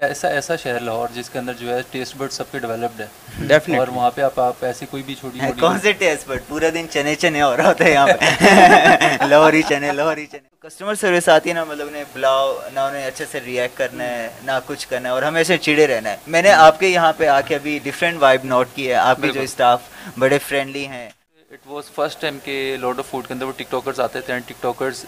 ایسا 0.00 0.28
ایسا 0.28 0.54
شہر 0.56 0.80
لاہور 0.80 1.08
جس 1.12 1.28
کے 1.30 1.38
اندر 1.38 1.52
جو 1.58 1.68
ہے 1.68 1.80
ٹیسٹ 1.90 2.16
برڈ 2.16 2.32
سب 2.32 2.50
کے 2.52 2.58
ڈیولپڈ 2.58 3.00
ہے 3.00 3.04
اور 3.04 3.46
ڈیفینیٹلی 3.48 3.94
وہاں 3.94 4.10
پہ 4.10 4.22
آپ 4.22 4.40
آپ 4.40 4.64
ایسی 4.64 4.86
کوئی 4.86 5.02
بھی 5.02 5.14
چھوٹی 5.14 5.38
کون 5.60 5.78
سے 5.80 5.92
ٹیسٹ 5.92 6.26
بٹ 6.28 6.42
پورا 6.48 6.68
دن 6.74 6.86
چنے 6.90 7.14
چنے 7.14 7.42
ہو 7.42 7.56
رہا 7.56 7.68
ہوتا 7.68 7.84
ہے 7.84 7.90
یہاں 7.90 8.06
پہ۔ 8.08 9.24
لاہوری 9.26 9.62
چنے 9.68 9.92
لاہوری 9.92 10.26
چنے۔ 10.26 10.48
کسٹمر 10.60 10.94
سروس 10.94 11.28
آتی 11.28 11.48
ہے 11.50 11.54
نا 11.54 11.64
مطلب 11.64 11.86
انہیں 11.88 12.04
بلاؤ 12.12 12.52
نہ 12.74 12.80
انہیں 12.80 13.06
اچھے 13.06 13.24
سے 13.32 13.40
ریئیکٹ 13.40 13.76
کرنا 13.78 14.04
ہے 14.04 14.28
نہ 14.44 14.58
کچھ 14.66 14.86
کرنا 14.88 15.08
ہے 15.08 15.14
اور 15.14 15.22
ہمیشہ 15.22 15.52
چڑے 15.60 15.86
رہنا 15.86 16.10
ہے۔ 16.10 16.16
میں 16.26 16.42
نے 16.42 16.52
آپ 16.52 16.78
کے 16.80 16.88
یہاں 16.88 17.12
پہ 17.12 17.26
آ 17.28 17.40
کے 17.40 17.54
ابھی 17.54 17.78
ڈفرینٹ 17.84 18.22
وائب 18.22 18.44
نوٹ 18.44 18.74
کی 18.74 18.88
ہے۔ 18.88 18.94
آپ 19.00 19.22
کے 19.22 19.32
جو۔ 19.32 19.40
اسٹاف 19.40 19.88
بڑے 20.18 20.38
فرینڈلی 20.48 20.86
ہیں۔ 20.86 21.08
اٹ 21.50 21.66
واز 21.66 21.90
فرسٹ 21.94 22.20
ٹائم 22.20 22.38
کہ 22.44 22.54
لارڈ 22.80 22.98
آف 22.98 23.10
فوڈ 23.10 23.26
کے 23.26 23.34
اندر 23.34 23.46
وہ 23.46 23.52
ٹک 23.56 23.70
ٹاکرز 23.70 24.00
آتے 24.00 24.20
تھے 24.20 24.32
and 24.32 24.48
TikTokers 24.62 25.04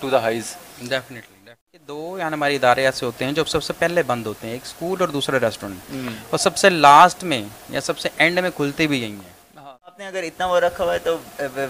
to 0.00 0.10
the 0.10 0.22
highs 0.22 0.56
definitely 0.80 1.33
دو 1.88 2.16
یعنی 2.18 2.34
ہمارے 2.34 2.54
ادارے 2.56 2.84
ایسے 2.86 3.06
ہوتے 3.06 3.24
ہیں 3.24 3.32
جو 3.32 3.44
سب 3.44 3.62
سے 3.62 3.72
پہلے 3.78 4.02
بند 4.02 4.26
ہوتے 4.26 4.46
ہیں 4.46 4.54
ایک 4.54 4.64
اسکول 4.64 5.00
اور 5.00 5.08
دوسرا 5.08 5.38
ریسٹورینٹ۔ 5.40 5.96
اور 6.30 6.38
سب 6.38 6.56
سے 6.56 6.70
لاسٹ 6.70 7.24
میں 7.24 7.42
یا 7.68 7.80
سب 7.80 7.98
سے 7.98 8.08
اینڈ 8.16 8.38
میں 8.38 8.50
کھلتے 8.56 8.86
بھی 8.86 9.00
یہی 9.02 9.12
ہیں۔ 9.12 9.32
آپ 9.84 9.98
نے 9.98 10.06
اگر 10.06 10.22
اتنا 10.22 10.46
وہ 10.46 10.60
رکھا 10.60 10.84
ہوا 10.84 10.94
ہے 10.94 10.98
تو 10.98 11.16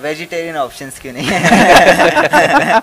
ویجیٹیرین 0.00 0.56
آپشنس 0.56 0.98
کیوں 1.00 1.12
نہیں 1.12 1.30
ہیں؟ 1.30 2.78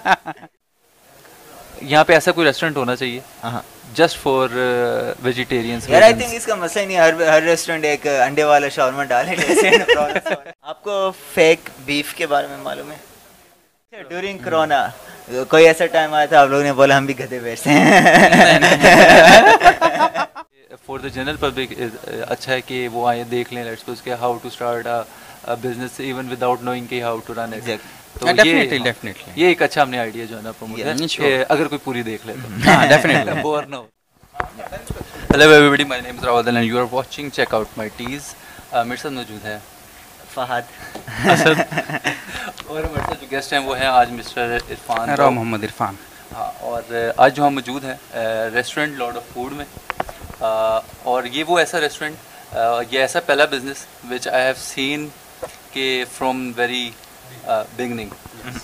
یہاں 1.81 2.03
پہ 2.03 2.13
ایسا 2.13 2.31
کوئی 2.31 2.47
ریسٹورینٹ 2.47 2.77
ہونا 2.77 2.95
چاہیے۔ 2.95 3.19
ہاں۔ 3.43 3.61
جسٹ 3.93 4.17
فار 4.17 4.49
ویجیٹیرینس 5.23 5.89
یار 5.89 6.01
آئی 6.01 6.13
تھنک 6.13 6.33
اس 6.33 6.45
کا 6.45 6.55
مسئلہ 6.55 6.81
ہی 6.81 6.87
نہیں 6.87 6.97
ہر 6.97 7.13
ہر 7.27 7.41
ریسٹورینٹ 7.43 7.85
ایک 7.85 8.05
انڈے 8.25 8.43
والا 8.43 8.69
شاورما 8.69 9.03
ڈالے 9.03 9.35
آپ 10.63 10.83
کو 10.83 10.93
فیک 11.33 11.69
بیف 11.85 12.13
کے 12.13 12.27
بارے 12.27 12.47
میں 12.47 12.57
معلوم 12.57 12.91
ہے؟ 12.91 12.97
ڈیورنگ 14.03 14.37
کرونا 14.37 14.87
کوئی 15.49 15.65
ایسا 15.67 15.85
ٹائم 15.87 16.13
آیا 16.13 16.25
تھا 16.25 16.41
آپ 16.41 16.47
لوگوں 16.49 16.63
نے 16.63 16.73
بولا 16.73 16.97
ہم 16.97 17.05
بھی 17.05 17.17
گدے 17.19 17.39
بیچتے 17.39 17.69
ہیں؟ 17.69 18.01
فار 20.85 20.99
دا 20.99 21.07
جنرل 21.09 21.35
پبلک 21.37 21.73
اچھا 22.27 22.51
ہے 22.53 22.59
کہ 22.61 22.87
وہ 22.91 23.07
آئیں 23.07 23.23
دیکھ 23.31 23.53
لیں 23.53 23.63
لیٹس 23.63 24.01
کہ 24.01 24.13
how 24.21 24.37
to 24.37 24.47
start 24.47 24.87
business 25.61 25.99
even 25.99 26.29
without 26.31 26.63
knowing 26.63 26.85
کہ 26.87 27.01
ہاؤ 27.03 27.17
ٹو 27.25 27.33
رن 27.35 27.53
تو 28.15 28.27
ڈیفینیٹلی 28.27 28.77
یہ 28.77 28.83
ڈیفینیٹلی 28.83 29.31
یہ 29.35 29.47
ایک 29.47 29.61
اچھا 29.61 29.81
ہم 29.81 29.89
نے 29.89 29.99
آئیڈیا 29.99 30.25
جو 30.25 30.37
ہے 30.37 30.41
نا 30.41 30.51
پروموٹ 30.51 30.79
اگر 31.49 31.67
کوئی 31.67 31.79
پوری 31.83 32.03
دیکھ 32.03 32.27
لے 32.27 32.33
تو. 32.35 32.47
ہاں 32.67 32.85
ڈیفینیٹلی 32.87 33.41
بور 33.41 33.63
نہ 33.65 33.75
ہو 33.75 33.85
hello 35.31 35.43
everybody 35.69 35.83
my 35.85 36.01
name 36.01 36.17
is 36.17 36.23
Rawal 36.23 36.47
and 36.47 36.67
you 36.67 36.79
are 36.79 36.85
watching 36.91 37.29
check 37.31 37.53
out 37.53 37.77
my 37.77 37.89
Ts 37.97 38.33
میرے 38.75 38.95
ساتھ 38.97 39.13
موجود 39.13 39.45
ہے 39.45 39.57
فہد۔ 40.33 40.63
اسد۔ 41.29 41.59
اور 42.67 42.83
ہمارے 42.83 43.01
ساتھ 43.05 43.21
جو 43.21 43.27
گیسٹ 43.31 43.53
ہیں 43.53 43.59
وہ 43.59 43.77
ہیں 43.79 43.87
آج 43.87 44.11
مسٹر 44.11 44.57
عرفان 44.69 45.09
را 45.09 45.29
محمد 45.29 45.63
عرفان۔ 45.63 45.95
ہاں 46.33 46.51
اور 46.59 46.81
آج 47.17 47.35
جو 47.35 47.47
ہم 47.47 47.53
موجود 47.53 47.83
ہیں 47.83 47.95
ریسٹورنٹ 48.53 48.97
لارڈ 48.97 49.17
آف 49.17 49.33
فوڈ 49.33 49.53
میں۔ 49.53 49.65
اور 51.03 51.23
یہ 51.23 51.43
وہ 51.47 51.59
ایسا 51.59 51.79
ریسٹورنٹ 51.79 52.55
یہ 52.89 52.99
ایسا 52.99 53.19
پہلا 53.19 53.45
بزنس 53.45 53.85
وچ 54.11 54.27
آئی 54.27 54.43
ہیو 54.43 54.53
سین 54.57 55.07
کہ 55.71 56.03
فرام 56.17 56.51
ویری 56.55 56.89
بگننگ 57.47 58.09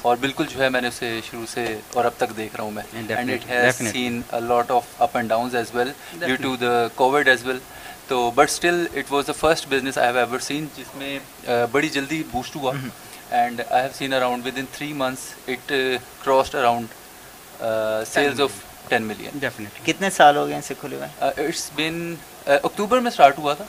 اور 0.01 0.17
بالکل 0.17 0.45
جو 0.49 0.63
ہے 0.63 0.69
میں 0.69 0.81
نے 0.81 0.87
اسے 0.87 1.19
شروع 1.31 1.45
سے 1.49 1.65
اور 1.93 2.05
اب 2.05 2.11
تک 2.17 2.37
دیکھ 2.37 2.55
رہا 2.55 2.63
ہوں 2.63 2.71
میں۔ 2.71 2.83
And 2.93 3.11
it 3.11 3.49
has. 3.49 3.81
Seen 3.91 4.21
lot 4.33 4.71
of 4.71 4.83
up 4.97 5.17
and 5.17 5.29
downs 5.29 5.55
as 5.55 5.75
well 5.75 5.91
due 6.19 6.35
to 6.41 6.55
the 6.55 6.87
covid 6.95 7.27
as 7.27 7.45
well 7.45 7.59
تو 8.07 8.29
but 8.35 8.49
still 8.49 8.85
it 8.93 9.11
was 9.11 9.27
the 9.27 9.33
first 9.39 9.67
business 9.69 9.97
I 9.97 10.07
have 10.07 10.17
ever 10.17 10.39
seen 10.47 10.65
جس 10.75 10.95
میں 10.95 11.17
بڑی 11.71 11.89
جلدی 11.89 12.21
بوسٹ 12.31 12.55
ہوا. 12.55 12.73
And 13.31 13.61
I 13.69 13.81
have 13.81 13.91
seen 13.97 14.13
around 14.13 14.45
within 14.57 14.65
three 14.77 14.91
months 14.93 15.49
it 15.49 15.71
crossed 16.23 16.55
around 16.55 16.87
sales 18.13 18.41
of 18.41 18.63
ten 18.89 19.03
million 19.03 19.45
کتنے 19.85 20.09
سال 20.17 20.37
ہو 20.37 20.47
گئے 20.47 20.55
ان 20.55 20.61
سے 20.61 20.73
کھلے 20.81 20.95
ہوئے؟ 20.95 21.07
اٹس 21.19 21.69
بن 21.75 22.15
اکتوبر 22.47 22.99
میں 22.99 23.11
اسٹارٹ 23.11 23.39
ہوا 23.39 23.53
تھا. 23.53 23.65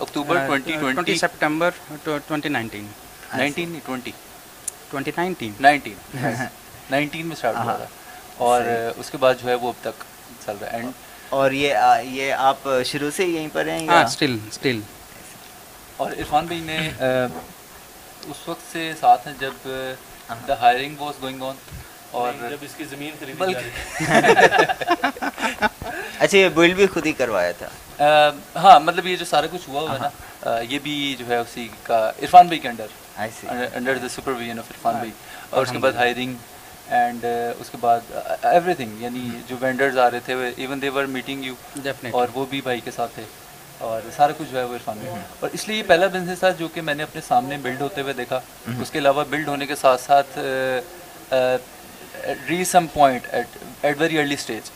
October 0.00 0.46
twenty 0.46 0.76
twenty 0.80 1.16
September 1.16 1.70
twenty 2.04 2.48
nineteen 2.48 2.86
nineteen 3.36 3.78
twenty 3.86 4.10
twenty 4.90 5.10
nineteen 5.16 5.52
nineteen 5.60 5.94
nineteen 6.90 7.26
میں 7.26 7.36
اسٹارٹ 7.36 7.56
ہوا 7.56 7.76
تھا. 7.76 7.86
اور 8.44 8.62
اس 8.98 9.10
کے 9.10 9.18
بعد 9.20 9.34
جو 9.42 9.48
ہے 9.48 9.54
وہ 9.54 9.68
اب 9.68 9.82
تک 9.82 10.04
چل 10.46 10.56
رہا 10.60 10.72
ہے. 10.72 10.76
اینڈ 10.76 10.92
اور 11.32 11.50
یہ 11.52 11.74
یہ 12.10 12.32
آپ 12.40 12.58
شروع 12.86 13.10
سے 13.16 13.24
یہیں 13.26 13.48
پر 13.52 13.66
ہیں 13.66 13.86
ہاں 13.88 14.02
اسٹل 14.04 14.36
اسٹل 14.48 14.80
اور 15.96 16.10
عرفان 16.12 16.46
بھائی 16.46 16.60
نے 16.62 16.78
اس 18.22 18.48
وقت 18.48 18.72
سے 18.72 18.92
ساتھ 19.00 19.26
ہیں 19.28 19.34
جب 19.38 19.68
the 20.48 20.54
hiring 20.60 21.00
was 21.00 21.22
going 21.22 21.42
on 21.42 21.56
اور 22.12 22.32
جب 22.50 22.56
اس 22.62 22.74
کی 22.76 22.84
زمین 22.84 23.12
خریدی 23.20 23.52
اچھا 26.18 26.36
یہ 26.38 26.48
بلڈ 26.54 26.74
بھی 26.76 26.86
خود 26.86 27.06
ہی 27.06 27.12
کروایا 27.12 27.52
تھا۔ 27.58 27.68
ہاں 28.56 28.78
مطلب 28.80 29.06
یہ 29.06 29.16
جو 29.16 29.24
سارا 29.24 29.46
کچھ 29.52 29.68
ہوا 29.68 29.80
ہوا 29.80 29.92
ہے 29.92 29.98
نا 29.98 30.58
یہ 30.62 30.78
بھی 30.82 30.94
جو 31.18 31.26
ہے 31.28 31.36
اسی 31.36 31.68
کا 31.82 31.98
عرفان 32.12 32.46
بھائی 32.46 32.60
کے 32.60 32.68
under 32.68 32.86
I 33.18 33.26
see. 33.30 33.48
Under 33.74 33.96
the 33.96 34.08
supervision 34.08 34.58
of 34.58 34.70
Irfan 34.70 34.94
بھائی۔ 34.94 35.10
اور 35.50 35.62
اس 35.62 35.70
کے 35.70 35.78
بعد 35.78 35.92
ہائرنگ 35.92 36.34
اینڈ 36.88 37.24
اس 37.60 37.70
کے 37.70 37.76
بعد 37.80 38.10
ایوری 38.42 38.74
تھنگ 38.74 39.02
یعنی 39.02 39.28
جو 39.48 39.56
وینڈرز 39.60 39.98
آ 39.98 40.10
رہے 40.10 40.20
تھے 40.24 40.34
even 40.56 40.82
they 40.82 40.88
were 40.94 41.04
meeting 41.14 41.44
you 41.44 41.54
اور 42.12 42.28
وہ 42.34 42.44
بھی 42.50 42.60
بھائی 42.60 42.80
کے 42.80 42.90
ساتھ 42.90 43.14
تھے. 43.14 43.22
اور 43.78 44.00
سارا 44.16 44.32
کچھ 44.38 44.48
جو 44.50 44.58
ہے 44.58 44.64
وہ 44.64 44.74
عرفان 44.74 44.98
بھائی 44.98 45.22
اور 45.40 45.50
اس 45.52 45.66
لیے 45.68 45.76
یہ 45.76 45.82
پہلا 45.86 46.06
بزنس 46.06 46.38
تھا 46.38 46.50
جو 46.58 46.68
کہ 46.74 46.80
میں 46.80 46.94
نے 46.94 47.02
اپنے 47.02 47.20
سامنے 47.28 47.56
بلڈ 47.62 47.80
ہوتے 47.80 48.00
ہوئے 48.00 48.12
دیکھا. 48.14 48.40
اس 48.80 48.90
کے 48.90 48.98
علاوہ 48.98 49.24
بلڈ 49.30 49.48
ہونے 49.48 49.66
کے 49.66 49.76
ساتھ 49.76 50.00
ساتھ 50.00 50.38
ری 52.48 52.62
some 52.64 52.86
point 52.92 53.26
at 53.30 53.56
at 53.82 54.00
very 54.00 54.18
early 54.18 54.34
stage 54.34 54.70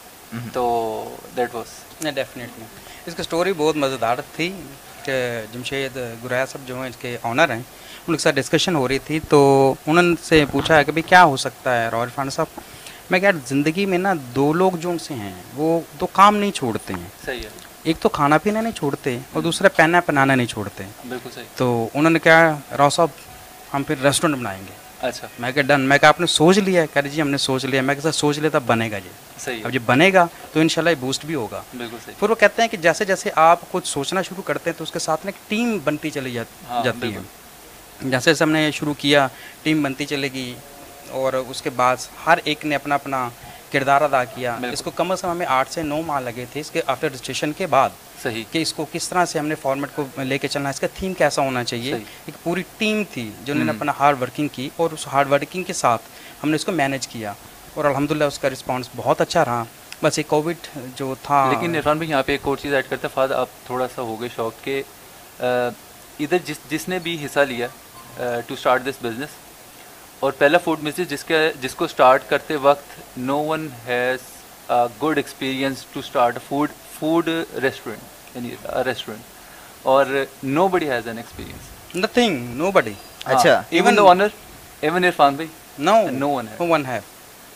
تو 0.53 0.65
دیٹ 1.37 1.55
واز 1.55 2.05
ڈیفینیٹلی 2.05 2.65
اس 3.07 3.15
کی 3.15 3.21
اسٹوری 3.23 3.53
بہت 3.57 3.77
مزیدار 3.77 4.19
تھی 4.37 4.51
کہ 5.05 5.15
جمشید 5.53 5.97
گرایا 6.25 6.47
صاحب 6.47 6.67
جو 6.69 6.81
ہیں 6.81 6.89
اس 6.89 6.97
کے 7.01 7.17
آنر 7.23 7.51
ہیں. 7.51 7.63
کے 8.09 8.19
ساتھ 8.19 8.37
ڈسکشن 8.37 8.77
ہو 8.77 8.87
رہی 8.89 8.99
تھی 8.99 9.19
تو 9.29 9.41
انہوں 9.87 10.15
سے 10.23 10.45
پوچھا 10.51 10.83
کہ 10.83 10.93
بھائی 10.93 11.03
کیا 11.03 11.25
ہو 11.25 11.37
سکتا 11.39 11.77
ہے 11.77 11.89
رائل 11.89 12.09
فان 12.15 12.31
صاحب 12.31 12.61
میں 13.11 13.19
کہ 13.19 13.25
یار 13.25 13.35
زندگی 13.47 13.87
میں 13.87 13.99
نا 13.99 14.13
دو 14.35 14.53
لوگ 14.53 14.77
جو 14.77 14.91
ان 14.91 14.99
سے 14.99 15.15
ہیں 15.15 15.33
وہ 15.55 15.69
دو 16.01 16.07
کام 16.13 16.37
نہیں 16.37 16.51
چھوڑتے 16.53 16.95
ہیں 16.95 17.07
صحیح 17.27 17.43
ہے 17.43 17.49
ایک 17.83 17.99
تو 18.01 18.09
کھانا 18.11 18.39
پینا 18.39 18.61
نہیں 18.61 18.73
چھوڑتے 18.73 19.19
اور 19.33 19.43
دوسرا 19.43 19.69
پہنا 19.77 20.01
پہنانا 20.01 20.35
نہیں 20.35 20.47
چھوڑتے 20.47 20.85
بالکل 21.05 21.31
صحیح 21.35 21.45
تو 21.57 21.67
انہوں 21.95 22.11
نے 22.11 22.19
کہا 22.19 22.57
راؤ 22.79 22.91
صاحب 22.91 23.09
ہم 23.75 23.83
پھر 23.83 24.03
ریسٹورینٹ 24.03 24.39
بنائیں 24.39 24.61
گے 24.61 24.73
اچھا 25.01 25.27
میں 25.39 25.51
کہ 25.53 25.63
ڈن 25.63 25.81
میں 25.83 25.99
کہا 25.99 26.09
آپ 26.09 26.21
نے 26.21 26.27
سوچ 26.29 26.59
لیا 26.59 26.83
ہے 26.83 26.87
کہہ 26.93 27.09
جی 27.09 27.21
ہم 27.23 27.29
نے 27.29 27.39
سوچ 27.39 27.65
لیا 27.65 27.83
میں 27.83 27.95
کہ 27.95 28.01
سر 28.01 28.13
سوچ 28.15 28.39
لیا 28.39 28.51
تب 28.53 28.63
بنے 28.67 28.91
گا 28.91 28.99
جی 28.99 29.09
صحیح 29.39 29.65
اب 29.65 29.73
جب 29.73 29.83
بنے 29.87 30.13
گا 30.13 30.27
تو 30.53 30.61
انشاءاللہ 30.61 30.91
یہ 30.91 31.01
بوسٹ 31.01 31.25
بھی 31.27 31.35
ہوگا 31.35 31.63
بالکل 31.73 31.97
صحیح 32.05 32.15
پھر 32.19 32.31
وہ 32.31 32.35
کہتے 32.35 32.63
ہیں 32.63 32.69
کہ 32.69 32.77
جیسے 32.79 33.05
جیسے 33.05 33.31
آپ 33.43 33.61
کچھ 33.73 33.89
سوچنا 33.89 34.23
شروع 34.23 34.43
کرتے 34.43 34.71
ہیں 34.71 34.79
تو 34.79 34.85
اس 34.85 34.91
کے 34.91 34.99
ساتھ 34.99 35.27
نا 35.27 35.31
ایک 35.31 35.49
ٹیم 35.51 35.79
بنتی 35.85 36.11
چلی 36.11 36.33
جات- 36.33 36.85
جاتی 36.85 37.15
ہے 37.15 37.21
جیسے 38.03 38.31
جیسے 38.31 38.45
ہم 38.45 38.51
نے 38.51 38.71
شروع 38.71 38.95
کیا 38.95 39.29
ٹیم 39.63 39.83
بنتی 39.83 40.07
چلے 40.07 40.29
گی 40.33 40.55
اور 41.11 41.33
اس 41.33 41.63
کے 41.63 41.71
بعد 41.71 41.97
ہر 42.27 42.39
ایک 42.45 42.65
نے 42.67 42.75
اپنا 42.75 42.95
اپنا 42.95 43.29
کردار 43.73 44.01
ادا 44.03 44.25
کیا۔ 44.25 44.59
اس 44.73 44.83
کو 44.83 44.91
کم 44.91 45.11
از 45.11 45.21
کم 45.21 45.31
ہمیں 45.31 45.47
آٹھ 45.47 45.73
سے 45.73 45.83
نو 45.83 46.03
ماہ 46.03 46.21
لگے 46.21 46.45
تھے 46.53 46.61
اس 46.61 46.71
کے 46.71 46.83
آفٹر 46.87 47.09
رجسٹریشن 47.11 47.53
کے 47.53 47.67
بعد۔ 47.67 47.91
صحیح۔ 48.23 48.45
کہ 48.51 48.63
اس 48.63 48.73
کو 48.73 48.87
کس 48.93 49.09
طرح 49.09 49.25
سے 49.25 49.39
ہم 49.39 49.47
نے 49.47 49.55
فارمیٹ 49.55 49.91
کو 49.95 50.23
لے 50.23 50.39
کے 50.39 50.49
چلنا 50.49 50.69
اس 50.69 50.81
کا 50.81 50.87
تھیم 50.95 51.15
کیسا 51.15 51.43
ہونا 51.43 51.65
چاہیے۔ 51.65 51.95
ایک 52.27 52.45
پوری 52.45 52.63
ٹیم 52.79 53.03
تھی 53.13 53.31
جنہوں 53.45 53.65
نے۔ 53.65 53.73
اپنا 53.77 53.93
ہارڈ 53.99 54.23
ورکنگ 54.23 54.49
کی 54.49 54.71
اور 54.77 54.91
اس 54.91 55.07
ہارڈ 55.07 55.33
ورکنگ 55.33 55.63
کے 55.63 55.73
ساتھ 55.73 56.03
ہم 56.45 56.51
نے 56.51 56.57
اس 56.57 56.65
کو 56.65 56.73
مینیج 56.73 57.09
کیا۔ 57.09 57.33
اور 57.75 57.85
الحمدللہ 57.85 58.25
اس 58.25 58.39
کا 58.39 58.51
رسپانس 58.51 58.89
بہت 58.97 59.21
اچھا 59.21 59.45
رہا۔ 59.45 59.65
بس 60.03 60.19
یہ 60.19 60.25
کووڈ 60.27 60.55
جو 60.97 61.15
تھا۔ 61.23 61.51
لیکن 61.51 61.77
عرفان 61.77 61.97
بھائی 61.97 62.11
یہاں 62.11 62.23
پہ 62.23 62.33
ایک 62.33 62.41
اور 62.45 62.57
چیز 62.57 62.75
ایڈ 62.75 62.85
کرتے 62.89 63.07
ہیں 63.07 63.15
فاد 63.15 63.29
آپ 63.33 63.49
تھوڑا 63.67 63.87
سا 63.95 64.03
ہو 64.03 64.21
گئے 64.21 64.29
شوق 64.37 64.65
کہ 64.65 64.83
ادھر 66.21 66.37
جس 66.45 66.57
جس 66.71 66.89
نے 66.89 66.99
بھی 66.99 67.25
حصہ 67.25 67.41
لیا 67.41 67.67
ٹو 68.17 68.55
اسٹارٹ 68.55 68.87
دس 68.87 69.03
بزنس 69.03 69.35
اور 70.21 70.33
پہلا 70.33 70.59
فوڈ 70.59 70.81
بزنس 70.81 71.09
جس 71.11 71.25
کے 71.25 71.51
جس 71.61 71.75
کو 71.75 71.85
اسٹارٹ 71.85 72.29
کرتے 72.29 72.57
وقت 72.63 73.19
no 73.19 73.43
one 73.45 73.69
has 73.87 74.21
good 75.03 75.17
experience 75.17 75.85
to 75.93 76.01
start 76.01 76.39
food 76.49 76.71
food 76.99 77.29
restaurant 77.63 78.37
یعنی 78.37 78.55
ریسٹورینٹ 78.87 79.85
اور 79.85 80.07
no 80.45 80.69
buddy 80.69 80.91
has 80.91 81.09
an 81.09 81.17
experience 81.17 81.97
nothing 81.97 82.57
no 82.57 82.71
buddy 82.71 82.93
اچھا. 83.25 83.61
Even 83.71 83.97
the 83.97 84.09
owner 84.11 84.29
even 84.81 85.05
Irfan 85.05 85.35
بھائی 85.35 85.49
no 85.79 85.95
No 86.13 86.29
one 86.31 86.49
has. 86.49 86.71
One 86.71 86.87
ہے 86.87 87.01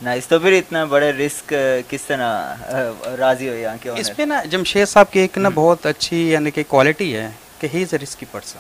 نائس 0.01 0.27
تو 0.27 0.39
پھر 0.39 0.53
اتنا 0.53 0.85
بڑا 0.85 1.11
رسک 1.19 1.53
کس 1.89 2.03
طرح 2.03 3.15
راضی 3.19 3.49
ہوئی 3.49 3.61
یہاں 3.63 3.77
کے 3.81 3.91
اس 3.91 3.97
owner؟ 3.99 4.17
پہ 4.17 4.23
نا 4.23 4.43
جمشید 4.51 4.89
صاحب 4.89 5.13
کی 5.13 5.21
ایک 5.21 5.39
نا 5.39 5.49
بہت 5.55 5.87
اچھی 5.87 6.17
یعنی 6.31 6.51
کہ 6.51 6.63
کوالٹی 6.69 7.15
ہے 7.17 7.31
کہ 7.59 7.69
ہی 7.75 7.83
از 7.83 7.95
اے 7.95 7.99
رسکی 8.03 8.27
پرسن 8.31 8.59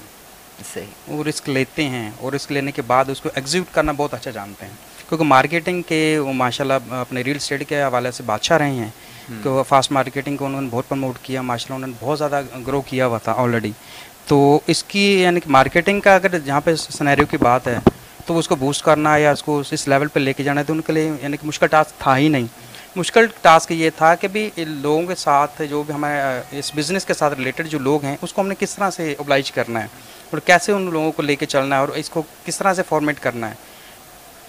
صحیح 0.75 0.85
وہ 1.09 1.25
رسک 1.25 1.49
لیتے 1.49 1.89
ہیں 1.89 2.11
اور 2.19 2.33
رسک 2.33 2.53
لینے 2.53 2.73
کے 2.73 2.83
بعد 2.83 3.05
اس 3.09 3.21
کو 3.21 3.29
ایگزیکیوٹ 3.35 3.75
کرنا 3.75 3.93
بہت 3.93 4.15
اچھا 4.15 4.31
جانتے 4.31 4.67
ہیں۔ 4.67 4.73
کیونکہ 5.09 5.25
مارکیٹنگ 5.25 5.83
کے 5.83 6.19
وہ 6.19 6.33
ماشاء 6.33 6.65
اللہ 6.65 6.75
اپنے 6.91 7.23
ریل 7.23 7.37
اسٹیٹ 7.37 7.69
کے 7.69 7.83
حوالے 7.83 8.11
سے 8.11 8.23
بادشاہ 8.23 8.59
رہے 8.59 8.71
ہیں۔ 8.71 8.89
کہ 9.43 9.49
وہ 9.49 9.63
فاسٹ 9.63 9.93
مارکیٹنگ 9.93 10.37
کو 10.37 10.47
انہوں 10.47 10.61
نے 10.61 10.69
بہت 10.71 10.89
پروموٹ 10.89 11.15
کیا 11.23 11.43
ماشاء 11.43 11.65
اللہ 11.65 11.85
انہوں 11.85 11.89
نے 11.89 12.07
بہت 12.07 12.19
زیادہ 12.19 12.43
گرو 12.67 12.81
کیا 12.81 13.07
ہوا 13.07 13.19
تھا 13.19 13.35
آلریڈی 13.37 13.73
تو 14.27 14.61
اس 14.67 14.85
کی 14.85 15.23
یعنی 15.23 15.41
کہ 15.41 15.51
مارکیٹنگ 15.51 16.01
کا 16.01 16.15
اگر 16.15 16.39
جہاں 16.39 16.61
پہ 16.61 16.75
سنیریو 16.75 17.27
کی 17.27 17.37
بات 17.37 17.69
ہے 17.69 17.79
تو 18.27 18.39
اس 18.39 18.49
کو 18.49 18.57
بوسٹ 18.57 18.85
کرنا 18.85 19.17
یا 19.17 19.31
اس 19.31 19.43
کو 19.43 19.63
اس 19.71 19.89
لیول 19.89 20.09
پہ 20.09 20.21
لے 20.21 20.33
کے 20.33 20.43
جانا 20.43 20.61
ہے 20.61 20.67
تو 20.67 20.73
ان 20.73 20.81
کے 20.81 20.93
لیے 20.93 21.13
یعنی 21.23 21.37
کہ 21.37 21.47
مشکل 21.47 21.67
ٹاسک 21.67 22.01
تھا 22.01 22.17
ہی 22.17 22.29
نہیں۔ 22.29 22.47
اور 30.31 30.39
کیسے 30.39 30.73
ان 30.73 30.91
لوگوں 30.93 31.13
کو 31.13 31.23
لے 31.23 31.37
کے 31.37 31.47
چلنا 31.47 31.77
ہے 31.77 31.81
اور 31.81 31.89
اس 31.89 32.11
کو 32.11 32.23
کس 32.45 32.59
طرح 32.59 32.75
سے 32.75 32.83
فارمیٹ 32.89 33.21
کرنا 33.21 33.49
ہے؟ 33.49 33.55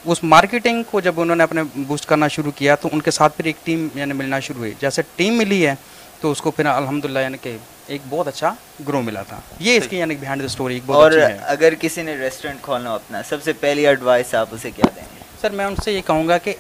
اس 0.06 0.24
مارکیٹنگ 0.24 0.84
کو 0.92 1.00
جب 1.00 1.20
انہوں 1.22 1.36
نے 1.36 1.44
اپنے 1.44 1.62
بوسٹ 1.76 2.06
کرنا 2.06 2.28
شروع 2.28 2.52
کیا 2.52 2.76
تو 2.76 2.90
ان 2.92 3.02
کے 3.02 3.12
ساتھ 3.12 3.38
پھر 3.38 3.46
ایک 3.46 3.56
ٹیم 3.64 3.88
یعنی 3.96 4.14
ملنا 4.14 4.40
شروع 4.40 4.60
ہوئی۔ 4.60 4.74
جیسے 4.80 5.02
ٹیم 5.16 5.38
ملی 5.38 5.66
ہے 5.68 5.76
تو 6.22 6.32
اس 6.32 6.42
کو 6.42 6.52
پھر 6.52 6.66
الحمد 6.66 7.06
للہ 7.06 7.20
یعنی 7.20 7.38
کہ 7.42 7.58
ایک 7.88 8.02
بہت 8.10 8.28
اچھا 8.28 8.54
گرو 8.88 9.02
ملا 9.02 9.24
تھا۔ 9.24 9.40
یہ 9.60 9.78
اس 9.78 9.88
کی 9.88 9.98
یعنی 9.98 10.16
بیہائنڈ 10.16 10.42
دا 10.42 10.46
اسٹوری 10.46 10.80
اور 10.88 11.12
اگر 11.46 11.74
کسی 11.80 12.02
نے 12.02 12.16
ریسٹورینٹ 12.18 12.62
کھولنا 12.62 12.94
اپنا 12.94 13.22
سب 13.30 13.44
سے 13.44 13.54
پہلی 13.54 13.88
ایڈوائس 13.88 14.36
آپ 14.36 14.48
اسے 14.52 14.72
کیا 14.72 14.90
دیں 14.96 15.04
گے؟ 15.16 15.24
سر 15.42 15.50
میں 15.50 15.66
ان 15.66 15.76
سے 15.76 15.92
یہ 15.92 16.02
کہوں 16.08 16.28
گا 16.28 16.38
کہ 16.38 16.54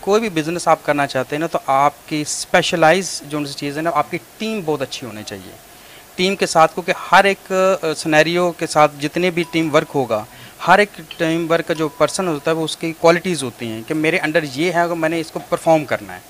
کوئی 0.00 0.20
بھی 0.20 0.28
بزنس 0.28 0.68
آپ 0.68 0.78
کرنا 0.82 1.06
چاہتے 1.06 1.36
ہیں 1.36 1.40
نا 1.40 1.46
تو 1.46 1.58
آپ 1.66 1.92
کی 2.06 2.20
اسپیشلائز 2.20 3.22
جو 3.28 3.44
چیز 3.44 3.56
چیزیں 3.56 3.82
نا 3.82 3.90
آپ 3.94 4.10
کی 4.10 4.18
ٹیم 4.38 4.60
بہت 4.64 4.82
اچھی 4.82 5.06
ہونی 5.06 5.22
چاہیے۔ 5.26 5.52
ٹیم 6.16 6.36
کے 6.36 6.46
ساتھ 6.46 6.74
کو 6.74 6.82
کہ 6.82 6.92
ہر 7.12 7.24
ایک 7.24 7.52
سنیریو 7.96 8.50
کے 8.52 8.66
ساتھ 8.66 8.92
جتنے 9.00 9.30
بھی 9.30 9.44
ٹیم 9.50 9.74
ورک 9.74 9.94
ہوگا، 9.94 10.24
ہر 10.66 10.78
ایک 10.78 11.00
ٹیم 11.16 11.50
ورک 11.50 11.68
کا 11.68 11.74
جو 11.74 11.88
پرسن 11.88 12.28
ہوتا 12.28 12.50
ہے، 12.50 12.56
وہ 12.56 12.64
اس 12.64 12.76
کی 12.76 12.92
کوالٹیز 13.00 13.42
ہوتی 13.42 13.66
ہیں 13.66 13.82
کہ 13.86 13.94
میرے 13.94 14.18
انڈر 14.18 14.44
یہ 14.54 14.72
ہے 14.72 14.84
کہ 14.88 14.94
میں 14.94 15.08
نے 15.08 15.20
اس 15.20 15.30
کو 15.30 15.40
پرفارم 15.48 15.84
کرنا 15.84 16.14
ہے۔ 16.14 16.20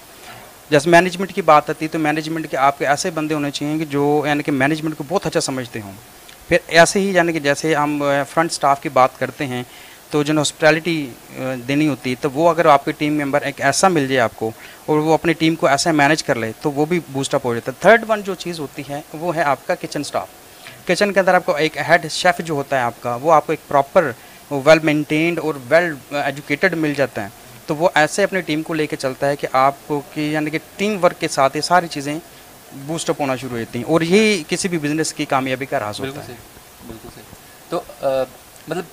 جیسے 0.70 0.90
مینجمنٹ 0.90 1.32
کی 1.34 1.43
بات 1.43 1.70
آتی 1.70 1.84
ہے 1.84 1.90
تو 1.90 1.99
مینجمنٹ 1.99 2.50
کے 2.50 2.56
آپ 2.56 2.79
کے 2.79 2.87
ایسے 2.87 3.11
بندے 3.11 3.34
ہونے 3.34 3.50
چاہیے 3.50 3.79
کہ 3.79 3.84
جو 3.90 4.23
یعنی 4.26 4.43
کہ 4.43 4.52
مینجمنٹ 4.52 4.96
کو 4.99 5.05
بہت 5.08 5.26
اچھا 5.26 5.40
سمجھتے 5.40 5.81
ہوں۔ 5.81 5.93
پھر 6.49 6.58
ایسے 6.69 7.00
ہی 7.00 7.12
یعنی 7.14 7.32
کہ 7.32 7.40
جیسے 7.40 7.75
ہم 7.75 8.02
فرنٹ 8.31 8.52
سٹاف 8.52 8.82
کی 8.82 8.88
بات 8.88 9.19
کرتے 9.19 9.46
ہیں 9.46 9.62
تو 10.12 10.23
جن 10.23 10.38
ہاسپٹیلٹی 10.38 10.94
دینی 11.69 11.87
ہوتی 11.88 12.11
ہے 12.11 12.14
تو 12.20 12.31
وہ 12.31 12.49
اگر 12.50 12.67
آپ 12.67 12.85
کے 12.85 12.93
ٹیم 12.99 13.19
ممبر 13.19 13.43
ایک 13.43 13.61
ایسا 13.61 13.88
مل 13.88 14.06
جائے 14.09 14.20
آپ 14.20 14.35
کو 14.37 14.50
اور 14.87 14.99
وہ 14.99 15.14
اپنی 15.14 15.32
ٹیم 15.32 15.55
کو 15.56 15.67
ایسا 15.67 15.93
مینج 15.93 16.23
کر 16.25 16.35
لے، 16.35 16.50
تو 16.62 16.70
وہ 16.73 16.85
بھی 16.87 16.99
بوسٹ 17.12 17.35
اپ 17.35 17.47
ہو 17.47 17.55
جاتا 17.55 17.73
ہے۔ 17.73 17.81
تھرڈ 17.82 18.05
ون 18.09 18.23
جو 18.23 18.35
چیز 18.35 18.61
ہوتی 18.61 18.82
ہے، 18.88 19.00
وہ 19.12 19.35
ہے 19.37 19.43
آپ 19.43 19.67
کا 19.67 19.75
کچن 19.81 20.00
اسٹاف 20.00 20.29
کچن 20.87 21.12
کے 21.12 21.20
اندر 21.20 21.35
آپ 21.35 21.47
کو 21.47 21.55
ایک 21.56 21.76
ہیڈ 21.88 22.11
شیف 22.11 22.41
جو 22.47 22.55
ہوتا 22.55 22.76
ہے 22.76 22.82
آپ 22.82 23.03
کا، 23.03 23.17
وہ 23.23 23.32
آپ 23.32 23.47
کو 23.47 23.53
ایک 23.53 23.69
پراپر 23.69 24.11
ویل 24.64 24.79
مینٹینڈ 24.85 25.38
اور 25.38 25.55
ویل 25.69 25.93
ایجوکیٹڈ 26.25 26.75
مل 26.76 26.94
جاتا 26.97 27.25
ہے۔ 27.25 27.29
تو 27.67 27.76
وہ 27.76 27.88
ایسے 27.94 28.25
اپنی 28.25 28.41
ٹیم 28.41 28.62
کو 28.62 28.75
لے 28.75 28.87
کے 28.87 28.97
چلتا 28.97 29.29
ہے 29.29 29.37
کہ 29.37 29.49
آپ 29.53 29.93
کی 30.15 30.31
یعنی 30.32 30.50
کہ 30.50 30.58
ٹیم 30.76 31.03
ورک 31.05 31.20
کے 31.20 31.29
ساتھ 31.29 31.56
یہ 31.56 31.62
ساری 31.62 31.88
چیزیں 31.91 32.15
بوسٹ 32.87 33.11
اپ 33.11 33.20
ہونا 33.20 33.37
شروع 33.37 33.58
ہوتی 33.58 33.79
ہیں 33.79 33.87
اور 33.87 34.00
یہی 34.00 34.43
کسی 34.49 34.69
بھی 34.69 34.79
بزنس 34.79 35.12
کی 35.15 35.25
کامیابی 35.25 35.67
کا 35.67 35.79
راز 35.81 36.00
ہوتا 36.00 36.26
ہے۔ 36.29 36.35
بالکل 36.87 37.20
تو 37.69 37.81
مطلب 38.69 38.85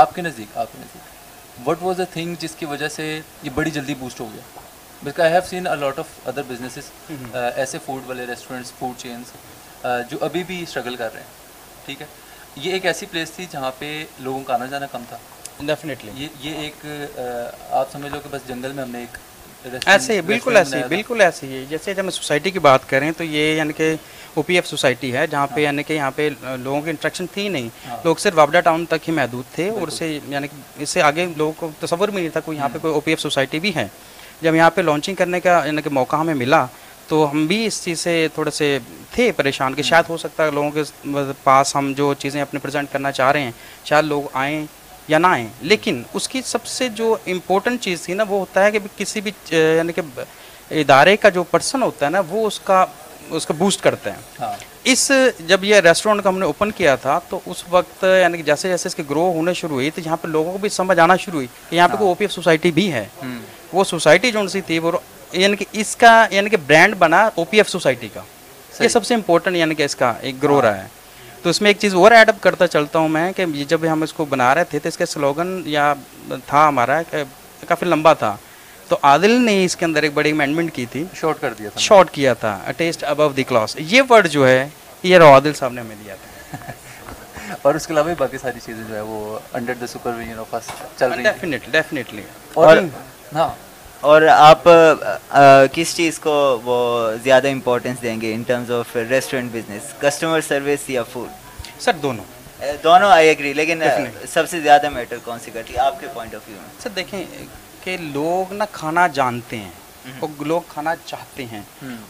آپ 0.00 0.14
کے 0.14 0.22
نزدیک 0.22 0.56
آپ 0.58 0.72
کے 0.72 0.78
نزدیک۔ 0.78 1.68
وٹ 1.68 1.82
واز 1.82 2.00
اے 2.00 2.06
تھنگ 2.12 2.34
جس 2.40 2.54
کی 2.58 2.66
وجہ 2.66 2.88
سے 2.88 3.04
یہ 3.42 3.50
بڑی 3.54 3.70
جلدی 3.70 3.94
بوسٹ 3.98 4.20
ہو 4.20 4.26
گیا؟ 4.32 4.60
Back 5.02 5.20
I 5.20 5.32
have 5.32 5.40
seen 5.48 5.66
a 5.66 5.74
lot 5.76 5.98
of 5.98 6.28
other 6.28 6.42
businesses 6.48 6.90
ایسے 7.32 7.78
فوڈ 7.84 8.08
والے 8.08 8.26
ریسٹورینٹس 8.26 8.72
فوڈ 8.78 9.00
چینس 9.00 9.32
جو 10.10 10.18
ابھی 10.24 10.42
بھی 10.46 10.62
اسٹرگل 10.62 10.96
کر 10.96 11.12
رہے 11.12 11.20
ہیں۔ 11.20 11.84
ٹھیک 11.86 12.00
ہے؟ 12.02 12.06
یہ 12.56 12.72
ایک 12.72 12.86
ایسی 12.86 13.06
پلیس 13.10 13.30
تھی 13.30 13.46
جہاں 13.50 13.70
پہ 13.78 14.04
لوگوں 14.20 14.42
کا 14.46 14.54
آنا 14.54 14.66
جانا 14.66 14.86
کم 14.92 15.02
تھا۔ 15.08 15.18
ڈیفینیٹلی 15.60 16.10
یہ 16.14 16.28
یہ 16.40 16.58
ایک 16.62 16.84
uh, 16.84 17.70
آپ 17.78 17.92
سمجھ 17.92 18.12
لو 18.12 18.20
کہ 18.22 18.28
بس 18.30 18.48
جنگل 18.48 18.72
میں 18.72 18.82
ہم 18.82 18.90
نے 18.90 18.98
ایک 18.98 19.16
ایسے 19.64 20.14
ہی 20.14 20.20
بالکل 20.22 20.56
ایسے 20.56 20.78
ہی 20.78 20.82
بالکل 20.88 21.20
ایسے 21.20 21.46
ہی۔ 21.46 21.64
جیسے 21.68 21.94
جب 21.94 22.02
ہم 22.02 22.10
سوسائٹی 22.10 22.50
کی 22.50 22.58
بات 22.58 22.88
کریں 22.88 23.10
تو 23.16 23.24
یہ 23.24 23.54
یعنی 23.54 23.72
کہ 23.72 23.94
او 24.34 24.42
پی 24.42 24.54
ایف 24.54 24.66
سوسائٹی 24.66 25.12
ہے 25.12 25.26
جہاں 25.26 25.46
پہ 25.46 25.60
یعنی 25.60 25.82
کہ 25.82 25.92
یہاں 25.92 26.10
پہ 26.16 26.28
لوگوں 26.42 26.80
کی 26.80 26.90
انٹریکشن 26.90 27.26
تھی 27.34 27.48
نہیں۔ 27.48 27.68
لوگ 28.04 28.16
صرف 28.16 28.34
وابڈا 28.36 28.60
ٹاؤن 28.60 28.84
تک 28.86 29.08
ہی 29.08 29.12
محدود 29.12 29.54
تھے 29.54 29.68
اور 29.70 29.88
اسے 29.88 30.18
یعنی 30.28 30.48
کہ 30.48 30.82
اس 30.82 30.90
سے 30.90 31.02
آگے 31.02 31.26
لوگوں 31.36 31.52
کو 31.56 31.70
تصور 31.80 32.08
بھی 32.08 32.20
نہیں 32.20 32.30
تھا 32.30 32.40
کوئی 32.40 32.58
یہاں 32.58 32.68
پہ 32.68 32.78
کوئی 32.78 32.94
او 32.94 33.00
پی 33.00 33.12
ایف 33.12 33.20
سوسائٹی 33.20 33.58
بھی 33.60 33.74
ہے۔ 33.74 33.86
جب 34.42 34.54
یہاں 34.54 34.70
پہ 34.70 34.80
لانچنگ 34.80 35.14
کرنے 35.14 35.40
کا 35.40 35.60
یعنی 35.66 35.82
کہ 35.82 35.90
موقع 35.90 36.16
ہمیں 36.16 36.34
ملا 36.34 36.64
تو 37.08 37.26
ہم 37.30 37.46
بھی 37.46 37.64
اس 37.66 37.82
چیز 37.84 38.00
سے 38.00 38.26
تھوڑے 38.34 38.50
سے 38.50 38.78
تھے 39.10 39.30
پریشان 39.32 39.74
کہ 39.74 39.82
شاید 39.82 40.08
ہو 40.08 40.16
سکتا 40.16 40.44
ہے 40.44 40.50
لوگوں 40.50 40.70
کے 40.70 40.82
پاس 41.44 41.74
ہم 41.76 41.92
جو 41.96 42.12
چیزیں 42.18 42.40
اپنے 42.42 42.60
پریزنٹ 42.60 42.92
کرنا 42.92 43.12
چاہ 43.12 43.32
رہے 43.32 43.40
ہیں 43.40 43.50
شاید 43.84 44.04
لوگ 44.04 44.22
آئیں 44.32 44.66
یا 45.08 45.18
نہ 45.18 45.26
آئیں۔ 45.26 45.46
لیکن 45.62 46.02
اس 46.14 46.28
کی 46.28 46.42
سب 46.44 46.66
سے 46.66 46.88
جو 46.88 47.16
امپورٹنٹ 47.26 47.80
چیز 47.80 48.02
تھی 48.02 48.14
نا 48.14 48.24
وہ 48.28 48.38
ہوتا 48.38 48.64
ہے 48.64 48.70
کہ 48.70 48.78
کسی 48.96 49.20
بھی 49.20 49.30
یعنی 49.50 49.92
کہ 49.92 50.02
ادارے 50.70 51.16
کا 51.16 51.28
جو 51.28 51.42
پرسن 51.42 51.82
ہوتا 51.82 52.06
ہے 52.06 52.10
نا 52.10 52.20
وہ 52.28 52.46
اس 52.46 52.60
کا 52.60 52.84
اس 53.30 53.46
کا 53.46 53.54
بوسٹ 53.54 53.80
کرتے 53.82 54.10
ہیں۔ 54.10 54.18
ہاں۔ 54.40 54.52
اس 54.84 55.10
جب 55.46 55.64
یہ 55.64 55.76
ریسٹورنٹ 55.76 56.22
کا 56.22 56.28
ہم 56.28 56.38
نے 56.38 56.46
اوپن 56.46 56.70
کیا 56.70 56.94
تھا 56.96 57.18
تو 57.28 57.40
اس 57.46 57.64
وقت 57.70 58.04
یعنی 58.22 58.36
کہ 58.36 58.42
جیسے 58.42 58.68
جیسے 58.68 58.88
اس 58.88 58.94
کے 58.94 59.02
گرو 59.10 59.32
ہونے 59.32 59.54
شروع 59.54 59.74
ہوئی 59.74 59.90
تو 59.90 60.00
یہاں 60.04 60.16
پہ 60.16 60.28
لوگوں 60.28 60.52
کو 60.52 60.58
بھی 60.58 60.68
سمجھ 60.68 60.98
آنا 60.98 61.16
شروع 61.16 61.36
ہوئی 61.36 61.46
کہ 61.70 61.76
یہاں 61.76 61.88
پہ 61.88 61.92
ہاں۔ 61.92 61.98
کوئی 61.98 62.08
او 62.08 62.14
پی 62.14 62.24
ایف 62.24 62.32
سوسائٹی 62.32 62.70
بھی 62.70 62.92
ہے۔ 62.92 63.04
وہ 63.72 63.84
سوسائٹی 63.84 64.32
جو 64.32 64.46
سی 64.48 64.60
تھی 64.60 64.78
وہ 64.78 64.92
یعنی 65.32 65.56
کہ 65.56 65.64
اس 65.72 65.96
کا 65.96 66.26
یعنی 66.30 66.50
کہ 66.50 66.56
برانڈ 66.66 66.94
بنا 66.98 67.28
او 67.34 67.44
پی 67.44 67.56
ایف 67.56 67.68
سوسائٹی 67.68 68.08
کا 68.08 68.20
یہ 68.80 68.88
سب 68.88 69.04
سے 69.04 69.14
امپورٹنٹ 69.14 69.56
یعنی 69.56 69.74
کہ 69.74 69.82
اس 69.82 69.96
کا 69.96 70.14
ایک 70.20 70.42
گرو 70.42 70.62
رہا 70.62 70.82
ہے۔ 70.82 70.86
تو 71.42 71.50
اس 71.50 71.62
میں 71.62 71.70
ایک 71.70 71.78
چیز 71.78 71.94
اور 71.94 72.10
ایڈ 72.12 72.28
اپ 72.28 72.36
کرتا 72.40 72.66
چلتا 72.66 72.98
ہوں 72.98 73.08
میں 73.08 73.32
کہ 73.32 73.46
جب 73.68 73.80
ہم 73.92 74.02
اس 74.02 74.12
کو 74.12 74.24
بنا 74.24 74.54
رہے 74.54 74.64
تھے 74.64 74.78
تو 74.78 74.88
اس 74.88 74.96
کے 74.96 75.06
سلوگن 75.06 75.62
یا 75.66 75.94
تھا 76.46 76.68
ہمارا 76.68 77.02
کافی 77.68 77.86
لمبا 77.86 78.12
تھا۔ 78.12 78.36
تو 78.88 78.96
عادل 79.02 79.30
نے 79.30 79.64
اس 79.64 79.76
کے 79.76 79.84
اندر 79.84 80.02
ایک 80.02 80.12
بڑی 80.14 80.30
امینڈمنٹ 80.30 80.74
کی 80.74 80.86
تھی۔ 80.86 81.04
شارٹ 81.14 81.40
کر 81.40 81.54
دیا 81.58 81.70
تھا۔ 81.70 81.80
شارٹ 81.80 82.10
کیا 82.10 82.34
تھا۔ 82.34 82.72
ٹیسٹ 82.76 83.04
ابو 83.04 83.28
دی 83.28 83.42
کلاس 83.42 83.76
یہ 83.78 84.02
ورڈ 84.10 84.28
جو 84.28 84.48
ہے 84.48 84.68
یہ 85.02 85.18
عادل 85.18 85.52
صاحب 85.54 85.72
نے 85.72 85.80
ہمیں 85.80 85.96
دیا 86.04 86.14
تھا۔ 86.14 86.72
اور 87.62 87.74
اس 87.74 87.86
کے 87.86 87.92
علاوہ 87.92 88.14
باقی 88.18 88.38
ساری 88.38 88.60
چیزیں 88.64 88.84
جو 88.88 88.94
ہے 88.94 89.00
وہ 89.00 89.38
انڈر 89.52 89.74
دا 89.80 89.86
سپرویژن 89.86 90.38
آف 90.38 90.54
چل 90.98 91.12
رہی 91.12 91.24
ہیں۔ 91.24 91.32
ڈیفینیٹلی 91.32 91.70
ڈیفینیٹلی 91.72 92.22
اور 92.54 92.76
ہاں۔ 93.34 93.48
اور 94.00 94.22
آپ 94.30 94.68
کس 95.74 95.94
چیز 95.96 96.18
کو 96.18 96.32
وہ 96.64 97.10
زیادہ 97.22 97.48
امپورٹنس 97.48 98.02
دیں 98.02 98.20
گے 98.20 98.32
in 98.34 98.42
terms 98.46 98.70
of 98.72 98.96
restaurant 99.10 99.52
business 99.52 99.92
customer 100.00 100.40
service 100.48 100.88
یا 100.90 101.02
فوڈ 101.12 101.80
سر 101.80 101.92
دونوں. 102.02 102.24
دونوں 102.84 103.10
آئی 103.10 103.30
اگری 103.30 103.52
لیکن 103.52 103.82
سب 104.32 104.48
سے 104.50 104.60
زیادہ 104.60 104.88
میٹر 104.90 105.16
کون 105.24 105.38
سی 105.44 105.50
کرتی 105.50 105.74
ہے؟ 105.74 105.78
آپ 105.80 106.00
کے 106.00 106.06
پوائنٹ 106.14 106.34
آف 106.34 106.48
ویو 106.48 106.56
میں. 106.56 106.68
سر 106.82 106.90
دیکھیں 106.96 107.24
کہ 107.84 107.96
لوگ 108.00 108.52
نا 108.52 108.64
کھانا 108.72 109.06
جانتے 109.14 109.56
ہیں. 109.56 109.70
اور 110.20 110.46
لوگ 110.46 110.60
کھانا 110.68 110.94
چاہتے 111.04 111.44
ہیں۔ 111.44 111.60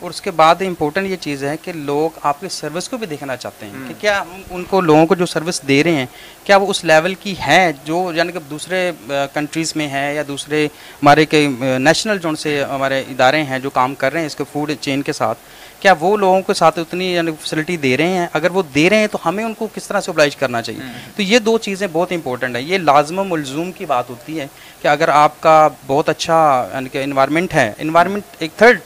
اور 0.01 0.11
اس 0.11 0.21
کے 0.21 0.31
بعد 0.31 0.55
امپورٹنٹ 0.61 1.07
یہ 1.07 1.17
چیز 1.17 1.45
ہے 1.45 1.57
کہ 1.63 1.73
لوگ 1.73 2.19
آپ 2.23 2.41
کی 2.41 2.49
سروس 2.49 2.89
کو 2.89 2.97
بھی 2.97 3.07
دیکھنا 3.07 3.37
چاہتے 3.37 3.67
ہیں 3.67 3.89
کہ 3.89 3.95
کیا 4.01 4.21
ہم 4.21 4.41
ان 4.51 4.65
کو 4.65 4.81
لوگوں 4.81 5.07
کو 5.07 5.15
جو 5.15 5.27
سروس 5.27 5.61
دے 5.69 5.85
رہے 5.85 5.93
ہیں 5.93 6.07
کیا 6.45 6.57
وہ 6.57 6.67
اس 6.67 6.85
لیول 6.85 7.15
کی 7.15 7.35
ہے 7.47 7.73
جو 7.85 8.13
یعنی 8.15 8.33
کہ 8.33 8.39
دوسرے 8.51 8.93
کنٹریز 9.35 9.77
میں 9.77 9.89
ہے 9.89 10.15
یا 10.15 10.23
دوسرے 10.29 10.67
ہمارے 11.03 11.27
کے 11.27 11.49
نیشنل 11.79 12.19
جون 12.19 12.37
سے 12.37 12.65
ہمارے 12.65 13.01
ادارے 13.01 13.43
ہیں 13.43 13.59
جو 13.59 13.71
کام 13.71 13.95
کر 13.95 14.13
رہے 14.13 14.21
ہیں 14.21 14.27
اس 14.27 14.37
کے 14.37 14.45
فوڈ 14.53 14.71
چین 14.81 15.03
کے 15.03 15.13
ساتھ 15.13 15.39
کیا 15.81 15.95
وہ 16.01 16.17
لوگوں 16.17 16.43
کے 16.43 16.55
ساتھ 16.55 16.79
اتنی 16.79 17.15
یعنی 17.15 17.31
فیسلٹی 17.41 17.77
دے 17.77 17.97
رہے 17.97 18.07
ہیں؟ 18.07 18.27
اگر 18.33 18.51
وہ 18.51 18.63
دے 18.75 18.91
رہے 18.91 18.97
ہیں 18.97 19.07
تو 19.07 19.19
ہمیں 19.25 19.45
ان 19.45 19.55
کو 19.55 19.69
کس 19.75 19.89
طرح 19.89 20.01
سے 20.01 20.11
اوبلائج 20.11 20.37
کرنا 20.37 20.63
چاہیے؟ 20.63 20.81
تو 21.17 21.23
یہ 21.23 21.39
دو 21.39 21.59
چیزیں 21.59 21.87
بہت 21.93 22.13
امپورٹنٹ 22.13 22.57
ہیں۔ 22.57 22.63
یہ 22.63 22.79
لازم 22.79 23.19
و 23.19 23.25
ملزوم 23.25 23.73
کی 23.73 23.87
بات 23.87 24.11
ہوتی 24.11 24.41
ہے 24.41 24.47
کہ 24.83 24.89
اگر 24.89 25.09
آپ 25.09 25.41
کا 25.41 25.69
بہت 25.87 26.09
اچھا 26.09 26.69
یعنی 26.73 26.89
کہ 26.89 27.03
انوائرمنٹ 27.03 27.55
ہے 27.55 27.73
انوائرمنٹ 27.79 28.23
ایک 28.39 28.51
تھرڈ 28.57 28.81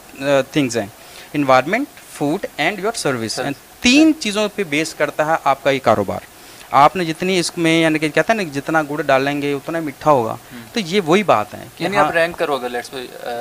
تھنگز 0.50 0.76
uh, 0.76 0.82
ہیں۔ 0.82 0.88
Environment 1.32 1.86
food 2.12 2.46
and 2.56 2.78
your 2.78 2.92
service 2.92 3.40
تین 3.80 4.12
چیزوں 4.20 4.48
پہ 4.54 4.64
بیس 4.64 4.94
کرتا 4.94 5.26
ہے 5.26 5.32
آپ 5.44 5.62
کا 5.62 5.70
یہ 5.70 5.78
کاروبار۔ 5.82 6.20
آپ 6.70 6.96
نے 6.96 7.04
جتنی 7.04 7.38
اس 7.38 7.58
میں 7.58 7.80
یعنی 7.82 7.98
کہ 7.98 8.08
کہتا 8.08 8.32
ہے 8.32 8.42
نا 8.42 8.50
جتنا 8.52 8.82
گڑ 8.82 9.02
ڈالیں 9.02 9.42
گے 9.42 9.52
اتنا 9.52 9.80
میٹھا 9.80 10.10
ہوگا۔ 10.10 10.36
تو 10.72 10.80
یہ 10.80 11.00
وہی 11.00 11.22
بات 11.22 11.54
ہے 11.54 11.64
کہ 11.76 11.84
یعنی 11.84 11.96
آپ 11.96 12.04
ہاں۔ 12.04 12.12
رینک 12.12 12.38
کرو 12.38 12.58
گے 12.58 12.66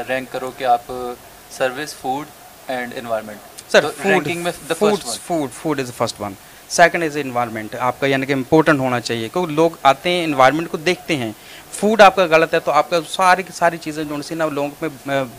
رینک 0.08 0.28
uh, 0.28 0.34
کرو 0.34 0.52
کہ 0.58 0.64
آپ 0.64 0.92
uh, 0.92 1.14
service 1.52 1.96
food 1.96 2.26
and 2.68 2.94
environment 2.98 3.72
sir 3.72 3.86
ranking 4.06 4.44
میں 4.44 4.52
food 4.80 5.04
food 5.28 5.50
food 5.54 5.80
is 5.80 5.92
first 5.98 6.22
one 6.22 6.34
second 6.70 7.04
is 7.04 7.18
environment 7.18 7.76
آپ 7.80 8.00
کا 8.00 8.08
یعنی 8.08 8.26
کہ 8.26 8.34
امپورٹنٹ 8.34 8.80
ہونا 8.80 9.00
چاہیے 9.00 9.30
کیونکہ 9.30 9.54
لوگ 9.54 9.72
آتے 9.84 10.10
ہیں 10.10 10.24
انوائرمنٹ 10.24 10.70
کو 10.72 10.78
دیکھتے 10.78 11.16
ہیں 11.16 11.32
فوڈ 11.72 12.02
آپ 12.02 12.16
کا 12.16 12.26
غلط 12.26 12.54
ہے 12.54 12.60
تو 12.60 12.72
آپ 12.72 12.90
کا 12.90 13.00
ساری 13.10 13.44
کی 13.44 13.52
ساری 13.54 13.78
چیزیں 13.78 14.04
جو 14.04 14.22
سی 14.22 14.36
نا 14.36 14.46
لوگوں 14.46 14.70
پہ 14.80 14.88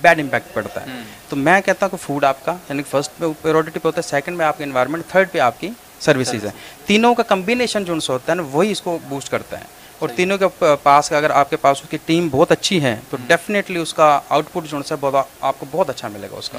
بیڈ 0.01 0.21
امپیکٹ 0.21 0.55
پڑتا 0.55 0.83
ہے 0.83 1.03
تو 1.29 1.37
میں 1.37 1.61
کہتا 1.61 1.87
ہوں 1.87 1.91
کہ 1.91 1.97
فوڈ 1.97 2.25
آپ 2.25 2.45
کا 2.45 2.57
یعنی 2.69 2.83
کہ 2.83 2.91
فرسٹ 2.91 3.19
پہ 3.19 3.27
پیورٹی 3.43 3.71
پہ 3.71 3.79
ہوتا 3.85 3.97
ہے 3.97 4.09
سیکنڈ 4.09 4.37
میں 4.37 4.47
آپ 4.47 4.59
کا 4.59 4.65
انوائرمنٹ 4.65 5.07
تھرڈ 5.09 5.33
پہ 5.33 5.39
آپ 5.39 5.61
کی 5.61 5.71
سروسز 6.01 6.45
ہیں 6.45 6.53
تینوں 6.87 7.15
کا 7.15 7.23
کمبینیشن 7.23 7.85
جو 7.85 7.95
ہوتا 8.09 8.33
ہے 8.33 8.37
نا 8.37 8.43
وہی 8.53 8.71
اس 8.73 8.83
کو 8.83 8.99
بوسٹ 9.09 9.31
کرتا 9.31 9.61
ہے 9.61 9.81
اور 9.99 10.09
تینوں 10.09 10.39
کے 10.39 10.47
پاس 10.83 11.13
اگر 11.13 11.31
آپ 11.31 11.51
کے 11.51 11.57
پاس 11.57 11.81
اس 11.83 11.89
کی 11.89 11.99
ٹیم 12.05 12.29
بہت 12.29 12.53
اچھی 12.53 12.83
ہے 12.83 12.97
تو 13.11 13.17
ڈیفینیٹلی 13.27 13.79
اس 13.79 13.95
کا 13.95 14.19
آؤٹ 14.29 14.53
پٹ 14.53 14.71
جو 14.71 14.79
ہے 14.81 14.97
بہت 15.01 15.27
آپ 15.41 15.61
کو 15.61 15.67
بہت 15.71 15.91
اچھا 15.91 16.09
ملے 16.09 16.29
گا 16.33 16.37
اس 16.37 16.49
کا 16.51 16.59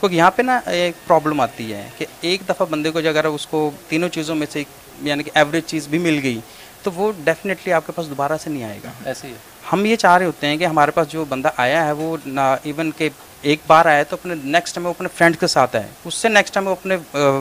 کیونکہ 0.00 0.16
یہاں 0.16 0.30
پہ 0.30 0.42
نا 0.42 0.60
ایک 0.66 1.06
پرابلم 1.06 1.40
آتی 1.40 1.72
ہے 1.72 1.88
کہ 1.98 2.06
ایک 2.20 2.40
دفعہ 2.48 2.66
بندے 2.70 2.90
کو 2.90 3.00
جو 3.00 3.08
اگر 3.08 3.24
اس 3.24 3.46
کو 3.46 3.70
تینوں 3.88 4.08
چیزوں 4.08 4.34
میں 4.34 4.46
سے 4.50 4.62
یعنی 5.02 5.22
کہ 5.22 5.30
ایوریج 5.34 5.64
چیز 5.66 5.88
بھی 5.88 5.98
مل 5.98 6.18
گئی 6.22 6.38
تو 6.82 6.90
وہ 6.92 7.12
ڈیفینیٹلی 7.24 7.72
آپ 7.72 7.86
کے 7.86 7.92
پاس 7.94 8.08
دوبارہ 8.10 8.36
سے 8.42 8.50
نہیں 8.50 8.64
آئے 8.64 8.78
گا۔ 8.84 8.90
ایسے 9.04 9.28
ہی 9.28 9.32
ہم 9.72 9.84
یہ 9.84 9.96
چاہ 9.96 10.16
رہے 10.18 10.26
ہوتے 10.26 10.46
ہیں 10.46 10.56
کہ 10.56 10.64
ہمارے 10.64 10.90
پاس 10.90 11.08
جو 11.10 11.24
بندہ 11.28 11.50
آیا 11.56 11.84
ہے 11.86 11.92
وہ 11.92 12.16
نہ 12.26 12.40
ایون 12.62 12.90
کہ 12.98 13.08
ایک 13.42 13.60
بار 13.66 13.86
آیا 13.86 14.02
تو 14.02 14.16
اپنے 14.20 14.34
نیکسٹ 14.44 14.74
ٹائم 14.74 14.86
وہ 14.86 14.90
اپنے 14.90 15.08
فرینڈ 15.16 15.36
کے 15.40 15.46
ساتھ 15.46 15.76
آئے 15.76 15.86
اس 16.04 16.14
سے 16.14 16.28
نیکسٹ 16.28 16.54
ٹائم 16.54 16.66
وہ 16.66 16.72
اپنے 16.72 16.96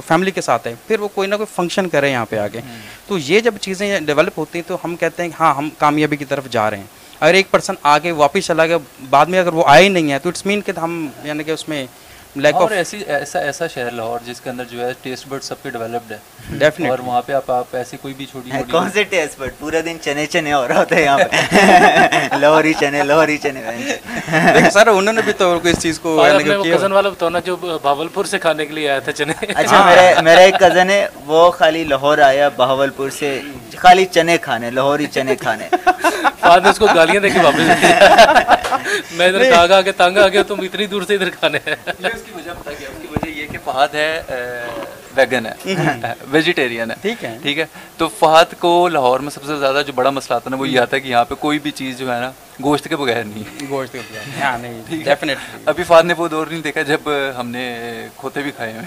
فیملی 0.08 0.32
کے 0.32 0.42
ساتھ 0.42 0.68
آئے 0.68 0.76
پھر 0.88 1.00
وہ 1.00 1.08
کوئی 1.14 1.30
نہ 1.30 1.36
کوئی 1.36 1.56
فنکشن 1.56 1.90
کرے 1.90 2.12
یہاں 2.12 2.26
پہ 2.30 2.38
آگے۔ 2.38 2.62
تو 3.08 3.18
یہ 3.18 3.40
جب 3.40 3.54
چیزیں 3.62 4.00
ڈیولپ 4.00 4.40
ہوتی 4.40 4.60
ہیں 4.60 4.68
تو 4.68 4.78
ہم 4.84 4.96
کہتے 4.96 5.24
ہیں 5.24 5.30
کہ 5.30 5.42
ہاں 5.42 5.54
ہم 5.56 5.70
کامیابی 5.78 6.18
کی 6.18 6.26
طرف 6.26 6.50
جا 6.52 6.70
رہے 6.70 6.78
ہیں۔ 6.78 6.86
اگر 7.20 7.34
ایک 7.34 7.52
پرسن 7.52 7.74
آگے 7.84 8.12
واپس 8.12 8.46
چلا 8.46 8.66
گیا 8.66 8.78
بعد 9.10 9.26
میں 9.26 9.40
اگر 9.40 9.54
وہ 9.54 9.64
آئے 9.68 9.84
ہی 9.84 9.90
نہیں 9.90 10.12
ہے 10.12 10.20
تو 10.20 10.30
اٹس 10.30 10.46
مین 10.46 10.62
کہ 10.62 10.80
ہم 10.80 11.08
یعنی 11.24 11.44
کہ 11.44 11.52
اس 11.52 11.68
میں 11.70 11.86
اور 12.46 12.72
ایسا 12.72 13.68
شہر 13.68 13.92
لاہور 13.92 14.20
جس 14.26 14.42
کے 14.42 14.50
اندر 14.50 14.64
جو 14.70 14.86
ہے 14.86 14.92
ٹیسٹ 15.02 15.28
برڈ 15.28 15.44
سب 15.44 15.62
کے 15.64 15.70
ڈیولپڈ 15.70 16.12
ہے 16.12 16.18
ڈیفینیٹ 16.58 16.92
اور 16.92 17.00
وہاں 17.00 17.22
پہ 17.22 17.34
آپ 17.34 17.52
آپ 17.52 17.76
ایسی 17.76 17.98
کوئی 17.98 18.14
بھی 18.14 18.26
چھوٹی 18.26 18.50
چھوٹی 18.52 18.72
کون 18.72 18.90
سے 18.92 19.04
ٹیسٹ 19.04 19.40
برڈ 19.40 19.52
پورا 19.60 19.80
دن 19.86 19.98
چنے 20.02 20.26
چنے 20.26 20.54
ہو 20.54 20.68
رہا 20.68 20.80
ہوتا 20.80 20.96
ہے 20.96 21.02
یہاں 21.04 21.18
پہ۔ 21.20 22.36
لاہوری 22.38 22.74
چنے 22.80 23.04
لاہوری 23.04 23.38
چنے۔ 23.38 23.62
دیکھیں 24.54 24.70
سر 24.70 24.88
انہوں 24.88 25.14
نے 25.14 25.22
بھی 25.22 25.34
تو 25.34 25.58
اس 25.64 25.80
چیز 25.80 26.00
کو 26.00 26.18
کزن 26.66 26.92
والا 26.92 27.10
بتاؤ 27.10 27.30
جو 27.46 27.56
بہاول 27.58 28.08
پور 28.08 28.26
سے 28.26 28.40
کھانے 28.40 28.66
کے 28.66 28.74
لیے 28.74 28.90
آیا 28.90 29.00
تھا 29.00 29.12
چنے۔ 29.12 29.34
اچھا 29.48 29.84
میرا 29.86 30.22
میرا 30.22 30.42
ایک 30.42 30.60
کزن 30.60 30.90
ہے 30.90 31.06
وہ 31.26 31.50
خالی 31.52 31.84
لاہور 31.84 32.18
آیا 32.24 32.50
بہاول 32.58 32.90
پور 32.96 33.10
سے 33.10 33.40
خالی 33.78 34.06
چنے 34.08 34.38
کھانے 34.42 34.72
لاہوری 34.72 35.06
چنے 35.08 35.36
کھانے۔ 35.36 35.68
اس 36.48 36.78
کو 36.80 36.88
گالیاں 36.96 37.22
دے 37.22 37.30
کے 37.30 37.40
واپس 37.44 37.84
میں 39.12 39.28
ادھر 39.28 39.52
کھا 39.52 39.66
کھا 39.68 39.82
کے 39.82 39.92
تنگ 39.92 40.18
آ 40.18 40.28
گیا 40.28 40.44
تم 40.44 40.62
اتنی 40.62 40.86
دور 40.86 41.02
سے 41.08 41.16
ادھر 41.16 41.30
کھانے۔ 41.30 41.60
اس 41.66 42.22
کی 42.26 42.32
وجہ 42.36 42.52
اس 42.52 43.02
کی 43.02 43.08
وجہ 43.12 43.30
یہ 43.30 43.48
کہ 43.52 43.58
فہد 43.66 43.96
ہے 43.96 44.22
ویگن 45.16 45.46
ہے۔ 45.46 46.14
ویجیٹیرین 46.32 46.92
ہے۔ 46.92 46.96
ٹھیک 47.02 47.24
ہے۔ 47.26 47.38
ٹھیک 47.42 47.60
ہے؟ 47.60 47.66
تو 47.98 48.08
فہد 48.20 48.54
کو 48.60 48.88
لاہور 48.88 49.20
میں 49.20 49.30
سب 49.30 49.46
سے 49.46 49.56
زیادہ 49.58 49.82
جو 49.88 49.94
بڑا 49.94 50.10
مسئلہ 50.10 50.36
آتا 50.36 50.46
ہے 50.46 50.56
نا 50.56 50.62
وہ 50.62 50.70
یہ 50.70 50.80
آتا 50.80 50.96
ہے 50.96 51.02
کہ 51.02 51.08
یہاں 51.08 51.26
پہ 51.26 51.36
کوئی 51.36 51.60
بھی 51.60 51.72
چیز 51.72 51.98
جو 51.98 52.14
ہے 52.16 52.20
نا 52.20 52.32
گوشت 52.64 52.88
کے 52.90 52.96
بغیر 52.96 53.24
نہیں۔ 53.24 53.66
گوشت 53.70 53.92
کے 53.92 54.00
بغیر۔ 54.00 54.44
ہاں 54.44 54.58
نہیں 54.58 54.82
ڈیفینیٹلی 55.04 55.62
ابھی 55.66 55.84
فاد 55.84 56.04
نے 56.04 56.14
وہ 56.18 56.28
دور 56.28 56.48
نہیں 56.48 56.62
دیکھا 56.62 56.82
جب 56.82 57.10
ہم 57.40 57.48
نے 57.50 57.64
کھوتے 58.18 58.42
بھی 58.42 58.52
کھائے 58.52 58.74
ہوئے۔ 58.74 58.86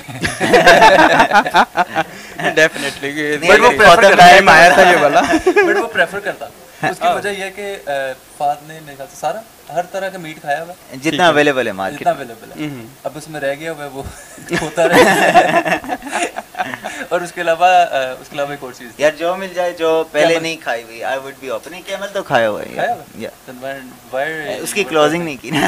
ڈیفینیٹلی 2.54 3.36
بٹ 3.38 3.60
وہ 3.60 3.70
ٹائم 4.16 4.48
آیا 4.48 4.68
تھا 4.68 4.90
یہ 4.90 4.96
والا۔ 5.00 5.20
بٹ 5.46 5.76
وہ 5.76 5.86
پریفر 5.86 6.20
کرتا۔ 6.20 6.46
ہاں۔ 6.82 6.90
اس 6.90 6.98
کی 6.98 7.06
وجہ 7.14 7.28
یہ 7.28 7.50
کہ 7.56 7.76
فاد 8.36 8.56
نے 8.62 8.78
میرے 8.84 8.96
خیال 8.96 9.08
سے 9.10 9.16
سارا 9.16 9.40
ہر 9.74 9.82
طرح 9.90 10.08
کا 10.08 10.18
میٹ 10.18 10.40
کھایا 10.40 10.62
ہوا۔ 10.62 10.74
جتنا 11.02 11.26
اویلیبل 11.28 11.66
ہے۔ 11.66 11.72
مارکیٹ 11.72 12.00
جتنا 12.00 12.12
اویلیبل 12.12 12.50
ہے۔ 12.52 12.68
اب 13.04 13.12
اس 13.14 13.28
میں 13.28 13.40
رہ 13.40 13.54
گیا 13.60 13.72
ہوا 13.72 13.84
ہے 13.84 13.88
وہ 13.88 14.02
کھوتا 14.58 14.88
رہے 14.88 15.02
اور 17.10 17.20
اس 17.20 17.32
کے 17.32 17.40
علاوہ 17.40 17.66
اس 18.20 18.28
کے 18.28 18.34
علاوہ 18.34 18.50
ایک 18.50 18.64
اور 18.64 18.72
چیز۔ 18.72 18.88
یار 18.98 19.12
جو 19.18 19.36
مل 19.36 19.54
جائے 19.54 19.72
جو 19.78 20.04
پہلے 20.12 20.38
نہیں 20.40 20.56
کھائی 20.62 20.82
ہوئی 20.82 21.04
I 21.04 21.18
would 21.24 21.34
be 21.40 21.48
open 21.48 21.80
camel 21.86 22.06
تو 22.12 22.22
کھایا 22.22 22.50
ہوا 22.50 22.62
ہے۔ 22.62 24.58
اس 24.62 24.74
کی 24.74 24.84
کلوزنگ 24.84 25.22
نہیں 25.22 25.36
کی 25.40 25.50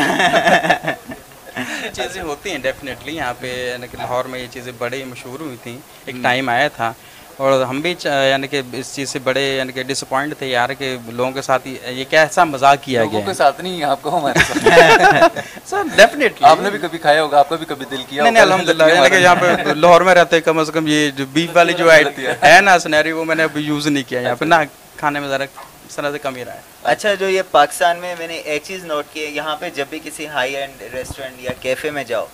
چیزیں 1.93 2.23
ہوتی 2.23 2.51
ہیں 2.51 2.59
ڈیفینیٹلی 2.59 3.17
یہاں 3.17 3.35
پہ 3.41 3.47
یعنی 3.73 3.87
لاہور 3.99 4.25
میں 4.25 4.41
یہ 4.41 4.47
چیزیں 4.51 4.73
بڑے 4.79 5.05
مشہور 5.05 5.41
ہوئی 5.41 5.57
تھیں۔ 5.63 5.79
ایک 6.07 6.17
ٹائم 6.23 6.49
آیا 6.49 6.69
تھا۔ 6.69 6.93
اور 7.37 7.63
ہم 7.63 7.81
بھی 7.81 7.95
یعنی 8.05 8.49
کہ 8.49 8.61
اس 8.73 8.95
چیز 8.95 9.09
سے 9.11 9.19
بڑے 9.19 9.43
یعنی 9.49 9.73
کہ 9.73 9.83
ڈس 9.83 10.03
اپوائنٹ 10.03 10.35
تھے 10.39 10.47
یار 10.47 10.71
کہ 10.79 10.97
لوگوں 11.11 11.31
کے 11.33 11.43
ساتھ 11.43 11.67
یہ 11.67 12.05
کیسا 12.11 12.45
مزاق 12.45 12.83
کیا 12.83 13.01
گیا 13.01 13.05
لوگوں 13.05 13.23
کے 13.23 13.35
ساتھ 13.35 13.61
نہیں 13.61 13.83
آپ 13.85 14.03
کو 14.03 14.17
ہمارے 14.19 14.39
ساتھ۔ 14.49 15.39
سر 15.65 15.83
ڈیفینیٹلی 15.97 16.47
آپ 16.47 16.61
نے 16.61 16.71
بھی 16.71 16.79
کبھی 16.79 16.99
کھایا 16.99 17.23
ہوگا 17.23 17.39
آپ 17.39 17.49
کا 17.49 17.57
بھی 17.57 17.67
کبھی 17.67 17.87
دل 17.91 18.03
کیا 18.09 18.23
نہیں 18.23 18.43
الحمد 18.43 18.69
یعنی 18.81 19.09
کہ 19.11 19.17
یہاں 19.17 19.35
پہ 19.37 19.73
لاہور 19.75 20.01
میں 20.01 20.15
رہتے 20.15 20.41
کم 20.41 20.59
از 20.59 20.71
کم 20.75 20.87
یہ 20.87 21.11
جو 21.11 21.25
بیف 21.33 21.51
والی 21.55 21.73
جو 21.73 21.91
ہے۔ 21.93 22.61
نا 22.61 22.79
سنیری 22.79 23.13
وہ 23.13 23.25
میں 23.25 23.37
نے 23.37 23.43
ابھی 23.43 23.63
یوز 23.63 23.87
نہیں 23.87 24.09
کیا 24.09 24.21
یہاں 24.21 24.35
پہ 24.37 24.45
نہ 24.45 24.55
کھانے 24.97 25.21
میں 25.21 25.29
ذرا 25.29 25.45
اس 25.89 25.95
سے 26.13 26.19
کم 26.19 26.37
ہی 26.37 26.45
رہا 26.45 26.55
ہے۔ 26.55 26.61
اچھا 26.85 27.15
جو 27.15 27.29
یہ 27.29 27.43
پاکستان 27.51 27.99
میں 27.99 28.15
میں 28.19 28.27
نے 28.27 28.37
ایک 28.45 28.63
چیز 28.65 28.85
نوٹ 28.85 29.05
کی 29.13 29.25
ہے 29.25 29.31
یہاں 29.31 29.57
پہ 29.57 29.69
جب 29.75 29.87
بھی 29.91 29.99
کسی 30.05 30.27
ہائی 30.27 30.57
اینڈ 30.57 30.83
ریسٹورینٹ 30.95 31.41
یا 31.41 31.53
کیفے 31.61 31.91
میں 31.91 32.05
جاؤ 32.05 32.27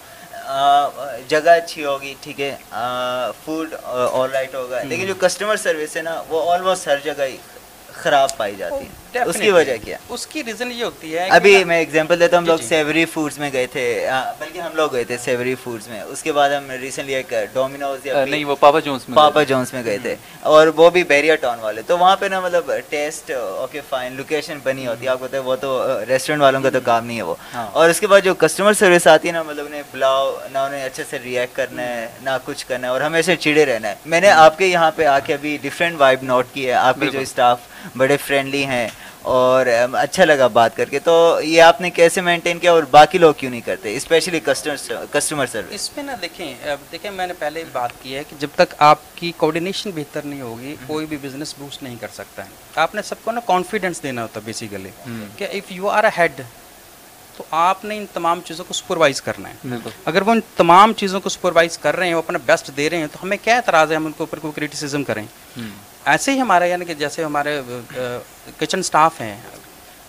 جگہ 1.28 1.50
اچھی 1.50 1.84
ہوگی 1.84 2.14
ٹھیک 2.22 2.40
ہے 2.40 2.54
فوڈ 3.44 3.74
آل 3.84 4.30
رائٹ 4.32 4.54
ہوگا۔ 4.54 4.82
لیکن 4.82 5.06
جو 5.06 5.14
کسٹمر 5.20 5.56
سروس 5.62 5.96
ہے 5.96 6.02
نا 6.02 6.22
وہ 6.28 6.50
آلموسٹ 6.52 6.88
ہر 6.88 6.98
جگہ 7.04 7.22
ہی 7.22 7.36
خراب 7.98 8.36
پائی 8.36 8.54
جاتی 8.56 8.74
ہیں۔ 8.74 9.18
oh, 9.18 9.28
اس 9.28 9.36
کی 9.36 9.50
وجہ 9.50 9.76
کیا؟ 9.84 9.96
اس 10.08 10.26
کی 10.26 10.44
ریزن 10.44 10.72
یہ 10.72 10.84
ہوتی 10.84 11.18
ہے 11.18 11.28
ابھی 11.28 11.64
میں 11.64 11.78
ایگزامپل 11.78 12.20
دیتا 12.20 12.36
ہوں 12.36 12.40
ہم 12.40 12.44
جی، 12.44 12.50
لوگ 12.50 12.58
جی۔ 12.58 12.66
سیوری 12.66 13.04
فوڈز 13.04 13.38
میں 13.38 13.50
گئے 13.52 13.66
تھے۔ 13.66 14.08
بلکہ 14.38 14.58
ہم 14.58 14.70
لوگ 14.74 14.92
گئے 14.92 15.04
تھے 15.04 15.16
سیوری 15.18 15.54
فوڈز 15.54 15.88
میں۔ 15.88 16.00
اس 16.02 16.22
کے 16.22 16.32
بعد 16.32 16.50
ہم 16.50 16.70
ریسنٹلی 16.70 17.14
ایک 17.14 17.34
ڈومینوز 17.52 18.06
یا 18.06 18.24
نہیں 18.24 18.44
وہ 18.44 18.56
پاپا 18.60 18.80
جونز 18.80 19.08
میں 19.08 19.16
پاپا 19.16 19.42
جونز 19.42 19.72
میں 19.72 19.84
گئے 19.84 19.98
تھے۔ 19.98 20.14
اور 20.40 20.66
وہ 20.66 20.90
بھی 20.90 21.04
بیریا 21.04 21.34
ٹاؤن 21.34 21.58
والے۔ 21.60 21.82
تو 21.82 21.98
وہاں 21.98 22.16
پہ 22.16 22.26
نا 22.26 22.40
مطلب 22.40 22.70
ٹیسٹ 22.88 23.30
اوکے 23.30 23.80
فائن 23.88 24.12
لوکیشن 24.12 24.58
بنی 24.62 24.86
ہوتی 24.86 25.04
ہے۔ 25.04 25.10
آپ 25.10 25.18
کو 25.20 25.42
وہ 25.42 25.56
تو 25.56 26.00
ریسٹورینٹ 26.08 26.42
والوں 26.42 26.60
کا 26.60 26.70
تو 26.70 26.80
کام 26.84 27.06
نہیں 27.06 27.16
ہے 27.16 27.22
وہ۔ 27.22 27.34
ہاں۔ 27.54 27.66
اور 27.72 27.90
اس 27.90 28.00
کے 28.00 28.06
بعد 28.06 28.20
جو 28.20 28.34
کسٹمر 28.34 28.72
سروس 28.72 29.06
آتی 29.06 29.28
ہے 29.28 29.32
نا 29.32 29.42
مطلب 29.42 29.66
انہیں 29.66 29.82
بلاؤ 29.92 30.38
نہ 30.52 30.58
انہیں 30.58 30.84
اچھے 30.84 31.04
سے 31.10 31.18
ریئیکٹ 31.24 31.56
کرنا 31.56 31.82
ہے 31.82 32.08
نہ 32.22 32.30
کچھ 32.44 32.66
کرنا 32.66 32.86
ہے 32.86 32.92
اور 32.92 33.00
ہمیشہ 33.00 33.30
چڑے 33.40 33.66
رہنا 33.66 33.88
ہے۔ 33.88 33.94
میں 34.06 34.20
نے 34.20 34.30
آپ 34.30 34.58
کے 34.58 34.66
یہاں 34.66 34.90
پہ 34.90 35.04
آ 35.04 35.18
کے 35.18 35.34
ابھی 35.34 35.58
ڈفرینٹ 35.62 36.00
وائب 36.00 36.18
نوٹ 36.22 36.46
کی 36.52 36.66
ہے 36.66 36.72
آپ 36.72 36.96
کے 37.00 37.06
جو 37.06 37.18
اسٹاف 37.18 37.58
بڑے 37.96 38.16
فرینڈلی 38.26 38.64
ہیں 38.66 38.88
اور 39.22 39.66
اچھا 39.92 40.24
لگا 40.24 40.46
بات 40.46 40.76
کر 40.76 40.88
کے۔ 40.88 40.98
تو 40.98 41.40
یہ 41.44 41.62
آپ 41.62 41.80
نے 41.80 41.90
کیسے 41.90 42.20
مینٹین 42.20 42.58
کیا 42.58 42.72
اور 42.72 42.82
باقی 42.90 43.18
لوگ 43.18 43.34
کیوں 43.36 43.50
نہیں 43.50 43.60
کرتے؟ 43.60 43.96
اسپیشلی 43.96 44.40
کسٹمر 44.40 45.46
سروس 45.46 45.70
اس 45.70 45.94
پہ 45.94 46.00
نہ 46.00 46.12
دیکھیں 46.22 46.54
دیکھیں 46.92 47.10
میں 47.10 47.26
نے 47.26 47.32
پہلے 47.38 47.64
بات 47.72 47.90
کی 48.02 48.14
ہے 48.16 48.22
کہ 48.28 48.36
جب 48.38 48.48
تک 48.54 48.74
آپ 48.78 48.98
کی 49.14 49.32
کوڈینیشن 49.36 49.90
بہتر 49.94 50.22
نہیں 50.24 50.40
ہوگی 50.40 50.74
کوئی 50.86 51.06
بھی 51.06 51.16
بزنس 51.16 51.54
بوسٹ 51.58 51.82
نہیں 51.82 51.96
کر 52.00 52.08
سکتا 52.14 52.44
ہے۔ 52.44 52.50
آپ 52.74 52.94
نے 52.94 53.02
سب 53.02 53.24
کو 53.24 53.32
نا 53.32 53.40
کانفیڈینس 53.46 54.02
دینا 54.02 54.22
ہوتا 54.22 54.40
ہے 54.40 54.46
بیسیکلی 54.46 54.90
کہ 55.36 55.46
if 55.52 55.72
you 55.72 55.88
are 55.88 56.04
a 56.04 56.10
head 56.18 56.40
تو 57.36 57.44
آپ 57.50 57.84
نے 57.84 57.96
ان 57.96 58.04
تمام 58.12 58.40
چیزوں 58.44 58.64
کو 58.64 58.74
سپروائز 58.74 59.20
کرنا 59.22 59.48
ہے۔ 59.48 59.54
اگر 60.04 60.22
وہ 60.22 60.30
ان 60.30 60.40
تمام 60.56 60.92
چیزوں 60.92 61.20
کو 61.20 61.28
سپروائز 61.28 61.78
کر 61.78 61.96
رہے 61.96 62.06
ہیں 62.06 62.14
وہ 62.14 62.22
اپنا 62.26 62.38
بیسٹ 62.46 62.70
دے 62.76 62.88
رہے 62.90 62.96
ہیں 62.96 63.06
تو 63.12 63.18
ہمیں 63.22 63.36
کیا 63.42 63.56
اعتراض 63.56 63.90
ہے 63.90 63.96
ہم 63.96 64.06
ان 64.06 64.12
کے 64.12 64.22
اوپر 64.22 64.38
کوئی 64.38 64.52
کریٹیسزم 64.56 65.04
کریں؟ 65.04 65.24
ایسے 66.04 66.32
ہی 66.32 66.40
ہمارا 66.40 66.64
یعنی 66.64 66.84
کہ 66.84 66.94
جیسے 66.94 67.24
ہمارے 67.24 67.60
کچن 68.58 68.82
سٹاف 68.82 69.20
ہیں 69.20 69.34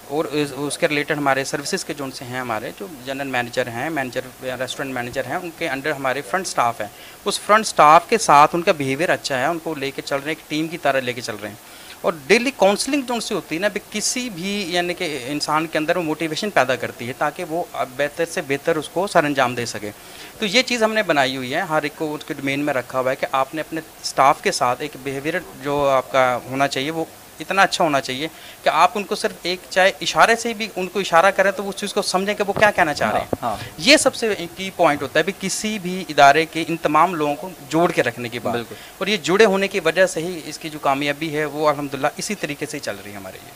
اور 0.08 0.26
اس 0.26 0.78
کے 0.78 0.88
ریلیٹڈ 0.88 1.18
ہمارے 1.18 1.44
سروسز 1.46 1.84
کے 1.86 1.94
جون 1.94 2.12
سے 2.12 2.26
ہیں 2.26 2.40
ہمارے، 2.40 2.72
جو 2.80 2.88
جنرل 3.06 3.28
مینیجر 3.28 3.68
ہیں 3.68 3.90
مینیجر 3.90 4.46
ریسٹورنٹ 4.60 4.94
مینیجر 4.94 5.26
ہیں، 5.28 5.36
ان 5.36 5.50
کے 5.58 5.70
انڈر 5.70 5.92
ہمارے 5.92 6.22
فرنٹ 6.30 6.48
سٹاف 6.48 6.82
ہیں۔ 6.82 6.88
اس 7.26 7.40
فرنٹ 7.40 7.68
سٹاف 7.68 8.08
کے 8.10 8.18
ساتھ 8.18 8.56
ان 8.56 8.62
کا 8.62 8.72
بیہیویئر 8.78 9.10
اچھا 9.10 9.40
ہے، 9.40 9.46
ان 9.46 9.60
کو 9.64 9.74
لے 9.76 9.92
کے 9.92 10.02
چل 10.02 10.16
رہے 10.16 10.24
ہیں، 10.24 10.36
ایک 10.38 10.50
ٹیم 10.50 10.68
کی 10.68 10.78
طرح 10.78 11.00
لے 11.00 11.14
کے 11.14 11.22
چل 11.22 11.36
رہے 11.42 11.50
ہیں۔ 11.50 11.56
اور 12.02 12.14
ڈیلی 12.28 12.52
کاؤنسلنگ 12.58 13.02
جو 13.08 13.14
ان 13.14 13.22
سے 13.22 13.34
ہوتی 13.36 13.56
ہے 13.56 13.60
نا، 13.62 13.68
بھی 13.68 13.82
کسی 13.92 14.30
بھی 14.36 14.52
یعنی 14.74 14.94
کہ 14.94 15.18
انسان 15.28 15.68
کے 15.68 15.78
اندر 15.78 15.98
وہ 15.98 16.04
موٹیویشن 16.04 16.50
پیدا 16.50 16.76
کرتی 16.76 17.08
ہے 17.08 17.14
تاکہ 17.18 17.44
وہ 17.50 17.64
بہتر 17.98 18.26
سے 18.34 18.42
بہتر 18.48 18.76
اس 18.76 18.90
کو 18.90 19.06
سر 19.08 19.24
انجام 19.24 19.56
دے 19.56 19.66
سکے۔ 19.66 19.92
تو 20.40 20.46
یہ 20.46 20.62
چیز 20.62 20.84
ہم 20.84 20.94
نے 20.94 21.04
بنائی 21.04 21.36
ہوئی 21.38 21.54
ہے، 21.54 21.62
ہر 21.70 21.84
ایک 21.84 21.96
کو 21.96 22.14
اس 22.16 22.26
کے 22.26 22.34
ڈومین 22.34 22.60
میں 22.66 22.74
رکھا 22.74 23.00
ہوا 23.00 23.12
ہے 23.12 23.16
کہ 23.16 23.28
آپ 23.32 23.54
نے 23.56 23.62
اپنے 23.62 23.82
اسٹاف 24.02 24.42
کے 24.44 24.52
ساتھ 24.52 24.82
ایک 24.82 24.96
بیہیویئر 25.04 25.40
جو 25.64 25.88
آپ 25.90 26.12
کا 26.12 26.38
ہونا 26.50 26.68
چاہیے 26.68 26.92
وہ 26.92 27.06
اتنا 27.40 27.62
اچھا 27.62 27.84
ہونا 27.84 28.02
چاہیے 28.02 28.28
کہ 28.64 28.70
آپ 28.70 28.92
ان 28.96 29.04
کو 29.04 29.16
صرف 29.16 29.32
ایک 29.42 29.60
چاہے 29.70 29.92
اشارے 30.02 30.36
سے 30.36 30.54
بھی 30.54 30.68
ان 30.76 30.88
کو 30.88 31.00
اشارہ 31.00 31.32
کریں 31.32 31.52
تو 31.52 31.64
وہ 31.64 31.70
اس 31.70 31.76
چیز 31.76 31.94
کو 31.94 32.02
سمجھیں 32.02 32.36
کہ 32.36 32.44
وہ 32.48 32.54
کیا 32.54 32.72
کہنا 32.72 32.94
چاہ 32.94 33.12
رہے 33.12 33.20
ہاں، 33.20 33.26
ہاں۔ 33.42 33.56
ہیں۔ 33.56 33.70
یہ 33.78 33.98
سب 33.98 34.16
سے 34.16 34.34
کی 34.56 34.70
پوائنٹ 34.76 35.02
ہوتا 35.02 35.20
ہے 35.20 35.24
بھی 35.24 35.34
کسی 35.40 35.80
بھی 35.80 36.04
ادارے 36.10 36.46
کے 36.46 36.64
ان 36.68 36.78
تمام 36.78 37.16
لوگوں 37.16 37.36
کو 37.36 37.50
جوڑ 37.70 37.92
کے 37.92 38.04
رکھنے 38.04 38.30
کی 38.30 38.40
بات۔ 38.40 38.56
اور 38.98 39.08
یہ 39.08 39.18
جڑے 39.18 39.46
ہونے 39.46 39.68
کی 39.68 39.80
وجہ 39.80 40.06
سے 40.06 40.22
ہی 40.22 40.42
اس 40.46 40.60
کی 40.60 40.70
جو 40.70 40.80
کامیابی 40.80 41.36
ہے 41.38 41.46
وہ 41.46 41.70
الحمدللہ 41.70 42.08
اسی 42.18 42.36
طریقے 42.36 42.66
سے 42.66 42.80
چل 42.80 42.96
رہی 43.06 43.12
ہے 43.12 43.18
ہمارے 43.18 43.38
لیے۔ 43.44 43.52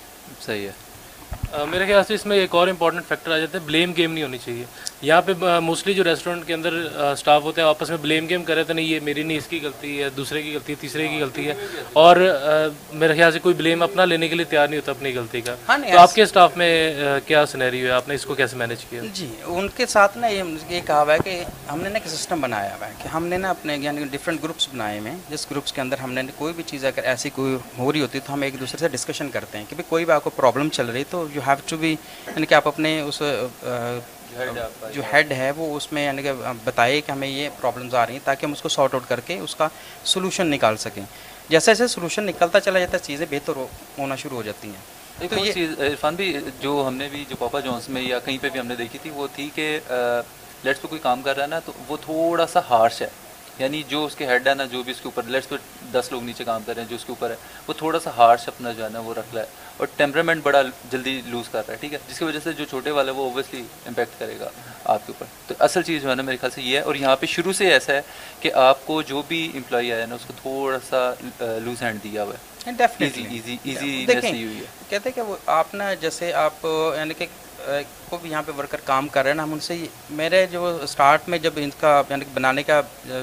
صحیح 0.45 0.67
ہے۔ 0.67 0.92
میرے 1.53 1.85
خیال 1.85 2.03
سے 2.07 2.13
اس 2.13 2.25
میں 2.25 2.37
ایک 2.37 2.55
اور 2.55 2.67
امپورٹنٹ 2.67 3.05
فیکٹر 3.07 3.31
آ 3.31 3.37
جاتا 3.37 3.57
ہے 3.57 3.63
بلیم 3.65 3.91
گیم 3.97 4.13
نہیں 4.13 4.23
ہونی 4.23 4.37
چاہیے۔ 4.45 4.63
یہاں 5.01 5.21
پہ 5.21 5.33
موسٹلی 5.59 5.93
جو 5.93 6.03
ریسٹورینٹ 6.03 6.45
کے 6.47 6.53
اندر 6.53 6.73
اسٹاف 7.13 7.43
ہوتے 7.43 7.61
ہیں 7.61 7.67
آپس 7.67 7.89
میں 7.89 7.97
بلیم 8.01 8.25
گیم 8.29 8.43
کر 8.43 8.55
رہے 8.55 8.63
تھے 8.63 8.73
نہیں 8.73 8.85
یہ 8.85 8.99
میری 9.03 9.23
نہیں 9.23 9.37
اس 9.37 9.47
کی 9.47 9.59
غلطی 9.63 10.03
ہے 10.03 10.09
دوسرے 10.09 10.41
کی 10.41 10.53
غلطی 10.53 10.73
ہے 10.73 10.81
تیسرے 10.81 11.07
کی 11.07 11.21
غلطی 11.21 11.47
ہے۔ 11.47 11.53
اور 11.93 12.15
میرے 12.93 13.13
خیال 13.13 13.31
سے 13.31 13.39
کوئی 13.39 13.55
بلیم 13.55 13.81
اپنا 13.81 14.05
لینے 14.05 14.27
کے 14.27 14.35
لیے 14.35 14.45
تیار 14.45 14.67
نہیں 14.67 14.79
ہوتا 14.79 14.91
اپنی 14.91 15.15
غلطی 15.15 15.41
کا۔ 15.41 15.55
ہاں، 15.69 15.77
تو 15.77 15.99
آپ 15.99 16.13
کے 16.15 16.23
اسٹاف 16.23 16.57
میں 16.57 16.71
کیا 17.25 17.45
سنیری 17.45 17.83
ہے؟ 17.85 17.89
آپ 17.89 18.07
نے 18.07 18.15
اس 18.15 18.25
کو 18.25 18.35
کیسے 18.35 18.57
مینیج 18.57 18.85
کیا؟ 18.85 19.01
جی 19.13 19.27
ان 19.45 19.67
کے 19.75 19.85
ساتھ 19.85 20.17
نا 20.17 20.27
یہ 20.27 20.43
کہا 20.85 21.01
ہوا 21.01 21.13
ہے 21.13 21.19
کہ 21.23 21.43
ہم 21.71 21.81
نے 21.81 21.89
نا 21.89 21.99
ایک 21.99 22.07
سسٹم 22.07 22.41
بنایا 22.41 22.75
ہوا 22.75 22.87
ہے 22.87 22.93
کہ 23.03 23.07
ہم 23.07 23.25
نے 23.27 23.37
نا 23.37 23.49
اپنے 23.49 23.77
یعنی 23.81 24.03
ڈفرینٹ 24.11 24.43
گروپس 24.43 24.67
بنائے 24.71 24.99
ہوئے 24.99 25.11
ہیں۔ 25.11 25.17
جس 25.29 25.45
گروپس 25.51 25.73
کے 25.73 25.81
اندر 25.81 25.97
ہم 25.97 26.13
نے 26.13 26.21
کوئی 26.35 26.53
بھی 26.53 26.63
چیز 26.65 26.85
اگر 26.85 27.03
ایسی 27.03 27.29
کوئی 27.29 27.57
ہو 27.77 27.91
رہی 27.93 28.01
ہوتی 28.01 28.17
ہے 28.17 28.23
تو 28.27 28.33
ہم 28.33 28.41
ایک 28.41 28.59
دوسرے 28.59 28.77
سے 28.77 28.87
ڈسکشن 28.87 29.29
کرتے 29.29 29.57
ہیں 29.57 29.65
کہ 29.69 29.75
کوئی 29.89 30.05
بھی 30.05 30.13
آپ 30.13 30.23
کو 30.23 30.29
پرابلم 30.29 30.69
چل 30.69 30.85
رہی 30.85 31.03
تو 31.09 31.25
جو 31.33 31.41
ہیو 31.47 31.55
ٹو 31.69 31.77
بی 31.77 31.91
یعنی 32.27 32.45
کہ 32.45 32.53
آپ 32.53 32.67
اپنے 32.67 33.01
اس 33.01 33.21
جو 34.93 35.01
ہیڈ 35.13 35.31
ہے 35.31 35.51
وہ 35.55 35.75
اس 35.75 35.91
میں 35.91 36.05
یعنی 36.05 36.23
کہ 36.23 36.31
بتائے 36.63 37.01
کہ 37.01 37.11
ہمیں 37.11 37.27
یہ 37.27 37.49
پرابلمز 37.61 37.95
آ 37.95 38.05
رہی 38.05 38.13
ہیں 38.13 38.19
تاکہ 38.23 38.45
ہم 38.45 38.51
اس 38.51 38.61
کو 38.61 38.69
سارٹ 38.69 38.93
آؤٹ 38.93 39.03
کر 39.07 39.19
کے 39.19 39.39
اس 39.39 39.55
کا 39.55 39.67
سلوشن 40.05 40.47
نکال 40.47 40.77
سکیں۔ 40.77 41.03
جیسے 41.49 41.71
جیسے 41.71 41.87
سلوشن 41.87 42.23
نکلتا 42.23 42.59
چلا 42.59 42.79
جاتا 42.79 42.97
ہے 42.97 43.03
چیزیں 43.03 43.25
بہتر 43.29 43.53
ہونا 43.97 44.15
شروع 44.15 44.37
ہو 44.37 44.43
جاتی 44.43 44.67
ہیں۔ 44.67 45.27
تو 45.29 45.45
یہ 45.45 45.51
چیز 45.53 45.79
عرفان 45.79 46.15
بھی 46.15 46.37
جو 46.59 46.83
ہم 46.87 46.95
نے 46.95 47.07
بھی 47.11 47.25
جو 47.29 47.35
پاپا 47.39 47.59
جونس 47.59 47.89
میں 47.89 48.01
یا 48.01 48.19
کہیں 48.19 48.37
پہ 48.41 48.49
بھی 48.49 48.59
ہم 48.59 48.67
نے 48.67 48.75
دیکھی 48.75 48.99
تھی 49.01 49.09
وہ 49.09 49.27
تھی 49.35 49.49
کہ 49.55 49.79
لیٹس 50.63 50.81
پہ 50.81 50.87
کوئی 50.87 51.01
کام 51.01 51.21
کر 51.21 51.35
رہا 51.35 51.43
ہے 51.43 51.47
نا 51.47 51.59
تو 51.59 51.71
وہ 51.87 51.97
تھوڑا 52.01 52.47
سا 52.47 52.59
ہارش 52.69 53.01
ہے۔ 53.01 53.09
یعنی 53.59 53.83
جو 53.87 54.05
اس 54.05 54.15
کے 54.15 54.25
ہیڈ 54.25 54.47
ہے 54.47 54.53
نا 54.53 54.65
جو 54.65 54.83
بھی 54.83 54.91
اس 54.91 55.01
کے 55.01 55.07
اوپر 55.07 55.23
لیٹس 55.23 55.49
پہ 55.49 55.55
دس 55.91 56.11
لوگ 56.11 56.23
نیچے 56.23 56.43
کام 56.43 56.63
کر 56.65 56.73
رہے 56.73 56.81
ہیں 56.81 56.89
جو 56.89 56.95
اس 56.95 57.05
کے 57.05 57.11
اوپر 57.11 57.29
ہے 57.29 57.35
وہ 57.67 57.73
تھوڑا 57.73 57.99
سا 57.99 58.09
ہارش 58.17 58.47
اپنا 58.47 58.71
جو 58.71 58.83
ہے 58.83 58.89
نا 58.89 58.99
وہ 58.99 59.13
رکھ 59.13 59.35
رہا 59.35 59.41
ہے۔ 59.41 59.47
اور 59.77 59.87
ٹیمپرمنٹ 59.97 60.43
بڑا 60.43 60.61
جلدی 60.91 61.21
لوز 61.25 61.49
کر 61.49 61.61
رہا 61.67 61.73
ہے 61.73 61.77
ٹھیک 61.79 61.93
ہے؟ 61.93 61.97
جس 62.09 62.19
کی 62.19 62.25
وجہ 62.25 62.39
سے 62.43 62.53
جو 62.53 62.65
چھوٹے 62.65 62.91
والا 62.91 63.11
وہ 63.11 63.23
اوبیسلی 63.23 63.63
امپیکٹ 63.85 64.19
کرے 64.19 64.39
گا 64.39 64.49
آپ 64.83 65.07
کے 65.07 65.13
اوپر۔ 65.13 65.25
تو 65.47 65.53
اصل 65.59 65.81
چیز 65.81 66.01
جو 66.01 66.09
ہے 66.09 66.15
نا 66.15 66.21
میرے 66.21 66.37
خیال 66.37 66.51
سے 66.51 66.61
یہ 66.61 66.77
ہے 66.77 66.81
اور 66.81 66.95
یہاں 66.95 67.15
پہ 67.15 67.25
شروع 67.25 67.53
سے 67.53 67.71
ایسا 67.73 67.93
ہے 67.93 68.01
کہ 68.39 68.51
آپ 68.53 68.85
کو 68.85 69.01
جو 69.01 69.21
بھی 69.27 69.51
امپلائی 69.55 69.91
آیا 69.93 70.01
ہے 70.01 70.07
نا 70.07 70.15
اس 70.15 70.25
کو 70.27 70.33
تھوڑا 70.41 70.77
سا 70.89 71.13
لوز 71.39 71.81
ہینڈ 71.81 72.03
دیا 72.03 72.23
ہوا 72.23 72.33
ہے۔ 72.33 72.51
کہتے 74.89 75.09
ہیں 75.09 75.15
کہ 75.15 75.21
وہ 75.21 75.35
آپ 75.45 75.75
نا 75.75 75.93
جیسے 75.93 76.33
آپ 76.33 76.65
یعنی 76.97 77.13
کہ 77.13 77.25
کو 78.09 78.17
بھی 78.21 78.29
یہاں 78.29 78.43
پہ 78.45 78.51
ورکر 78.57 78.77
کام 78.83 79.07
کر 79.07 79.23
رہے 79.23 79.29
ہیں 79.29 79.35
نا 79.35 79.43
ہم 79.43 79.53
ان 79.53 79.59
سے 79.59 79.85
میرے 80.09 80.45
جو 80.51 80.77
اسٹارٹ 80.81 81.29
میں 81.29 81.37
جب 81.37 81.53
ان 81.55 81.69
کا 81.79 82.01
یعنی 82.09 82.25
بنانے 82.33 82.63
کا 82.63 82.81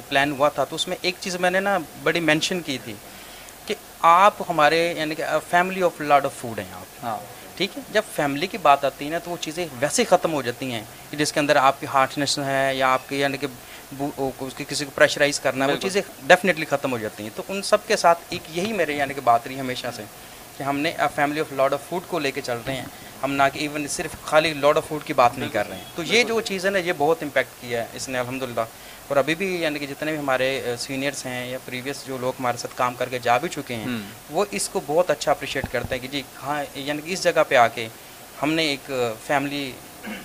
پلان 0.08 0.32
ہوا 0.32 0.48
تھا 0.48 0.64
تو 0.64 0.76
اس 0.76 0.88
میں 0.88 0.96
ایک 1.02 1.14
چیز 1.20 1.36
میں 1.36 1.50
نے 1.50 1.60
نا 1.60 1.78
بڑی 2.02 2.20
مینشن 2.20 2.60
کی 2.60 2.78
تھی۔ 2.84 2.94
آپ 4.02 4.34
ہمارے 4.48 4.94
یعنی 4.96 5.14
کہ 5.14 5.24
family 5.50 5.82
of 5.82 6.00
Lord 6.00 6.24
of 6.24 6.32
Food 6.34 6.58
ہیں 6.58 6.66
آپ۔ 6.74 7.04
ہاں۔ 7.04 7.18
ٹھیک 7.56 7.78
ہے؟ 7.78 7.82
جب 7.92 8.02
فیملی 8.16 8.46
کی 8.46 8.58
بات 8.58 8.84
آتی 8.84 9.04
ہے 9.04 9.10
نا 9.10 9.18
تو 9.18 9.30
وہ 9.30 9.36
چیزیں 9.40 9.66
ویسے 9.80 10.04
ختم 10.04 10.32
ہو 10.32 10.42
جاتی 10.42 10.72
ہیں 10.72 10.84
جس 11.12 11.32
کے 11.32 11.40
اندر 11.40 11.56
آپ 11.56 11.80
کی 11.80 11.86
ہارٹنیس 11.94 12.38
ہے 12.38 12.74
یا 12.74 12.92
آپ 12.92 13.08
کے 13.08 13.16
یعنی 13.16 13.38
کہ 13.38 13.46
اس 14.00 14.54
کسی 14.68 14.84
کو 14.84 14.90
پریشرائز 14.94 15.40
کرنا 15.40 15.66
ہے 15.66 15.72
وہ 15.72 15.76
چیزیں 15.76 16.02
ڈیفینیٹلی 16.26 16.64
ختم 16.64 16.92
ہو 16.92 16.98
جاتی 16.98 17.22
ہیں۔ 17.22 17.30
تو 17.36 17.42
ان 17.48 17.62
سب 17.62 17.86
کے 17.86 17.96
ساتھ 17.96 18.18
ایک 18.28 18.40
یہی 18.48 18.72
میرے 18.72 18.92
یعنی 18.92 19.14
کہ 19.14 19.20
بات 19.20 19.46
رہی 19.46 19.60
ہمیشہ 19.60 19.86
سے 19.96 20.02
کہ 20.56 20.62
ہم 20.62 20.78
نے 20.78 20.92
family 21.14 21.40
of 21.40 21.52
Lord 21.52 21.72
of 21.72 21.80
Food 21.88 22.02
کو 22.06 22.18
لے 22.18 22.30
کے 22.30 22.40
چل 22.40 22.58
رہے 22.66 22.76
ہیں۔ 22.76 22.86
ہم 23.22 23.32
نہ 23.32 23.42
کہ 23.52 23.58
ایون 23.58 23.86
صرف 23.88 24.10
خالی 24.24 24.52
لاڈ 24.52 24.76
آف 24.76 24.88
فوڈ 24.88 25.04
کی 25.04 25.12
بات 25.12 25.38
نہیں 25.38 25.48
کر 25.48 25.68
رہے 25.68 25.76
ہیں۔ 25.76 25.84
تو 25.94 26.02
یہ 26.02 26.24
جو 26.24 26.40
چیز 26.40 26.66
ہے 26.66 26.70
نا 26.70 26.78
یہ 26.78 26.92
بہت 26.98 27.22
امپیکٹ 27.22 27.48
کیا 27.60 27.80
ہے 27.80 27.86
اس 27.92 28.08
نے 28.08 28.18
الحمدللہ۔ 28.18 28.60
اور 29.10 29.16
ابھی 29.16 29.34
بھی 29.34 29.46
یعنی 29.62 29.78
کہ 29.78 29.86
جتنے 29.86 30.10
بھی 30.10 30.18
ہمارے 30.18 30.48
سینئرس 30.78 31.24
ہیں 31.26 31.46
یا 31.46 31.58
پریویس 31.64 32.04
جو 32.06 32.18
لوگ 32.18 32.32
ہمارے 32.40 32.56
ساتھ 32.56 32.76
کام 32.76 32.94
کر 32.94 33.08
کے 33.08 33.18
جا 33.18 33.38
بھی 33.38 33.48
چکے 33.48 33.74
ہیں 33.74 33.96
وہ 34.30 34.44
اس 34.50 34.68
کو 34.68 34.80
بہت 34.86 35.10
اچھا 35.10 35.30
اپریشیٹ 35.30 35.64
کرتے 35.72 35.94
ہیں 35.94 36.02
کہ 36.02 36.08
جی 36.08 36.22
ہاں 36.42 36.62
یعنی 36.74 37.02
کہ 37.02 37.12
اس 37.12 37.22
جگہ 37.22 37.42
پہ 37.48 37.56
آ 37.56 37.66
کے 37.68 37.88
ہم 38.42 38.52
نے 38.52 38.62
ایک 38.64 38.90
فیملی 39.26 39.70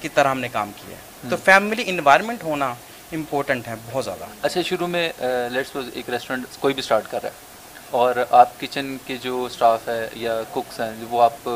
کی 0.01 0.09
طرح 0.09 0.31
ہم 0.31 0.39
نے 0.39 0.47
کام 0.47 0.71
کیا 0.75 0.95
ہے۔ 0.97 1.29
تو 1.29 1.37
فیملی 1.45 1.83
انوائرمنٹ 1.87 2.43
ہونا 2.43 2.73
امپورٹنٹ 3.13 3.67
ہے 3.67 3.75
بہت 3.91 4.05
زیادہ۔ 4.05 4.25
اچھا 4.41 4.61
شروع 4.61 4.87
میں 4.87 5.07
لیٹس 5.51 5.69
سپوز 5.69 5.89
ایک 5.93 6.09
ریسٹورنٹ 6.09 6.45
کوئی 6.59 6.73
بھی 6.73 6.83
سٹارٹ 6.83 7.11
کر 7.11 7.23
رہا 7.23 7.29
ہے 7.29 7.43
اور 7.91 8.15
آپ 8.31 8.59
کچن 8.59 8.95
کے 9.05 9.17
جو 9.21 9.47
سٹاف 9.51 9.87
ہے 9.87 10.07
یا 10.15 10.41
کوکس 10.51 10.79
ہیں 10.79 10.91
وہ 11.09 11.21
آپ 11.21 11.49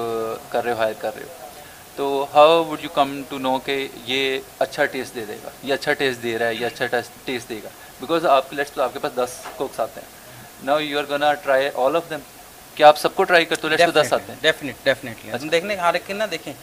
کر 0.50 0.64
رہے 0.64 0.72
ہو 0.72 0.78
ہائر 0.78 0.94
کر 1.00 1.16
رہے 1.16 1.24
ہو۔ 1.24 1.39
تو 2.00 2.26
how 2.34 2.64
would 2.64 2.84
you 2.84 2.90
come 2.94 3.22
to 3.30 3.38
know 3.38 3.60
کہ 3.60 3.88
یہ 4.06 4.40
اچھا 4.60 4.86
ٹیسٹ 4.86 5.16
دے 5.16 5.26
دے 5.26 5.36
گا؟ 5.44 5.50
یہ 5.64 5.74
اچھا 5.74 5.94
ٹیسٹ 5.94 6.24
دے 6.24 6.40
رہا 6.40 6.48
ہے 6.48 6.56
یہ 6.56 6.66
اچھا 6.66 6.86
ٹیسٹ 7.26 7.50
دے 7.50 7.60
گا۔ 7.64 7.70
بیکاز 8.00 8.26
آپ 8.26 8.50
کے 8.50 8.56
لیٹس 8.56 8.72
تو 8.72 8.82
آپ 8.82 8.94
کے 8.94 9.00
پاس 9.00 9.16
دس 9.16 9.46
کوکس 9.58 9.80
آتے 9.80 10.02
ہیں۔ 10.02 10.08
Now 10.66 10.80
you 10.80 11.00
are 11.00 11.04
gonna 11.10 11.34
try 11.34 11.70
all 11.76 11.96
of 11.96 12.10
them 12.10 12.20
کیا 12.76 12.88
آپ 12.88 12.98
سب 12.98 13.16
کو 13.16 13.24
ٹرائی 13.24 13.46
کرتے 13.46 13.62
ہو 13.64 13.70
لیٹس 13.70 13.84
تو 13.86 14.02
دس 14.02 14.14
آتے 14.14 14.32
ہیں؟ 14.32 14.40
ڈیفینیٹ 14.42 14.76
ڈیفینیٹلی 14.84 15.32
اچھا۔ 15.32 15.48
دیکھنے 15.52 15.76
ہر 15.76 15.94
ایک 15.94 16.12
نا 16.12 16.26
دیکھیں۔ 16.32 16.54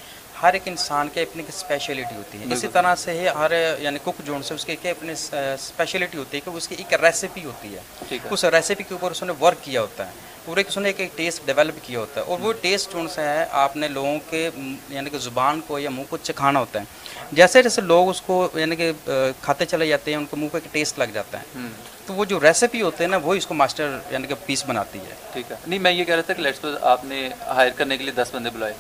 ہر 0.43 0.53
ایک 0.53 0.63
انسان 0.67 1.09
کے 1.09 1.23
اپنی 1.23 1.43
سپیشلیٹی 1.53 2.17
ہوتی 2.17 2.39
ہے۔ 2.39 2.53
اسی 2.53 2.69
طرح 2.73 2.95
سے 2.95 3.13
ہی 3.13 3.29
ہر 3.29 3.77
یعنی 3.79 3.99
کک 4.05 4.21
جون 4.25 4.43
سے 4.43 4.55
اس 4.55 4.65
کی 4.65 4.89
اپنی 4.91 5.13
اسپیشلٹی 5.13 6.19
ہوتی 6.19 6.37
ہے 6.37 6.41
کہ 6.45 6.51
اس 6.51 6.69
کی 6.69 6.75
ایک 6.79 6.95
ریسیپی 7.05 7.45
ہوتی 7.45 7.75
ہے۔ 7.75 8.17
اس 8.31 8.45
ریسیپی 8.45 8.83
کے 8.83 8.95
اوپر 8.95 9.11
اس 9.11 9.23
نے 9.23 9.33
ورک 9.41 9.65
کیا 9.65 9.81
ہوتا 9.81 10.07
ہے۔ 10.07 10.13
پورے 10.45 10.63
اس 10.69 10.79
نے 10.79 10.89
ایک 10.89 11.01
ایک 11.01 11.17
ٹیسٹ 11.17 11.47
ڈیولپ 11.47 11.75
کیا 11.83 11.99
ہوتا 11.99 12.21
ہے۔ 12.21 12.27
اور 12.27 12.41
وہ 12.41 12.53
ٹیسٹ 12.53 12.93
جون 12.93 13.09
سے 13.09 13.21
ہے 13.23 13.47
آپ 13.51 13.77
نے 13.77 13.89
لوگوں 13.89 14.19
کے 14.31 14.51
یعنی 14.89 15.11
کہ 15.11 15.19
زبان 15.19 15.61
کو 15.67 15.79
یا 15.79 15.91
منہ 15.91 16.03
کو 16.09 16.17
چکھانا 16.17 16.61
ہوتا 16.61 16.81
ہے۔ 16.81 16.85
جیسے 17.33 17.63
جیسے 17.63 17.81
لوگ 17.81 18.09
اس 18.09 18.21
کو 18.21 18.49
یعنی 18.55 18.77
کہ 18.77 18.93
کھاتے 19.41 19.65
چلے 19.65 19.87
جاتے 19.87 20.11
ہیں 20.11 20.19
ان 20.19 20.25
کو 20.25 20.37
منہ 20.37 20.49
کو 20.49 20.57
ایک 20.57 20.73
ٹیسٹ 20.73 20.99
لگ 20.99 21.13
جاتا 21.13 21.41
ہے۔ 21.41 21.67
تو 22.07 22.15
وہ 22.15 22.25
جو 22.25 22.41
ریسیپی 22.41 22.83
ہوتے 22.83 23.05
ہیں 23.05 23.11
نا 23.11 23.17
وہ 23.17 23.35
اس 23.35 23.47
کو 23.47 23.55
ماسٹر 23.55 23.99
یعنی 24.11 24.27
کہ 24.27 24.35
پیس 24.47 24.65
بناتی 24.67 24.99
ہے۔ 24.99 25.15
ٹھیک 25.33 25.51
ہے۔ 25.51 25.57
نہیں 25.67 25.79
میں 25.79 25.93
یہ 25.93 26.05
کہہ 26.05 26.15
رہا 26.15 26.23
تھا 26.23 26.35
کہ 26.35 26.43
لیٹس 26.43 26.65
آپ 26.83 27.05
نے 27.05 27.29
ہائر 27.47 27.71
کرنے 27.77 27.97
کے 27.97 28.05
لیے 28.05 28.13
دس 28.13 28.35
بندے 28.35 28.51
بلائے۔ 28.51 28.75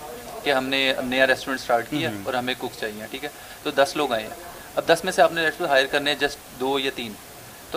کہ 0.46 0.52
ہم 0.52 0.64
نے 0.64 0.92
نیا 1.04 1.26
ریسٹورینٹ 1.26 1.60
اسٹارٹ 1.60 1.90
کیا 1.90 2.10
اور 2.24 2.34
ہمیں 2.34 2.54
کوک 2.58 2.72
چاہیے 2.80 3.06
ٹھیک 3.10 3.24
ہے؟ 3.24 3.28
تو 3.62 3.70
دس 3.70 3.92
لوگ 3.96 4.12
آئے 4.12 4.22
ہیں۔ 4.22 4.30
اب 4.76 4.82
دس 4.88 5.00
میں 5.04 5.12
سے 5.12 5.22
آپ 5.22 5.32
نے 5.32 5.46
ریسٹورینٹ 5.46 5.72
ہائر 5.72 5.86
کرنے 5.86 6.10
ہیں 6.10 6.18
جسٹ 6.18 6.60
دو 6.60 6.78
یا 6.78 6.90
تین۔ 6.94 7.12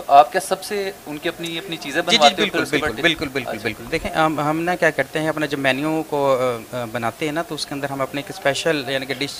تو 0.00 0.12
آپ 0.12 0.30
کیا 0.32 0.40
سب 0.40 0.62
سے 0.64 0.90
ان 1.06 1.18
کی 1.18 1.28
اپنی 1.28 1.58
اپنی 1.58 1.76
چیزیں 1.76 2.00
جی 2.08 2.16
جی 2.16 2.34
بالکل 2.36 2.64
بالکل 2.70 2.92
بالکل 3.02 3.28
بالکل 3.28 3.58
بالکل۔ 3.62 3.84
دیکھیں 3.92 4.10
ہم 4.16 4.60
نا 4.60 4.74
کیا 4.76 4.90
کرتے 4.90 5.20
ہیں 5.20 5.28
اپنا 5.28 5.46
جب 5.46 5.58
مینیو 5.58 6.02
کو 6.08 6.20
بناتے 6.92 7.24
ہیں 7.24 7.32
نا 7.32 7.42
تو 7.42 7.54
اس 7.54 7.66
کے 7.66 7.74
اندر 7.74 7.90
ہم 7.90 8.00
اپنے 8.00 8.20
ایک 8.20 8.30
اسپیشل 8.30 8.82
یعنی 8.88 9.06
کہ 9.06 9.14
ڈش 9.18 9.32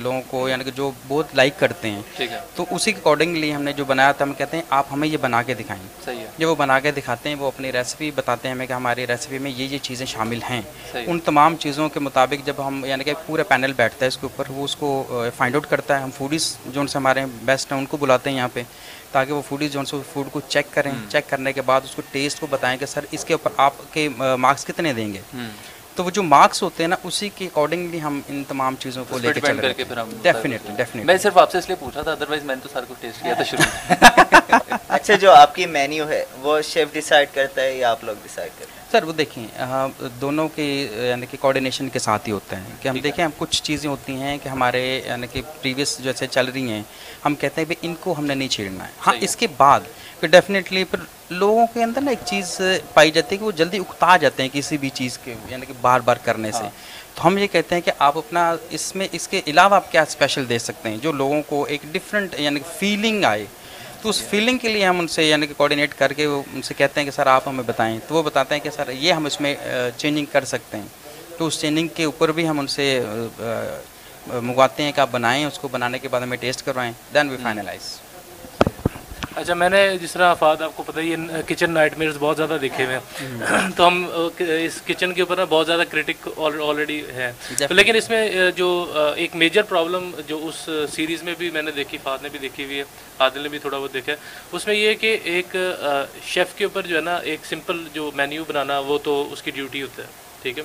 لوگوں 0.00 0.20
کو 0.28 0.48
یعنی 0.48 0.64
کہ 0.64 0.70
جو 0.70 0.90
بہت 1.08 1.34
لائک 1.34 1.58
کرتے 1.58 1.90
ہیں۔ 1.90 2.26
تو 2.56 2.64
اسی 2.70 2.92
کے 2.92 2.98
اکارڈنگلی 3.00 3.54
ہم 3.54 3.62
نے 3.62 3.72
جو 3.72 3.84
بنایا 3.84 4.12
تھا 4.12 4.24
ہم 4.24 4.32
کہتے 4.32 4.56
ہیں 4.56 4.64
آپ 4.70 4.92
ہمیں 4.92 5.08
یہ 5.08 5.16
بنا 5.20 5.42
کے 5.42 5.54
دکھائیں۔ 5.54 5.82
جب 6.38 6.48
وہ 6.48 6.54
بنا 6.54 6.78
کے 6.80 6.90
دکھاتے 6.90 7.28
ہیں 7.28 7.36
وہ 7.36 7.46
اپنی 7.46 7.72
ریسیپی 7.72 8.10
بتاتے 8.14 8.48
ہیں 8.48 8.54
ہمیں 8.54 8.66
کہ 8.66 8.72
ہماری 8.72 9.06
ریسیپی 9.06 9.38
میں 9.38 9.50
یہ 9.50 9.66
یہ 9.66 9.78
چیزیں 9.82 10.06
شامل 10.06 10.42
ہیں۔ 10.50 10.60
ان 11.06 11.18
تمام 11.24 11.56
چیزوں 11.56 11.88
کے 11.88 12.00
مطابق 12.00 12.46
جب 12.46 12.66
ہم 12.66 12.84
یعنی 12.84 13.04
کہ 13.04 13.14
پورا 13.26 13.42
پینل 13.42 13.72
بیٹھتا 13.76 14.04
ہے 14.04 14.08
اس 14.08 14.16
کے 14.16 14.26
اوپر 14.26 14.50
وہ 14.50 14.64
اس 14.64 14.76
کو 14.76 14.90
فائنڈ 15.36 15.54
آؤٹ 15.54 15.66
کرتا 15.66 15.98
ہے۔ 15.98 16.02
ہم 16.02 16.10
فوڈیز 16.18 16.56
جو 16.66 16.80
ان 16.80 16.86
سے 16.86 16.98
ہمارے 16.98 17.24
بیسٹ 17.42 17.72
ہیں 17.72 17.78
ان 17.78 17.86
کو 17.86 17.96
بلاتے 17.96 18.30
ہیں 18.30 18.36
یہاں 18.36 18.48
پہ۔ 18.52 18.62
تاکہ 19.14 19.32
وہ 19.32 19.42
فوڈی 19.48 19.68
جو 19.68 19.80
ہے 19.82 20.00
فوڈ 20.12 20.30
کو 20.32 20.40
چیک 20.48 20.66
کریں 20.70 20.92
چیک 21.08 21.28
کرنے 21.28 21.52
کے 21.52 21.62
بعد 21.62 21.80
اس 21.84 21.94
کو 21.94 22.02
ٹیسٹ 22.10 22.40
کو 22.40 22.46
بتائیں 22.50 22.76
کہ 22.78 22.86
سر 22.86 23.04
اس 23.10 23.24
کے 23.24 23.34
اوپر 23.34 23.50
آپ 23.56 23.74
کے 23.92 24.08
مارکس 24.18 24.64
کتنے 24.64 24.92
دیں 24.92 25.12
گے؟ 25.12 25.20
تو 25.96 26.04
وہ 26.04 26.10
جو 26.10 26.22
مارکس 26.22 26.62
ہوتے 26.62 26.82
ہیں 26.82 26.88
نا 26.88 26.96
اسی 27.02 27.28
کے 27.34 27.44
اکارڈنگلی 27.44 28.00
ہم 28.02 28.20
ان 28.28 28.42
تمام 28.48 28.76
چیزوں 28.78 29.04
کو 29.08 29.18
لے 29.18 29.32
کے 29.32 29.40
چل 29.40 29.58
رہے 29.58 29.68
ہیں۔ 29.68 29.74
مطلب 29.74 31.04
میں 31.04 31.16
صرف 31.18 31.38
آپ 31.38 31.50
سے 31.50 31.58
اس 31.58 31.68
لیے 31.68 31.76
پوچھا 31.80 32.02
تھا 32.02 32.12
ادر 32.12 32.30
وائز 32.30 32.44
میں 32.44 32.54
نے 32.54 32.60
تو 32.62 32.68
سارا 32.72 32.84
کو 32.84 32.94
ٹیسٹ 33.00 33.22
کیا 33.22 33.34
تھا 33.34 33.44
شروع 33.44 34.74
اچھا 34.88 35.14
جو 35.14 35.32
آپ 35.32 35.54
کی 35.54 35.66
مینیو 35.68 36.08
ہے 36.08 36.24
وہ 36.40 36.60
شیف 36.64 36.92
ڈیسائیڈ 36.92 37.28
کرتا 37.34 37.62
ہے 37.62 37.76
یا 37.76 37.90
آپ 37.90 38.04
لوگ 38.04 38.16
ڈیسائیڈ 38.22 38.58
کرتے 38.58 38.72
ہیں؟ 38.72 38.83
سر 38.94 39.02
وہ 39.02 39.12
دیکھیں 39.12 39.46
دونوں 40.20 40.48
کے 40.54 40.64
یعنی 41.08 41.26
کہ 41.26 41.36
کوآڈینیشن 41.40 41.88
کے 41.88 41.98
ساتھ 41.98 42.28
ہی 42.28 42.32
ہوتا 42.32 42.56
ہے 42.56 42.74
کہ 42.82 42.88
ہم 42.88 42.98
دیکھیں 42.98 43.24
ہم 43.24 43.30
کچھ 43.38 43.62
چیزیں 43.62 43.88
ہوتی 43.90 44.12
ہیں 44.12 44.36
کہ 44.42 44.48
ہمارے 44.48 44.82
یعنی 45.06 45.26
کہ 45.32 45.42
پریویس 45.62 45.96
جو 45.98 46.10
ایسے 46.10 46.26
چل 46.26 46.46
رہی 46.46 46.70
ہیں 46.70 46.82
ہم 47.24 47.34
کہتے 47.34 47.60
ہیں 47.60 47.66
بھائی 47.66 47.86
ان 47.88 47.94
کو 48.00 48.14
ہم 48.18 48.26
نے 48.26 48.34
نہیں 48.34 48.48
چھیڑنا 48.48 48.84
ہے۔ 48.84 48.90
ہاں 49.06 49.14
اس 49.20 49.36
کے 49.36 49.46
بعد 49.56 49.80
پھر 50.20 50.28
ڈیفینیٹلی 50.28 50.84
پھر 50.84 50.98
لوگوں 51.30 51.66
کے 51.74 51.82
اندر 51.82 52.00
نا 52.00 52.10
ایک 52.10 52.18
چیز 52.24 52.60
پائی 52.94 53.10
جاتی 53.10 53.34
ہے 53.34 53.38
کہ 53.38 53.44
وہ 53.44 53.50
جلدی 53.52 53.78
اکتا 53.78 54.16
جاتے 54.16 54.42
ہیں 54.42 54.50
کسی 54.52 54.78
بھی 54.78 54.88
چیز 54.94 55.18
کے 55.18 55.34
یعنی 55.48 55.66
کہ 55.66 55.72
بار 55.80 56.00
بار 56.00 56.16
کرنے 56.22 56.52
سے۔ 56.52 56.64
تو 57.14 57.26
ہم 57.26 57.38
یہ 57.38 57.46
کہتے 57.46 57.74
ہیں 57.74 57.82
کہ 57.82 57.92
آپ 57.98 58.18
اپنا 58.18 58.54
اس 58.70 58.94
میں 58.96 59.08
اس 59.12 59.28
کے 59.28 59.40
علاوہ 59.46 59.74
آپ 59.74 59.92
کیا 59.92 60.02
اسپیشل 60.02 60.48
دے 60.48 60.58
سکتے 60.58 60.88
ہیں؟ 60.88 60.96
جو 60.96 61.12
لوگوں 61.12 61.42
کو 61.46 61.64
ایک 61.64 61.80
ڈفرینٹ 61.92 62.34
یعنی 62.38 62.60
فیلنگ 62.78 63.24
آئے۔ 63.24 63.44
تو 64.04 64.10
اس 64.10 64.20
فیلنگ 64.22 64.58
کے 64.58 64.68
لیے 64.68 64.86
ہم 64.86 64.98
ان 64.98 65.06
سے 65.08 65.24
یعنی 65.24 65.46
کہ 65.46 65.54
کوآڈینیٹ 65.56 65.94
کر 65.94 66.12
کے 66.12 66.26
وہ 66.26 66.42
ان 66.54 66.62
سے 66.62 66.74
کہتے 66.74 67.00
ہیں 67.00 67.04
کہ 67.04 67.10
سر 67.10 67.26
آپ 67.26 67.48
ہمیں 67.48 67.62
بتائیں۔ 67.66 67.98
تو 68.08 68.14
وہ 68.14 68.22
بتاتے 68.22 68.54
ہیں 68.54 68.62
کہ 68.62 68.70
سر 68.70 68.90
یہ 68.90 69.12
ہم 69.12 69.26
اس 69.26 69.40
میں 69.40 69.54
چینجنگ 69.96 70.24
کر 70.32 70.44
سکتے 70.44 70.76
ہیں۔ 70.76 70.88
تو 71.38 71.46
اس 71.46 71.60
چینجنگ 71.60 71.88
کے 71.88 72.04
اوپر 72.04 72.32
بھی 72.32 72.48
ہم 72.48 72.58
ان 72.58 72.66
سے 72.66 72.86
منگواتے 74.26 74.82
ہیں 74.82 74.92
کہ 74.92 75.00
آپ 75.00 75.08
بنائیں، 75.10 75.44
اس 75.44 75.58
کو 75.58 75.68
بنانے 75.68 75.98
کے 75.98 76.08
بعد 76.08 76.20
ہمیں 76.20 76.36
ٹیسٹ 76.36 76.64
کروائیں۔ 76.64 76.92
دین 77.14 77.30
وی 77.30 77.36
فائنلائز 77.42 77.98
اچھا 79.36 79.54
میں 79.54 79.68
نے 79.68 79.78
جس 80.00 80.12
طرح 80.12 80.30
افاد 80.30 80.60
آپ 80.62 80.76
کو 80.76 80.82
پتہ 80.82 81.00
ہی 81.00 81.14
کچن 81.46 81.70
نائٹ 81.70 81.96
میئرز 81.98 82.16
بہت 82.20 82.36
زیادہ 82.36 82.56
دیکھے 82.60 82.84
ہوئے 82.84 82.98
ہیں۔ 82.98 83.70
تو 83.76 83.86
ہم 83.86 84.04
اس 84.38 84.80
کچن 84.86 85.12
کے 85.12 85.22
اوپر 85.22 85.36
نا 85.36 85.44
بہت 85.48 85.66
زیادہ 85.66 85.82
کرٹک 85.90 86.28
آلریڈی 86.36 87.00
ہیں۔ 87.14 87.30
لیکن 87.70 87.96
اس 87.96 88.08
میں 88.10 88.50
جو 88.56 88.68
ایک 89.16 89.34
میجر 89.36 89.62
پرابلم 89.68 90.10
جو 90.26 90.38
اس 90.48 90.68
سیریز 90.92 91.22
میں 91.22 91.34
بھی 91.38 91.50
میں 91.50 91.62
نے 91.62 91.70
دیکھی 91.70 91.98
فاد 92.02 92.18
نے 92.22 92.28
بھی 92.28 92.38
دیکھی 92.38 92.64
ہوئی 92.64 92.78
ہے 92.78 92.84
عادل 93.18 93.42
نے 93.42 93.48
بھی 93.48 93.58
تھوڑا 93.58 93.78
بہت 93.78 93.94
دیکھا 93.94 94.12
ہے۔ 94.12 94.16
اس 94.52 94.66
میں 94.66 94.74
یہ 94.74 94.88
ہے 94.88 94.94
کہ 94.94 95.16
ایک 95.24 95.56
شیف 96.26 96.54
کے 96.56 96.64
اوپر 96.64 96.86
جو 96.86 96.96
ہے 96.96 97.00
نا 97.00 97.16
ایک 97.30 97.46
سمپل 97.46 97.84
جو 97.92 98.10
مینیو 98.14 98.44
بنانا 98.48 98.78
وہ 98.86 98.98
تو 99.04 99.26
اس 99.32 99.42
کی 99.42 99.50
ڈیوٹی 99.50 99.82
ہوتا 99.82 100.02
ہے 100.02 100.08
ٹھیک 100.42 100.58
ہے؟ 100.58 100.62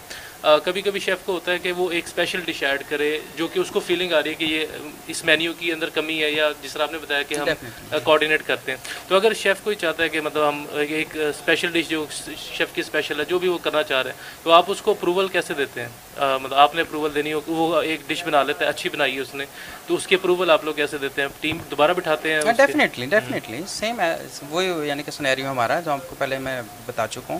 کبھی 0.63 0.81
کبھی 0.81 0.99
شیف 0.99 1.25
کو 1.25 1.33
ہوتا 1.33 1.51
ہے 1.51 1.57
کہ 1.57 1.71
وہ 1.71 1.89
ایک 1.91 2.05
اسپیشل 2.05 2.41
ڈش 2.41 2.61
ایڈ 2.63 2.83
کرے 2.89 3.07
جو 3.35 3.47
کہ 3.47 3.59
اس 3.59 3.69
کو 3.69 3.79
فیلنگ 3.79 4.13
آ 4.13 4.21
رہی 4.23 4.29
ہے 4.29 4.35
کہ 4.35 4.45
یہ 4.45 4.65
اس 5.07 5.23
مینیو 5.25 5.53
کے 5.59 5.71
اندر 5.73 5.89
کمی 5.89 6.21
ہے 6.23 6.29
یا 6.31 6.49
جس 6.61 6.73
طرح 6.73 6.83
آپ 6.83 6.91
نے 6.91 6.97
بتایا 6.97 7.23
کہ 7.23 7.35
جی، 7.35 7.51
ہم 7.51 7.97
کوآڈینیٹ 8.03 8.45
کرتے 8.45 8.71
ہیں۔ 8.71 8.77
تو 9.07 9.15
اگر 9.15 9.33
شیف 9.33 9.63
کو 9.63 9.69
ہی 9.69 9.75
چاہتا 9.75 10.03
ہے 10.03 10.09
کہ 10.09 10.21
مطلب 10.21 10.47
ہم 10.47 10.65
ایک 10.73 11.15
اسپیشل 11.19 11.71
ڈش 11.71 11.89
جو 11.89 12.05
شیف 12.37 12.73
کی 12.73 12.81
اسپیشل 12.81 13.19
ہے 13.19 13.25
جو 13.25 13.39
بھی 13.39 13.47
وہ 13.47 13.57
کرنا 13.57 13.83
چاہ 13.83 14.01
رہے 14.01 14.11
ہیں 14.11 14.43
تو 14.43 14.51
آپ 14.51 14.65
اس 14.67 14.81
کو 14.81 14.91
اپروول 14.91 15.27
کیسے 15.27 15.53
دیتے 15.53 15.81
ہیں؟ 15.81 15.89
مطلب 16.19 16.53
آپ 16.55 16.75
نے 16.75 16.81
اپروول 16.81 17.13
دینی 17.15 17.33
ہو 17.33 17.41
وہ 17.47 17.81
ایک 17.81 18.01
ڈش 18.07 18.23
بنا 18.23 18.43
لیتا 18.43 18.65
ہے 18.65 18.69
اچھی 18.69 18.89
بنائی 18.89 19.15
ہے 19.15 19.21
اس 19.21 19.33
نے 19.35 19.45
تو 19.87 19.95
اس 19.95 20.07
کی 20.07 20.15
اپروول 20.15 20.49
آپ 20.49 20.65
لوگ 20.65 20.73
کیسے 20.73 20.97
دیتے 20.97 21.21
ہیں؟ 21.21 21.29
ٹیم 21.41 21.57
دوبارہ 21.71 21.93
بٹھاتے 21.93 22.33
ہیں 22.33 22.51
ڈیفینیٹلی 22.57 23.05
ڈیفینیٹلی 23.05 23.61
سیم 23.69 24.01
وہ 24.49 24.63
یعنی 24.85 25.03
کہ 25.03 25.11
سنیریو 25.11 25.49
ہمارا 25.51 25.79
جو 25.79 25.91
آپ 25.91 26.09
کو 26.09 26.15
پہلے 26.17 26.37
میں 26.39 26.61
بتا 26.85 27.07
چکا 27.07 27.33
ہوں 27.33 27.39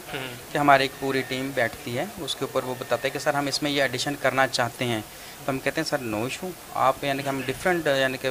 کہ 0.51 0.57
ہماری 0.57 0.83
ایک 0.83 0.99
پوری 0.99 1.21
ٹیم 1.27 1.49
بیٹھتی 1.55 1.97
ہے 1.97 2.05
اس 2.19 2.35
کے 2.35 2.45
اوپر 2.45 2.63
وہ 2.63 2.75
بتاتے 2.89 3.07
ہیں 3.07 3.13
کہ 3.13 3.19
سر 3.19 3.33
ہم 3.33 3.47
اس 3.47 3.61
میں 3.63 3.71
یہ 3.71 3.81
ایڈیشن 3.81 4.15
کرنا 4.21 4.47
چاہتے 4.47 4.85
ہیں۔ 4.85 5.01
تو 5.45 5.51
ہم 5.51 5.59
کہتے 5.63 5.81
ہیں 5.81 5.87
سر 5.87 5.97
نو 5.97 6.23
ایشو 6.23 6.49
آپ 6.85 7.03
یعنی 7.03 7.23
کہ 7.23 7.29
ہم 7.29 7.41
ڈفرینٹ 7.45 7.87
یعنی 7.87 8.17
کہ 8.21 8.29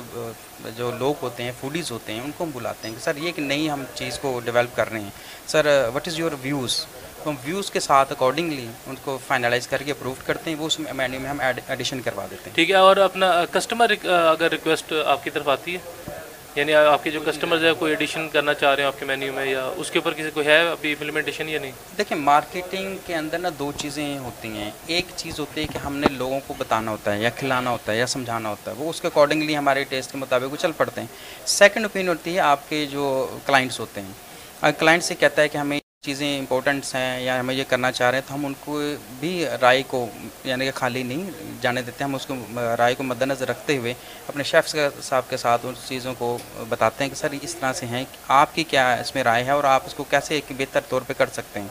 جو 0.76 0.90
لوگ 0.98 1.22
ہوتے 1.22 1.42
ہیں 1.42 1.52
فوڈیز 1.60 1.90
ہوتے 1.90 2.12
ہیں، 2.12 2.20
ان 2.20 2.30
کو 2.36 2.44
ہم 2.44 2.50
بلاتے 2.54 2.88
ہیں 2.88 2.94
کہ 2.94 3.00
سر 3.04 3.16
یہ 3.16 3.32
کہ 3.32 3.42
نئی 3.42 3.70
ہم 3.70 3.84
چیز 3.94 4.18
کو 4.18 4.38
ڈیولپ 4.44 4.76
کر 4.76 4.90
رہے 4.92 5.00
ہیں۔ 5.00 5.10
Sir 5.46 5.66
what 5.94 6.08
is 6.08 6.18
your 6.18 6.32
views 6.42 6.84
تو 7.22 7.30
ہم 7.30 7.36
ویوز 7.44 7.70
کے 7.70 7.80
ساتھ 7.80 8.12
اکارڈنگلی 8.12 8.66
ان 8.86 8.94
کو 9.04 9.18
فائنلائز 9.26 9.66
کر 9.68 9.82
کے 9.82 9.90
اپروو 9.92 10.14
کرتے 10.26 10.50
ہیں، 10.50 10.58
وہ 10.58 10.66
اس 10.66 10.78
مینیو 10.80 11.20
میں 11.20 11.30
ہم 11.30 11.40
ایڈیشن 11.40 12.02
کروا 12.02 12.26
دیتے 12.30 12.44
ہیں۔ 12.46 12.54
ٹھیک 12.54 12.70
ہے، 12.70 12.76
اور 12.76 12.96
اپنا 13.06 13.32
کسٹمر 13.52 13.92
اگر 14.04 14.50
ریکویسٹ 14.50 14.92
آپ 15.06 15.24
کی 15.24 15.30
طرف 15.30 15.48
آتی 15.48 15.74
ہے؟ 15.74 16.16
یعنی 16.58 16.74
آپ 16.74 17.04
کے 17.04 17.10
جو 17.10 17.20
کسٹمرز 17.26 17.64
ہیں، 17.64 17.72
کوئی 17.78 17.92
ایڈیشن 17.92 18.28
کرنا 18.28 18.54
چاہ 18.54 18.74
رہے 18.74 18.82
ہیں 18.82 18.86
آپ 18.86 18.98
کے 18.98 19.04
مینیو 19.06 19.32
میں 19.32 19.44
یا 19.46 19.64
اس 19.76 19.90
کے 19.90 19.98
اوپر 19.98 20.14
کسی 20.14 20.30
کو 20.34 20.42
ہے 20.46 20.58
ابھی 20.60 20.92
امپلیمنٹیشن 20.92 21.48
یا 21.48 21.58
نہیں؟ 21.60 21.72
دیکھیں 21.98 22.16
مارکیٹنگ 22.18 22.96
کے 23.06 23.14
اندر 23.14 23.38
نا 23.38 23.48
دو 23.58 23.70
چیزیں 23.78 24.18
ہوتی 24.18 24.48
ہیں۔ 24.48 24.70
ایک 24.86 25.06
چیز 25.16 25.38
ہوتی 25.40 25.60
ہے 25.60 25.66
کہ 25.72 25.78
ہم 25.78 25.96
نے 25.96 26.06
لوگوں 26.12 26.40
کو 26.46 26.54
بتانا 26.58 26.90
ہوتا 26.90 27.14
ہے 27.14 27.22
یا 27.22 27.30
کھلانا 27.36 27.70
ہوتا 27.70 27.92
ہے 27.92 27.98
یا 27.98 28.06
سمجھانا 28.06 28.48
ہوتا 28.48 28.70
ہے، 28.70 28.76
وہ 28.78 28.90
اس 28.90 29.00
کے 29.00 29.06
اکارڈنگلی 29.06 29.56
ہمارے 29.56 29.84
ٹیسٹ 29.84 30.12
کے 30.12 30.18
مطابق 30.18 30.52
وہ 30.52 30.56
چل 30.56 30.72
پڑتے 30.76 31.00
ہیں۔ 31.00 31.08
سیکنڈ 31.46 31.84
اوپین 31.84 32.08
ہوتی 32.08 32.34
ہے 32.34 32.40
آپ 32.40 32.68
کے 32.68 32.86
جو 32.90 33.06
کلائنٹس 33.46 33.80
ہوتے 33.80 34.00
ہیں۔ 34.00 34.72
کلائنٹ 34.78 35.04
سے 35.04 35.14
کہتا 35.14 35.42
ہے 35.42 35.48
کہ 35.48 35.58
ہمیں 35.58 35.78
چیزیں 36.04 36.38
امپورٹنٹس 36.38 36.94
ہیں 36.94 37.20
یا 37.20 37.40
ہمیں 37.40 37.54
یہ 37.54 37.64
کرنا 37.68 37.92
چاہ 37.92 38.10
رہے 38.10 38.18
ہیں 38.18 38.28
تو 38.28 38.34
ہم 38.34 38.46
ان 38.46 38.52
کو 38.60 38.80
بھی 39.20 39.44
رائے 39.60 39.82
کو 39.86 40.06
یعنی 40.44 40.64
کہ 40.64 40.70
خالی 40.74 41.02
نہیں 41.02 41.30
جانے 41.60 41.82
دیتے 41.82 42.04
ہم 42.04 42.14
اس 42.14 42.26
کو 42.26 42.34
رائے 42.78 42.94
کو 42.94 43.02
مد 43.02 43.22
نظر 43.22 43.48
رکھتے 43.48 43.76
ہوئے 43.76 43.94
اپنے 44.28 44.44
شیفس 44.44 44.76
صاحب 45.02 45.22
کے 45.30 45.36
ساتھ 45.36 45.66
ان 45.66 45.74
چیزوں 45.88 46.14
کو 46.18 46.38
بتاتے 46.68 47.04
ہیں 47.04 47.10
کہ 47.10 47.16
سر 47.16 47.34
اس 47.42 47.54
طرح 47.54 47.72
سے 47.72 47.86
ہیں 47.86 48.04
آپ 48.28 48.54
کی 48.54 48.64
کیا 48.64 48.94
اس 48.94 49.14
میں 49.14 49.24
رائے 49.24 49.44
ہے 49.44 49.50
اور 49.50 49.64
آپ 49.64 49.82
اس 49.86 49.94
کو 49.94 50.04
کیسے 50.04 50.34
ایک 50.34 50.52
بہتر 50.58 50.80
طور 50.88 51.02
پہ 51.06 51.12
کر 51.12 51.26
سکتے 51.32 51.60
ہیں؟ 51.60 51.68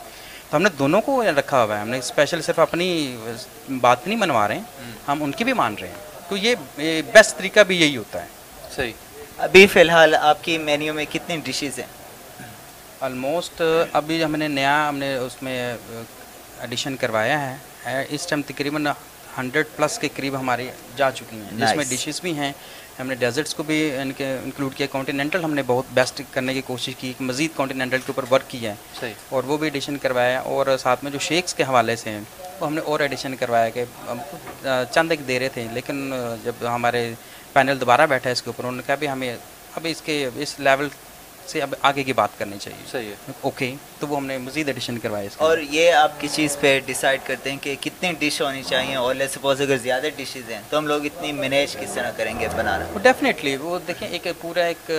تو 0.49 0.57
ہم 0.57 0.61
نے 0.61 0.69
دونوں 0.79 1.01
کو 1.01 1.23
رکھا 1.37 1.63
ہوا 1.63 1.75
ہے 1.75 1.81
ہم 1.81 1.89
نے 1.89 1.97
اسپیشل 1.97 2.41
صرف 2.41 2.59
اپنی 2.59 3.17
بات 3.81 4.07
نہیں 4.07 4.17
منوا 4.17 4.47
رہے 4.47 4.55
ہیں 4.55 4.91
ہم 5.07 5.23
ان 5.23 5.31
کی 5.31 5.43
بھی 5.43 5.53
مان 5.53 5.75
رہے 5.81 5.87
ہیں۔ 5.87 5.95
تو 6.29 6.37
یہ 6.37 6.55
بیسٹ 7.13 7.37
طریقہ 7.37 7.59
بھی 7.59 7.81
یہی 7.81 7.97
ہوتا 7.97 8.21
ہے۔ 8.21 8.27
صحیح۔ 8.75 8.93
ابھی 9.37 9.67
فی 9.67 9.79
الحال 9.79 10.15
آپ 10.15 10.43
کی 10.43 10.57
مینیو 10.57 10.93
میں 10.93 11.05
کتنی 11.11 11.37
ڈشز 11.37 11.79
ہیں؟ 11.79 11.87
آلموسٹ 13.01 13.61
ابھی 13.93 14.23
ہم 14.23 14.35
نے 14.35 14.47
نیا 14.47 14.77
ہم 14.89 14.97
نے 14.97 15.15
اس 15.15 15.41
میں 15.43 15.57
ایڈیشن 16.61 16.95
کروایا 16.95 17.39
ہے 17.41 18.05
اس 18.09 18.27
ٹائم 18.27 18.41
تقریباً 18.47 18.85
ہنڈریڈ 19.37 19.65
پلس 19.75 19.97
کے 19.99 20.09
قریب 20.15 20.39
ہماری 20.39 20.67
جا 20.95 21.09
چکی 21.11 21.37
ہیں 21.37 21.57
جس 21.57 21.75
میں 21.75 21.85
ڈشز 21.89 22.21
بھی 22.21 22.33
ہیں 22.33 22.51
ہم 22.99 23.07
نے 23.07 23.15
ڈیزرٹس 23.15 23.55
کو 23.55 23.63
بھی 23.63 23.79
ان 23.97 24.11
کے 24.11 24.31
انکلوڈ 24.35 24.75
کیا 24.75 24.87
کانٹیننٹل 24.91 25.43
ہم 25.43 25.53
نے 25.53 25.63
بہت 25.65 25.93
بیسٹ 25.93 26.21
کرنے 26.31 26.53
کی 26.53 26.61
کوشش 26.67 26.95
کی 26.99 27.11
مزید 27.21 27.55
کانٹیننٹل 27.55 27.97
کے 27.97 28.11
اوپر 28.11 28.31
ورک 28.31 28.49
کیا 28.49 28.73
ہے 29.01 29.11
اور 29.29 29.43
وہ 29.43 29.57
بھی 29.57 29.67
ایڈیشن 29.67 29.97
کروایا 29.97 30.39
اور 30.41 30.77
ساتھ 30.79 31.03
میں 31.03 31.11
جو 31.11 31.19
شیکس 31.19 31.53
کے 31.53 31.63
حوالے 31.63 31.95
سے 31.95 32.09
ہیں 32.09 32.21
وہ 32.59 32.67
ہم 32.67 32.73
نے 32.73 32.81
اور 32.81 32.99
ایڈیشن 32.99 33.35
کروایا 33.35 33.69
کہ 33.69 33.83
چند 34.63 35.11
ایک 35.11 35.27
دے 35.27 35.39
رہے 35.39 35.49
تھے 35.49 35.67
لیکن 35.73 36.13
جب 36.43 36.65
ہمارے 36.65 37.13
پینل 37.53 37.79
دوبارہ 37.79 38.05
بیٹھا 38.05 38.29
ہے 38.29 38.33
اس 38.33 38.41
کے 38.41 38.49
اوپر 38.49 38.63
انہوں 38.63 38.77
نے 38.77 38.83
کہا 38.87 38.95
بھی 38.95 39.09
ہمیں 39.09 39.35
اب 39.73 39.87
اس 39.89 40.01
کے 40.01 40.27
اس 40.35 40.59
لیول 40.59 40.87
سے 41.49 41.61
اب 41.61 41.73
آگے 41.81 42.03
کی 42.03 42.13
بات 42.13 42.29
کرنی 42.37 42.57
چاہیے۔ 42.61 42.83
صحیح 42.91 43.09
ہے۔ 43.09 43.31
اوکے 43.41 43.75
تو 43.99 44.07
وہ 44.07 44.17
ہم 44.17 44.25
نے 44.25 44.37
مزید 44.37 44.67
ایڈیشن 44.67 44.97
کروایا 44.97 45.29
اور 45.37 45.57
یہ 45.57 45.91
آپ 45.91 46.21
کس 46.21 46.35
چیز 46.35 46.57
پہ 46.59 46.79
ڈیسائیڈ 46.85 47.19
کرتے 47.23 47.51
ہیں 47.51 47.57
کہ 47.61 47.75
کتنی 47.81 48.11
ڈش 48.19 48.41
ہونی 48.41 48.63
چاہیے 48.63 48.95
اور 48.95 49.15
لیٹ 49.15 49.31
سپوز 49.31 49.61
اگر 49.61 49.77
زیادہ 49.77 50.07
ڈشز 50.15 50.51
ہیں 50.51 50.61
تو 50.69 50.77
ہم 50.77 50.87
لوگ 50.87 51.05
اتنی 51.05 51.31
مینیج 51.31 51.75
کس 51.75 51.93
طرح 51.93 52.11
کریں 52.15 52.39
گے 52.39 52.47
بنانا 52.57 52.85
ڈیفینیٹلی 53.01 53.55
وہ 53.57 53.79
دیکھیں 53.87 54.07
ایک 54.07 54.27
پورا 54.41 54.65
ایک 54.65 54.91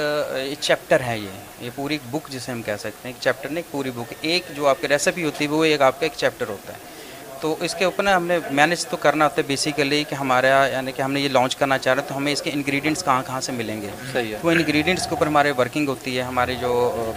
چیپٹر 0.61 1.01
ہے 1.01 1.19
یہ۔ 1.19 1.65
یہ 1.65 1.71
پوری 1.75 1.99
بک 2.11 2.29
جسے 2.29 2.53
ہم 2.53 2.63
کہہ 2.63 2.77
سکتے 2.77 3.09
ہیں 3.09 3.15
ایک 3.15 3.23
چیپٹر 3.23 3.49
نہیں 3.49 3.65
پوری 3.71 3.91
بک 3.91 4.15
ایک 4.21 4.43
جو 4.57 4.67
آپ 4.67 4.77
کی 4.81 4.89
ریسیپی 4.89 5.25
ہوتی 5.25 5.45
ہے 5.45 5.51
وہ 5.51 5.65
ایک 5.65 5.81
آپ 5.81 6.01
کا 6.01 6.07
ایک 6.07 6.13
چیپٹر 6.17 6.49
ہوتا 6.49 6.73
ہے۔ 6.73 6.98
تو 7.41 7.57
اس 7.61 7.75
کے 7.75 7.85
اوپر 7.85 8.03
نا 8.03 8.17
ہم 8.17 8.27
نے 8.27 8.39
مینیج 8.51 8.85
تو 8.87 8.97
کرنا 8.97 9.25
ہوتا 9.25 9.35
ہے 9.39 9.43
بیسیکلی 9.47 10.05
کہ 10.09 10.15
ہمارا 10.15 10.67
یعنی 10.73 10.93
کہ 10.93 11.03
ہم 11.03 11.13
نے 11.13 11.21
یہ 11.21 11.29
لانچ 11.29 11.57
کرنا 11.57 11.79
چاہ 11.79 11.95
رہے 11.95 12.03
ہیں 12.03 12.09
تو 12.09 12.17
ہمیں 12.17 12.33
اس 12.33 12.43
کے 12.43 12.51
انگریڈینٹس 12.55 13.05
کہاں 13.05 13.23
کہاں 13.27 13.41
سے 13.41 13.53
ملیں 13.53 13.83
گے؟ 13.83 13.89
صحیح 14.13 14.35
ہے۔ 14.35 14.39
وہ 14.43 14.51
انگریڈینٹس 14.51 15.05
کے 15.05 15.11
اوپر 15.11 15.27
ہمارے 15.27 15.53
ورکنگ 15.59 15.89
ہوتی 15.89 16.17
ہے 16.17 16.23
ہمارے 16.23 16.55
جو 16.55 17.13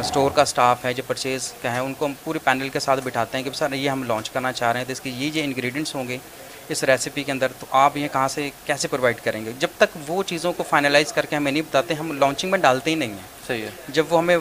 اسٹور 0.00 0.30
کا 0.30 0.42
اسٹاف 0.42 0.84
ہے 0.84 0.94
جو 0.94 1.02
پرچیز 1.06 1.52
کا 1.62 1.72
ہے 1.74 1.78
ان 1.78 1.94
کو 1.94 2.06
ہم 2.06 2.12
پورے 2.24 2.38
پینل 2.44 2.68
کے 2.68 2.80
ساتھ 2.80 3.00
بٹھاتے 3.04 3.36
ہیں 3.38 3.44
کہ 3.44 3.50
سر 3.54 3.72
یہ 3.72 3.90
ہم 3.90 4.02
لانچ 4.02 4.30
کرنا 4.30 4.52
چاہ 4.52 4.72
رہے 4.72 4.80
ہیں 4.80 4.86
تو 4.86 4.92
اس 4.92 5.00
کے 5.00 5.10
یہ 5.10 5.30
یہ 5.34 5.42
انگریڈینٹس 5.42 5.94
ہوں 5.94 6.08
گے 6.08 6.18
اس 6.68 6.84
ریسیپی 6.84 7.22
کے 7.22 7.32
اندر 7.32 7.52
تو 7.60 7.66
آپ 7.70 7.96
یہ 7.96 8.08
کہاں 8.12 8.28
سے 8.28 8.50
کیسے 8.64 8.88
پرووائڈ 8.88 9.20
کریں 9.24 9.44
گے؟ 9.44 9.52
جب 9.58 9.68
تک 9.76 9.96
وہ 10.06 10.22
چیزوں 10.22 10.52
کو 10.52 10.62
فائنلائز 10.62 11.12
کر 11.12 11.26
کے 11.26 11.36
ہمیں 11.36 11.52
نہیں 11.52 11.62
بتاتے 11.62 11.94
ہم 11.94 12.12
لانچنگ 12.18 12.50
میں 12.50 12.58
ڈالتے 12.58 12.90
ہی 12.90 12.94
نہیں 12.94 13.08
ہیں۔ 13.08 13.26
صحیح 13.46 13.62
ہے۔ 13.62 13.70
جب 13.88 14.04
وہ 14.10 14.18
ہمیں 14.18 14.36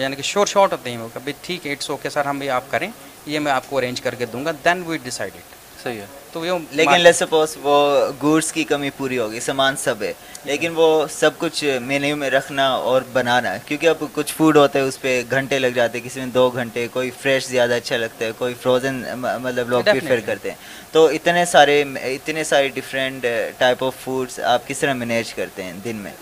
یعنی 0.00 0.16
کہ 0.16 0.22
شور 0.22 0.46
شارٹ 0.46 0.72
ہوتے 0.72 0.90
ہیں 0.90 0.98
وہ 0.98 1.08
کہ 1.14 1.32
ٹھیک 1.42 1.66
ہے 1.66 1.72
اٹس 1.72 1.90
اوکے 1.90 2.10
سر 2.10 2.26
ہم 2.26 2.42
یہ 2.42 2.50
آپ 2.50 2.70
کریں۔ 2.70 2.88
یہ 3.26 3.38
میں 3.38 3.52
آپ 3.52 3.68
کو 3.68 3.78
ارینج 3.78 4.00
کر 4.00 4.14
کے 4.14 4.26
دوں 4.26 4.44
گا 4.44 4.50
دین 4.64 4.82
وی 4.86 4.98
ڈیسائڈ 5.02 5.32
اٹ 5.36 5.82
صحیح 5.82 6.00
ہے۔ 6.00 6.06
تو 6.32 6.44
یہ 6.46 6.52
لیکن 6.70 7.00
لیٹ 7.00 7.16
سپوز 7.16 7.56
وہ 7.62 7.76
گوڈس 8.22 8.50
کی 8.52 8.64
کمی 8.64 8.90
پوری 8.96 9.18
ہوگی 9.18 9.40
سامان 9.40 9.76
سب 9.76 10.02
ہے 10.02 10.12
لیکن 10.44 10.72
وہ 10.76 11.06
سب 11.10 11.30
کچھ 11.38 11.78
مینیو 11.82 12.16
میں 12.16 12.30
رکھنا 12.30 12.68
اور 12.88 13.02
بنانا 13.12 13.56
کیونکہ 13.66 13.86
اب 13.86 14.04
کچھ 14.12 14.32
فوڈ 14.34 14.56
ہوتا 14.56 14.78
ہے 14.78 14.84
اس 14.84 15.00
پہ 15.00 15.22
گھنٹے 15.30 15.58
لگ 15.58 15.74
جاتے 15.74 15.98
ہیں 15.98 16.04
کسی 16.06 16.20
میں 16.20 16.26
دو 16.34 16.48
گھنٹے 16.50 16.86
کوئی 16.92 17.10
فریش 17.20 17.46
زیادہ 17.46 17.74
اچھا 17.74 17.96
لگتا 17.96 18.24
ہے 18.24 18.30
کوئی 18.38 18.54
فروزن 18.62 19.02
مطلب 19.16 19.68
لوگ 19.68 19.82
پریفر 19.84 20.20
کرتے 20.26 20.50
ہیں۔ 20.50 20.56
تو 20.92 21.06
اتنے 21.06 21.44
سارے 21.44 21.82
اتنے 22.02 22.44
سارے 22.44 22.68
ڈفرینٹ 22.74 23.26
ٹائپ 23.58 23.84
آف 23.84 23.94
فوڈس 24.04 24.38
آپ 24.40 24.68
کس 24.68 24.78
طرح 24.78 24.92
مینیج 24.94 25.32
کرتے 25.34 25.62
ہیں 25.62 25.72
دن 25.84 25.96
میں؟ 25.96 26.12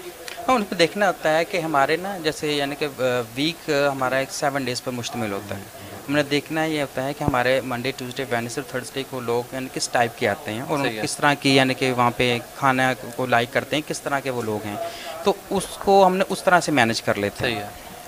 ہاں 0.49 0.55
ان 0.55 0.65
پہ 0.65 0.75
دیکھنا 0.75 1.07
ہوتا 1.07 1.37
ہے 1.39 1.45
کہ 1.45 1.61
ہمارے 1.61 1.97
نا 1.97 2.17
جیسے 2.23 2.53
یعنی 2.53 2.75
کہ 2.79 2.87
ویک 3.35 3.71
ہمارا 3.93 4.17
ایک 4.17 4.33
سیون 4.33 4.65
ڈیز 4.65 4.83
پر 4.83 4.93
مشتمل 4.93 5.33
ہوتا 5.33 5.57
ہے۔ 5.57 5.78
ہم 6.09 6.17
نے 6.17 6.23
دیکھنا 6.23 6.65
یہ 6.65 6.81
ہوتا 6.81 7.05
ہے 7.05 7.13
کہ 7.15 7.25
ہمارے 7.25 7.61
منڈے 7.65 7.91
ٹیوزڈے 7.97 8.25
وینسڈے 8.31 8.61
تھرسڈے 8.71 9.03
کو 9.11 9.21
لوگ 9.21 9.55
یعنی 9.55 9.67
کس 9.75 9.89
ٹائپ 9.89 10.19
کے 10.19 10.29
آتے 10.29 10.53
ہیں 10.53 10.61
اور 10.61 10.79
کس 11.03 11.17
طرح 11.17 11.35
کی 11.35 11.57
یعنی 11.57 11.75
کہ 11.75 11.93
وہاں 11.93 12.11
پہ 12.17 12.39
کھانا 12.57 12.93
کو 13.17 13.27
لائک 13.27 13.53
کرتے 13.53 13.77
ہیں 13.77 13.89
کس 13.89 14.01
طرح 14.01 14.21
کے 14.21 14.31
وہ 14.31 14.43
لوگ 14.43 14.67
ہیں۔ 14.67 14.77
تو 15.25 15.33
اس 15.51 15.67
کو 15.79 16.07
ہم 16.07 16.17
نے 16.17 16.25
اس 16.29 16.43
طرح 16.43 16.61
سے 16.61 16.73
مینیج 16.73 17.03
کر 17.03 17.15
لیتے 17.15 17.51
ہیں۔ 17.51 17.61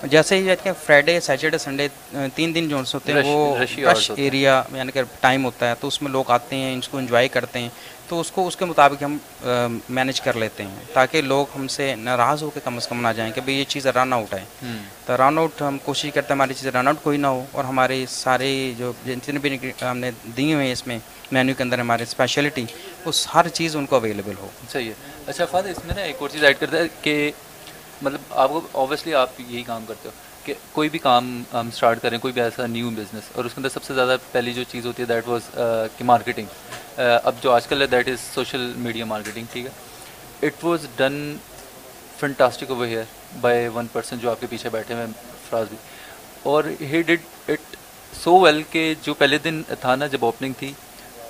جیسے 0.03 0.35
ہی 0.35 0.55
کہ 0.63 0.71
فرائیڈے 0.85 1.19
سیٹرڈے 1.19 1.57
سنڈے 1.57 1.87
تین 2.35 2.55
دن 2.55 2.69
جو 2.69 2.77
ہوتے 2.93 3.13
ہیں 3.13 3.21
وہ 3.25 3.57
رش 3.57 4.11
ایریا 4.15 4.63
یعنی 4.73 4.91
کہ 4.91 5.01
ٹائم 5.19 5.45
ہوتا 5.45 5.69
ہے 5.69 5.73
تو 5.79 5.87
اس 5.87 6.01
میں 6.01 6.11
لوگ 6.11 6.31
آتے 6.31 6.55
ہیں 6.55 6.77
اس 6.77 6.87
کو 6.87 6.97
انجوائے 6.97 7.27
کرتے 7.27 7.59
ہیں۔ 7.59 7.69
تو 8.11 8.19
اس 8.19 8.31
کو 8.31 8.47
اس 8.47 8.55
کے 8.55 8.65
مطابق 8.65 9.03
ہم 9.03 9.17
مینیج 9.89 10.21
کر 10.21 10.33
لیتے 10.33 10.63
ہیں 10.63 10.83
تاکہ 10.93 11.21
لوگ 11.21 11.45
ہم 11.55 11.67
سے 11.67 11.95
ناراض 11.95 12.43
ہو 12.43 12.49
کے 12.49 12.59
کم 12.63 12.75
از 12.75 12.87
کم 12.87 13.01
نہ 13.01 13.07
جائیں 13.15 13.31
کہ 13.33 13.41
بھائی 13.41 13.57
یہ 13.59 13.63
چیز 13.63 13.87
رن 13.87 14.13
آؤٹ 14.13 14.33
ہے 14.33 14.43
تو 15.05 15.17
رن 15.17 15.37
آؤٹ 15.37 15.61
ہم 15.61 15.77
کوشش 15.77 16.01
کرتے 16.01 16.33
ہیں 16.33 16.35
ہماری 16.35 16.53
چیزیں 16.53 16.71
رن 16.71 16.87
آؤٹ 16.87 16.97
کوئی 17.03 17.17
نہ 17.17 17.27
ہو 17.27 17.45
اور 17.51 17.63
ہماری 17.63 18.05
سارے 18.09 18.49
جو 18.77 18.91
جتنے 19.05 19.39
بھی 19.39 19.57
ہم 19.81 19.97
نے 19.97 20.11
دیے 20.37 20.53
ہوئے 20.53 20.65
ہیں 20.65 20.73
اس 20.73 20.87
میں 20.87 20.97
مینیو 21.31 21.55
کے 21.57 21.63
اندر 21.63 21.79
ہمارے 21.79 22.03
اسپیشلٹی 22.03 22.65
اس 23.05 23.27
ہر 23.33 23.47
چیز 23.47 23.75
ان 23.75 23.85
کو 23.85 23.95
اویلیبل 23.95 24.33
ہو۔ 24.39 24.47
صحیح 24.71 24.87
ہے۔ 24.87 24.93
اچھا 25.27 25.45
فادر 25.45 25.69
اس 25.69 25.85
میں 25.85 25.95
نا 25.95 26.01
ایک 26.01 26.15
اور 26.19 26.29
چیز 26.29 26.43
ایڈ 26.43 26.59
کرتا 26.59 26.77
ہے 26.77 26.87
کہ 27.01 27.31
مطلب 28.01 28.33
آپ 28.33 28.49
کو 28.49 28.61
اوبیسلی 28.71 29.13
آپ 29.13 29.39
یہی 29.39 29.63
کام 29.63 29.85
کرتے 29.85 30.09
ہو۔ 30.09 30.30
کہ 30.45 30.53
کوئی 30.71 30.89
بھی 30.89 30.99
کام 30.99 31.43
ہم 31.53 31.67
اسٹارٹ 31.67 32.01
کریں، 32.01 32.17
کوئی 32.17 32.33
بھی 32.33 32.41
ایسا 32.41 32.65
نیو 32.67 32.89
بزنس 32.89 33.29
اور 33.35 33.45
اس 33.45 33.53
کے 33.53 33.59
اندر 33.59 33.69
سب 33.69 33.83
سے 33.83 33.93
زیادہ 33.93 34.17
پہلی 34.31 34.53
جو 34.53 34.63
چیز 34.71 34.85
ہوتی 34.85 35.01
ہے 35.01 35.07
دیٹ 35.07 35.27
واز 35.27 35.49
کہ 35.97 36.03
مارکیٹنگ 36.03 36.99
اب 37.23 37.35
جو 37.41 37.51
آج 37.51 37.67
کل 37.67 37.81
ہے 37.81 37.87
that 37.87 38.07
is 38.09 38.19
social 38.33 38.71
media 38.77 39.05
marketing 39.05 39.45
ٹھیک 39.53 39.65
ہے؟ 39.65 40.47
It 40.47 40.63
was 40.63 40.87
done 40.97 41.35
fantastic 42.19 42.71
over 42.71 42.87
here 42.87 43.03
by 43.41 43.67
one 43.75 43.87
person 43.93 44.17
جو 44.21 44.31
آپ 44.31 44.41
کے 44.41 44.47
پیچھے 44.49 44.69
بیٹھے 44.69 44.93
ہوئے 44.93 45.05
فراز 45.49 45.67
بھی. 45.69 45.77
اور 46.43 46.63
ہی 46.81 47.01
ڈڈ 47.01 47.49
اٹ 47.49 47.75
سو 48.13 48.39
ویل 48.39 48.61
کہ 48.71 48.93
جو 49.03 49.13
پہلے 49.13 49.37
دن 49.43 49.61
تھا 49.79 49.95
نا 49.95 50.07
جب 50.07 50.25
اوپننگ 50.25 50.53
تھی 50.59 50.71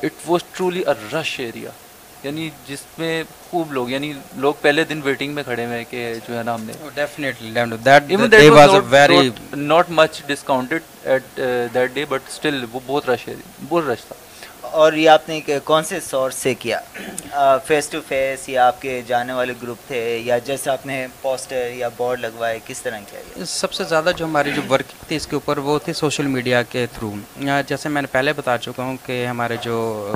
it 0.03 0.27
was 0.29 0.43
truly 0.53 0.81
a 0.81 0.93
rush 1.13 1.39
area 1.39 1.69
یعنی 2.23 2.49
جس 2.67 2.79
میں 2.97 3.23
خوب 3.49 3.71
لوگ 3.73 3.89
یعنی 3.89 4.13
لوگ 4.35 4.53
پہلے 4.61 4.83
دن 4.83 5.01
ویٹنگ 5.03 5.33
میں 5.33 5.43
کھڑے 5.43 5.65
ہوئے 5.65 5.83
کہ 5.89 6.13
جو 6.27 6.37
ہے 6.37 6.43
نا 6.43 6.55
ہم 6.55 6.63
نے 6.63 6.73
not 9.55 9.89
much 9.89 10.21
discounted 10.27 10.81
at 11.03 11.39
that 11.73 11.93
day 11.93 12.05
but 12.09 12.21
still 12.29 12.65
وہ 12.71 12.79
بہت 12.85 13.09
رش 13.09 13.27
ہے 13.27 13.35
بہت 13.69 13.83
رش 13.87 14.05
تھا۔ 14.05 14.15
اور 14.71 14.93
یہ 14.93 15.09
آپ 15.09 15.27
نے 15.29 15.39
کون 15.63 15.83
سے 15.83 15.99
سورس 15.99 16.35
سے 16.35 16.53
کیا؟ 16.55 16.79
فیس 17.65 17.87
ٹو 17.89 17.99
فیس 18.07 18.47
یا 18.49 18.65
آپ 18.67 18.81
کے 18.81 19.01
جانے 19.07 19.33
والے 19.33 19.53
گروپ 19.61 19.77
تھے 19.87 19.99
یا 20.17 20.37
جیسے 20.45 20.69
آپ 20.69 20.85
نے 20.85 21.05
پوسٹر 21.21 21.69
یا 21.75 21.89
بورڈ 21.97 22.19
لگوائے 22.19 22.59
کس 22.65 22.81
طرح 22.81 22.99
کیا 23.11 23.45
سب 23.45 23.71
سے 23.71 23.83
زیادہ 23.83 24.11
جو 24.17 24.25
ہماری 24.25 24.51
جو 24.53 24.61
ورک 24.69 24.93
تھی 25.07 25.15
اس 25.15 25.27
کے 25.27 25.35
اوپر 25.35 25.57
وہ 25.57 25.77
تھی 25.85 25.93
سوشل 25.93 26.27
میڈیا 26.27 26.61
کے 26.63 26.85
تھرو 26.93 27.11
جیسے 27.67 27.89
میں 27.89 28.01
نے 28.01 28.07
پہلے 28.11 28.33
بتا 28.33 28.57
چکا 28.57 28.83
ہوں 28.83 28.97
کہ 29.05 29.25
ہمارے 29.25 29.55
جو 29.61 29.75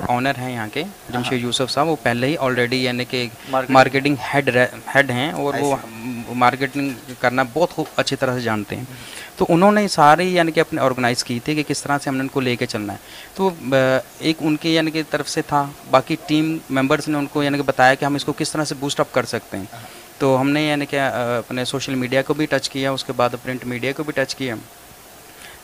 آنر 0.09 0.37
ہیں 0.37 0.51
یہاں 0.53 0.67
کے 0.73 0.83
جمشید 1.09 1.41
یوسف 1.41 1.71
صاحب 1.71 1.87
وہ 1.87 1.95
پہلے 2.03 2.27
ہی 2.27 2.37
آلریڈی 2.39 2.83
یعنی 2.83 3.05
کہ 3.05 3.27
مارکیٹنگ 3.69 4.15
ہیڈ 4.33 4.49
ہیڈ 4.95 5.11
ہیں 5.11 5.31
اور 5.33 5.53
وہ 5.59 5.75
مارکیٹنگ 6.35 6.89
کرنا 7.19 7.43
بہت 7.53 7.71
خوب 7.71 7.85
اچھی 7.95 8.15
طرح 8.15 8.33
سے 8.33 8.41
جانتے 8.41 8.75
ہیں۔ 8.75 8.83
تو 9.37 9.45
انہوں 9.49 9.71
نے 9.71 9.87
ساری 9.87 10.33
یعنی 10.35 10.51
کہ 10.51 10.59
اپنے 10.59 10.81
آرگنائز 10.81 11.23
کی 11.23 11.39
تھی 11.39 11.55
کہ 11.55 11.63
کس 11.67 11.83
طرح 11.83 11.97
سے 12.03 12.09
ہم 12.09 12.15
نے 12.15 12.21
ان 12.21 12.27
کو 12.27 12.41
لے 12.41 12.55
کے 12.55 12.65
چلنا 12.65 12.93
ہے۔ 12.93 12.97
تو 13.35 13.49
ایک 14.19 14.37
ان 14.39 14.57
کے 14.57 14.69
یعنی 14.69 14.91
کہ 14.91 15.03
طرف 15.09 15.29
سے 15.29 15.41
تھا 15.41 15.69
باقی 15.89 16.15
ٹیم 16.27 16.57
ممبرس 16.69 17.07
نے 17.07 17.17
ان 17.17 17.25
کو 17.25 17.43
یعنی 17.43 17.57
کہ 17.57 17.63
بتایا 17.63 17.93
کہ 17.93 18.05
ہم 18.05 18.15
اس 18.15 18.25
کو 18.25 18.33
کس 18.33 18.51
طرح 18.51 18.63
سے 18.63 18.75
بوسٹ 18.75 18.99
اپ 18.99 19.13
کر 19.13 19.25
سکتے 19.25 19.57
ہیں۔ 19.57 19.65
تو 20.17 20.41
ہم 20.41 20.49
نے 20.49 20.67
یعنی 20.67 20.85
کہ 20.85 20.99
اپنے 20.99 21.65
سوشل 21.65 21.95
میڈیا 21.95 22.21
کو 22.21 22.33
بھی 22.33 22.45
ٹچ 22.45 22.69
کیا 22.69 22.91
اس 22.91 23.03
کے 23.03 23.13
بعد 23.13 23.29
پرنٹ 23.43 23.65
میڈیا 23.65 23.91
کو 23.91 24.03
بھی 24.03 24.13
ٹچ 24.13 24.35
کیا۔ 24.35 24.55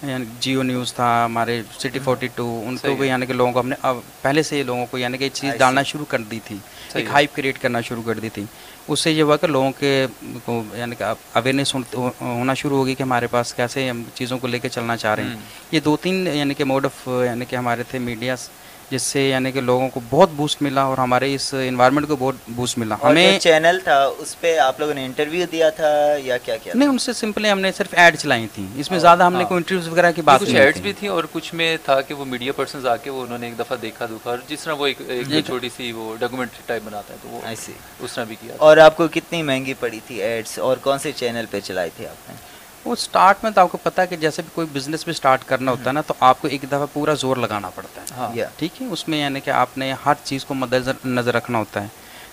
یعنی 0.04 0.26
جیو 0.40 0.64
نیوز 0.64 0.94
تھا 0.94 1.26
ہمارے 1.26 1.62
سٹی 1.80 2.00
فورٹی 2.00 2.28
ٹو 2.36 2.64
ان 2.68 2.78
کو 2.78 2.96
بھی 2.96 3.08
یعنی 3.08 3.26
کہ 3.26 3.34
لوگوں 3.34 3.52
کو 3.52 3.60
ہم 3.60 3.70
نے 3.70 3.76
پہلے 4.22 4.44
سے 4.44 4.64
لوگوں 4.64 4.86
کو 4.86 4.98
یعنی 4.98 5.18
کہ 5.18 5.30
چیز 5.34 5.54
ڈالنا 5.60 5.84
شروع 5.84 6.06
کر 6.06 6.20
دی 6.20 6.40
تھی۔ 6.46 6.56
ایک 6.94 7.08
ہائپ 7.14 7.36
کریٹ 7.36 7.62
کرنا 7.62 7.82
شروع 7.82 8.04
کر 8.04 8.20
دی 8.20 8.30
تھی۔ 8.30 8.46
اس 8.88 9.00
سے 9.00 9.12
یہ 9.12 9.24
ہوا 9.24 9.38
کہ 9.38 9.48
لوگوں 9.48 9.72
کے 9.72 10.08
کو 10.46 10.64
یعنی 10.74 10.96
کہ 10.96 11.04
اویئرنیس 11.04 11.76
ہونا 12.22 12.54
شروع 12.54 12.78
ہوگی 12.78 12.96
کہ 12.96 13.04
ہمارے 13.04 13.28
پاس 13.28 13.54
کیسے 13.54 13.90
ہم 13.90 14.04
چیزوں 14.14 14.38
کو 14.38 14.48
لے 14.48 14.60
کے 14.60 14.70
چلنا 14.70 14.98
چاہ 14.98 15.16
رہے 15.16 15.24
ہیں۔ 15.24 15.36
یہ 15.72 15.80
دو 15.80 15.98
تین 15.98 16.28
یعنی 16.34 16.54
کہ 16.54 16.64
موڈ 16.64 16.86
آف 16.86 17.08
یعنی 17.26 17.46
کہ 17.46 17.56
ہمارے 17.56 17.84
تھے 17.84 18.00
میڈیاز۔ 18.00 18.50
جس 18.92 19.02
سے 19.02 19.22
یعنی 19.30 19.52
کہ 19.52 19.62
لوگوں 19.62 19.90
کو 19.90 20.00
بہت 20.10 20.30
بوسٹ 20.36 20.62
ملا 20.62 20.82
اور 20.82 20.98
ہمارے 20.98 21.34
اس 21.36 21.54
انوائرمنٹ 21.68 22.08
کو 22.08 22.16
بہت 22.16 22.36
بوسٹ 22.48 22.78
ملا۔ 22.78 22.96
ہمیں 23.04 23.40
چینل 23.40 23.80
تھا 23.84 24.04
اس 24.18 24.40
پہ 24.40 24.58
آپ 24.58 24.80
لوگوں 24.80 24.94
نے 24.94 25.06
انٹرویو 25.06 25.46
دیا 25.52 25.70
تھا 25.70 25.92
یا 26.18 26.38
کیا 26.38 26.58
کیا 26.58 26.74
نہیں 26.76 26.90
ان 26.90 26.98
سے 26.98 27.14
سمپلی 27.14 27.52
ہم 27.52 27.60
نے 27.60 27.72
صرف 27.72 27.88
ایڈ 27.92 28.18
چلائی 28.18 28.48
تھیں۔ 28.56 28.68
اس 28.76 28.92
میں 28.92 29.00
زیادہ 29.00 29.24
ہم 29.24 29.34
نے 29.34 29.44
کوئی 29.44 29.58
انٹرویوز 29.58 29.88
وغیرہ 29.88 30.12
کی 30.12 30.22
بات 30.22 30.40
کچھ 30.40 30.56
ایڈز 30.56 30.82
بھی 30.82 30.94
تھی 30.94 31.08
اور 31.08 31.24
کچھ 31.32 31.54
میں 31.56 31.78
تھا 31.86 32.02
کہ 32.02 32.14
وہ 32.14 32.26
میڈیا 32.26 32.54
پرسنز 32.54 32.86
آ 32.86 32.96
کے 32.96 33.10
وہ 33.10 33.22
انہوں 33.22 33.38
نے 33.38 33.48
ایک 33.48 33.60
دفعہ 33.60 33.78
دیکھا 33.82 34.06
دکھا۔ 34.06 34.30
اور 34.30 34.38
جس 34.48 34.64
طرح 34.64 34.74
وہ 34.74 34.88
ایک 34.88 35.02
چھوٹی 35.46 35.70
سی 35.78 35.92
وہ 35.92 36.16
ڈاکومنٹری 36.20 36.62
ٹائپ 36.66 36.82
بناتا 36.86 37.14
ہے 37.14 37.18
تو 37.22 37.30
وہ 37.30 37.42
ایسے 37.44 37.72
اس 38.00 38.14
طرح 38.14 38.24
بھی 38.24 38.36
کیا۔ 38.42 38.56
اور 38.58 38.78
آپ 38.78 38.98
کو 38.98 39.08
کتنی 39.08 39.42
مہنگی 39.42 39.74
پڑی 39.80 40.00
تھی 40.08 40.22
ایڈس 40.24 40.60
اور 40.60 40.78
کون 40.78 41.00
سے 41.00 41.12
چینل 41.12 41.46
پہ 41.52 41.60
چلائی 41.60 41.90
تھی 41.98 42.08
آپ 42.08 42.30
نے؟ 42.30 42.51
وہ 42.86 42.94
اسٹارٹ 42.94 43.38
میں 43.44 43.52
تو 43.52 43.62
آپ 43.62 43.72
کو 43.72 43.78
پتا 43.78 44.02
ہے 44.02 44.08
کہ 44.08 44.16
جیسے 44.16 44.42
بھی 44.42 44.50
کوئی 44.56 44.68
بزنس 44.74 45.04
بھی 45.04 45.12
اسٹارٹ 45.12 45.42
کرنا 45.46 45.72
ہوتا 45.72 45.84
ہے 45.86 45.94
نا 45.94 46.02
تو 46.02 46.14
آپ 46.20 46.42
کو 46.42 46.48
ایک 46.48 46.64
دفعہ 46.64 46.86
پورا 46.94 47.14
زور 47.14 47.38
لگانا 47.38 47.70
پڑتا 47.70 48.02
ہے۔ 48.02 48.06
ہاں۔ 48.18 48.30
ٹھیک 48.58 48.82
ہے؟ 48.82 48.88
اس 48.88 49.08
میں 49.08 49.20
یعنی 49.20 49.40
کہ 49.40 49.50
آپ 49.50 49.78
نے 49.78 49.94
ہر 50.06 50.14
چیز 50.24 50.46
کو 50.46 50.54
مد 50.54 50.74
نظر 51.06 51.36
رکھنا 51.36 51.58
ہوتا 51.58 51.82
ہے۔ 51.82 51.88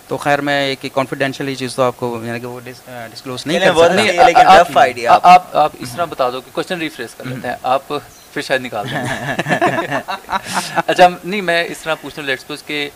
تو 0.08 0.16
خیر 0.16 0.40
میں 0.40 0.66
ایک 0.66 0.86
کانفیڈینشیل 0.94 1.54
چیز 1.54 1.74
تو 1.74 1.82
آپ 1.82 1.92
کو 1.96 2.20
یعنی 2.24 2.40
کہ 2.40 2.46
وہ 2.46 2.60
ڈسکلوز 2.64 3.46
نہیں 3.46 3.58
کر 3.60 3.74
سکتا۔ 3.74 4.24
لیکن 4.24 4.40
آپ- 4.40 4.70
rough 4.70 4.88
idea 4.88 5.18
آپ 5.22 5.56
آپ 5.56 5.72
اس 5.78 5.88
طرح 5.96 6.04
بتا 6.04 6.30
دو 6.30 6.40
کہ 6.40 6.50
کوشچن 6.52 6.78
ریفریز 6.78 7.14
کر 7.14 7.24
لیتے 7.24 7.48
ہیں۔ 7.48 7.56
آپ 7.62 7.88
پھر 8.32 8.42
شاید 8.42 8.62
نکال 8.62 8.86
دیں۔ 8.90 8.98
اچھا 10.86 11.08
نہیں 11.24 11.40
میں 11.40 11.64
اس 11.64 11.78
طرح 11.78 11.94
پوچھنا 11.94 12.26
لیٹس 12.26 12.42
سپوز 12.42 12.62
کہ 12.64 12.90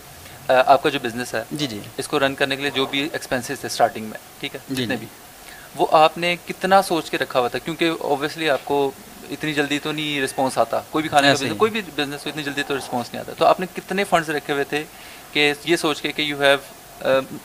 آپ 0.48 0.82
کا 0.82 0.88
جو 0.88 0.98
بزنس 1.02 1.34
ہے 1.34 1.42
جی 1.52 1.66
جی۔ 1.66 1.80
اس 1.96 2.08
کو 2.08 2.20
رن 2.20 2.34
کرنے 2.34 2.56
کے 2.56 2.62
لیے 2.62 2.70
جو 2.70 2.86
بھی 2.86 3.08
ایکسپینسز 3.12 3.60
تھے 3.60 3.66
اسٹارٹنگ 3.66 4.04
میں 4.04 4.18
ٹھیک 4.40 4.54
ہے؟ 4.54 4.60
جی، 4.68 4.82
جتنے 4.82 4.96
جی۔ 4.96 5.00
بھی۔ 5.00 5.31
وہ 5.76 5.86
آپ 5.90 6.18
نے 6.18 6.36
کتنا 6.46 6.82
سوچ 6.82 7.10
کے 7.10 7.18
رکھا 7.18 7.40
ہوا 7.40 7.48
تھا؟ 7.48 7.58
کیونکہ 7.58 7.90
اوبیسلی 8.00 8.50
آپ 8.50 8.60
کو 8.64 8.90
اتنی 9.30 9.54
جلدی 9.54 9.78
تو 9.78 9.92
نہیں 9.92 10.20
رسپانس 10.22 10.58
آتا۔ 10.58 10.80
کوئی 10.90 11.02
بھی 11.02 11.08
کھانے 11.08 11.34
کا۔ 11.40 11.54
کوئی 11.58 11.70
بھی 11.70 11.82
بزنس 11.94 12.26
اتنی 12.26 12.42
جلدی 12.42 12.62
تو 12.66 12.76
رسپانس 12.78 13.06
نہیں 13.12 13.20
آتا۔ 13.20 13.32
تو 13.38 13.44
آپ 13.44 13.60
نے 13.60 13.66
کتنے 13.74 14.04
فنڈز 14.04 14.30
رکھے 14.30 14.52
ہوئے 14.52 14.64
تھے 14.64 14.84
کہ 15.32 15.52
یہ 15.64 15.76
سوچ 15.76 16.02
کے 16.02 16.12
کہ 16.12 16.22
یو 16.22 16.42
ہیو 16.42 16.58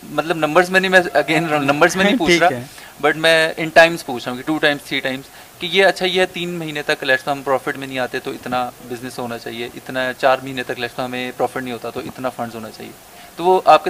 مطلب 0.03 0.37
نمبرز 0.37 0.69
میں 0.69 0.79
نہیں 0.79 0.91
میں 0.91 0.99
اگین 1.13 1.43
نمبرز 1.43 1.95
میں 1.95 2.05
نہیں 2.05 2.17
پوچھ 2.17 2.37
رہا۔ 2.37 2.49
بٹ 3.01 3.15
میں 3.15 3.53
ان 3.57 3.69
ٹائمس 3.69 4.05
پوچھ 4.05 4.23
رہا 4.25 4.31
ہوں 4.31 4.37
کہ 4.37 4.47
ٹو 4.47 4.57
ٹائمس 4.57 4.81
تھری 4.81 4.99
ٹائمس 4.99 5.25
کہ 5.59 5.67
یہ 5.71 5.85
اچھا 5.85 6.05
یہ 6.05 6.25
تین 6.33 6.49
مہینے 6.49 6.81
تک 6.81 7.03
لیٹس 7.03 7.27
ہم 7.27 7.41
پروفٹ 7.43 7.77
میں 7.77 7.87
نہیں 7.87 7.99
آتے 7.99 8.19
تو 8.19 8.31
اتنا 8.31 8.69
بزنس 8.87 9.19
ہونا 9.19 9.37
چاہیے۔ 9.37 9.69
اتنا 9.75 10.13
چار 10.13 10.37
مہینے 10.43 10.63
تک 10.63 10.79
لیٹس 10.79 10.99
ہمیں 10.99 11.31
پروفٹ 11.37 11.57
نہیں 11.57 11.73
ہوتا 11.73 11.89
تو 11.89 11.99
اتنا 11.99 12.29
فنڈز 12.29 12.55
ہونا 12.55 12.69
چاہیے۔ 12.71 12.91
تو 13.35 13.43
وہ 13.43 13.61
آپ 13.65 13.83
کے 13.83 13.89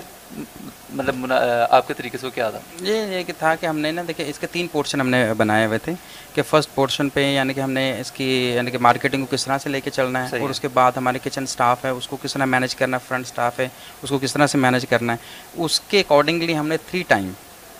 مطلب 0.89 1.33
آپ 1.69 1.87
کے 1.87 1.93
طریقے 1.93 2.17
سے 2.17 2.27
کیا 2.35 2.49
تھا 2.49 2.59
یہ 2.79 3.03
یہ 3.07 3.23
کہ 3.23 3.33
تھا 3.39 3.55
کہ 3.55 3.65
ہم 3.65 3.79
نے 3.79 3.91
نا 3.91 4.01
دیکھیں 4.07 4.25
اس 4.25 4.39
کے 4.39 4.47
تین 4.47 4.67
پورشن 4.67 5.01
ہم 5.01 5.09
نے 5.09 5.33
بنائے 5.37 5.65
ہوئے 5.65 5.77
تھے 5.77 5.93
کہ 6.33 6.41
فرسٹ 6.41 6.75
پورشن 6.75 7.09
پہ 7.09 7.25
یعنی 7.25 7.53
کہ 7.53 7.59
ہم 7.59 7.71
نے 7.71 7.99
اس 7.99 8.11
کی 8.11 8.25
یعنی 8.55 8.71
کہ 8.71 8.77
مارکیٹنگ 8.77 9.25
کو 9.25 9.35
کس 9.35 9.45
طرح 9.45 9.57
سے 9.57 9.69
لے 9.69 9.81
کے 9.81 9.89
چلنا 9.89 10.23
ہے 10.23 10.39
اور۔ 10.39 10.49
اس 10.49 10.59
کے 10.59 10.67
بعد 10.67 10.91
ہمارے 10.97 11.19
کچن 11.23 11.45
سٹاف 11.45 11.85
ہے 11.85 11.89
اس 11.89 12.07
کو 12.07 12.17
کس 12.21 12.33
طرح 12.33 12.45
مینیج 12.45 12.75
کرنا 12.75 12.97
ہے 12.97 13.07
فرنٹ 13.07 13.27
سٹاف 13.27 13.59
ہے 13.59 13.67
اس 14.03 14.09
کو 14.09 14.19
کس 14.19 14.33
طرح 14.33 14.47
سے 14.47 14.57
مینیج 14.57 14.85
کرنا 14.89 15.13
ہے 15.13 15.17
اس 15.63 15.79
کے 15.79 15.99
اکارڈنگلی 15.99 16.57
ہم 16.57 16.67
نے 16.67 16.77
تھری 16.89 17.03
ٹائم 17.07 17.31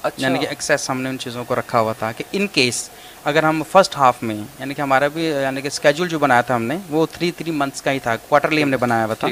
اچھا 0.04 0.22
یعنی 0.22 0.40
کہ 0.40 0.48
ایکسیس 0.48 0.90
ہم 0.90 1.02
نے 1.02 1.10
ان 1.10 1.18
چیزوں 1.20 1.44
کو 1.44 1.56
رکھا 1.56 1.80
ہوا 1.80 1.94
تھا 1.94 2.12
کہ 2.12 2.24
ان 2.32 2.48
کیس 2.48 2.90
اگر 3.28 3.44
ہم 3.44 3.64
فرسٹ 3.72 3.96
ہاف 3.98 4.24
میں 4.24 4.36
یعنی 4.36 4.74
کہ 4.74 4.82
ہمارا 4.82 5.08
بھی 5.08 5.26
یعنی 5.26 5.62
کہ 5.62 5.68
اسکیجول 5.68 6.10
جو 6.10 6.20
بنایا 6.20 6.42
تھا 6.42 6.56
ہم 6.56 6.64
نے 6.64 6.78
وہ 6.90 7.06
تھری 7.12 7.32
تھری 7.32 7.52
منتھس 7.52 7.82
کا 7.82 7.92
ہی 7.92 8.00
تھا 8.00 8.16
کوارٹرلی 8.16 8.64
ہم 8.64 8.70
نے 8.70 8.78
بنایا 8.78 9.06
ہوا 9.06 9.14
تھا 9.14 9.28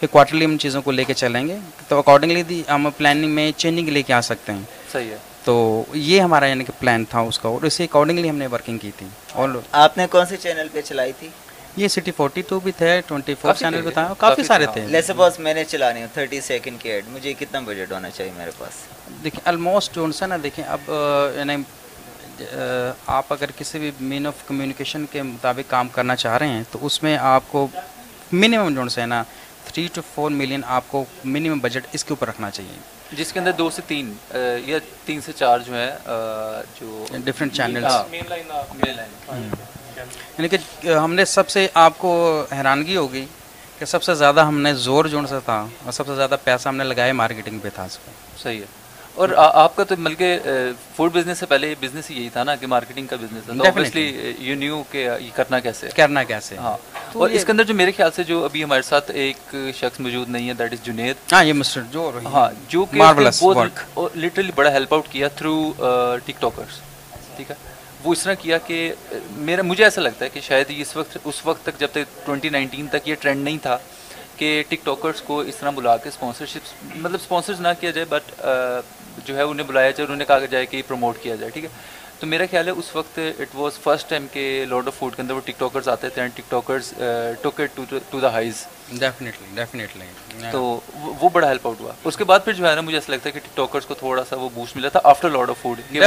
کہ 0.00 0.06
کوارٹرلی 0.06 0.44
ہم 0.44 0.56
چیزوں 0.56 0.82
کو 0.82 0.90
لے 0.90 1.04
کے 1.04 1.14
چلیں 1.14 1.48
گے۔ 1.48 1.58
تو 1.88 1.98
اکارڈنگلی 1.98 2.62
ہم 2.68 2.88
پلاننگ 2.96 3.30
میں 3.30 3.52
چینجنگ 3.56 3.88
لے 3.88 4.02
کے 4.02 4.12
آ 4.12 4.20
سکتے 4.20 4.52
ہیں۔ 4.52 4.62
صحیح 4.92 5.10
ہے۔ 5.10 5.16
تو 5.44 5.84
یہ 5.94 6.20
ہمارا 6.20 6.46
یعنی 6.46 6.64
کہ 6.64 6.72
پلان 6.80 7.04
تھا 7.04 7.20
اس 7.20 7.38
کا 7.38 7.48
اور 7.48 7.62
اسی 7.62 7.84
اکارڈنگلی 7.84 8.30
ہم 8.30 8.36
نے 8.36 8.46
ورکنگ 8.46 8.78
کی 8.78 8.90
تھی۔ 8.96 9.06
اور 9.32 9.48
آپ 9.72 9.98
نے 9.98 10.06
کون 10.10 10.26
سے 10.26 10.36
چینل 10.36 10.68
پہ 10.72 10.80
چلائی 10.80 11.12
تھی؟ 11.18 11.28
یہ 11.76 11.88
سٹی 11.88 12.10
فورٹی 12.10 12.42
ٹو 12.42 12.60
بھی 12.60 12.72
تھے 12.72 13.00
ٹوئنٹی 13.06 13.34
فور 13.34 13.54
چینل 13.54 13.82
بھی 13.82 13.90
تھا 13.90 14.14
کافی 14.18 14.42
سارے 14.44 14.66
تھے، 14.66 14.72
تھے۔ 14.72 14.86
لیٹس 14.86 15.06
سپوز 15.06 15.38
میں 15.38 15.54
نے 15.54 15.64
چلانی 15.64 16.00
ہوں 16.00 16.08
تھرٹی 16.14 16.40
سیکنڈ 16.40 16.80
کی 16.80 16.88
ایڈ 16.88 17.04
مجھے 17.08 17.32
کتنا 17.32 17.60
بجٹ 17.60 17.92
ہونا 17.92 18.10
چاہیے 18.10 18.32
میرے 18.36 18.50
پاس؟ 18.58 18.72
دیکھیں 19.24 19.40
آلموسٹ 19.48 19.94
جو 19.94 20.12
سا 20.12 20.26
نا 20.26 20.36
دیکھیں 20.42 20.64
اب 20.64 20.80
یعنی 21.36 21.56
آپ 23.06 23.32
اگر 23.32 23.50
کسی 23.56 23.78
بھی 23.78 23.90
مین 24.00 24.26
آف 24.26 24.34
کمیونیکیشن 24.46 25.06
کے 25.06 25.22
مطابق 25.22 25.70
کام 25.70 25.88
کرنا 25.88 26.16
چاہ 26.16 26.38
رہے 26.38 26.48
ہیں 26.48 26.62
تو 26.70 26.78
اس 26.82 27.02
میں 27.02 27.18
آپ 27.18 27.42
کو 27.48 27.66
منیمم 28.32 28.74
جو 28.74 29.00
ہے 29.00 29.06
نا 29.06 29.22
تھری 29.64 29.88
ٹو 29.92 30.00
فور 30.14 30.30
ملین 30.30 30.60
آپ 30.66 30.84
کو 30.88 31.04
منیمم 31.24 31.58
بجٹ 31.58 31.86
اس 31.92 32.04
کے 32.04 32.08
اوپر 32.10 32.28
رکھنا 32.28 32.50
چاہیے۔ 32.50 32.78
جس 33.12 33.32
کے 33.32 33.38
اندر 33.38 33.52
دو 33.52 33.70
سے 33.70 33.82
تین 33.86 34.14
یا 34.64 34.78
تین 35.04 35.20
سے 35.20 35.32
چار 35.32 35.58
جو 35.58 35.74
ہیں 35.74 35.90
جو 36.80 37.06
ڈفرینٹ 37.24 37.52
چینلس۔ 37.52 37.92
یعنی 40.38 40.48
کہ 40.48 40.56
ہم 40.88 41.14
نے 41.14 41.24
سب 41.24 41.48
سے 41.48 41.68
آپ 41.74 41.92
کو 41.98 42.44
حیرانگی 42.52 42.96
ہوگی 42.96 43.26
کہ 43.78 43.84
سب 43.84 44.02
سے 44.02 44.14
زیادہ 44.14 44.44
ہم 44.44 44.60
نے 44.60 44.74
زور 44.74 45.04
جو 45.04 45.26
سا 45.26 45.38
تھا 45.38 45.66
اور 45.84 45.92
سب 45.92 46.06
سے 46.06 46.14
زیادہ 46.14 46.36
پیسہ 46.44 46.68
ہم 46.68 46.76
نے 46.76 46.84
لگایا 46.84 47.12
مارکیٹنگ 47.12 47.58
پہ 47.58 47.68
تھا۔ 47.74 47.84
اس 47.84 48.04
پہ 48.04 48.10
صحیح 48.42 48.60
ہے۔ 48.60 48.87
اور 49.18 49.28
آپ 49.36 49.76
کا 49.76 49.84
تو 49.84 49.96
بلکہ 49.98 50.38
فوڈ 50.96 51.12
بزنس 51.12 51.38
سے 51.38 51.46
پہلے 51.46 51.74
بزنس 51.80 52.10
ہی 52.10 52.16
یہی 52.16 52.28
تھا 52.28 52.42
نا 52.44 52.54
کہ 52.56 52.66
مارکیٹنگ 52.66 53.06
کا 53.06 53.16
بزنس 53.16 53.44
تھا 53.44 53.52
تو 53.52 53.58
Definitely. 53.58 54.04
obviously 54.10 54.32
یو 54.40 54.54
نیو 54.56 54.82
کہ 54.90 54.98
یہ 55.20 55.30
کرنا 55.34 55.58
کیسے 55.60 55.86
ہے۔ 55.86 55.92
کرنا 55.96 56.22
کیسے 56.24 56.56
ہاں 56.56 56.76
تو 57.12 57.20
اور 57.20 57.30
اس 57.30 57.44
کے 57.44 57.52
اندر 57.52 57.64
جو 57.64 57.74
میرے 57.74 57.92
خیال 57.92 58.10
سے 58.10 58.24
جو 58.24 58.44
ابھی 58.44 58.64
ہمارے 58.64 58.82
ساتھ 58.82 59.10
ایک 59.16 59.54
شخص 59.76 60.00
موجود 60.00 60.28
نہیں 60.28 60.48
ہے 60.48 60.54
دیٹ 60.54 60.72
از 60.72 60.84
جنید 60.84 61.32
ہاں 61.32 61.44
یہ 61.44 61.52
مسٹر 61.52 61.80
جو 61.90 62.10
ہاں 62.24 62.48
جو 62.68 62.84
کہ. 62.84 63.00
لٹرلی 64.16 64.52
بڑا 64.54 64.72
ہیلپ 64.72 64.94
آؤٹ 64.94 65.08
کیا 65.10 65.28
تھرو 65.36 65.54
ٹک 66.26 66.40
ٹاکرس 66.40 66.80
ٹھیک 67.36 67.50
ہے 67.50 67.54
وہ 68.04 68.12
اس 68.12 68.22
طرح 68.22 68.34
کیا 68.34 68.58
کہ 68.58 68.92
میرا 69.38 69.62
مجھے 69.62 69.84
ایسا 69.84 70.00
لگتا 70.00 70.24
ہے 70.24 70.30
کہ 70.30 70.40
شاید 70.40 70.72
اس 70.76 70.96
وقت 70.96 71.16
اس 71.24 71.40
وقت 71.44 71.62
تک 71.62 71.80
جب 71.80 71.88
تک 71.92 72.26
ٹوئنٹی 72.26 72.48
نائنٹین 72.48 72.86
تک 72.86 73.08
یہ 73.08 73.14
ٹرینڈ 73.20 73.44
نہیں 73.44 73.58
تھا 73.62 73.78
کہ 74.38 74.62
ٹک 74.68 74.84
ٹاکرس 74.84 75.20
کو 75.20 75.40
اس 75.40 75.56
طرح 75.56 75.70
بلا 75.70 75.96
کے 75.96 76.08
اسپانسرشپ 76.08 76.72
مطلب 76.96 77.14
اسپانسرز 77.14 77.60
نہ 77.60 77.68
کیا 77.80 77.90
جائے 77.90 78.04
بٹ 78.08 78.32
جو 79.24 79.36
ہے 79.36 79.42
انہیں 79.42 79.66
بلایا 79.66 79.90
جائے 79.90 80.06
اور 80.06 80.14
انہیں 80.14 80.26
کہا 80.28 80.38
جائے 80.50 80.66
کہ 80.66 80.82
پروموٹ 80.86 81.22
کیا 81.22 81.34
جائے 81.34 81.50
ٹھیک 81.50 81.64
ہے؟ 81.64 81.68
تو 82.20 82.26
میرا 82.26 82.44
خیال 82.50 82.66
ہے 82.66 82.72
اس 82.72 82.94
وقت 82.96 83.18
اٹ 83.38 83.54
واز 83.54 83.72
فرسٹ 83.78 84.08
ٹائم 84.08 84.26
کہ 84.32 84.42
لارڈ 84.68 84.86
آف 84.86 84.94
فوڈ 84.94 85.16
کے 85.16 85.22
اندر 85.22 85.34
وہ 85.34 85.40
ٹک 85.40 85.58
ٹاکرز 85.58 85.88
آتے 85.88 86.08
تھے 86.08 86.22
and 86.22 86.34
TikTokers 86.50 86.92
took 87.42 87.60
it 87.60 87.80
to 88.10 88.20
the 88.20 88.32
highs 88.32 88.64
definitely 88.92 89.46
definitely 89.54 90.06
تو 90.52 90.62
وہ- 90.94 91.30
بڑا 91.32 91.48
ہیلپ 91.48 91.66
آؤٹ 91.66 91.80
ہوا۔ 91.80 91.92
اس 92.04 92.16
کے 92.16 92.24
بعد 92.24 92.40
پھر 92.44 92.52
جو 92.52 92.68
ہے 92.68 92.74
نا 92.74 92.80
مجھے 92.80 92.96
ایسا 92.96 93.12
لگتا 93.12 93.28
ہے 93.28 93.32
کہ 93.32 93.40
ٹک 93.40 93.56
ٹاکرس 93.56 93.86
کو 93.86 93.94
تھوڑا 93.94 94.24
سا 94.28 94.36
وہ 94.36 94.48
بوسٹ 94.54 94.76
ملا 94.76 94.88
تھا 94.88 95.00
آفٹر 95.04 95.30
لارڈ 95.30 95.50
آف 95.50 95.62
فوڈ 95.62 95.78
میں. 95.78 96.00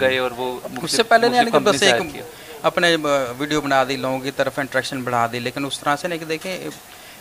گئے 0.00 0.18
اور 0.18 0.30
وہ 0.30 0.58
اس 0.82 0.92
سے 0.92 1.02
پہلے 1.02 1.28
نہیں 1.28 1.36
یعنی 1.36 1.50
بس 1.64 1.82
ایک۔ 1.82 2.22
اپنے 2.62 2.96
ویڈیو 3.38 3.60
بنا 3.60 3.84
دی 3.84 3.96
لوگوں 3.96 4.18
کی 4.18 4.30
طرف 4.30 4.58
انٹریکشن 4.58 5.02
بڑھا 5.02 5.26
دی 5.32 5.38
لیکن 5.38 5.64
اس 5.64 5.80
طرح 5.80 5.96
سے 5.96 6.08
نہیں 6.08 6.18
کہ 6.18 6.24
دیکھیں 6.24 6.58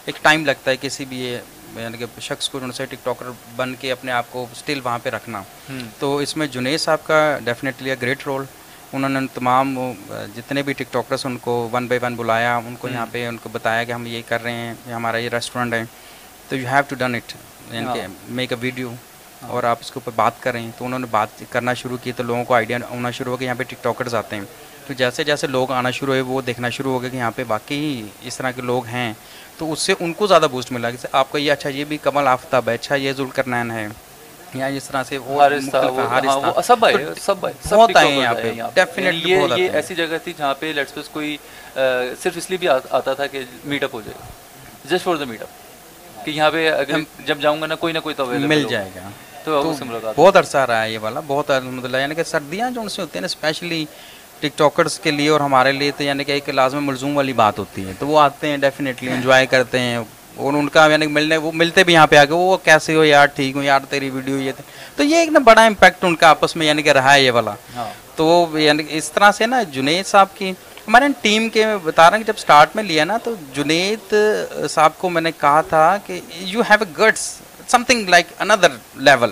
ایک 0.10 0.22
ٹائم 0.22 0.46
لگتا 0.46 0.72
ہے 0.72 0.76
کسی 0.82 1.06
بھی 1.06 1.20
یہ 1.20 1.38
یعنی 1.76 1.98
کہ 1.98 2.06
شخص 2.22 2.50
کو 2.50 2.60
ان 2.64 2.72
سے 2.72 2.86
ٹک 2.86 3.04
ٹاکر 3.04 3.26
بن 3.56 3.74
کے 3.80 3.92
اپنے 3.92 4.12
آپ 4.12 4.32
کو 4.32 4.46
اسٹل 4.52 4.80
وہاں 4.84 5.00
پہ 5.04 5.10
رکھنا۔ 5.10 5.42
تو 6.00 6.18
اس 6.18 6.36
میں 6.38 6.48
جنید 6.48 6.80
صاحب 6.80 7.04
کا 7.04 7.20
ڈیفینیٹلی 7.44 7.94
گریٹ 8.02 8.26
رول 8.26 8.44
انہوں 8.94 9.10
نے 9.10 9.20
تمام 9.34 9.78
جتنے 10.36 10.62
بھی 10.62 10.74
ٹک 10.74 10.92
ٹاکرس 10.92 11.26
ان 11.26 11.38
کو 11.38 11.68
ون 11.72 11.88
بائی 11.88 12.00
ون 12.04 12.16
بلایا 12.16 12.56
ان 12.58 12.76
کو 12.80 12.88
یہاں 12.90 13.06
پہ 13.12 13.26
ان 13.28 13.38
کو 13.44 13.50
بتایا 13.52 13.84
کہ 13.84 13.92
ہم 13.92 14.06
یہ 14.06 14.22
کر 14.28 14.44
رہے 14.44 14.52
ہیں 14.52 14.74
یہ 14.88 14.94
ہمارا 14.94 15.18
یہ 15.18 15.30
ریسٹورینٹ 15.34 15.74
ہے۔ 15.74 15.84
تو 16.50 16.56
you 16.56 16.68
have 16.68 16.84
to 16.90 16.96
done 17.00 17.16
it 17.16 17.34
یعنی 17.74 17.88
کہ 17.94 18.08
میک 18.30 18.52
اے 18.54 18.58
ویڈیو 18.62 18.94
اور 19.48 19.64
آپ 19.64 19.78
اس 19.82 19.92
کے 19.92 20.00
اوپر 20.00 20.12
بات 20.16 20.42
کریں 20.44 20.66
تو 20.78 20.86
انہوں 20.86 21.00
نے 21.00 21.08
بات 21.12 21.44
کرنا 21.50 21.74
شروع 21.74 21.98
کی 22.04 22.12
تو 22.12 22.24
لوگوں 22.24 22.44
کو 22.46 22.54
آئیڈیا 22.54 22.78
ہونا 22.90 23.12
شروع 23.12 23.32
ہو 23.32 23.38
کہ 23.38 23.44
یہاں 23.44 23.56
پہ 23.56 23.64
ٹک 23.64 23.84
ٹاکرز 23.84 24.16
آتے 24.16 24.36
ہیں۔ 24.36 24.44
تو 24.88 24.94
جیسے 24.94 25.24
جیسے 25.24 25.48
لوگ 25.48 25.72
آنا 25.72 25.92
شروع 25.92 26.14
ہوئے 26.14 26.22
وہ 26.22 26.42
دیکھنا 26.42 26.70
شروع 26.70 26.92
ہو 26.92 27.02
گئے 27.02 27.10
کہ 27.10 27.16
یہاں 27.16 27.32
پہ 27.36 27.44
واقعی 27.48 28.04
اس 28.22 28.38
طرح 28.38 28.52
کے 28.52 28.62
لوگ 28.62 28.86
ہیں۔ 28.86 29.14
تو 29.60 29.72
اس 29.72 29.80
سے 29.80 29.94
ان 30.00 30.14
کو 30.14 30.28
زیادہ 30.28 30.48
بوسٹ 30.52 30.72
ملا۔ 30.72 30.92
کہ 30.92 31.08
آپ 31.12 31.32
کا 31.32 31.38
یہ 31.38 31.52
اچھا 31.52 31.70
یہ 31.70 31.84
بھی 31.84 31.98
کمل 31.98 32.28
آفتاب 32.28 32.70
ہے 32.70 32.74
اچھا 32.74 32.96
یہ 32.96 33.12
ذوالکرنین 33.14 33.72
ہے۔ 33.72 33.88
یا 34.54 34.66
اس 34.66 34.84
طرح 34.84 35.04
سے 35.04 35.18
وہ- 35.18 35.38
ہاں، 36.28 36.62
سب 36.64 36.86
آئے 36.86 36.96
سب 37.22 37.46
آئے 37.46 37.54
سب 37.70 37.76
بہت 37.76 37.96
آئے 37.96 38.08
یہاں 38.22 38.34
پہ۔ 38.34 38.42
ڈیفینیٹلی 38.76 39.32
یہ 39.58 39.70
ایسی 39.74 39.96
جگہ 39.96 40.18
تھی 40.24 40.34
جہاں 40.38 40.54
پہ 40.60 40.66
لیٹس 40.76 40.94
پس 40.94 41.10
کوئی 41.10 41.38
صرف 42.24 42.38
اس 42.38 42.50
لیے 42.50 42.58
بھی 42.58 42.68
آتا 42.90 43.14
تھا 43.14 43.28
کہ 43.28 43.42
میٹ 43.66 43.84
اپ 43.84 43.94
ہو 43.94 44.02
جائے۔ 44.02 44.20
گا 44.20 44.28
just 44.90 45.04
for 45.04 45.16
the 45.16 45.26
meet 45.26 45.42
up 45.42 45.48
کہ 46.26 46.32
یہاں 46.32 46.52
پہ 46.52 46.72
اگر 46.72 46.98
جب 47.26 47.38
جاؤں 47.40 47.62
گا 47.62 47.66
نا 47.68 47.76
کوئی 47.76 47.94
نہ 47.94 48.00
کوئی 48.00 48.16
تو 48.16 48.26
مل۔ 48.26 48.64
جائے 48.70 48.90
گا۔ 48.96 49.10
تو 49.46 49.62
بہت 50.16 50.36
عرصہ 50.38 50.58
رہا 50.58 50.84
ہے 50.84 50.92
یہ 50.92 51.00
والا 51.02 51.20
بہت 51.28 51.52
الحمد 51.52 51.86
للہ 51.86 51.98
یعنی 51.98 52.16
کہ 52.16 52.24
سردیاں 52.24 52.72
جو 52.72 52.82
ان 52.82 52.90
سے 52.90 53.02
ہوتی 53.02 53.12
ہیں 53.14 53.22
نا 53.22 53.26
اسپیشلی 53.26 53.86
ٹک 54.42 54.58
ٹاکرس 54.58 55.00
کے 55.00 55.12
لیے 55.12 55.30
اور 55.30 55.40
ہمارے 55.42 55.72
لیے 55.72 55.92
تو 55.98 56.04
یعنی 56.04 56.24
کہ 56.24 56.32
ایک 56.32 56.50
لازم 56.52 56.86
ملزوم 56.86 57.16
والی 57.18 57.34
بات 57.34 57.60
ہوتی 57.60 57.88
ہے 57.88 57.94
تو 58.00 58.08
وہ 58.08 58.20
آتے 58.20 58.48
ہیں 58.48 58.58
ڈیفینیٹلی 58.58 59.12
انجوائے 59.12 59.46
کرتے 59.48 59.80
ہیں 59.80 59.98
اور 60.38 60.54
ان 60.54 60.68
کا 60.70 60.86
یعنی 60.88 61.08
ملنے 61.10 61.38
وہ 61.38 61.52
ملتے 61.54 61.84
بھی 61.84 61.94
یہاں 61.94 62.08
پہ 62.08 62.16
آ 62.16 62.24
کے 62.26 62.34
وہ 62.34 62.58
کیسے 62.64 62.96
ہو 62.96 63.04
یار 63.06 63.26
ٹھیک 63.36 63.56
ہو 63.56 63.64
یار 63.64 63.80
تیری 63.90 64.10
ویڈیو 64.10 64.38
یہ 64.38 64.52
تو 64.98 65.04
یہ 65.04 65.16
ایک 65.16 65.30
نا 65.30 65.40
بڑا 65.46 65.66
امپیکٹ 65.66 66.04
ان 66.04 66.16
کا 66.16 66.30
آپس 66.30 66.56
میں 66.56 66.68
یعنی 66.68 66.84
کہ 66.84 66.90
رہا 66.92 67.14
ہے 67.14 67.22
یہ 67.22 67.32
والا۔ 67.32 67.54
ہاں۔ 67.76 67.90
تو 68.16 68.28
یعنی 68.56 68.84
اس 68.90 69.12
طرح 69.12 69.32
سے 69.32 69.46
نا 69.46 69.62
جنید 69.72 70.06
صاحب 70.06 70.28
کی 70.36 70.52
ہمارے 70.88 71.08
ٹیم 71.22 71.50
کے 71.50 71.66
میں 71.66 71.78
بتا 71.84 72.10
رہا 72.10 72.18
ہوں 72.18 72.24
کہ 72.24 72.28
جب 72.28 72.38
سٹارٹ 72.38 72.76
میں 72.76 72.84
لیا 72.84 73.04
نا 73.06 73.18
تو 73.18 73.34
جنید 73.54 74.14
صاحب 74.70 74.98
کو 74.98 75.10
میں 75.10 75.22
نے 75.22 75.32
کہا 75.40 75.62
تھا 75.70 75.86
کہ 76.06 76.20
you 76.34 76.62
have 76.70 76.78
a 76.80 76.92
goods 76.98 77.22
something 77.84 78.10
like 78.10 78.28
another 78.40 78.72
level 79.02 79.32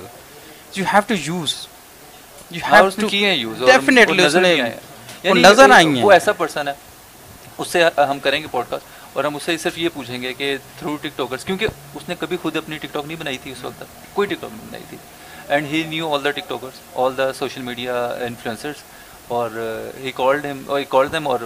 you 0.75 0.85
have 0.93 1.01
to 1.07 1.15
use 1.23 1.55
you 2.51 2.59
use 2.61 2.99
اور 3.01 3.67
ڈیفینیٹلی 3.67 4.23
وہ 5.23 5.29
یعنی 5.29 5.41
نظر 5.41 5.69
آئیں 5.69 5.95
گے۔ 5.95 6.01
وہ 6.03 6.11
ایسا 6.11 6.31
پرسن 6.33 6.67
ہے 6.67 6.73
اس 7.57 7.67
سے 7.67 7.83
ہم 8.09 8.19
کریں 8.19 8.41
گے 8.41 8.47
پوڈ 8.51 8.65
کاسٹ 8.69 9.15
اور 9.15 9.23
ہم 9.23 9.35
اس 9.35 9.43
سے 9.43 9.57
صرف 9.57 9.77
یہ 9.77 9.89
پوچھیں 9.93 10.21
گے 10.21 10.33
کہ 10.33 10.55
تھرو 10.79 10.95
ٹک 11.01 11.17
ٹاکرس 11.17 11.45
کیونکہ 11.45 11.67
اس 11.95 12.09
نے 12.09 12.15
کبھی 12.19 12.37
خود 12.41 12.55
اپنی 12.57 12.77
ٹک 12.77 12.93
ٹاک 12.93 13.05
نہیں 13.05 13.19
بنائی 13.19 13.37
تھی 13.43 13.51
اس 13.51 13.63
وقت 13.63 13.79
تک 13.79 14.15
کوئی 14.15 14.27
ٹک 14.27 14.41
ٹاک 14.41 14.51
نہیں 14.51 14.67
بنائی 14.67 14.83
تھی۔ 14.89 14.97
And 15.47 15.67
he 15.71 15.83
knew 15.89 16.13
all 16.13 16.23
the 16.23 16.31
TikTokers 16.49 16.79
all 17.03 17.17
the 17.17 17.31
social 17.33 17.61
media 17.61 17.95
influencers 18.27 18.83
اور 19.27 19.49
ہی 20.03 20.11
کالڈ 20.15 20.45
ہم 20.45 20.61
اور 20.67 20.81
کالڈ 20.89 21.11
دیم 21.11 21.27
اور 21.27 21.39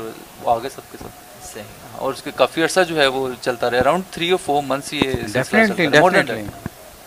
آگے 0.56 0.70
سب 0.76 0.92
کے 0.92 0.98
ساتھ 1.02 1.58
اور 1.98 2.14
اس 2.14 2.22
کے 2.24 2.32
کافی 2.36 2.64
عرصہ 2.64 2.80
جو 2.88 3.00
ہے 3.00 3.08
وہ 3.08 3.28
چلتا 3.42 3.70
رہا۔ 3.72 3.80
اراؤنڈ 3.80 4.04
تھری 4.12 4.30
اور 4.30 4.40
فور 4.46 4.62
منتھس 4.68 4.94
یہ 4.94 5.02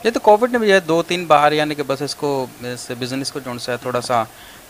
یہ 0.05 0.11
تو 0.15 0.21
کووڈ 0.21 0.53
نے 0.53 0.59
بھی 0.59 0.73
ہے 0.73 0.79
دو 0.81 1.03
تین 1.09 1.25
باہر 1.27 1.53
یعنی 1.53 1.75
کہ 1.75 1.83
بس 1.87 2.03
اس 2.03 2.15
کو 2.15 2.47
بزنس 2.99 3.33
کو 3.33 3.41
جو 3.41 3.53
ہے 3.69 3.77
تھوڑا 3.83 4.01
سا 4.01 4.23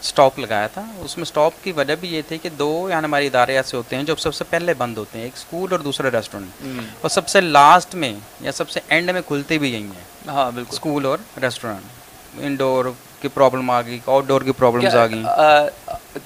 سٹاپ 0.05 0.39
لگایا 0.39 0.67
تھا۔ 0.75 0.83
اس 1.05 1.17
میں 1.17 1.25
سٹاپ 1.25 1.53
کی 1.65 1.73
وجہ 1.73 1.95
بھی 2.01 2.15
یہ 2.15 2.23
تھی 2.29 2.39
کہ 2.39 2.49
دو 2.59 2.69
یعنی 2.91 3.05
ہمارے 3.05 3.27
ادارے 3.27 3.57
ایسے 3.57 3.77
ہوتے 3.77 3.97
ہیں 3.97 4.03
جو 4.03 4.15
سب 4.19 4.35
سے 4.35 4.45
پہلے 4.51 4.75
بند 4.79 4.99
ہوتے 4.99 5.19
ہیں 5.19 5.25
ایک 5.25 5.39
سکول 5.39 5.73
اور 5.73 5.81
دوسرا 5.81 6.11
ریسٹورنٹ 6.11 6.67
اور 7.01 7.11
سب 7.11 7.29
سے 7.29 7.41
لاسٹ 7.41 7.95
میں 7.95 8.13
یا 8.41 8.53
سب 8.53 8.71
سے 8.71 8.81
اینڈ 8.89 9.11
میں 9.11 9.21
کھلتے 9.29 9.59
بھی 9.59 9.73
یہی 9.73 9.83
ہیں۔ 9.83 10.29
ہاں 10.29 10.51
بالکل۔ 10.55 10.75
اسکول 10.75 11.07
اور 11.07 11.19
ریسٹورنٹ 11.43 12.43
انڈور 12.45 12.85
کی 13.21 13.29
پرابلم 13.35 13.71
آ 13.71 13.81
گئی 13.83 13.99
آؤٹ 14.07 14.27
ڈور 14.29 14.43
کی 14.43 14.53
پرابلم 14.53 14.87
آ 14.87 15.07
گئیں۔ 15.07 15.25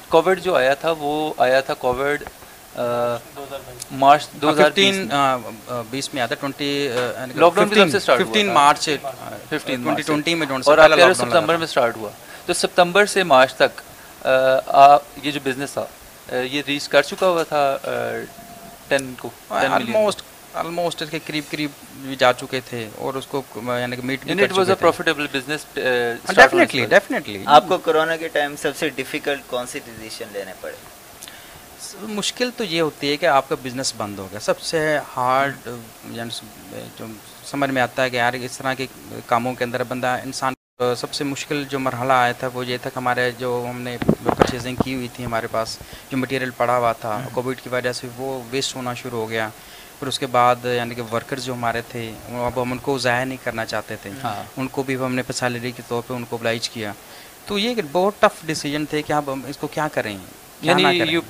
کووڈ 0.08 0.40
جو 0.42 0.54
آیا 0.56 0.74
تھا 0.80 0.92
وہ 0.98 1.32
آیا 1.46 1.60
تھا 1.60 1.74
کووڈ 1.84 2.22
مارچ 3.92 4.22
ہاں، 4.24 4.40
دو 4.40 4.50
ہزار 4.50 4.70
تین 4.70 5.08
بیس 5.90 6.12
میں 6.14 6.22
آیا 6.22 6.26
یعنی 6.26 6.34
تھا۔ 6.34 6.40
Twenty 6.40 7.38
lockdown 7.56 7.90
fifteen 7.90 8.52
March 8.54 8.88
fifteen 9.50 9.94
twenty 10.06 10.34
میں 10.34 10.46
اور 10.50 11.12
سپتمبر 11.14 11.56
میں 11.56 11.66
اسٹارٹ 11.66 11.96
ہوا۔ 11.96 12.10
تو 12.48 12.54
سپتمبر 12.54 13.06
سے 13.06 13.22
مارچ 13.24 13.54
تک 13.54 13.80
یہ 15.22 15.30
جو 15.30 15.40
بزنس 15.42 15.72
تھا 15.72 15.84
یہ 16.42 16.62
ریچ 16.66 16.88
کر 16.88 17.02
چکا 17.02 17.26
ہوا 17.26 17.42
تھا 17.48 17.62
ٹین 18.88 19.12
کو 19.18 19.30
آلموسٹ 19.50 20.22
آلموسٹ 20.54 21.02
کے 21.10 21.18
قریب 21.26 21.44
قریب 21.50 21.70
بھی 22.02 22.16
جا 22.18 22.32
چکے 22.32 22.60
تھے 22.68 22.88
اور 22.98 23.14
اس 23.14 23.26
کو 23.26 23.42
یعنی 23.54 23.96
کہ 23.96 24.02
meat 24.02 24.30
it 24.30 24.52
was 24.58 24.70
a 24.70 24.74
profitable 24.80 25.26
business 25.32 25.66
definitely 25.74 26.86
definitely 26.86 27.42
آپ 27.56 27.68
کو 27.68 27.78
کرونا 27.86 28.16
کے 28.16 28.28
ٹائم 28.38 28.54
سب 28.62 28.76
سے 28.76 28.88
ڈیفیکلٹ 28.96 29.42
کون 29.46 29.66
سی 29.72 29.78
ڈیسیشن 29.86 30.32
لینے 30.32 30.52
پڑے؟ 30.60 30.76
مشکل 32.18 32.50
تو 32.56 32.64
یہ 32.64 32.80
ہوتی 32.80 33.10
ہے 33.10 33.16
کہ 33.16 33.26
آپ 33.26 33.48
کا 33.48 33.54
بزنس 33.62 33.92
بند 33.96 34.18
ہو 34.18 34.28
گیا۔ 34.30 34.40
سب 34.40 34.60
سے 34.70 34.98
ہارڈ 35.16 35.68
یعنی 36.10 36.46
جو 36.98 37.06
سمجھ 37.50 37.70
میں 37.70 37.82
آتا 37.82 38.02
ہے 38.02 38.10
کہ 38.10 38.16
یار 38.16 38.32
اس 38.32 38.58
طرح 38.58 38.74
کے 38.74 38.86
کاموں 39.26 39.54
کے 39.54 39.64
اندر 39.64 39.84
بندہ 39.88 40.16
انسان 40.24 40.52
سب 40.96 41.14
سے 41.14 41.24
مشکل 41.24 41.64
جو 41.68 41.78
مرحلہ 41.78 42.12
آیا 42.12 42.32
تھا 42.32 42.48
وہ 42.54 42.66
یہ 42.66 42.76
تھا 42.82 42.90
کہ 42.90 42.98
ہمارے 42.98 43.30
جو 43.38 43.66
ہم 43.70 43.80
نے 43.80 43.96
پرچیزنگ 44.36 44.76
کی 44.84 44.94
ہوئی 44.94 45.08
تھی 45.12 45.24
ہمارے 45.24 45.46
پاس 45.50 45.78
جو 46.10 46.16
مٹیریل 46.18 46.50
پڑا 46.56 46.76
ہوا 46.78 46.92
تھا 46.92 47.20
کووڈ 47.32 47.60
کی 47.60 47.68
وجہ 47.68 47.92
سے 47.92 48.08
وہ 48.16 48.40
ویسٹ 48.50 48.76
ہونا 48.76 48.94
شروع 48.94 49.20
ہو 49.20 49.30
گیا۔ 49.30 49.48
پھر 49.98 50.08
اس 50.08 50.18
کے 50.18 50.26
بعد 50.26 50.64
یعنی 50.64 50.94
کہ 50.94 51.02
ورکرز 51.12 51.44
جو 51.44 51.52
ہمارے 51.52 51.82
تھے 51.88 52.12
اب 52.28 52.62
ہم 52.62 52.72
ان 52.72 52.78
کو 52.78 52.98
ضائع 52.98 53.24
نہیں 53.24 53.44
کرنا 53.44 53.64
چاہتے 53.64 53.96
تھے۔ 53.96 54.10
ہاں۔ 54.24 54.42
ان 54.56 54.68
کو 54.68 54.82
بھی 54.82 54.96
ہم 54.96 55.14
نے 55.14 55.22
سیلری 55.34 55.72
کے 55.72 55.82
طور 55.88 56.02
پہ 56.06 56.14
ان 56.14 56.24
کو 56.24 56.36
بلائج 56.36 56.70
کیا۔ 56.70 56.92
تو 57.46 57.58
یہ 57.58 57.74
بہت 57.92 58.14
ٹف 58.20 58.46
ڈیسیجن 58.46 58.84
تھے 58.86 59.02
کہ 59.02 59.12
اب 59.12 59.32
ہم 59.32 59.40
اس 59.46 59.56
کو 59.56 59.66
کیا 59.66 59.88
کریں۔ 59.88 60.18
یعنی 60.62 60.82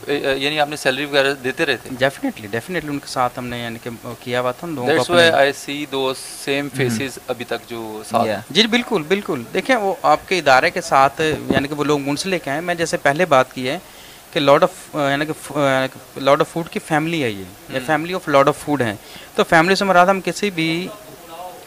یعنی 0.08 0.58
آپ 0.60 0.68
نے 0.68 0.76
سیلری 0.76 1.04
وغیرہ 1.04 1.32
دیتے 1.34 1.66
رہے 1.66 1.76
تھے؟ 1.76 1.90
ڈیفینیٹلی 1.98 2.46
ڈیفینیٹلی 2.50 2.90
ان 2.90 2.98
کے 2.98 3.06
ساتھ 3.06 3.38
ہم 3.38 3.46
نے 3.46 3.58
یعنی 3.58 3.78
کہ 3.82 3.90
کیا 4.20 4.40
ہوا 4.40 4.52
تھا 4.52 4.66
ان 4.66 4.74
لوگوں 4.74 4.88
کو 5.04 5.14
آئی 5.34 5.52
سی 5.52 5.84
دو 5.92 6.12
سیم 6.16 6.68
فیسز 6.76 7.18
ابھی 7.26 7.44
تک 7.44 7.68
جو 7.68 7.80
ساتھ 8.08 8.28
جی 8.50 8.66
بالکل 8.66 9.02
بالکل۔ 9.08 9.42
دیکھیں 9.54 9.76
وہ 9.76 9.94
آپ 10.02 10.28
کے 10.28 10.38
ادارے 10.38 10.70
کے 10.70 10.80
ساتھ 10.80 11.20
یعنی 11.50 11.68
کہ 11.68 11.74
وہ 11.74 11.84
لوگ 11.84 12.00
منسلک 12.00 12.48
ہیں 12.48 12.60
میں 12.60 12.74
جیسے 12.74 12.96
پہلے 12.96 13.24
بات 13.26 13.52
کی 13.54 13.68
ہے 13.68 13.78
کہ 14.32 14.40
لاڈ 14.40 14.62
آف 14.62 14.70
یعنی 14.94 15.26
کہ 15.26 15.56
لاڈ 16.20 16.40
آف 16.40 16.48
فوڈ 16.48 16.68
کی 16.68 16.78
فیملی 16.86 17.22
ہے 17.22 17.30
یہ۔ 17.30 17.78
Family 17.86 18.14
of 18.14 18.28
Lord 18.28 18.48
of 18.48 18.56
Food 18.58 18.82
ہیں۔ 18.82 18.94
تو 19.34 19.44
فیملی 19.44 19.74
سے 19.74 19.84
مراد 19.84 20.06
ہم 20.06 20.20
کسی 20.24 20.50
بھی 20.50 20.88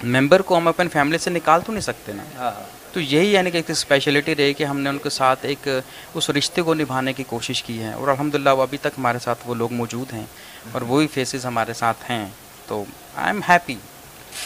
ممبر 0.03 0.41
کو 0.41 0.57
ہم 0.57 0.67
اپنے 0.67 0.87
فیملی 0.89 1.17
سے 1.17 1.29
نکال 1.29 1.61
تو 1.65 1.71
نہیں 1.71 1.81
سکتے 1.81 2.13
نا۔ 2.13 2.23
ہاں، 2.37 2.51
ہاں۔ 2.51 2.63
تو 2.93 2.99
یہی 2.99 3.33
یعنی 3.33 3.51
کہ 3.51 3.57
ایک 3.57 3.69
اسپیشلٹی 3.69 4.35
رہی 4.35 4.53
کہ 4.53 4.63
ہم 4.63 4.79
نے 4.79 4.89
ان 4.89 4.97
کے 4.97 5.09
ساتھ 5.09 5.45
ایک 5.45 5.67
اس 6.13 6.29
رشتے 6.29 6.61
کو 6.61 6.73
نبھانے 6.73 7.13
کی 7.13 7.23
کوشش 7.23 7.63
کی 7.63 7.83
ہے 7.83 7.93
اور 7.93 8.07
الحمدللہ 8.07 8.49
وہ 8.49 8.61
ابھی 8.61 8.77
تک 8.77 8.97
ہمارے 8.97 9.19
ساتھ 9.19 9.39
وہ 9.45 9.55
لوگ 9.55 9.73
موجود 9.73 10.13
ہیں 10.13 10.25
اور 10.71 10.81
وہی 10.81 11.07
فیسز 11.07 11.45
ہمارے 11.45 11.73
ساتھ 11.73 12.11
ہیں 12.11 12.25
تو 12.67 12.83
I 13.15 13.27
am 13.27 13.41
happy 13.49 13.75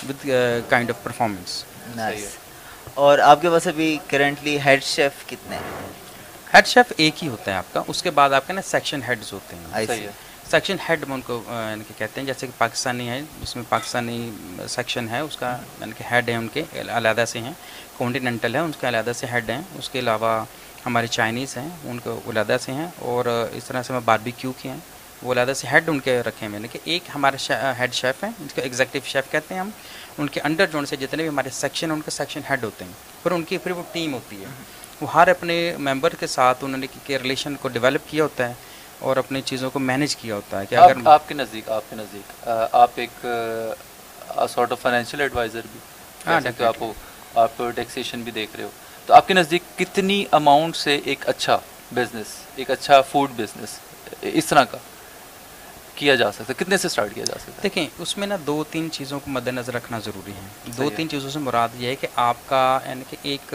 with 0.10 0.28
kind 0.70 0.90
of 0.90 1.04
performance 1.04 1.64
اور 2.94 3.20
آپ 3.20 3.42
کے 3.42 3.50
پاس 3.50 3.68
ابھی 3.68 3.98
کرنٹلی 4.08 4.58
ہیڈ 4.66 4.84
شیف 4.84 5.26
کتنے 5.28 5.56
ہیں؟ 5.56 5.88
ہیڈ 6.54 6.68
شیف 6.68 6.94
ایک 6.98 7.24
ہی 7.24 7.28
ہوتا 7.28 7.52
ہے 7.52 7.58
آپ 7.58 7.74
کا 7.74 7.82
اس 7.88 8.04
کے 8.04 8.12
بعد 8.12 8.34
آپ 8.34 8.48
کے 8.48 8.54
نا 8.54 8.62
سیکشن 8.62 9.00
ہیڈز 9.08 9.34
ہوتے 9.34 9.56
ہیں۔ 9.56 10.08
سیکشن 10.52 10.76
ہیڈ 10.90 11.04
میں 11.08 11.16
ان 11.16 11.22
کو 11.22 11.42
uh, 11.48 11.70
یعنی 11.70 11.84
کہ 11.88 11.94
کہتے 11.98 12.22
ہیں 12.22 12.26
جیسے 12.28 12.48
کہ 12.48 12.52
پاکستانی 12.58 13.10
ہے 13.10 13.22
جس 13.42 13.56
میں 13.56 13.64
پاکستانی 13.70 14.32
سیکشن 14.68 15.10
ہے 15.10 15.20
اس 15.20 15.38
کا 15.38 15.58
یعنی 15.80 15.92
کہ 15.98 16.04
ہیڈ 16.12 16.30
ہے 16.30 16.36
ان 16.36 16.48
کے 16.54 16.64
علیحدہ 16.74 17.26
سے 17.28 17.40
ہیں۔ 17.40 17.54
کونٹیننٹل 17.98 18.56
ہیں 18.56 18.62
ان 18.62 18.72
کے 18.80 18.88
علیحدہ 18.88 19.12
سے 19.16 19.28
ہیڈ 19.32 19.50
ہیں۔ 19.50 19.62
اس 19.78 19.90
کے 19.90 20.00
علاوہ 20.00 20.44
ہمارے 20.86 21.08
چائنیز 21.08 21.58
ہیں 21.58 21.70
ان 21.84 22.00
کے 22.00 22.10
علیحدہ 22.30 22.58
سے 22.62 22.72
ہیں۔ 22.72 22.88
اور 23.02 23.26
اس 23.52 23.64
طرح 23.64 23.84
سے 23.84 23.94
میں 23.94 24.02
باربی 24.06 24.32
کیو 24.32 24.52
کی 24.52 24.70
ہیں۔ 24.70 24.78
وہ 25.24 25.32
علیحدہ 25.32 25.54
سے 25.54 25.68
ہیڈ 25.68 25.90
ان 25.90 26.00
کے 26.00 26.20
رکھے 26.22 26.48
ہیں۔ 26.48 26.68
کہ 26.72 26.80
ایک 26.84 27.04
ہمارے 27.16 27.38
ہیڈ 27.80 27.94
شیف 27.94 28.24
ہیں 28.24 28.32
جس 28.40 28.54
کو 28.54 28.62
ایگزیکٹو 28.62 29.00
شیف 29.06 29.32
کہتے 29.32 29.54
ہیں 29.54 29.62
ہم 29.62 29.70
ان 30.18 30.28
کے 30.28 30.40
انڈر 30.42 30.66
جون 30.66 30.86
سے 30.86 30.96
جتنے 30.96 31.24
بھی 31.24 31.30
ہمارے 31.30 31.50
سیکشن 31.54 31.92
ان 31.92 32.02
کے 32.02 32.12
سیکشن 32.12 32.42
ہیڈ 32.50 32.64
ہوتے 32.64 32.86
ہیں۔ 32.86 32.92
پھر 33.24 33.32
ان 33.32 33.44
کی 33.44 33.58
پھر 33.58 33.72
وہ 33.72 33.84
ٹیم 33.92 34.14
ہوتی 34.14 34.42
ہے۔ 34.42 34.48
وہ 35.02 35.14
ہر 35.14 35.28
اپنے 35.28 35.56
ممبر 35.80 36.16
کے 36.16 36.28
ساتھ 36.28 36.64
انہوں 36.64 36.78
نے 36.78 36.88
کے 37.04 37.20
ریلیشن 37.20 37.56
کو 37.56 37.68
ڈیولپ 37.68 38.10
کیا 38.10 38.24
ہوتا 38.24 38.50
ہے 38.50 38.54
اور 39.00 39.18
اپنی 39.18 39.42
چیزوں 39.42 39.70
کو 39.70 39.80
مینج 39.80 40.16
کیا 40.16 40.36
ہوتا 40.36 40.60
ہے 40.60 40.66
کہ 40.66 40.76
اگر 40.76 41.08
آپ 41.08 41.28
کے 41.28 41.34
نزدیک 41.34 41.70
آپ 41.70 41.90
کے 41.90 41.96
نزدیک 41.96 42.48
آپ 42.74 42.90
ایک 42.96 43.26
سارٹ 44.50 44.72
آف 44.72 44.82
فائنینشیل 44.82 45.22
ایڈوائزر 45.22 45.62
بھی 45.72 45.80
ہاں 46.28 46.40
آپ 46.62 46.84
آپ 47.36 47.52
ٹیکسیشن 47.76 48.22
بھی 48.22 48.32
دیکھ 48.32 48.56
رہے 48.56 48.64
ہو۔ 48.64 48.70
تو 49.06 49.14
آپ 49.14 49.28
کے 49.28 49.34
نزدیک 49.34 49.62
کتنی 49.76 50.26
اماؤنٹ 50.32 50.76
سے 50.76 51.00
ایک 51.06 51.30
اچھا 51.30 51.58
بزنس 51.94 52.26
ایک 52.56 52.72
اچھا 52.72 53.02
فوڈ 53.02 53.32
بزنس 53.36 53.80
اس 54.22 54.46
طرح 54.46 54.64
کا 54.64 54.78
کیا 55.96 56.16
جا 56.16 56.32
سکتا 56.32 56.46
ہے؟ 56.50 56.54
کتنے 56.58 56.78
سے 56.78 56.90
سٹارٹ 56.90 57.14
کیا 57.16 57.24
جا 57.24 57.36
سکتا 57.40 57.52
ہے؟ 57.52 57.60
دیکھیں 57.64 57.88
اس 58.00 58.18
میں 58.18 58.28
نا 58.28 58.36
دو 58.48 58.64
تین 58.72 58.92
چیزوں 58.92 59.20
کو 59.20 59.30
مد 59.32 59.48
نظر 59.48 59.74
رکھنا 59.74 60.00
ضروری 60.00 60.32
ہے 60.32 60.72
دو 60.78 60.90
تین 60.96 61.10
چیزوں 61.10 61.30
سے 61.30 61.40
مراد 61.40 61.70
یہ 61.76 61.88
ہے 61.88 61.96
کہ 61.96 62.08
آپ 62.16 62.38
کا 62.46 62.80
یعنی 62.86 63.04
کہ 63.10 63.18
ایک 63.22 63.54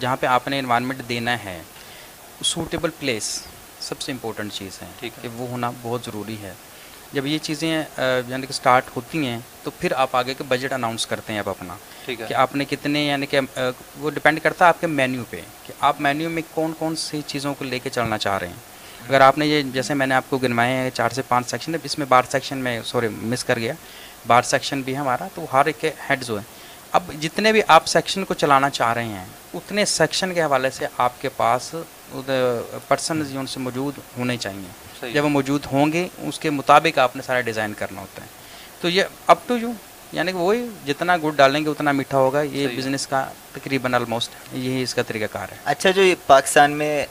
جہاں 0.00 0.16
پہ 0.16 0.26
آپ 0.26 0.48
نے 0.48 0.58
انوائرمنٹ 0.58 1.08
دینا 1.08 1.44
ہے 1.44 1.62
سوٹیبل 2.42 2.90
پلیس 3.00 3.42
سب 3.80 4.00
سے 4.00 4.12
امپورٹنٹ 4.12 4.52
چیز 4.52 4.82
ہے۔ 4.82 4.86
کہ 5.00 5.28
وہ 5.34 5.48
ہونا 5.48 5.70
بہت 5.82 6.00
ضروری 6.04 6.36
ہے۔ 6.42 6.54
جب 7.16 7.26
یہ 7.26 7.38
چیزیں 7.42 7.68
یعنی 8.28 8.46
کہ 8.46 8.52
سٹارٹ 8.52 8.84
ہوتی 8.96 9.26
ہیں 9.26 9.38
تو 9.62 9.70
پھر 9.78 9.92
آپ 9.96 10.16
آگے 10.16 10.34
کے 10.34 10.44
بجٹ 10.48 10.72
اناؤنس 10.72 11.06
کرتے 11.06 11.32
ہیں 11.32 11.40
آپ 11.40 11.48
اپنا 11.48 11.74
کہ 12.06 12.34
آپ 12.34 12.54
نے 12.56 12.64
کتنے 12.64 13.04
یعنی 13.06 13.26
کہ 13.26 13.40
وہ 13.98 14.10
ڈپینڈ 14.10 14.40
کرتا 14.42 14.64
ہے 14.64 14.68
آپ 14.68 14.80
کے 14.80 14.86
مینیو 14.86 15.24
پہ 15.30 15.40
کہ 15.66 15.72
آپ 15.80 16.00
مینیو 16.00 16.30
میں 16.30 16.42
کون 16.54 16.72
کون 16.78 16.96
سی 16.96 17.20
چیزوں 17.26 17.54
کو 17.54 17.64
لے 17.64 17.78
کے 17.78 17.90
چلنا 17.90 18.18
چاہ 18.18 18.38
رہے 18.38 18.48
ہیں۔ 18.48 19.08
اگر 19.08 19.20
آپ 19.20 19.38
نے 19.38 19.46
یہ 19.46 19.62
جیسے 19.74 19.94
میں 19.94 20.06
نے 20.06 20.14
آپ 20.14 20.30
کو 20.30 20.38
گنوائے 20.38 20.72
ہیں 20.72 20.90
چار 20.94 21.10
سے 21.10 21.22
پانچ 21.28 21.50
سیکشن 21.50 21.74
ہے 21.74 21.78
اس 21.84 21.98
میں 21.98 22.06
بار 22.08 22.22
سیکشن 22.30 22.58
میں 22.58 22.80
سوری 22.84 23.08
مس 23.10 23.44
کر 23.44 23.58
گیا۔ 23.58 23.72
بار 24.26 24.42
سیکشن 24.42 24.80
بھی 24.82 24.92
ہے 24.92 24.98
ہمارا 24.98 25.28
تو 25.34 25.46
ہر 25.52 25.66
ایک 25.66 25.80
کے 25.80 25.90
ہیڈز 26.08 26.30
ہوئے۔ 26.30 26.42
اب 26.92 27.12
جتنے 27.20 27.52
بھی 27.52 27.62
آپ 27.68 27.86
سیکشن 27.86 28.24
کو 28.24 28.34
چلانا 28.34 28.70
چاہ 28.70 28.92
رہے 28.94 29.04
ہیں 29.04 29.24
اتنے 29.54 29.84
سیکشن 29.98 30.34
کے 30.34 30.42
حوالے 30.42 30.70
سے 30.70 30.86
آپ 30.98 31.20
کے 31.22 31.28
پاس 31.36 31.74
پرسنز 32.88 33.36
ان 33.36 33.46
سے 33.46 33.60
موجود 33.60 33.98
ہونے 34.18 34.36
چاہیے۔ 34.36 34.85
جب 35.02 35.24
وہ 35.24 35.28
موجود 35.28 35.66
ہوں 35.72 35.92
گے 35.92 36.08
اس 36.18 36.38
کے 36.38 36.50
مطابق 36.50 36.98
آپ 36.98 37.16
نے 37.16 37.22
سارا 37.22 37.40
ڈیزائن 37.40 37.72
کرنا 37.72 38.00
ہوتا 38.00 38.22
ہے۔ 38.22 38.26
تو 38.80 38.88
یہ 38.88 39.02
اپ 39.26 39.38
ٹو 39.46 39.56
یو 39.56 39.70
یعنی 40.12 40.32
کہ 40.32 40.38
وہی 40.38 40.68
جتنا 40.86 41.16
گڑ 41.16 41.30
ڈالیں 41.30 41.64
گے 41.64 41.70
اتنا 41.70 41.92
میٹھا 41.92 42.18
ہوگا۔ 42.18 42.42
یہ 42.42 42.68
بزنس 42.76 43.06
کا 43.06 43.26
تقریباً 43.52 43.94
آلموسٹ 43.94 44.30
یہی 44.52 44.82
اس 44.82 44.94
کا 44.94 45.02
طریقہ 45.02 45.24
کار 45.32 45.46
ہے۔ 45.52 45.56
اچھا 45.64 45.90
جو 45.90 46.02
پاکستان 46.26 46.70
میں 46.70 47.06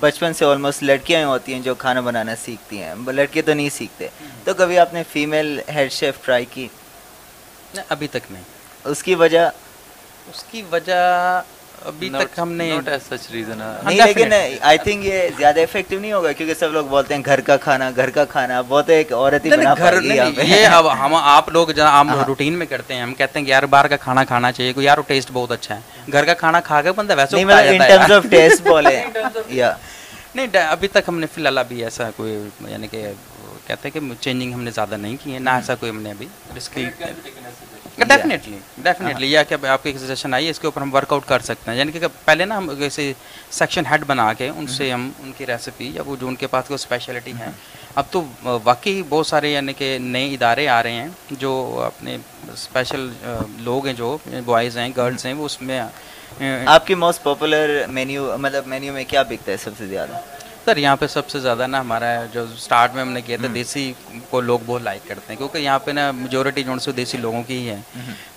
بچپن 0.00 0.34
سے 0.34 0.44
آلموسٹ 0.44 0.82
لڑکیاں 0.82 1.26
ہوتی 1.26 1.54
ہیں 1.54 1.60
جو 1.60 1.74
کھانا 1.74 2.00
بنانا 2.00 2.36
سیکھتی 2.44 2.82
ہیں۔ 2.82 2.94
لڑکے 3.06 3.42
تو 3.42 3.54
نہیں 3.54 3.68
سیکھتے۔ 3.68 4.08
تو 4.44 4.54
کبھی 4.54 4.78
آپ 4.78 4.94
نے 4.94 5.02
فیمیل 5.12 5.60
ہیڈ 5.74 5.92
شیف 5.92 6.14
ٹرائی 6.24 6.44
کی؟ 6.44 6.68
ابھی 7.88 8.08
تک 8.08 8.32
نہیں۔ 8.32 8.42
اس 8.84 9.02
کی 9.02 9.14
وجہ؟ 9.14 9.50
اس 10.30 10.44
کی 10.50 10.62
وجہ 10.72 11.42
ابھی 11.84 12.08
تک 12.10 12.38
ہم 12.38 12.52
نے 12.52 12.64
نہیں 12.74 13.96
لیکن 13.96 14.32
آئی 14.62 14.78
تھنک 14.78 15.04
یہ 15.04 15.28
زیادہ 15.38 15.60
ایفیکٹیو 15.60 16.00
نہیں 16.00 16.12
ہوگا 16.12 16.32
کیونکہ 16.32 16.54
سب 16.54 16.72
لوگ 16.72 16.86
بولتے 16.86 17.14
ہیں 17.14 17.22
گھر 17.24 17.40
کا 17.40 17.56
کھانا 17.56 17.90
گھر 17.92 18.10
کا 18.10 18.24
کھانا 18.26 18.60
بہت 18.62 18.90
ایک 18.90 19.12
عورت 19.12 19.44
ہی 19.44 19.50
بنا 19.50 19.74
گھر 19.78 20.00
یہ 20.02 20.66
اب 20.68 20.92
ہم 20.94 21.14
آپ 21.14 21.48
لوگ 21.48 21.68
جہاں 21.70 21.98
ہم 22.00 22.10
ہاں۔ 22.10 22.24
روٹین 22.26 22.54
میں 22.54 22.66
کرتے 22.66 22.94
ہیں 22.94 23.02
ہم 23.02 23.14
کہتے 23.14 23.38
ہیں 23.38 23.46
یار 23.46 23.62
باہر 23.66 23.88
کا 23.88 23.96
کھانا 23.98 24.24
کھانا 24.24 24.52
چاہیے 24.52 24.72
یار 24.78 24.98
ٹیسٹ 25.06 25.30
بہت 25.32 25.52
اچھا 25.52 25.74
ہے۔ 25.74 25.80
گھر 26.12 26.24
کا 26.24 26.34
کھانا 26.34 26.60
کھا 26.60 26.80
کے 26.82 26.92
بندہ 26.92 27.14
ویسے 27.16 27.40
ان 27.40 27.48
ٹرمز 27.78 28.12
آف 28.12 28.26
ٹیسٹ 28.30 28.62
بولے۔ 28.62 29.02
یا 29.50 29.72
نہیں 30.34 30.56
ابھی 30.58 30.88
تک 30.88 31.08
ہم 31.08 31.18
نے 31.20 31.26
فی 31.26 31.40
الحال 31.40 31.58
ابھی 31.58 31.82
ایسا 31.84 32.10
کوئی 32.16 32.38
یعنی 32.68 32.88
کہ 32.88 33.06
کہتے 33.66 33.88
ہیں 33.88 34.00
کہ 34.00 34.14
چینجنگ 34.20 34.52
ہم 34.54 34.62
نے 34.62 34.70
زیادہ 34.70 34.96
نہیں 34.96 35.16
کی 35.22 35.34
ہے 35.34 35.38
نہ 35.38 35.50
ایسا 35.52 35.74
کوئی 35.74 35.90
ہم 35.90 36.00
نے 36.02 36.10
ابھی 36.10 36.26
ڈسکریٹ 36.54 37.02
ڈیفینیٹلی 37.98 38.58
ڈیفینیٹلی 38.78 39.32
یہ 39.32 39.38
کہ 39.48 39.66
آپ 39.66 39.82
کی 39.82 39.92
سجیشن 39.98 40.34
آئی 40.34 40.44
ہے 40.44 40.50
اس 40.50 40.60
کے 40.60 40.66
اوپر 40.66 40.80
ہم 40.82 40.94
ورک 40.94 41.12
آؤٹ 41.12 41.26
کر 41.26 41.40
سکتے 41.40 41.70
ہیں 41.70 41.78
یعنی 41.78 41.92
کہ 41.92 42.06
پہلے 42.24 42.44
نا 42.44 42.56
ہم 42.58 42.72
جیسے 42.78 43.12
سیکشن 43.50 43.86
ہیڈ 43.90 44.04
بنا 44.06 44.32
کے 44.32 44.48
ان 44.48 44.66
سے 44.66 44.90
ہم 44.92 45.10
ان 45.18 45.32
کی 45.38 45.46
ریسیپی 45.46 45.90
یا 45.94 46.02
وہ 46.06 46.16
جو 46.20 46.28
ان 46.28 46.36
کے 46.36 46.46
پاس 46.46 46.68
کوئی 46.68 46.74
اسپیشلٹی 46.74 47.32
ہیں 47.32 47.50
اب 47.94 48.04
تو 48.10 48.22
واقعی 48.64 49.02
بہت 49.08 49.26
سارے 49.26 49.50
یعنی 49.50 49.72
کہ 49.72 49.96
نئے 50.00 50.32
ادارے 50.34 50.68
آ 50.68 50.82
رہے 50.82 50.92
ہیں 50.92 51.08
جو 51.30 51.52
اپنے 51.86 52.16
اسپیشل 52.52 53.08
لوگ 53.58 53.86
ہیں 53.86 53.94
جو 53.94 54.16
بوائز 54.44 54.78
ہیں 54.78 54.88
گرلز 54.96 55.26
ہیں 55.26 55.32
وہ 55.32 55.44
اس 55.44 55.60
میں 55.62 55.80
آپ 56.66 56.86
کی 56.86 56.94
موسٹ 56.94 57.22
پاپولر 57.22 57.70
مینیو 57.88 58.36
مطلب 58.38 58.66
مینیو 58.66 58.92
میں 58.92 59.04
کیا 59.08 59.22
بکتا 59.22 59.52
ہے 59.52 59.56
سب 59.56 59.70
سے 59.78 59.86
زیادہ 59.86 60.20
سر 60.64 60.76
یہاں 60.76 60.96
پہ 60.96 61.06
سب 61.06 61.28
سے 61.28 61.38
زیادہ 61.40 61.66
نا 61.66 61.80
ہمارا 61.80 62.14
جو 62.32 62.44
سٹارٹ 62.58 62.94
میں 62.94 63.02
ہم 63.02 63.08
نے 63.12 63.20
کیا 63.20 63.36
تھا 63.40 63.48
دیسی 63.54 63.92
کو 64.30 64.40
لوگ 64.40 64.58
بہت 64.66 64.82
لائک 64.82 65.08
کرتے 65.08 65.32
ہیں 65.32 65.36
کیونکہ 65.36 65.58
یہاں 65.58 65.78
پہ 65.78 65.90
نا 65.90 66.10
میجورٹی 66.12 66.62
جو 66.62 66.78
سو 66.78 66.92
دیسی 66.92 67.18
لوگوں 67.18 67.42
کی 67.46 67.56
ہی 67.58 67.68
ہے 67.68 67.80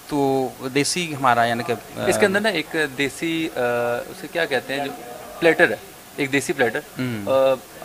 تو 0.10 0.48
دیسی 0.74 1.14
ہمارا 1.16 1.46
یعنی 1.46 1.64
کہ 1.68 1.74
اس 2.08 2.18
کے 2.20 2.26
اندر 2.26 2.40
نا 2.40 2.50
ایک 2.50 2.76
دیسی 2.98 3.32
اسے 3.56 4.28
کیا 4.32 4.46
کہتے 4.46 4.74
ہیں 4.74 4.86
جو 4.86 4.92
پلیٹر 5.40 5.72
ہے 5.72 5.76
ایک 6.18 6.32
desi 6.34 6.54
platter 6.54 6.80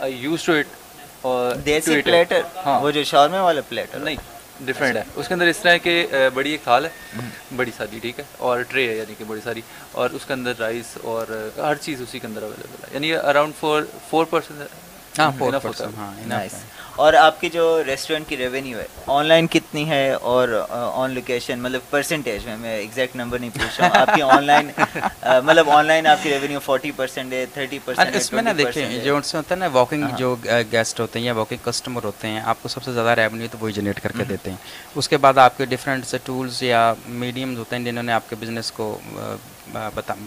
use 0.07 0.45
to 0.45 0.53
it 0.53 1.65
desi 1.65 2.01
platter 2.03 2.41
ہاں. 2.67 2.81
وہ 2.81 2.91
جو 2.91 3.05
شاورما 3.05 3.41
والے 3.43 3.61
پلیٹر 3.69 3.99
نہیں. 3.99 4.17
ڈفرینٹ 4.65 4.97
ہے 4.97 5.03
اس 5.17 5.29
کے 5.29 5.35
اندر 5.35 5.47
اس 5.47 5.59
طرح 5.63 5.77
کہ 5.83 6.29
بڑی 6.35 6.51
ایک 6.51 6.63
تھال 6.65 6.85
ہے. 6.85 7.21
بڑی 7.57 7.71
ساری 7.77 7.99
ٹھیک 8.03 8.19
ہے. 8.19 8.25
اور 8.39 8.63
ٹرے 8.69 8.87
ہے 8.89 8.97
یعنی 8.97 9.15
کہ 9.19 9.25
بڑی 9.27 9.41
ساری. 9.45 9.61
اور 9.93 10.11
اس 10.11 10.27
کے 10.27 10.33
اندر 10.33 10.53
رائس 10.59 10.97
اور 11.03 11.27
ہر 11.57 11.77
چیز 11.83 12.03
اسی 12.03 12.19
کے 12.19 12.27
اندر 12.27 12.43
اویلیبل 12.43 12.83
ہے. 12.83 12.95
یعنی 12.95 13.13
اراؤنڈ 13.15 13.55
فور 13.61 13.83
فور 14.11 14.25
پرسینٹ 14.31 15.19
ہاں 15.19 15.31
فور 15.39 15.53
پرسینٹ 15.63 15.99
ہاں 15.99 16.13
نائس 16.27 16.55
اور 16.97 17.15
آپ 17.15 17.41
کی 17.41 17.49
جو 17.51 17.83
ریسٹورینٹ 17.87 18.29
کی 18.29 18.37
ریونیو 18.37 18.79
ہے 18.79 18.87
آن 19.07 19.27
لائن 19.27 19.47
کتنی 19.51 19.89
ہے 19.91 20.13
اور 20.13 20.49
آن 20.71 21.11
لوکیشن 21.11 21.59
مطلب 21.61 21.81
پرسنٹیج 21.91 22.47
میں 22.47 22.57
میں 22.57 22.77
ایگزیکٹ 22.77 23.17
نمبر 23.17 23.39
نہیں 23.39 23.51
پوچھ 23.55 23.81
رہا 23.81 23.89
ہوں. 23.89 23.97
آپ 23.97 24.15
کی 24.15 24.23
آن 24.23 24.45
لائن 24.45 24.71
مطلب 25.45 25.71
آن 25.71 25.87
لائن 25.87 26.07
آپ 26.07 26.23
کی 26.23 26.31
ریونیو 26.31 26.61
فورٹی 26.65 26.91
پرسینٹ 26.97 27.33
ہے 27.33 27.45
تھرٹی 27.55 27.79
پرسینٹ 27.85 28.17
اس 28.17 28.33
میں 28.33 28.43
نا 28.43 28.53
دیکھیں 28.59 28.99
جو 29.05 29.17
ان 29.17 29.23
سے 29.23 29.37
ہوتا 29.37 29.55
ہے 29.55 29.61
نا 29.61 29.67
واکنگ 29.73 30.05
جو 30.19 30.35
گیسٹ 30.73 31.01
ہوتے 31.01 31.19
ہیں 31.19 31.27
یا 31.27 31.33
واکنگ 31.35 31.65
کسٹمر 31.65 32.05
ہوتے 32.05 32.29
ہیں 32.29 32.41
آپ 32.45 32.63
کو 32.63 32.69
سب 32.69 32.83
سے 32.85 32.93
زیادہ 32.93 33.15
ریونیو 33.21 33.49
تو 33.53 33.59
وہی 33.61 33.73
جنریٹ 33.73 34.01
کر 34.03 34.13
کے 34.17 34.25
دیتے 34.25 34.51
ہیں. 34.51 34.57
اس 34.97 35.09
کے 35.09 35.17
بعد 35.17 35.39
آپ 35.39 35.59
کے 35.59 35.65
ڈفرینٹ 35.67 36.07
سے 36.07 36.19
ٹولس 36.25 36.63
یا 36.63 36.93
میڈیمز 37.07 37.59
ہوتے 37.59 37.77
ہیں 37.77 37.85
جنہوں 37.85 38.03
نے 38.03 38.13
آپ 38.13 38.29
کے 38.31 38.37
بزنس 38.41 38.73
کو 38.73 38.99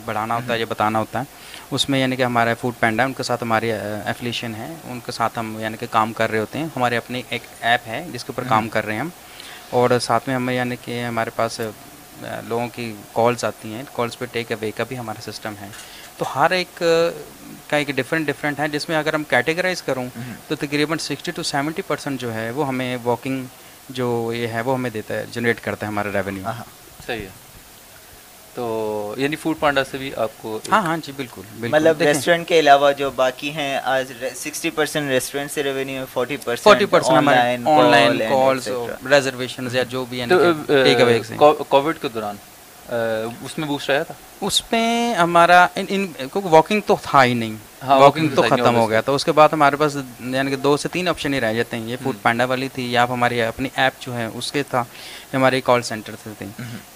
بڑھانا 0.06 0.36
ہوتا 0.36 0.54
ہے 0.54 0.60
یا 0.60 0.66
بتانا 0.70 1.00
ہوتا 1.00 1.20
ہے۔ 1.20 1.24
اس 1.72 1.90
میں 1.90 2.00
یعنی 2.00 2.16
کہ 2.16 2.24
ہمارا 2.24 2.54
فوڈ 2.62 2.74
پینڈا 2.80 3.04
ان 3.04 3.14
کے 3.14 3.24
ساتھ 3.24 3.44
ہماری 3.44 3.72
ایفلیشن 3.72 4.56
ہے 4.56 4.74
ان 4.84 5.00
کے 5.06 5.12
ساتھ 5.12 5.40
ہم 5.40 5.58
یعنی 5.60 5.78
کہ 5.78 5.86
کام 5.92 6.14
کر 6.14 6.32
رہے 6.32 6.40
ہوتے 6.40 6.60
ہیں۔ 6.60 6.66
ہمارے 6.76 6.98
اپنی 6.98 7.22
ایک 7.30 7.42
ایپ 7.62 7.88
ہے 7.88 8.06
جس 8.14 8.24
کے 8.24 8.34
اوپر 8.36 8.50
کام 8.50 8.70
کر 8.70 8.86
رہے 8.86 8.94
ہیں 8.94 9.00
ہم۔ 9.00 9.10
اور 9.70 9.90
ساتھ 10.02 10.24
میں 10.28 10.36
ہمیں 10.36 10.54
یعنی 10.54 10.76
کہ 10.82 11.04
ہمارے 11.04 11.30
پاس 11.36 11.60
لوگوں 12.48 12.68
کی 12.74 12.94
کالز 13.14 13.44
آتی 13.44 13.74
ہیں۔ 13.74 13.84
کالز 13.94 14.18
پہ 14.18 14.26
ٹیک 14.32 14.52
اوے 14.52 14.72
کا 14.72 14.84
بھی 14.84 14.98
ہمارا 14.98 15.32
سسٹم 15.32 15.54
ہے۔ 15.62 15.68
تو 16.18 16.26
ہر 16.36 16.52
ایک 16.52 16.84
کا 17.68 17.78
ایک 17.78 17.88
ڈفرینٹ 17.88 18.28
ڈفرینٹ 18.28 18.60
ہے۔ 18.60 18.68
جس 18.68 18.90
میں 18.90 18.98
اگر 18.98 19.14
ہم 19.14 19.24
کیٹیگرائز 19.24 19.82
کروں 19.82 20.06
تو 20.48 20.56
تقریباً 20.56 20.98
سکسٹی 20.98 21.32
ٹو 21.32 21.44
سیونٹی 21.44 21.82
پرسینٹ 21.82 22.20
جو 22.20 22.34
ہے 22.34 22.50
وہ 22.52 22.68
ہمیں 22.68 22.98
واکنگ 23.04 23.46
جو 23.90 24.34
یہ 24.36 24.48
ہے 24.48 24.62
وہ 24.62 24.74
ہمیں 24.74 24.90
دیتا 24.90 25.14
ہے 25.14 25.26
جنریٹ 25.32 25.60
کرتا 25.60 25.86
ہے 25.86 25.92
ہمارا 25.92 26.10
ریونیو 26.14 26.44
صحیح 27.08 27.22
ہے۔ 27.22 27.43
تو 28.56 29.16
یعنی 29.18 29.36
فوڈ 29.36 29.60
پانڈا 29.60 29.84
سے 29.84 29.98
بھی 29.98 30.12
آپ 30.16 30.32
کو 30.38 30.60
ہاں 30.72 30.82
ہاں 30.82 30.98
جی 31.06 31.12
بالکل 31.12 31.42
مطلب 31.60 32.02
ریسٹورینٹ 32.02 32.48
کے 32.48 32.60
علاوہ 32.60 32.92
جو 32.92 33.10
باقی 33.16 33.52
ہیں 33.52 33.80
آج 33.84 34.12
سکسٹی 34.36 34.70
پرسینٹ 34.70 35.12
ریسٹورینٹ 35.12 35.52
سے 35.52 35.64
revenue 35.64 36.06
forty 36.14 36.38
percent 36.38 36.64
forty 36.64 36.86
percent 36.86 37.68
online 37.92 38.20
calls 38.30 38.68
reservation 39.12 39.68
یا 39.74 39.84
جو 39.84 40.06
بھی 40.06 40.24
کووڈ 41.38 41.98
کے 42.02 42.08
دوران 42.08 42.36
اس 43.46 43.58
میں 43.58 43.68
بوسٹ 43.68 43.90
آیا 43.90 44.04
تھا؟ 44.04 44.14
اس 44.42 44.62
میں 44.72 45.16
ہمارا 45.16 45.68
کیونکہ 45.76 46.40
واکنگ 46.46 46.82
تو 46.86 46.96
تھا 47.04 47.24
ہی 47.24 47.34
نہیں۔ 47.34 47.56
واکنگ 47.84 48.28
ہاں، 48.28 48.36
تو 48.36 48.46
ختم 48.46 48.76
ہو 48.76 48.90
گیا۔ 48.90 49.02
تھا 49.02 49.12
اس 49.12 49.26
کے 49.26 49.32
بعد 49.32 49.54
ہمارے 49.54 49.76
پاس 49.76 49.98
یعنی 50.26 50.50
کہ 50.50 50.58
دو 50.58 50.78
سے 50.78 50.90
تین 50.90 51.08
آپشن 51.08 51.34
ہی 51.34 51.42
رہ 51.42 51.54
جاتے 51.54 51.78
ہیں۔ 51.78 51.88
یہ 51.88 51.98
فوڈ 52.04 52.16
پینڈا 52.22 52.46
والی 52.46 52.70
تھی 52.74 52.92
یا 52.92 53.02
آپ 53.02 53.12
ہماری 53.12 53.42
اپنی 53.42 53.70
ایپ 53.76 53.94
جو 54.00 54.16
ہے 54.16 54.30
اس 54.34 54.52
کے 54.52 54.64
تھا 54.64 54.84
ہمارے 55.34 55.62
کال 55.62 55.84
سینٹر 55.84 56.16
سے 56.24 56.30
تھے 56.38 56.46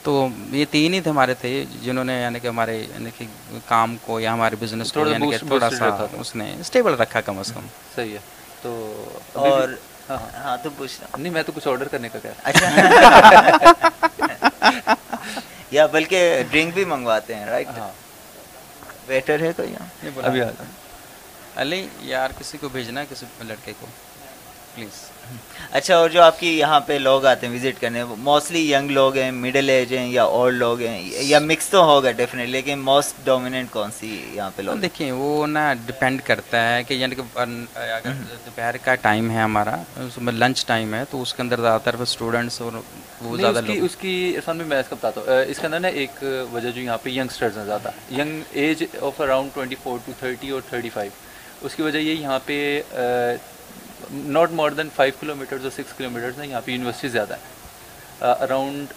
تو 0.04 0.28
یہ 0.52 0.66
تین 0.72 0.94
ہی 0.94 1.02
تھے 1.02 1.12
ہمارے 1.12 1.34
تھے 1.34 1.66
جنہوں 1.82 2.04
نے 2.04 2.22
یعنی 2.22 2.40
کہ 2.40 2.48
ہمارے 2.48 2.80
یعنی 2.80 3.10
کہ 3.18 3.26
کام 3.66 3.98
کو 4.02 4.20
یا 4.20 4.34
ہمارے 4.34 4.56
بزنس 4.60 4.94
کو 4.94 5.08
یعنی 5.08 5.32
کہ 5.32 5.38
تھوڑا 5.40 5.70
سا 5.70 6.08
اس 6.14 6.36
نے 6.36 6.56
اسٹیبل 6.60 6.96
رکھا 6.96 7.22
کم 7.22 7.40
از 7.40 7.52
کم۔ 7.52 7.68
صحیح 7.96 8.14
ہے۔ 8.14 8.20
تو 8.62 9.06
اور 9.36 9.70
ہاں۔ 10.10 10.58
تو 10.64 10.70
پوچھ 10.78 11.02
رہا 11.02 11.18
نہیں 11.18 11.34
میں 11.34 11.44
تو 11.44 11.52
کچھ 11.56 11.68
آرڈر 11.68 11.88
کرنے 11.88 12.10
کا 12.10 12.20
کہہ 12.20 12.30
اچھا۔ 12.44 12.68
یا 15.72 15.88
بلکہ 15.88 16.44
ڈرنک 16.52 16.74
بھی 16.74 16.86
منگواتے 16.86 17.36
ہیں 17.36 17.46
رائٹ 17.46 17.68
ویٹر 19.08 19.42
ہے 19.42 19.52
کوئی 19.56 19.76
ابھی 20.24 20.42
علی 21.56 21.86
یار 22.02 22.30
کسی 22.40 22.58
کو 22.58 22.70
بھیجنا 22.70 23.04
کسی 23.10 23.26
لڑکے 23.44 23.74
کو۔ 23.80 23.86
پلیز۔ 24.76 25.06
اچھا 25.72 25.96
اور 25.98 26.10
جو 26.10 26.22
آپ 26.22 26.40
کی 26.40 26.58
یہاں 26.60 26.80
پہ 26.80 26.94
لوگ 26.94 27.26
آتے 27.26 27.48
ہیں 27.48 27.54
وزٹ 27.54 27.82
کرنے 27.82 28.04
موسٹلی 28.18 28.62
ینگ 28.72 28.92
لوگ 28.92 29.18
ہیں 29.18 29.32
مڈل 29.32 29.70
ایج 29.70 29.94
ہیں 29.94 30.08
یا 30.08 30.24
اولڈ 30.24 30.58
لوگ 30.58 30.82
ہیں؟ 30.82 31.00
یا 31.04 31.40
مکس 31.40 31.68
تو 31.70 31.84
ہوگا 31.84 32.12
ڈیفینیٹلی 32.12 32.52
لیکن 32.52 32.80
موسٹ 32.80 33.26
ڈومیننٹ 33.26 33.72
کون 33.72 33.92
سی 34.00 34.10
یہاں 34.34 34.50
پہ 34.56 34.62
لوگ؟ 34.62 34.76
دیکھیں 34.76 35.12
وہ 35.12 35.48
نا 35.48 35.74
ڈپینڈ 35.86 36.22
کرتا 36.22 36.62
ہے 36.70 36.84
کہ 36.84 36.94
یعنی 36.94 37.16
کہ 37.16 37.22
اگر 37.36 38.12
دوپہر 38.46 38.78
کا 38.84 38.96
ٹائم 38.96 39.32
ہے 39.32 39.42
ہمارا 39.42 39.76
اس 39.98 40.18
میں 40.18 40.34
لنچ 40.34 40.66
ٹائم 40.66 40.94
ہے 40.94 41.04
تو 41.12 41.22
اس 41.22 41.34
کے 41.34 41.42
اندر 41.42 41.62
زیادہ 41.62 41.82
تر 41.84 41.96
اسٹوڈنٹس 42.00 42.62
اور 42.62 42.80
وہ 43.22 43.38
زیادہ 43.38 43.62
لوگ 43.62 43.84
اس 43.84 43.96
کی 43.96 44.14
عرفان 44.36 44.58
میں 44.58 44.66
میں 44.66 44.80
اس 44.80 44.88
کا 44.90 44.96
بتاتا 44.96 45.22
ہوں 45.22 45.44
اس 45.50 45.60
کے 45.60 45.66
اندر 45.68 45.80
نا 45.80 45.88
ایک 46.02 46.24
وجہ 46.52 46.72
جو 46.72 46.82
یہاں 46.82 46.98
پہ 47.04 47.10
ینگسٹرز 47.10 47.58
ہیں 47.58 47.66
زیادہ 47.66 47.90
young 48.12 48.42
age 48.54 48.84
of 49.02 49.22
around 49.22 49.54
twenty 49.54 49.76
four 49.84 49.98
to 50.06 50.12
thirty 50.20 50.50
اور 50.50 50.62
تھرٹی 50.70 50.90
فائیو 50.90 51.12
اس 51.62 51.76
کی 51.76 51.82
وجہ 51.82 51.98
یہ 51.98 52.14
یہاں 52.14 52.40
پہ 52.46 52.58
not 54.12 54.52
more 54.52 54.72
than 54.72 54.90
five 54.96 55.14
kilometres 55.36 55.64
اور 55.64 55.72
سکس 55.72 55.94
کلو 55.98 56.10
میٹرز 56.10 56.40
ہیں 56.40 56.48
یہاں 56.48 56.62
پہ 56.66 56.72
یونیورسٹی 56.72 57.08
زیادہ 57.08 57.34
ہیں 57.34 57.56
around 58.42 58.94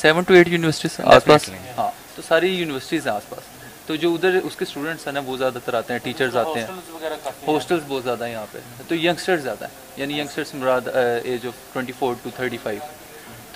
seven 0.00 0.24
to 0.24 0.34
eight 0.34 0.48
universities 0.48 1.00
آس 1.06 1.24
پاس 1.24 1.48
ہاں 1.78 1.90
تو 2.16 2.22
ساری 2.22 2.48
یونیورسٹیز 2.48 3.06
ہیں 3.06 3.14
آس 3.14 3.28
پاس۔ 3.28 3.54
تو 3.86 3.94
جو 3.96 4.12
ادھر 4.14 4.38
اس 4.44 4.56
کے 4.56 4.64
اسٹوڈنٹس 4.64 5.06
ہیں 5.06 5.12
نا 5.14 5.20
وہ 5.26 5.36
زیادہ 5.36 5.58
تر 5.64 5.74
آتے 5.74 5.92
ہیں 5.92 6.00
ٹیچرز 6.04 6.36
آتے 6.36 6.60
ہیں۔ 6.60 6.66
ہاسٹلس 7.46 7.82
بہت 7.88 8.04
زیادہ 8.04 8.24
ہیں 8.24 8.32
یہاں 8.32 8.46
پہ۔ 8.52 8.58
تو 8.88 8.94
ینگسٹرز 8.94 9.42
زیادہ 9.42 9.64
ہیں 9.64 9.74
یعنی 9.96 10.18
youngsters 10.18 10.54
Murad 10.54 10.88
age 11.24 11.46
of 11.46 11.72
twenty 11.72 11.92
four 11.98 12.14
to 12.22 12.30
thirty 12.36 12.58
five 12.62 12.80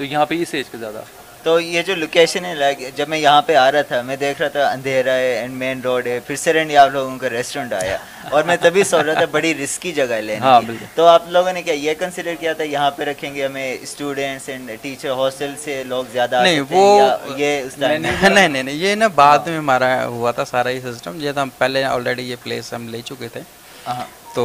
تو 0.01 0.05
یہاں 0.05 0.27
پہ 0.27 0.35
اس 0.43 0.55
ایج 0.55 0.69
کے 0.71 0.79
زیادہ۔ 0.79 1.01
تو 1.43 1.61
یہ 1.61 1.83
جو 1.83 1.95
لوکیشن 1.95 2.45
ہے 2.45 2.55
لائک 2.55 2.79
جب 2.97 3.09
میں 3.09 3.19
یہاں 3.19 3.43
پہ 3.43 3.55
آ 3.55 3.73
رہا 3.73 3.83
تھا 3.83 4.03
میں 4.03 4.17
دیکھ 4.17 4.41
رہا 4.41 4.49
تھا 4.49 4.69
اندھیرا 4.69 5.15
ہے 5.15 5.33
اینڈ 5.33 5.55
مین 5.55 5.81
روڈ 5.81 6.07
ہے 6.07 6.19
پھر 6.27 6.37
سرنڈ 6.37 6.77
آپ 6.77 6.91
لوگوں 6.93 7.19
کا 7.19 7.31
ریسٹورینٹ 7.31 7.73
آیا۔ 7.73 7.97
اور 8.31 8.43
میں 8.43 8.57
تبھی 8.61 8.85
سوچ 8.85 9.05
رہا 9.05 9.15
تھا 9.15 9.25
بڑی 9.31 9.55
رسکی 9.55 9.93
جگہ 9.93 10.13
ہے 10.13 10.23
لینے 10.23 10.39
ہاں، 10.39 10.61
کی۔ 10.61 10.77
تو 10.95 11.07
آپ 11.07 11.29
لوگوں 11.29 11.53
نے 11.53 11.63
کیا 11.63 11.75
یہ 11.75 11.95
کنسیڈر 11.99 12.35
کیا 12.41 12.53
تھا؟ 12.53 12.65
یہاں 12.65 12.91
پہ 12.91 13.05
رکھیں 13.05 13.35
گے 13.35 13.45
ہمیں 13.47 13.77
اسٹوڈینٹس 13.83 14.49
اینڈ 14.49 14.71
ٹیچر 14.83 15.11
ہاسٹل 15.11 15.55
سے 15.65 15.83
لوگ 15.85 16.05
زیادہ 16.13 16.43
نہیں 16.43 16.61
وہ 16.71 17.01
یہ 17.37 17.63
نہیں 17.79 18.49
نہیں 18.49 18.75
یہ 18.75 18.95
نا 18.95 19.07
بعد 19.15 19.39
میں 19.47 19.59
ہمارا 19.59 20.07
ہوا 20.07 20.31
تھا 20.31 20.45
سارا 20.45 20.69
یہ 20.69 20.81
سسٹم 20.81 21.21
یہ 21.21 21.33
تو 21.33 21.43
ہم 21.43 21.49
پہلے 21.59 21.85
آلریڈی 21.85 22.31
یہ 22.31 22.37
پلیس 22.43 22.73
ہم 22.73 22.89
لے 22.89 23.01
چکے 23.05 23.29
تھے۔ 23.29 23.41
ہاں۔ 23.87 24.05
تو 24.35 24.45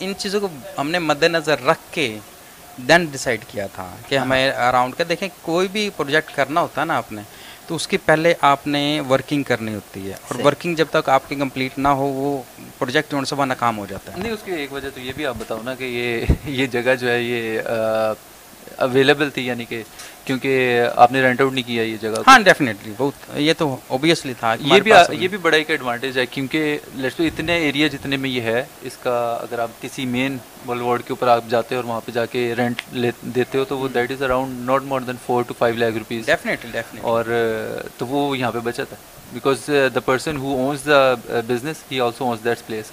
ان 0.00 0.12
چیزوں 0.18 0.40
کو 0.40 0.48
ہم 0.78 0.90
نے 0.90 0.98
مد 0.98 1.22
نظر 1.22 1.64
رکھ 1.64 1.92
کے 1.92 2.18
دین 2.88 3.04
ڈیسائڈ 3.04 3.44
کیا 3.48 3.66
تھا 3.66 3.96
کہ 4.08 4.18
ہمیں 4.18 4.50
اراؤنڈ 4.52 4.94
کا 4.94 5.04
دیکھیں 5.08 5.28
کوئی 5.42 5.68
بھی 5.68 5.90
پروجیکٹ 5.96 6.36
کرنا 6.36 6.60
ہوتا 6.60 6.80
ہے 6.80 6.86
نا 6.86 6.96
آپ 6.96 7.12
نے 7.12 7.22
تو 7.66 7.74
اس 7.74 7.86
کی 7.88 7.96
پہلے 7.96 8.34
آپ 8.40 8.66
نے 8.66 9.00
ورکنگ 9.10 9.42
کرنی 9.42 9.74
ہوتی 9.74 10.06
ہے۔ 10.08 10.14
اور 10.28 10.46
ورکنگ 10.46 10.74
جب 10.74 10.86
تک 10.90 11.08
آپ 11.08 11.28
کی 11.28 11.34
کمپلیٹ 11.34 11.78
نہ 11.78 11.88
ہو 11.88 12.06
وہ 12.06 12.42
پروجیکٹ 12.78 13.10
جو 13.12 13.18
ہے 13.18 13.34
وہ 13.36 13.44
ناکام 13.44 13.78
ہو 13.78 13.86
جاتا 13.86 14.12
ہے۔ 14.12 14.18
نہیں 14.18 14.32
اس 14.32 14.42
کی 14.44 14.52
ایک 14.52 14.72
وجہ 14.72 14.88
تو 14.94 15.00
یہ 15.00 15.12
بھی 15.16 15.26
آپ 15.26 15.34
بتاؤ 15.38 15.58
نا 15.64 15.74
کہ 15.74 15.84
یہ 15.84 16.26
یہ 16.50 16.66
جگہ 16.66 16.94
جو 16.94 17.10
ہے 17.10 17.22
یہ 17.22 17.60
اویلیبل 18.80 19.30
تھی 19.30 19.46
یعنی 19.46 19.64
کہ 19.64 19.82
کیونکہ 20.24 20.52
آپ 20.96 21.12
نے 21.12 21.22
رینٹ 21.22 21.40
آؤٹ 21.40 21.52
نہیں 21.52 21.66
کیا 21.66 21.82
یہ 21.82 21.96
جگہ 22.00 22.22
ہاں 22.26 22.38
ڈیفینیٹلی 22.40 22.92
بہت 22.96 23.38
یہ 23.38 23.52
تو 23.58 23.76
اوبیسلی 23.88 24.32
تھا 24.40 24.54
یہ 24.62 24.80
بھی 24.80 24.92
یہ 25.12 25.28
بھی 25.28 25.38
بڑا 25.38 25.56
ایک 25.56 25.70
ایڈوانٹیج 25.70 26.18
ہے 26.18 26.26
کیونکہ 26.26 26.60
لیٹس 26.94 27.16
تو 27.16 27.24
اتنے 27.24 27.56
ایریا 27.58 27.86
جتنے 27.88 28.16
میں 28.16 28.30
یہ 28.30 28.42
ہے 28.42 28.62
اس 28.82 28.96
کا 29.02 29.14
اگر 29.42 29.58
آپ 29.58 29.80
کسی 29.80 30.04
مین 30.08 30.36
ورلڈ 30.66 30.82
وارڈ 30.82 31.02
کے 31.02 31.12
اوپر 31.12 31.28
آپ 31.28 31.48
جاتے 31.48 31.74
ہیں 31.74 31.80
اور 31.80 31.88
وہاں 31.88 32.00
پہ 32.06 32.12
جا 32.12 32.24
کے 32.26 32.52
رینٹ 32.58 32.82
دیتے 33.34 33.58
ہو 33.58 33.64
تو 33.64 33.78
وہ 33.78 33.88
that 33.88 34.10
is 34.10 34.22
around 34.22 34.60
not 34.66 34.82
more 34.84 35.00
than 35.00 35.16
four 35.26 35.42
to 35.42 35.54
five 35.58 35.76
lakh 35.76 35.96
rupees 35.96 36.26
definitely 36.26 36.98
اور 37.02 37.24
تو 37.98 38.06
وہ 38.06 38.36
یہاں 38.38 38.52
پہ 38.52 38.58
بچت 38.60 38.92
ہے۔ 38.92 38.96
Because 39.32 39.68
the 39.94 40.00
person 40.02 40.36
who 40.36 40.56
owns 40.58 40.84
the 40.86 41.14
business 41.46 41.82
he 41.90 42.00
also 42.00 42.24
owns 42.24 42.44
that 42.44 42.66
place 42.66 42.92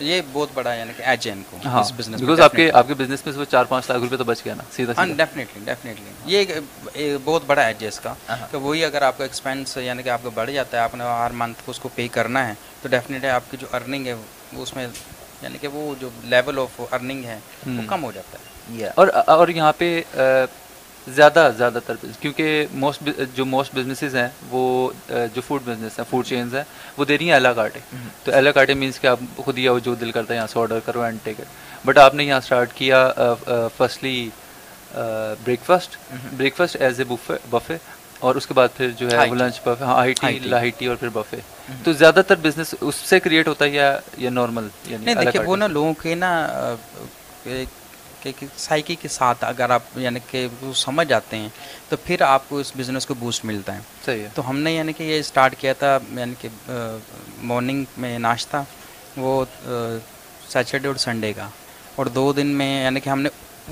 یہ 0.00 0.20
بہت 0.32 0.48
بڑا 0.54 0.72
یعنی 0.74 0.92
کہ 0.96 1.02
ایج 1.02 1.26
ہے 1.26 1.32
ان 1.32 1.42
کو 1.50 1.56
ہاں 1.64 1.82
بزنس 1.96 2.20
بیکاز 2.20 2.40
آپ 2.40 2.52
کے 2.52 2.70
آپ 2.72 2.88
کے 2.88 2.94
بزنس 2.94 3.26
میں 3.26 3.44
چار 3.44 3.64
پانچ 3.64 3.90
لاکھ 3.90 4.02
روپے 4.02 4.16
تو 4.16 4.24
بچ 4.24 4.44
گیا 4.44 4.54
نا 4.54 4.62
سیدھا 4.70 4.92
ہاں 4.96 5.06
ڈیفینیٹلی 5.16 5.64
ڈیفینیٹلی 5.64 6.34
یہ 6.94 7.16
بہت 7.24 7.42
بڑا 7.46 7.62
ایج 7.62 7.82
ہے 7.82 7.88
اس 7.88 8.00
کا 8.00 8.14
کہ 8.50 8.56
وہی 8.56 8.84
اگر 8.84 9.02
آپ 9.02 9.18
کا 9.18 9.24
ایکسپینس 9.24 9.76
یعنی 9.76 10.02
کہ 10.02 10.08
آپ 10.08 10.22
کا 10.22 10.30
بڑھ 10.34 10.50
جاتا 10.50 10.76
ہے 10.76 10.82
آپ 10.82 10.94
نے 10.94 11.04
ہر 11.04 11.30
منتھ 11.34 11.62
اس 11.66 11.78
کو 11.78 11.88
پے 11.94 12.08
کرنا 12.08 12.46
ہے 12.48 12.52
تو 12.82 12.88
ڈیفینیٹلی 12.88 13.30
آپ 13.30 13.50
کی 13.50 13.56
جو 13.56 13.66
ارننگ 13.72 14.06
ہے 14.06 14.14
وہ 14.52 14.62
اس 14.62 14.76
میں 14.76 14.86
یعنی 15.42 15.58
کہ 15.58 15.68
وہ 15.68 15.94
جو 16.00 16.08
لیول 16.24 16.58
آف 16.58 16.80
ارننگ 16.92 17.24
ہے 17.24 17.38
وہ 17.66 17.82
کم 17.86 18.04
ہو 18.04 18.12
جاتا 18.12 18.38
ہے۔ 18.38 18.90
اور 18.94 19.08
اور 19.26 19.48
یہاں 19.48 19.72
پہ 19.78 19.88
زیادہ 21.06 21.50
زیادہ 21.56 21.78
تر 21.86 21.94
کیونکہ 22.20 22.66
موسٹ 22.74 23.08
جو 23.34 23.44
موسٹ 23.46 23.74
بزنسز 23.74 24.14
ہیں 24.16 24.28
وہ 24.50 24.90
جو 25.34 25.42
فوڈ 25.46 25.62
بزنس 25.64 25.98
ہیں 25.98 26.04
فوڈ 26.10 26.26
چینز 26.26 26.54
ہیں 26.54 26.62
وہ 26.96 27.04
دے 27.04 27.18
رہی 27.18 27.26
ہیں 27.26 27.34
الا 27.34 27.52
کاٹے 27.52 27.80
تو 28.24 28.34
الا 28.34 28.50
کاٹے 28.50 28.74
مینس 28.74 29.00
کہ 29.00 29.06
آپ 29.06 29.20
خود 29.36 29.58
ہی 29.58 29.68
آؤ 29.68 29.78
جو 29.78 29.94
دل 29.94 30.10
کرتا 30.12 30.32
ہے 30.34 30.36
یہاں 30.36 30.46
سے 30.46 30.58
آرڈر 30.58 30.80
کرو 30.86 31.02
اینڈ 31.02 31.18
ٹیک 31.24 31.40
اٹ 31.40 31.86
بٹ 31.86 31.98
آپ 31.98 32.14
نے 32.14 32.24
یہاں 32.24 32.38
اسٹارٹ 32.38 32.72
کیا 32.74 33.10
firstly 33.76 34.28
breakfast 35.64 35.96
breakfast 36.56 36.76
as 36.76 37.00
a 37.00 37.04
buffet 37.04 37.36
buffet 37.50 37.76
اور 38.20 38.34
اس 38.34 38.46
کے 38.46 38.54
بعد 38.54 38.68
پھر 38.76 38.90
جو 38.98 39.08
ہے 39.10 39.28
وہ 39.28 39.34
لنچ 39.34 39.60
بفے 39.64 39.84
ہاں 39.84 39.96
آئی 39.96 40.12
ٹی 40.12 40.38
لاہی 40.38 40.70
ٹی 40.78 40.86
اور 40.86 40.96
پھر 40.96 41.08
بفے 41.12 41.40
تو 41.84 41.92
زیادہ 41.92 42.20
تر 42.26 42.36
بزنس 42.42 42.74
اس 42.80 42.94
سے 43.04 43.20
کریٹ 43.20 43.48
ہوتا 43.48 43.64
ہے 43.64 43.70
یا 43.70 43.96
یا 44.18 44.30
نارمل 44.30 44.68
یعنی 44.86 45.14
دیکھیے 45.14 45.42
وہ 45.44 45.56
نا 45.56 45.66
لوگوں 45.66 45.92
کے 45.94 46.14
نا 46.14 46.30
سائیکے 48.26 48.46
سائیکی 48.56 48.94
کے 48.94 49.08
ساتھ 49.08 49.44
اگر 49.44 49.70
آپ 49.70 49.82
یعنی 49.96 50.20
کہ 50.30 50.46
سمجھ 50.74 51.12
آتے 51.12 51.36
ہیں 51.36 51.48
تو 51.88 51.96
پھر 51.96 52.22
آپ 52.22 52.48
کو 52.48 52.58
اس 52.58 52.72
بزنس 52.76 53.06
کو 53.06 53.14
بوسٹ 53.14 53.44
ملتا 53.44 53.74
ہے۔ 53.74 53.80
صحیح 54.04 54.26
تو 54.34 54.50
ہم 54.50 54.58
نے 54.58 54.74
یعنی 54.74 54.92
کہ 54.92 55.02
یہ 55.02 55.18
اسٹارٹ 55.18 55.54
کیا 55.58 55.72
تھا 55.72 55.98
یعنی 56.16 56.34
کہ 56.40 56.48
مارننگ 57.42 57.84
میں 57.96 58.18
ناشتہ 58.18 58.56
وہ 59.16 59.44
سیچرڈے 60.48 60.88
اور 60.88 60.96
سنڈے 60.96 61.32
کا۔ 61.32 61.48
اور 61.94 62.06
دو 62.06 62.32
دن 62.32 62.46
میں 62.46 62.84
یعنی 62.84 63.00
کہ 63.00 63.08
ہم 63.08 63.22
نے 63.22 63.28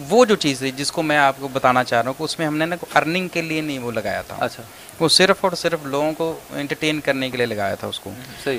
وہ 0.08 0.24
جو 0.24 0.36
چیز 0.36 0.58
تھی 0.58 0.70
جس 0.70 0.92
کو 0.92 1.02
میں 1.02 1.18
آپ 1.18 1.34
کو 1.38 1.48
بتانا 1.48 1.84
چاہ 1.84 2.02
رہا 2.02 2.08
ہوں 2.08 2.14
کہ 2.18 2.22
اس 2.22 2.38
میں 2.38 2.46
ہم 2.46 2.56
نے 2.56 2.66
نا 2.66 2.76
ارننگ 2.94 3.28
کے 3.28 3.42
لیے 3.42 3.60
نہیں 3.60 3.78
وہ 3.78 3.92
لگایا 3.92 4.22
تھا۔ 4.22 4.36
اچھا۔ 4.40 4.62
وہ 5.00 5.08
صرف 5.08 5.36
اور 5.40 5.52
صرف 5.52 5.78
لوگوں 5.82 6.12
کو 6.12 6.38
انٹرٹین 6.50 7.00
کرنے 7.00 7.30
کے 7.30 7.36
لیے 7.36 7.46
لگایا 7.46 7.74
تھا 7.74 7.88
اس 7.88 8.00
کو۔ 8.00 8.10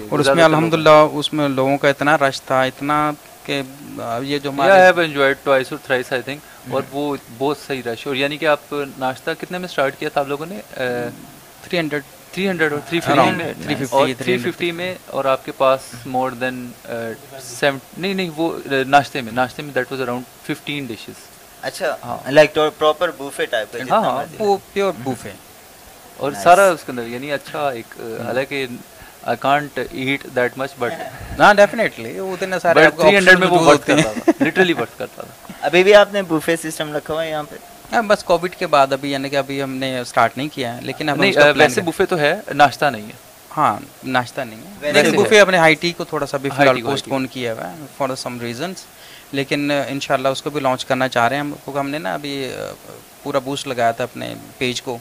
اور 0.09 0.19
اس 0.19 0.29
میں 0.35 0.43
الحمدللہ 0.43 0.89
اس 0.89 1.33
میں 1.33 1.49
لوگوں 1.49 1.77
کا 1.77 1.89
اتنا 1.89 2.17
رش 2.17 2.41
تھا 2.41 2.61
اتنا 2.61 3.11
کہ 3.45 3.61
یہ 4.21 4.39
جو 4.39 4.51
بہت 7.37 7.57
صحیح 7.67 7.81
رش 7.85 8.07
اور 8.07 8.15
یعنی 8.15 8.37
کہ 8.37 8.45
آپ 8.45 8.73
ناشتہ 8.97 9.31
کتنے 9.39 9.57
میں 9.57 9.67
سٹارٹ 9.67 9.99
کیا 9.99 10.09
تھا 10.09 10.21
آپ 10.21 10.27
لوگوں 10.27 10.45
نے؟ 10.45 10.59
Three 11.63 11.79
hundred 11.79 12.03
three 12.31 12.49
hundred 12.49 12.73
three 14.17 14.37
fifty 14.37 14.71
میں 14.71 14.95
اور 15.05 15.25
آپ 15.25 15.45
کے 15.45 15.51
پاس 15.51 15.79
مور 16.05 16.31
دین 16.31 16.71
نہیں 17.97 18.13
نہیں 18.13 18.29
وہ 18.35 18.59
ناشتے 18.87 19.21
میں 19.21 19.31
ناشتے 19.31 19.61
میں 19.61 19.73
that 19.73 19.91
was 19.91 20.01
around 20.01 20.23
fifteen 20.43 20.85
dishes 20.85 21.23
اچھا 21.61 22.17
لائک 22.29 22.57
پراپر 22.79 23.11
پیور 24.73 24.91
بوفے 25.03 25.31
اور 26.17 26.31
سارا 26.43 26.67
اس 26.67 26.83
کے 26.83 26.91
اندر 26.91 27.07
یعنی 27.07 27.31
اچھا 27.31 27.69
ایک 27.69 27.85
حالانکہ 28.25 28.65
I 29.25 29.37
can't 29.39 29.79
eat 29.81 30.25
that 30.35 30.57
much 30.57 30.73
but 30.79 31.39
ہاں 31.39 31.53
ڈیفینیٹلی 31.53 32.19
وہ 32.19 32.31
اتنے 32.33 32.59
سارے 32.59 32.89
تھری 32.91 33.15
ہنڈریڈ 33.17 33.39
میں 33.39 33.47
وہ 33.47 33.59
ورک 33.61 33.85
کرتا 33.85 34.11
تھا 34.13 34.31
لٹرلی 34.41 34.73
ورک 34.73 34.97
کرتا 34.97 35.21
تھا 35.23 35.53
ابھی 35.61 35.83
بھی 35.83 35.95
آپ 35.95 36.13
نے 36.13 36.21
بوفے 36.23 36.55
سسٹم 36.57 36.95
رکھا 36.95 37.13
ہوا 37.13 37.23
ہے 37.23 37.29
یہاں 37.29 37.43
پہ 37.43 38.01
بس 38.01 38.23
کووڈ 38.23 38.55
کے 38.55 38.67
بعد 38.67 38.93
ابھی 38.93 39.11
یعنی 39.11 39.29
کہ 39.29 39.35
ابھی 39.35 39.61
ہم 39.63 39.75
نے 39.75 39.99
اسٹارٹ 39.99 40.37
نہیں 40.37 40.47
کیا 40.53 40.75
ہے 40.75 40.81
لیکن 40.81 41.09
ویسے 41.55 41.81
بوفے 41.81 42.05
تو 42.05 42.17
ہے 42.17 42.35
ناشتہ 42.53 42.85
نہیں 42.85 43.05
ہے 43.05 43.23
ہاں 43.51 43.77
ناشتہ 44.05 44.41
نہیں 44.41 44.61
ہے 44.61 44.91
ویسے 44.93 45.11
بوفے 45.11 45.39
اپنے 45.39 45.57
ہائی 45.57 45.75
ٹی 45.75 45.91
کو 45.91 46.03
تھوڑا 46.03 46.25
سا 46.25 46.37
بھی 46.37 46.49
فی 46.49 46.61
الحال 46.61 46.81
پوسٹ 46.81 47.05
پون 47.05 47.27
کیا 47.27 47.53
ہوا 47.53 47.69
ہے 47.71 47.85
فار 47.97 48.15
سم 48.17 48.39
ریزنس 48.41 48.85
لیکن 49.33 49.71
انشاءاللہ 49.87 50.27
اس 50.27 50.41
کو 50.41 50.49
بھی 50.49 50.61
لانچ 50.61 50.85
کرنا 50.85 51.07
چاہ 51.07 51.27
رہے 51.27 51.35
ہیں 51.35 51.43
ہم 51.43 51.53
کو 51.65 51.79
ہم 51.79 51.89
نے 51.89 51.99
نا 51.99 52.13
ابھی 52.13 52.35
پورا 53.23 53.39
بوسٹ 53.39 53.67
لگایا 53.67 53.91
تھا 53.91 54.03
اپنے 54.03 54.33
پیج 54.57 54.81
کو 54.81 54.97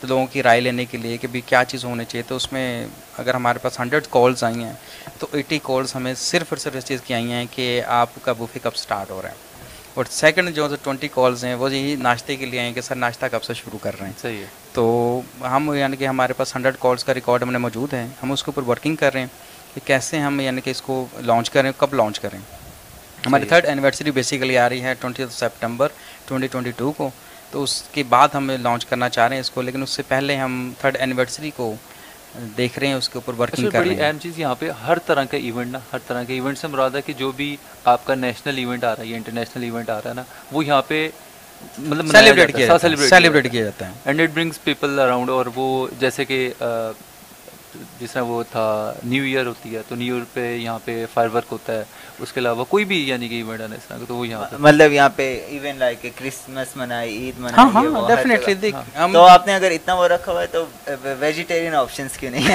تو 0.00 0.06
لوگوں 0.06 0.26
کی 0.26 0.42
رائے 0.42 0.60
لینے 0.60 0.84
کے 0.84 0.98
لیے 0.98 1.16
کہ 1.16 1.28
بھی 1.28 1.40
کیا 1.40 1.64
چیز 1.64 1.84
ہونی 1.84 2.04
چاہیے 2.04 2.22
تو 2.28 2.36
اس 2.36 2.52
میں 2.52 2.86
اگر 3.18 3.34
ہمارے 3.34 3.58
پاس 3.58 3.80
ہنڈریڈ 3.80 4.06
کالز 4.10 4.44
آئی 4.44 4.64
ہیں 4.64 4.72
تو 5.18 5.26
ایٹی 5.32 5.58
کالز 5.62 5.96
ہمیں 5.96 6.14
صرف 6.14 6.46
اور 6.50 6.56
صرف 6.56 6.76
اس 6.76 6.84
چیز 6.84 7.00
کی 7.00 7.14
آئی 7.14 7.32
ہیں 7.32 7.46
کہ 7.50 7.82
آپ 7.86 8.08
کا 8.22 8.32
بوفے 8.32 8.58
کب 8.62 8.76
سٹارٹ 8.76 9.10
ہو 9.10 9.22
رہا 9.22 9.28
ہے۔ 9.28 9.34
اور 9.94 10.04
سیکنڈ 10.10 10.54
جو 10.54 10.68
ٹوئنٹی 10.82 11.08
کالز 11.08 11.44
ہیں 11.44 11.54
وہ 11.54 11.72
یہی 11.74 11.94
ناشتے 11.94 12.36
کے 12.36 12.46
لیے 12.46 12.60
ہیں 12.60 12.72
کہ 12.72 12.80
سر 12.80 12.96
ناشتہ 12.96 13.26
کب 13.32 13.42
سے 13.42 13.54
شروع 13.54 13.78
کر 13.82 13.98
رہے 13.98 14.06
ہیں۔ 14.06 14.12
صحیح 14.22 14.38
ہے۔ 14.38 14.46
تو 14.72 15.20
ہم 15.42 15.74
یعنی 15.74 15.96
کہ 15.96 16.06
ہمارے 16.06 16.32
پاس 16.32 16.56
ہنڈریڈ 16.56 16.74
کالز 16.78 17.04
کا 17.04 17.14
ریکارڈ 17.14 17.42
ہم 17.42 17.52
نے 17.52 17.58
موجود 17.58 17.92
ہے۔ 17.92 18.06
ہم 18.22 18.32
اس 18.32 18.42
کے 18.44 18.50
اوپر 18.56 18.68
ورکنگ 18.68 18.96
کر 18.96 19.12
رہے 19.12 19.20
ہیں 19.20 19.28
کہ 19.74 19.80
کیسے 19.86 20.18
ہم 20.18 20.40
یعنی 20.40 20.60
کہ 20.60 20.70
اس 20.70 20.82
کو 20.82 21.06
لانچ 21.16 21.50
کریں 21.50 21.72
کب 21.76 21.94
لانچ 21.94 22.20
کریں۔ 22.20 22.38
ہماری 23.26 23.44
تھرڈ 23.44 23.66
اینیورسری 23.66 24.10
بیسیکلی 24.10 24.58
آ 24.58 24.68
رہی 24.68 24.82
ہے 24.82 24.94
twenty 24.94 25.24
September 25.30 25.88
twenty 26.26 26.46
twenty 26.46 26.70
two 26.70 26.92
کو۔ 26.92 27.10
تو 27.50 27.62
اس 27.62 27.82
کے 27.92 28.02
بعد 28.08 28.28
ہم 28.34 28.50
لانچ 28.60 28.84
کرنا 28.86 29.08
چاہ 29.08 29.28
رہے 29.28 29.36
ہیں 29.36 29.40
اس 29.40 29.50
کو 29.50 29.62
لیکن 29.62 29.82
اس 29.82 29.90
سے 29.90 30.02
پہلے 30.08 30.36
ہم 30.36 30.52
تھرڈ 30.80 30.96
اینیورسری 31.00 31.50
کو 31.56 31.74
دیکھ 32.56 32.78
رہے 32.78 32.86
ہیں 32.86 32.94
اس 32.94 33.08
کے 33.08 33.18
اوپر 33.18 33.34
ورکنگ 33.38 33.66
اچھا، 33.66 33.78
کر 33.78 33.86
رہے 33.86 33.94
ہیں۔ 33.94 34.02
اہم 34.02 34.18
چیز 34.18 34.38
یہاں 34.38 34.54
پہ 34.58 34.70
ہر 34.86 34.98
طرح 35.06 35.24
کا 35.24 35.36
ایونٹ 35.36 35.72
نا 35.72 35.78
ہر 35.92 35.98
طرح 36.06 36.22
کے 36.22 36.32
ایونٹ 36.32 36.58
سے 36.58 36.66
مراد 36.66 36.94
ہے 36.94 37.02
کہ 37.02 37.12
جو 37.18 37.30
بھی 37.32 37.54
آپ 37.84 38.04
کا 38.06 38.14
نیشنل 38.14 38.58
ایونٹ 38.58 38.84
آ 38.84 38.94
رہا 38.94 39.02
ہے 39.02 39.08
یا 39.08 39.16
انٹرنیشنل 39.16 39.62
ایونٹ 39.62 39.90
آ 39.90 39.98
رہا 39.98 40.10
ہے 40.10 40.14
نا 40.14 40.22
وہ 40.52 40.64
یہاں 40.64 40.82
پہ 40.88 41.08
مطلب 41.78 42.06
سیلیبریٹ 42.08 42.54
کیا 43.50 43.62
جاتا 43.64 43.86
ہے۔ 43.86 43.92
And 44.04 44.20
it 44.20 44.30
brings 44.34 44.62
people 44.64 44.98
around 44.98 45.30
اور 45.30 45.46
وہ 45.54 45.66
جیسے 46.00 46.24
کہ 46.24 46.38
جس 47.74 48.00
جیسا 48.00 48.20
وہ 48.22 48.42
تھا 48.50 48.64
نیو 49.04 49.24
ایئر 49.24 49.46
ہوتی 49.46 49.74
ہے 49.74 49.80
تو 49.88 49.94
نیو 49.94 50.14
ایئر 50.14 50.24
پہ 50.32 50.52
یہاں 50.54 50.78
پہ 50.84 51.04
فائر 51.14 51.28
ورک 51.34 51.52
ہوتا 51.52 51.72
ہے۔ 51.72 51.82
اس 52.18 52.32
کے 52.32 52.40
علاوہ 52.40 52.64
کوئی 52.68 52.84
بھی 52.84 52.96
یعنی 53.08 53.28
کہ 53.28 53.34
ایونٹ 53.34 53.60
ہے 53.60 53.66
اس 53.66 53.86
طرح 53.88 53.98
تو 54.08 54.14
وہ 54.16 54.26
یہاں 54.28 54.44
مطلب 54.58 54.92
یہاں 54.92 55.08
پہ 55.16 55.26
ایون 55.48 55.76
لائک 55.78 56.06
کرسمس 56.16 56.76
منائی 56.76 57.16
عید 57.16 57.38
منائی 57.38 57.54
ہاں 57.58 57.68
ہاں 57.74 58.06
ڈیفینیٹلی 58.08 58.70
ہاں۔ 58.96 59.08
تو 59.12 59.22
آپ 59.24 59.46
نے 59.46 59.54
اگر 59.54 59.70
اتنا 59.70 59.94
وہ 59.94 60.08
رکھا 60.08 60.32
ہوا 60.32 60.42
ہے 60.42 60.46
تو 60.46 60.64
ویجیٹیرین 61.20 61.74
آپشنس 61.74 62.16
کیوں 62.18 62.30
نہیں 62.30 62.48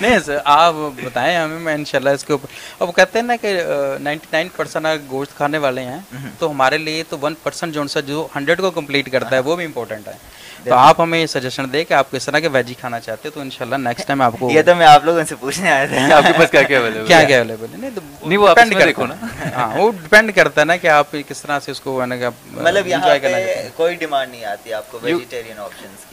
نہیں 0.00 0.18
سر 0.24 0.38
آپ 0.44 0.74
بتائیں 1.04 1.36
ہمیں 1.36 1.58
میں 1.58 1.74
انشاءاللہ 1.74 2.10
اس 2.10 2.24
کے 2.24 2.32
اوپر۔ 2.32 2.48
اب 2.80 2.94
کہتے 2.96 3.18
ہیں 3.18 3.26
نا 3.26 3.36
کہ 3.36 3.54
نائنٹی 4.00 4.26
نائن 4.32 4.48
پرسینٹ 4.56 5.10
گوشت 5.10 5.36
کھانے 5.36 5.58
والے 5.58 5.82
ہیں 5.84 5.98
تو 6.38 6.50
ہمارے 6.50 6.78
لیے 6.78 7.02
تو 7.08 7.16
ون 7.22 7.34
پرسینٹ 7.42 7.74
جو 8.06 8.26
ہنڈریڈ 8.36 8.60
کو 8.60 8.70
کمپلیٹ 8.70 9.10
کرتا 9.12 9.30
ہے 9.30 9.36
ہاں۔ 9.36 9.48
وہ 9.48 9.56
بھی 9.56 9.64
امپورٹنٹ 9.64 10.08
ہے۔ 10.08 10.16
تو 10.64 10.74
آپ 10.74 11.00
ہمیں 11.00 11.18
یہ 11.18 11.26
سجیشن 11.26 11.72
دیں 11.72 11.82
کہ 11.84 11.94
آپ 11.94 12.10
کس 12.10 12.24
طرح 12.24 12.38
کے 12.38 12.48
ویجی 12.48 12.74
کھانا 12.74 12.98
چاہتے 13.00 13.28
ہیں 13.28 13.34
تو 13.34 13.40
ان 13.40 13.50
شاء 13.50 13.64
اللہ 13.64 13.76
نیکسٹ 13.78 14.06
ٹائم 14.06 14.22
آپ 14.22 14.34
کو 14.38 14.50
یہ 14.50 14.62
تو 14.62 14.74
میں 14.74 14.86
آپ 14.86 15.04
لوگوں 15.04 15.24
سے 15.24 15.34
پوچھنے 15.34 15.70
آیا 15.70 15.86
تھا۔ 15.86 16.14
آپ 16.16 16.24
کے 16.26 16.32
پاس 16.32 16.50
کیا 16.50 16.62
کیا 16.62 16.78
اویلیبل 16.78 17.06
کیا 17.06 17.22
کیا 17.24 17.36
اویلیبل 17.36 17.66
ہے؟ 17.74 17.88
نہیں 18.22 18.36
وہ 18.38 18.48
ڈیپینڈ 18.48 18.78
دیکھو 18.78 19.04
ہاں 19.54 19.68
وہ 19.76 19.90
ڈیپینڈ 19.92 20.34
کرتا 20.34 20.60
ہے 20.60 20.66
نا 20.66 20.76
کہ 20.76 20.86
آپ 20.90 21.14
کس 21.28 21.42
طرح 21.42 21.58
سے 21.60 21.70
اس 21.70 21.80
کو 21.80 21.98
یعنی 22.00 22.24
مطلب 22.52 22.88
کوئی 23.76 23.94
ڈیمانڈ 23.96 24.30
نہیں 24.30 24.44
آتی 24.44 24.72
آپ 24.72 24.90
کو 24.90 24.98
vegetarian 25.02 25.58
options 25.58 26.06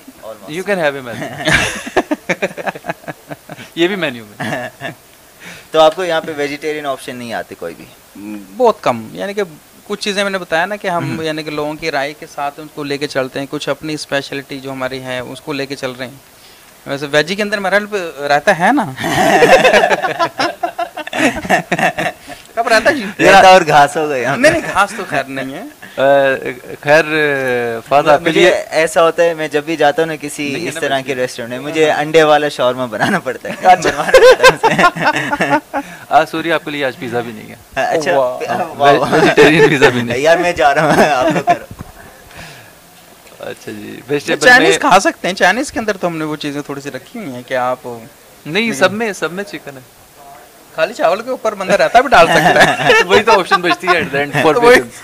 you 0.50 0.64
can 0.64 0.80
have 0.80 1.02
یہ 3.76 3.88
بھی 3.88 3.96
مینیو 3.96 4.26
میں۔ 4.28 4.92
تو 5.72 5.80
آپ 5.80 5.96
کو 5.96 6.04
یہاں 6.04 6.22
پہ 6.22 6.32
ویجیٹیرین 6.38 6.86
آپشن 6.86 7.16
نہیں 7.16 7.34
آتے 7.34 7.56
کوئی 7.56 7.74
بھی؟ 7.76 7.86
بہت 8.58 8.82
کم 8.82 9.08
یعنی 9.12 9.34
کہ 9.34 9.44
کچھ 9.88 10.02
چیزیں 10.02 10.24
میں 10.24 10.32
نے 10.32 10.38
بتایا 10.38 10.66
نا 10.66 10.76
کہ 10.76 10.88
ہم 10.88 11.22
یعنی 11.22 11.44
کہ 11.44 11.52
لوگوں 11.52 11.74
کی 11.74 11.92
رائے 11.92 12.14
کے 12.14 12.26
ساتھ 12.36 12.60
ان 12.60 12.68
کو 12.74 12.84
لے 12.84 12.98
کے 12.98 13.08
چلتے 13.08 13.40
ہیں 13.40 13.46
کچھ 13.50 13.70
اپنی 13.70 13.94
اسپیشلٹی 13.94 14.60
جو 14.60 14.72
ہماری 14.72 15.04
ہے 15.04 15.20
اس 15.20 15.42
کو 15.42 15.54
لے 15.54 15.66
کے 15.66 15.76
چل 15.76 15.92
رہے 15.92 16.06
ہیں۔ 16.06 16.36
ویسے 16.86 17.08
ویجی 17.12 17.36
کے 17.36 17.42
اندر 17.42 17.60
مرل 17.60 17.86
رہتا 18.30 18.60
ہے 18.60 18.72
نا؟ 18.72 18.86
کب 22.56 22.68
رہتا 22.68 22.90
ہے؟ 22.90 23.30
اور 23.30 23.62
گھاس 23.68 23.98
ہو 23.98 24.10
گیا 24.10 24.36
نہیں 24.36 24.52
نہیں 24.52 24.62
گھاس 24.74 24.94
تو 24.98 25.04
خیر 25.10 25.24
نہیں 25.24 25.54
ہے۔ 25.54 25.64
خیر 25.96 27.06
فاضا 27.88 28.18
مجھے 28.22 28.50
ایسا 28.72 29.04
ہوتا 29.04 29.24
ہے 29.24 29.34
میں 29.34 29.48
جب 29.48 29.64
بھی 29.66 29.76
جاتا 29.76 30.02
ہوں 30.02 30.08
نا 30.08 30.16
کسی 30.16 30.68
اس 30.68 30.76
طرح 30.76 31.00
کے 31.02 31.16
ریسٹورینٹ 31.16 31.52
میں 31.52 31.60
مجھے 31.60 31.86
ہاں، 31.86 31.94
ہاں۔ 31.94 32.02
انڈے 32.02 32.24
والا 32.24 32.50
شورما 32.50 32.86
بنانا 32.86 33.20
پڑتا 33.20 33.50
ہے 33.50 33.68
اچھا۔ 33.68 34.04
آج 36.10 36.30
سوری 36.32 36.52
آپ 36.52 36.66
کے 36.66 36.72
لیے 36.72 36.86
آج 36.86 36.98
پیزا 36.98 37.20
بھی 37.20 37.32
نہیں 37.32 37.50
ہے۔ 37.50 37.56
ہاں، 37.78 37.86
اچھا۔ 37.86 38.12
بھی 39.90 40.02
نہیں۔ 40.02 40.18
یار 40.18 40.38
میں 40.38 40.54
جا 40.54 40.74
رہا 40.76 40.86
ہوں 40.86 41.10
آپ 41.10 41.26
لوگ 41.26 41.50
اچھا 43.40 43.72
جی 43.72 44.00
ویجیٹیبل 44.08 44.46
چائنیز 44.48 44.80
کھا 44.80 45.00
سکتے 45.00 45.28
ہیں۔ 45.28 45.36
چائنیز 45.36 45.72
کے 45.72 45.80
اندر 45.80 45.98
تو 45.98 46.08
ہم 46.08 46.18
نے 46.18 46.26
وہ 46.26 46.36
چیزیں 46.36 46.62
تھوڑی 46.62 46.82
سی 46.82 46.92
رکھی 46.92 47.20
ہوئی 47.20 47.32
ہیں 47.32 47.42
کہ 47.48 47.54
آپ 47.54 47.88
نہیں 48.46 48.72
سب 48.74 48.92
میں 48.92 49.14
سب 49.14 49.32
میں 49.32 49.44
چکن 49.44 49.78
ہے۔ 49.78 49.82
خالی 50.76 50.94
چاول 50.94 51.22
کے 51.22 51.30
اوپر 51.30 51.54
بندہ 51.56 51.74
رہتا 51.74 52.00
بھی 52.02 52.10
ڈال 52.10 52.28
سکتا 52.28 52.64
ہے 52.80 52.94
وہی 53.06 53.24
تو 53.24 53.32
آپشن 53.32 53.62
بچتی 53.62 53.88
ہے 53.88 54.26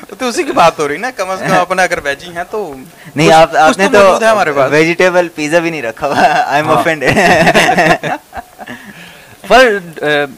تو 0.09 0.27
اسی 0.27 0.43
کی 0.43 0.51
بات 0.53 0.79
ہو 0.79 0.87
رہی 0.87 0.97
نا 0.97 1.11
کم 1.17 1.29
از 1.29 1.39
کم 1.39 1.53
اپنا 1.53 1.83
اگر 1.83 1.99
ویجی 2.03 2.31
ہیں 2.35 2.43
تو 2.51 2.73
نہیں 3.15 3.31
آپ 3.33 3.55
آپ 3.57 3.77
نے 3.77 3.87
تو 3.93 4.67
ویجیٹیبل 4.71 5.27
پیزا 5.35 5.59
بھی 5.59 5.69
نہیں 5.69 5.81
رکھا 5.81 6.07
ہوا 6.07 6.27
I 6.37 6.61
am 6.61 6.71
offend 6.71 7.03
per 9.47 9.77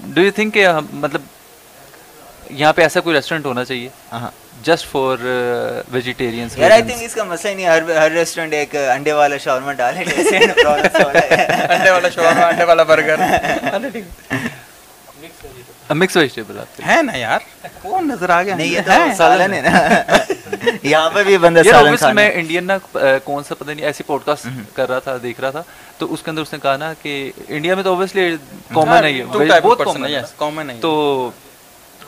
do 0.06 0.22
you 0.22 0.32
think 0.32 0.54
کہ 0.54 0.68
مطلب 0.94 1.22
یہاں 2.52 2.74
پہ 2.74 2.82
ایسا 2.82 3.00
کوئی 3.00 3.16
ریسٹورینٹ 3.16 3.46
ہونا 3.46 3.66
چاہیے 3.66 3.90
جسٹ 4.64 4.88
فار 4.88 5.26
ویجیٹیرین 5.92 6.48
یار 6.58 6.72
آئی 6.72 6.82
تھنک 6.82 7.04
اس 7.04 7.14
کا 7.16 7.24
مسئلہ 7.24 7.50
ہی 7.50 7.56
نہیں 7.56 7.68
ہر 7.68 7.98
ہر 7.98 8.12
ریسٹورینٹ 8.12 8.54
ایک 8.54 8.76
انڈے 8.76 9.14
والا 9.14 9.38
شاورما 9.38 9.74
ڈالے 9.74 10.04
انڈے 10.04 11.90
والا 11.90 12.10
شاورما 12.10 12.46
انڈے 12.46 12.64
والا 12.64 12.84
برگر 12.84 13.22
مکس 15.90 16.18
ویجیٹیبل 16.18 16.60
آتے 16.60 16.84
ہیں 16.84 17.02
نا 17.04 17.16
یار 17.16 17.40
کون 17.82 18.08
نظر 18.08 18.30
آ 18.30 18.42
گیا 18.44 18.56
یہاں 20.84 21.10
پہ 21.10 21.24
بھی 21.24 21.38
بندہ 21.38 21.62
میں 22.14 22.32
انڈین 22.34 22.68
نا 22.68 22.78
کون 23.24 23.44
سا 23.44 23.56
پتہ 23.56 23.72
نہیں 23.72 23.86
ایسی 23.86 24.04
پوڈ 24.04 24.22
کاسٹ 24.26 24.48
کر 24.74 24.90
رہا 24.90 25.00
تھا 25.00 25.18
دیکھ 25.24 25.42
رہا 25.42 25.50
تھا۔ 25.50 25.62
تو 25.98 26.14
اس 26.14 26.24
کے 26.24 26.32
اندر 26.32 26.42
اس 26.42 26.54
نے 26.54 26.60
کہا 26.62 26.78
نا 26.78 26.94
کہ 27.02 27.32
انڈیا 27.48 27.76
میں 27.76 27.84
تو 27.84 27.90
اوبیسلی 27.90 28.36
کامن 28.74 29.06
ہے 29.06 29.12
بہت 29.64 29.78
کامن 29.78 30.06
ہے 30.06 30.10
تو 30.82 31.32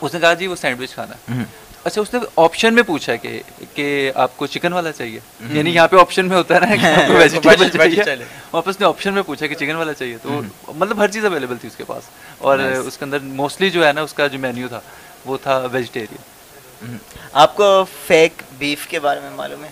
اس 0.00 0.14
نے 0.14 0.20
کہا 0.20 0.34
جی 0.34 0.46
وہ 0.46 0.56
سینڈوچ 0.56 0.94
کھانا۔ 0.94 1.42
اچھا 1.84 2.00
اس 2.00 2.14
نے 2.14 2.20
آپشن 2.36 2.74
میں 2.74 2.82
پوچھا 2.82 3.16
کہ 3.16 3.42
کہ 3.74 4.12
آپ 4.14 4.36
کو 4.36 4.46
چکن 4.46 4.72
والا 4.72 4.92
چاہیے؟ 4.92 5.20
یعنی 5.50 5.70
یہاں 5.70 5.88
پہ 5.88 5.96
آپشن 5.96 6.26
میں 6.26 6.36
ہوتا 6.36 6.54
ہے 6.54 6.60
نا 6.60 6.66
ویجیٹیبل 7.10 7.68
چاہیے۔ 8.04 8.24
واپس 8.52 8.80
نے 8.80 8.86
آپشن 8.86 9.14
میں 9.14 9.22
پوچھا 9.22 9.46
کہ 9.46 9.54
چکن 9.54 9.76
والا 9.76 9.92
چاہیے۔ 9.92 10.16
تو 10.22 10.40
مطلب 10.74 11.00
ہر 11.00 11.08
چیز 11.08 11.24
اویلیبل 11.24 11.56
تھی 11.56 11.68
اس 11.68 11.76
کے 11.76 11.84
پاس۔ 11.84 12.02
اور 12.46 12.58
اس 12.58 12.96
کے 12.98 13.04
اندر 13.04 13.18
موسٹلی 13.42 13.70
جو 13.70 13.86
ہے 13.86 13.92
نا 13.92 14.02
اس 14.02 14.12
کا 14.14 14.26
جو 14.26 14.38
مینیو 14.38 14.68
تھا 14.68 14.80
وہ 15.26 15.36
تھا 15.42 15.58
ویجیٹیرین 15.72 16.96
آپ 17.42 17.54
کو 17.56 17.84
فیک 18.06 18.42
بیف 18.58 18.86
کے 18.88 19.00
بارے 19.00 19.20
میں 19.20 19.30
معلوم 19.36 19.64
ہے؟ 19.64 19.70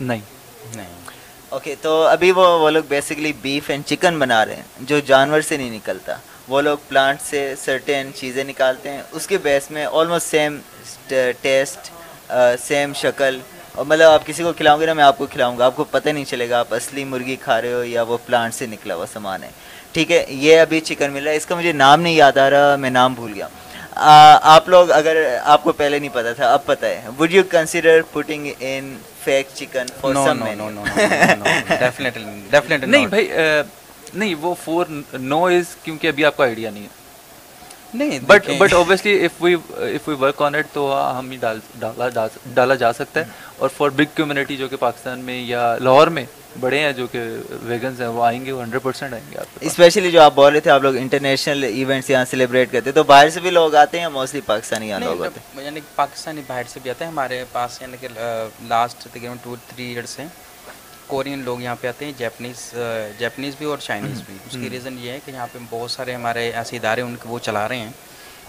نہیں. 0.00 0.20
نہیں. 0.74 0.92
اوکے 1.48 1.74
تو 1.80 2.02
ابھی 2.04 2.30
وہ 2.32 2.46
وہ 2.60 2.70
لوگ 2.70 2.84
بیسکلی 2.88 3.32
بیف 3.42 3.70
اینڈ 3.70 3.84
چکن 3.86 4.18
بنا 4.18 4.44
رہے 4.46 4.54
ہیں 4.56 4.84
جو 4.88 4.98
جانور 5.06 5.40
سے 5.48 5.56
نہیں 5.56 5.70
نکلتا. 5.70 6.16
وہ 6.48 6.60
لوگ 6.60 6.78
پلانٹ 6.88 7.20
سے 7.22 7.54
سرٹین 7.64 8.10
چیزیں 8.14 8.42
نکالتے 8.44 8.90
ہیں 8.90 9.02
اس 9.12 9.26
کے 9.26 9.38
بیس 9.42 9.70
میں 9.70 9.86
آلموسٹ 9.86 10.30
سیم 10.30 10.58
ٹیسٹ 11.42 11.90
سیم 12.62 12.92
شکل. 12.96 13.38
اور 13.74 13.84
مطلب 13.84 14.10
آپ 14.10 14.26
کسی 14.26 14.42
کو 14.42 14.52
کھلاؤں 14.56 14.80
گے 14.80 14.86
نا 14.86 14.92
میں 14.92 15.04
آپ 15.04 15.18
کو 15.18 15.26
کھلاؤں 15.30 15.58
گا 15.58 15.66
آپ 15.66 15.76
کو 15.76 15.84
پتہ 15.90 16.08
نہیں 16.08 16.24
چلے 16.24 16.48
گا 16.50 16.58
آپ 16.58 16.74
اصلی 16.74 17.04
مرغی 17.04 17.36
کھا 17.44 17.60
رہے 17.62 17.72
ہو 17.72 17.84
یا 17.84 18.02
وہ 18.08 18.18
پلانٹ 18.26 18.54
سے 18.54 18.66
نکلا 18.66 18.94
ہوا 18.94 19.06
سامان 19.12 19.42
ہے. 19.42 19.50
ٹھیک 19.94 20.10
ہے 20.10 20.24
یہ 20.28 20.60
ابھی 20.60 20.80
چکن 20.80 21.12
مل 21.12 21.24
رہا 21.24 21.32
ہے 21.32 21.36
اس 21.36 21.46
کا 21.46 21.54
مجھے 21.54 21.72
نام 21.72 22.00
نہیں 22.00 22.14
یاد 22.14 22.36
آ 22.36 22.48
رہا 22.50 22.74
میں 22.76 22.90
نام 22.90 23.14
بھول 23.14 23.32
گیا۔ 23.34 23.48
آپ 24.54 24.68
لوگ 24.68 24.90
اگر 24.90 25.16
آپ 25.42 25.62
کو 25.64 25.72
پہلے 25.72 25.98
نہیں 25.98 26.10
پتا 26.12 26.32
تھا 26.32 26.52
اب 26.52 26.64
پتہ 26.66 26.86
ہے۔ 26.86 27.08
Would 27.18 27.32
you 27.34 27.42
consider 27.50 28.00
putting 28.12 28.46
in 28.60 28.96
fake 29.24 29.48
chicken 29.54 29.86
for 30.00 30.14
some 30.14 30.44
نہیں 32.84 33.06
بھائی 33.06 33.28
نہیں 34.14 34.34
وہ 34.40 34.54
فور 34.64 34.86
نو 35.12 35.44
از 35.44 35.74
کیونکہ 35.84 36.06
ابھی 36.06 36.24
آپ 36.24 36.36
کو 36.36 36.42
آئیڈیا 36.42 36.70
نہیں 36.70 36.82
ہے۔ 36.82 37.02
نہیں 37.94 38.18
but 38.26 38.48
but 38.58 38.72
obviously 38.74 39.24
if 39.24 39.42
we 39.42 39.54
if 39.54 40.08
we 40.08 40.14
work 40.20 40.42
on 40.42 40.54
it 40.54 40.66
تو 40.72 40.92
ہم 41.18 41.30
ہی 41.30 41.36
ڈالا 41.78 42.08
ڈالا 42.54 42.74
جا 42.74 42.92
سکتا 42.92 43.20
ہے۔ 43.20 43.24
اور 43.58 43.68
فار 43.76 43.90
بگ 43.90 44.14
کمیونٹی 44.14 44.56
جو 44.56 44.68
کہ 44.68 44.76
پاکستان 44.76 45.20
میں 45.24 45.40
یا 45.42 45.76
لاہور 45.80 46.06
میں 46.06 46.24
بڑے 46.60 46.78
ہیں 46.78 46.92
جو 46.92 47.06
کہ 47.06 47.18
ویگنز 47.62 48.00
ہیں 48.00 48.08
وہ 48.08 48.24
آئیں 48.24 48.44
گے 48.46 48.52
وہ 48.52 48.62
ہنڈریڈ 48.62 48.82
پرسینٹ 48.82 49.12
آئیں 49.12 49.24
گے 49.30 49.38
آپ 49.38 49.58
اسپیشلی 49.60 50.10
جو 50.10 50.22
آپ 50.22 50.34
بول 50.34 50.52
رہے 50.52 50.60
تھے 50.60 50.70
آپ 50.70 50.82
لوگ 50.82 50.96
انٹرنیشنل 50.96 51.62
ایونٹس 51.62 52.10
یہاں 52.10 52.24
سیلیبریٹ 52.30 52.72
کرتے 52.72 52.92
تو 52.92 53.02
باہر 53.02 53.30
سے 53.30 53.40
بھی 53.40 53.50
لوگ 53.50 53.74
آتے 53.74 54.00
ہیں 54.00 54.08
موسٹلی 54.08 54.40
پاکستانی 54.40 54.88
یہاں 54.88 55.00
لوگ 55.00 55.24
آتے 55.24 55.40
ہیں؟ 55.40 55.64
یعنی 55.64 55.80
پاکستانی 55.94 56.42
باہر 56.46 56.62
سے 56.68 56.80
بھی 56.82 56.90
آتے 56.90 57.04
ہیں 57.04 57.12
ہمارے 57.12 57.44
پاس 57.52 57.82
یعنی 57.82 57.96
کہ 58.00 58.08
لاسٹ 58.68 58.98
تقریباً 58.98 59.36
ٹو 59.42 59.56
تھری 59.68 59.84
ایئرس 59.84 60.18
ہیں۔ 60.18 60.26
کورین 61.06 61.42
لوگ 61.44 61.60
یہاں 61.60 61.76
پہ 61.80 61.88
آتے 61.88 62.04
ہیں 62.04 62.12
جیپنیز 62.18 62.74
جیپنیز 63.18 63.54
بھی 63.58 63.66
اور 63.66 63.78
چائنیز 63.78 64.20
بھی۔ 64.26 64.34
اس 64.46 64.52
کی 64.52 64.70
ریزن 64.70 64.96
یہ 65.00 65.10
ہے 65.10 65.18
کہ 65.24 65.30
یہاں 65.30 65.46
پہ 65.52 65.58
بہت 65.70 65.90
سارے 65.90 66.14
ہمارے 66.14 66.50
ایسے 66.54 66.76
ادارے 66.76 67.00
ان 67.00 67.16
کے 67.22 67.28
وہ 67.28 67.38
چلا 67.38 67.68
رہے 67.68 67.76
ہیں 67.76 67.90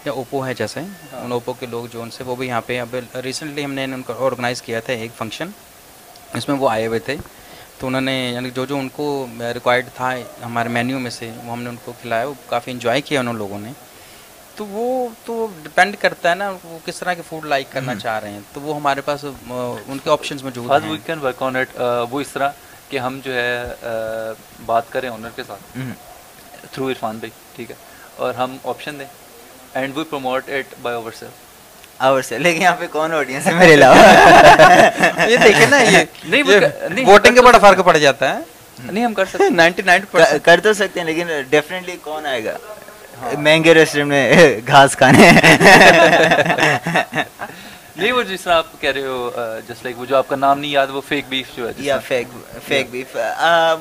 یا 0.05 0.11
اوپو 0.11 0.45
ہے 0.47 0.53
جیسے۔ 0.53 0.79
ان 0.79 1.31
اوپو 1.31 1.53
کے 1.53 1.65
لوگ 1.65 1.85
جو 1.91 2.01
ان 2.01 2.11
سے 2.11 2.23
وہ 2.23 2.35
بھی 2.35 2.47
یہاں 2.47 2.61
پہ 2.65 2.79
اب 2.79 2.95
ریسنٹلی 3.23 3.65
ہم 3.65 3.73
نے 3.73 3.83
ان 3.83 4.01
کو 4.01 4.25
آرگنائز 4.25 4.61
کیا 4.61 4.79
تھا 4.79 4.93
ایک 4.93 5.11
فنکشن 5.17 5.49
اس 6.33 6.47
میں 6.49 6.57
وہ 6.57 6.69
آئے 6.69 6.87
ہوئے 6.87 6.99
تھے۔ 6.99 7.15
تو 7.79 7.87
انہوں 7.87 8.01
نے 8.01 8.31
یعنی 8.31 8.49
جو 8.51 8.65
جو 8.65 8.77
ان 8.77 8.89
کو 8.89 9.27
ریکوائرڈ 9.39 9.85
تھا 9.95 10.13
ہمارے 10.45 10.69
مینیو 10.69 10.99
میں 10.99 11.11
سے 11.11 11.31
وہ 11.43 11.51
ہم 11.51 11.63
نے 11.63 11.69
ان 11.69 11.75
کو 11.85 11.93
کھلایا 12.01 12.25
وہ 12.25 12.33
کافی 12.45 12.71
انجوائے 12.71 13.01
کیا 13.01 13.19
ان 13.19 13.35
لوگوں 13.35 13.59
نے۔ 13.59 13.71
تو 14.55 14.65
وہ 14.65 15.07
تو 15.25 15.47
ڈپینڈ 15.63 15.95
کرتا 15.99 16.29
ہے 16.29 16.35
نا 16.35 16.51
وہ 16.63 16.77
کس 16.85 16.99
طرح 16.99 17.13
کے 17.13 17.21
فوڈ 17.29 17.45
لائک 17.45 17.67
کرنا 17.71 17.95
چاہ 17.95 18.19
رہے 18.19 18.29
ہیں۔ 18.29 18.39
تو 18.53 18.61
وہ 18.61 18.75
ہمارے 18.75 19.01
پاس 19.01 19.25
ان 19.87 19.97
کے 20.03 20.09
آپشنز 20.09 20.43
موجود 20.43 20.71
ہیں۔ 20.83 20.91
We 20.91 20.97
can 21.05 21.19
work 21.19 21.43
on 21.43 21.55
it 21.55 21.81
وہ 22.09 22.21
اس 22.21 22.27
طرح 22.27 22.49
کہ 22.89 22.99
ہم 22.99 23.19
جو 23.23 23.33
ہے 23.33 23.63
بات 24.65 24.91
کریں 24.91 25.09
آنر 25.09 25.29
کے 25.35 25.43
ساتھ۔ 25.47 25.77
تھرو 26.71 26.89
عرفان 26.89 27.17
بھائی 27.17 27.31
ٹھیک 27.55 27.69
ہے۔ 27.71 27.75
اور 28.15 28.33
ہم 28.33 28.57
آپشن 28.63 28.99
دیں۔ 28.99 29.05
And 29.73 29.97
we 29.97 30.03
promote 30.03 30.49
it 30.49 30.73
by 30.81 30.95
ourself 31.11 31.43
our 31.99 32.21
سے 32.21 32.37
لیکن 32.37 32.61
یہاں 32.61 32.75
پہ 32.79 32.85
کون 32.91 33.13
آڈینس 33.13 33.47
ہے 33.47 33.53
میرے 33.53 33.73
علاوہ؟ 33.73 33.95
یہ 35.29 35.37
دیکھیں 35.37 35.65
نا 35.67 35.77
یہ 35.81 35.97
نہیں 36.29 37.05
ووٹنگ 37.05 37.35
کا 37.35 37.41
بڑا 37.41 37.57
فرق 37.57 37.85
پڑ 37.85 37.97
جاتا 37.97 38.33
ہے۔ 38.33 38.39
نہیں 38.91 39.05
ہم 39.05 39.13
کر 39.13 39.25
سکتے 39.25 39.49
نائنٹی 39.49 39.81
نائن 39.85 40.01
کر 40.43 40.59
تو 40.63 40.73
سکتے 40.73 40.99
ہیں 40.99 41.07
لیکن 41.07 41.27
ڈیفینیٹلی 41.49 41.95
کون 42.03 42.25
آئے 42.25 42.43
گا؟ 42.45 42.57
مہنگے 43.37 43.73
ریسٹورینٹ 43.73 44.09
میں 44.09 44.61
گھاس 44.67 44.95
کھانے۔ 44.95 45.29
نہیں 47.95 48.11
وہ 48.11 48.21
جس 48.23 48.41
طرح 48.41 48.53
آپ 48.53 48.65
کہہ 48.81 48.91
رہے 48.91 49.05
ہو 49.05 49.29
جس 49.67 49.83
لائک 49.83 49.99
وہ 49.99 50.05
جو 50.05 50.15
آپ 50.17 50.27
کا 50.27 50.35
نام 50.35 50.59
نہیں 50.59 50.71
یاد 50.71 50.87
وہ 50.93 51.01
فیک 51.07 51.25
بیف 51.29 51.55
جو 51.57 51.67
ہے 51.67 51.71
یا 51.77 51.97
فیک 52.07 52.27
فیک 52.65 52.89
بیف 52.91 53.15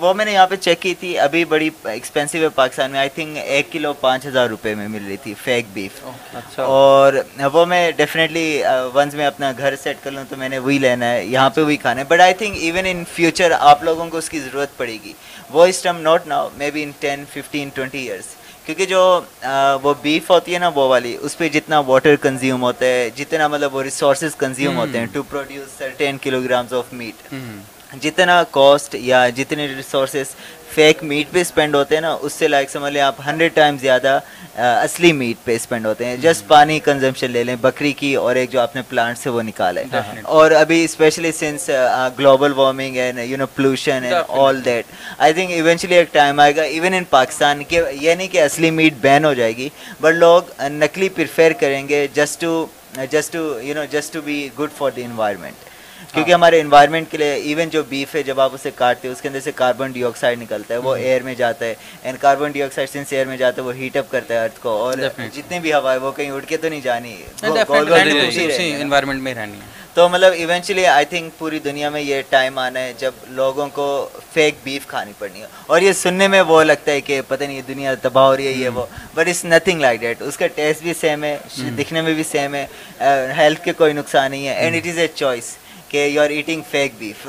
وہ 0.00 0.12
میں 0.14 0.24
نے 0.24 0.32
یہاں 0.32 0.46
پہ 0.46 0.56
چیک 0.56 0.80
کی 0.82 0.94
تھی 0.94 1.18
ابھی 1.18 1.44
بڑی 1.44 1.70
ایکسپینسو 1.84 2.38
ہے 2.38 2.48
پاکستان 2.54 2.90
میں۔ 2.90 2.98
آئی 2.98 3.08
تھنک 3.14 3.38
ایک 3.44 3.72
کلو 3.72 3.92
پانچ 4.00 4.26
ہزار 4.26 4.48
روپے 4.48 4.74
میں 4.74 4.86
مل 4.88 5.04
رہی 5.06 5.16
تھی 5.22 5.34
فیک 5.44 5.66
بیف 5.72 6.00
اچھا۔ 6.04 6.62
اور 6.64 7.12
وہ 7.52 7.64
میں 7.66 7.90
ڈیفینیٹلی 7.96 8.62
ونس 8.94 9.14
میں 9.14 9.26
اپنا 9.26 9.52
گھر 9.58 9.76
سیٹ 9.82 9.96
کر 10.02 10.10
لوں 10.10 10.24
تو 10.28 10.36
میں 10.36 10.48
نے 10.48 10.58
وہی 10.58 10.78
لینا 10.78 11.10
ہے 11.10 11.24
یہاں 11.24 11.50
پہ 11.50 11.60
وہی 11.60 11.76
کھانا 11.76 12.00
ہے۔ 12.00 12.06
But 12.08 12.20
I 12.20 12.34
think 12.34 12.56
even 12.60 12.86
in 12.86 13.02
future 13.14 13.52
آپ 13.58 13.82
لوگوں 13.84 14.08
کو 14.10 14.18
اس 14.18 14.30
کی 14.30 14.40
ضرورت 14.40 14.76
پڑے 14.76 14.96
گی۔ 15.04 15.12
وہ 15.50 15.66
اس 15.66 15.82
time 15.82 16.00
not 16.00 16.26
now 16.26 16.48
maybe 16.70 16.82
in 16.82 16.90
ten 17.00 17.24
fifteen 17.32 17.68
twenty 17.74 18.06
years 18.08 18.34
کیونکہ 18.66 18.86
جو 18.86 19.00
وہ 19.82 19.92
بیف 20.02 20.30
ہوتی 20.30 20.54
ہے 20.54 20.58
نا 20.58 20.68
وہ 20.74 20.86
والی 20.88 21.16
اس 21.20 21.36
پہ 21.38 21.48
جتنا 21.48 21.78
واٹر 21.86 22.14
کنزیوم 22.16 22.62
ہوتا 22.62 22.86
ہے 22.86 23.08
جتنا 23.16 23.48
مطلب 23.48 23.74
وہ 23.74 23.82
ریسورسز 24.04 24.34
کنزیوم 24.36 24.76
ہوتے 24.76 24.98
ہیں 24.98 25.06
to 25.12 25.22
produce 25.22 25.78
certain 25.78 26.18
kilograms 26.42 26.72
of 26.74 26.92
meat 26.92 27.32
جتنا 28.02 28.42
کاسٹ 28.50 28.94
یا 29.00 29.28
جتنے 29.36 29.66
ریسورسز 29.68 30.34
فیک 30.74 31.02
میٹ 31.02 31.32
پہ 31.32 31.40
اسپینڈ 31.40 31.74
ہوتے 31.74 31.94
ہیں 31.94 32.00
نا 32.02 32.12
اس 32.20 32.32
سے 32.32 32.48
لائک 32.48 32.70
سمجھ 32.70 32.92
لیں 32.92 33.00
آپ 33.00 33.20
ہنڈریڈ 33.26 33.54
ٹائم 33.54 33.76
زیادہ 33.80 34.18
اصلی 34.56 35.12
میٹ 35.12 35.44
پہ 35.44 35.54
اسپینڈ 35.56 35.86
ہوتے 35.86 36.04
ہیں۔ 36.04 36.16
جسٹ 36.16 36.46
پانی 36.48 36.78
کنزمپشن 36.80 37.30
لے 37.30 37.44
لیں 37.44 37.54
بکری 37.60 37.92
کی 37.92 38.14
اور 38.14 38.36
ایک 38.36 38.50
جو 38.50 38.60
آپ 38.60 38.74
نے 38.76 38.82
پلانٹ 38.88 39.18
سے 39.18 39.30
وہ 39.30 39.42
نکالا 39.42 39.80
ہے 39.92 40.20
اور 40.34 40.50
ابھی 40.52 40.84
especially 40.84 41.32
since 41.32 41.68
global 42.18 42.52
warming 42.52 42.96
and 42.96 43.18
you 43.20 43.36
know 43.36 43.46
pollution 43.54 44.04
and 44.04 44.14
all 44.28 44.64
that 44.64 44.86
I 45.18 45.32
think 45.32 45.50
eventually 45.50 45.94
ایک 45.94 46.12
ٹائم 46.12 46.40
آئے 46.40 46.56
گا 46.56 46.62
ایون 46.64 46.94
ان 46.94 47.04
پاکستان 47.10 47.64
کہ 47.64 47.80
یہ 47.92 48.14
نہیں 48.14 48.28
کہ 48.28 48.42
اصلی 48.42 48.70
میٹ 48.72 48.94
بین 49.00 49.24
ہو 49.24 49.34
جائے 49.34 49.56
گی 49.56 49.68
بٹ 50.00 50.14
لوگ 50.14 50.50
نقلی 50.62 51.08
پریفیئر 51.10 51.52
کریں 51.60 51.86
گے 51.88 52.06
just 52.14 52.40
to 52.40 52.64
just 53.10 53.32
to 53.32 53.60
you 53.62 53.74
know 53.74 53.84
just 53.90 54.12
to 54.12 54.20
be 54.20 54.48
good 54.58 54.72
for 54.76 54.90
the 54.90 55.04
environment 55.04 55.73
کیونکہ 56.14 56.32
ہمارے 56.32 56.60
انوائرمنٹ 56.60 57.10
کے 57.10 57.18
لیے 57.18 57.32
ایون 57.34 57.68
جو 57.68 57.82
بیف 57.88 58.14
ہے 58.14 58.22
جب 58.22 58.40
آپ 58.40 58.50
اسے 58.54 58.70
کاٹتے 58.74 59.08
ہیں 59.08 59.14
اس 59.14 59.20
کے 59.22 59.28
اندر 59.28 59.40
سے 59.40 59.52
کاربن 59.54 59.92
ڈی 59.92 60.04
آکسائڈ 60.04 60.42
نکلتا 60.42 60.74
ہے 60.74 60.78
وہ 60.78 60.96
ایئر 60.96 61.22
میں 61.22 61.34
جاتا 61.34 61.66
ہے۔ 61.66 61.74
And 62.02 62.18
carbon 62.20 62.50
dioxide 62.62 62.88
since 62.88 63.12
air 63.12 63.26
میں 63.26 63.36
جاتا 63.36 63.62
ہے 63.62 63.66
وہ 63.66 63.74
ہیٹ 63.74 63.96
اپ 63.96 64.10
کرتا 64.10 64.34
ہے 64.34 64.38
ارتھ 64.38 64.60
کو۔ 64.62 64.70
اور 64.70 64.98
جتنی 65.34 65.58
بھی 65.58 65.72
ہوا 65.72 65.92
ہے 65.92 65.98
وہ 65.98 66.12
کہیں 66.12 66.30
اٹھ 66.30 66.46
کے 66.46 66.56
تو 66.56 66.68
نہیں 66.68 66.80
جانی۔ 66.80 67.16
انوائرمنٹ 68.80 69.22
میں 69.22 69.34
رہنی 69.34 69.52
ہے۔ 69.52 69.82
تو 69.94 70.08
مطلب 70.08 70.32
ایونچولی 70.32 70.86
آئی 70.86 71.04
تھنک 71.04 71.38
پوری 71.38 71.58
دنیا 71.58 71.90
میں 71.90 72.00
یہ 72.00 72.22
ٹائم 72.28 72.58
آنا 72.58 72.80
ہے 72.80 72.92
جب 72.98 73.12
لوگوں 73.28 73.68
کو 73.72 74.08
فیک 74.32 74.54
بیف 74.62 74.86
کھانی 74.86 75.12
پڑنی 75.18 75.40
ہے۔ 75.42 75.46
اور 75.66 75.80
یہ 75.80 75.92
سننے 75.92 76.28
میں 76.28 76.40
وہ 76.40 76.64
لگتا 76.64 76.92
ہے 76.92 77.00
کہ 77.00 77.20
پتہ 77.28 77.44
نہیں 77.44 77.60
دنیا 77.68 77.94
تباہ 78.02 78.24
ہو 78.26 78.36
رہی 78.36 78.46
ہے 78.46 78.52
یہ 78.52 78.68
وہ۔ 78.68 78.86
But 79.14 79.28
it's 79.28 79.44
nothing 79.44 79.80
like 79.80 80.00
that 80.00 80.22
اس 80.22 80.36
کا 80.36 80.46
ٹیسٹ 80.46 80.82
بھی 80.82 80.94
سیم 80.94 81.24
ہے 81.24 81.36
دکھنے 81.78 82.00
میں 82.00 82.14
بھی 82.14 82.22
سیم 82.22 82.54
ہے۔ 82.54 82.66
ہیلتھ 83.36 83.64
کے 83.64 83.72
کوئی 83.72 83.92
نقصان 83.92 84.30
نہیں 84.30 84.48
ہے۔ 84.48 84.54
And 84.54 84.76
it 84.76 84.86
is 84.86 84.98
a 84.98 85.06
choice 85.14 85.56
کہ 85.94 86.06
you 86.06 86.20
are 86.22 86.30
eating 86.30 86.62
fake 86.70 86.92
beef 86.98 87.26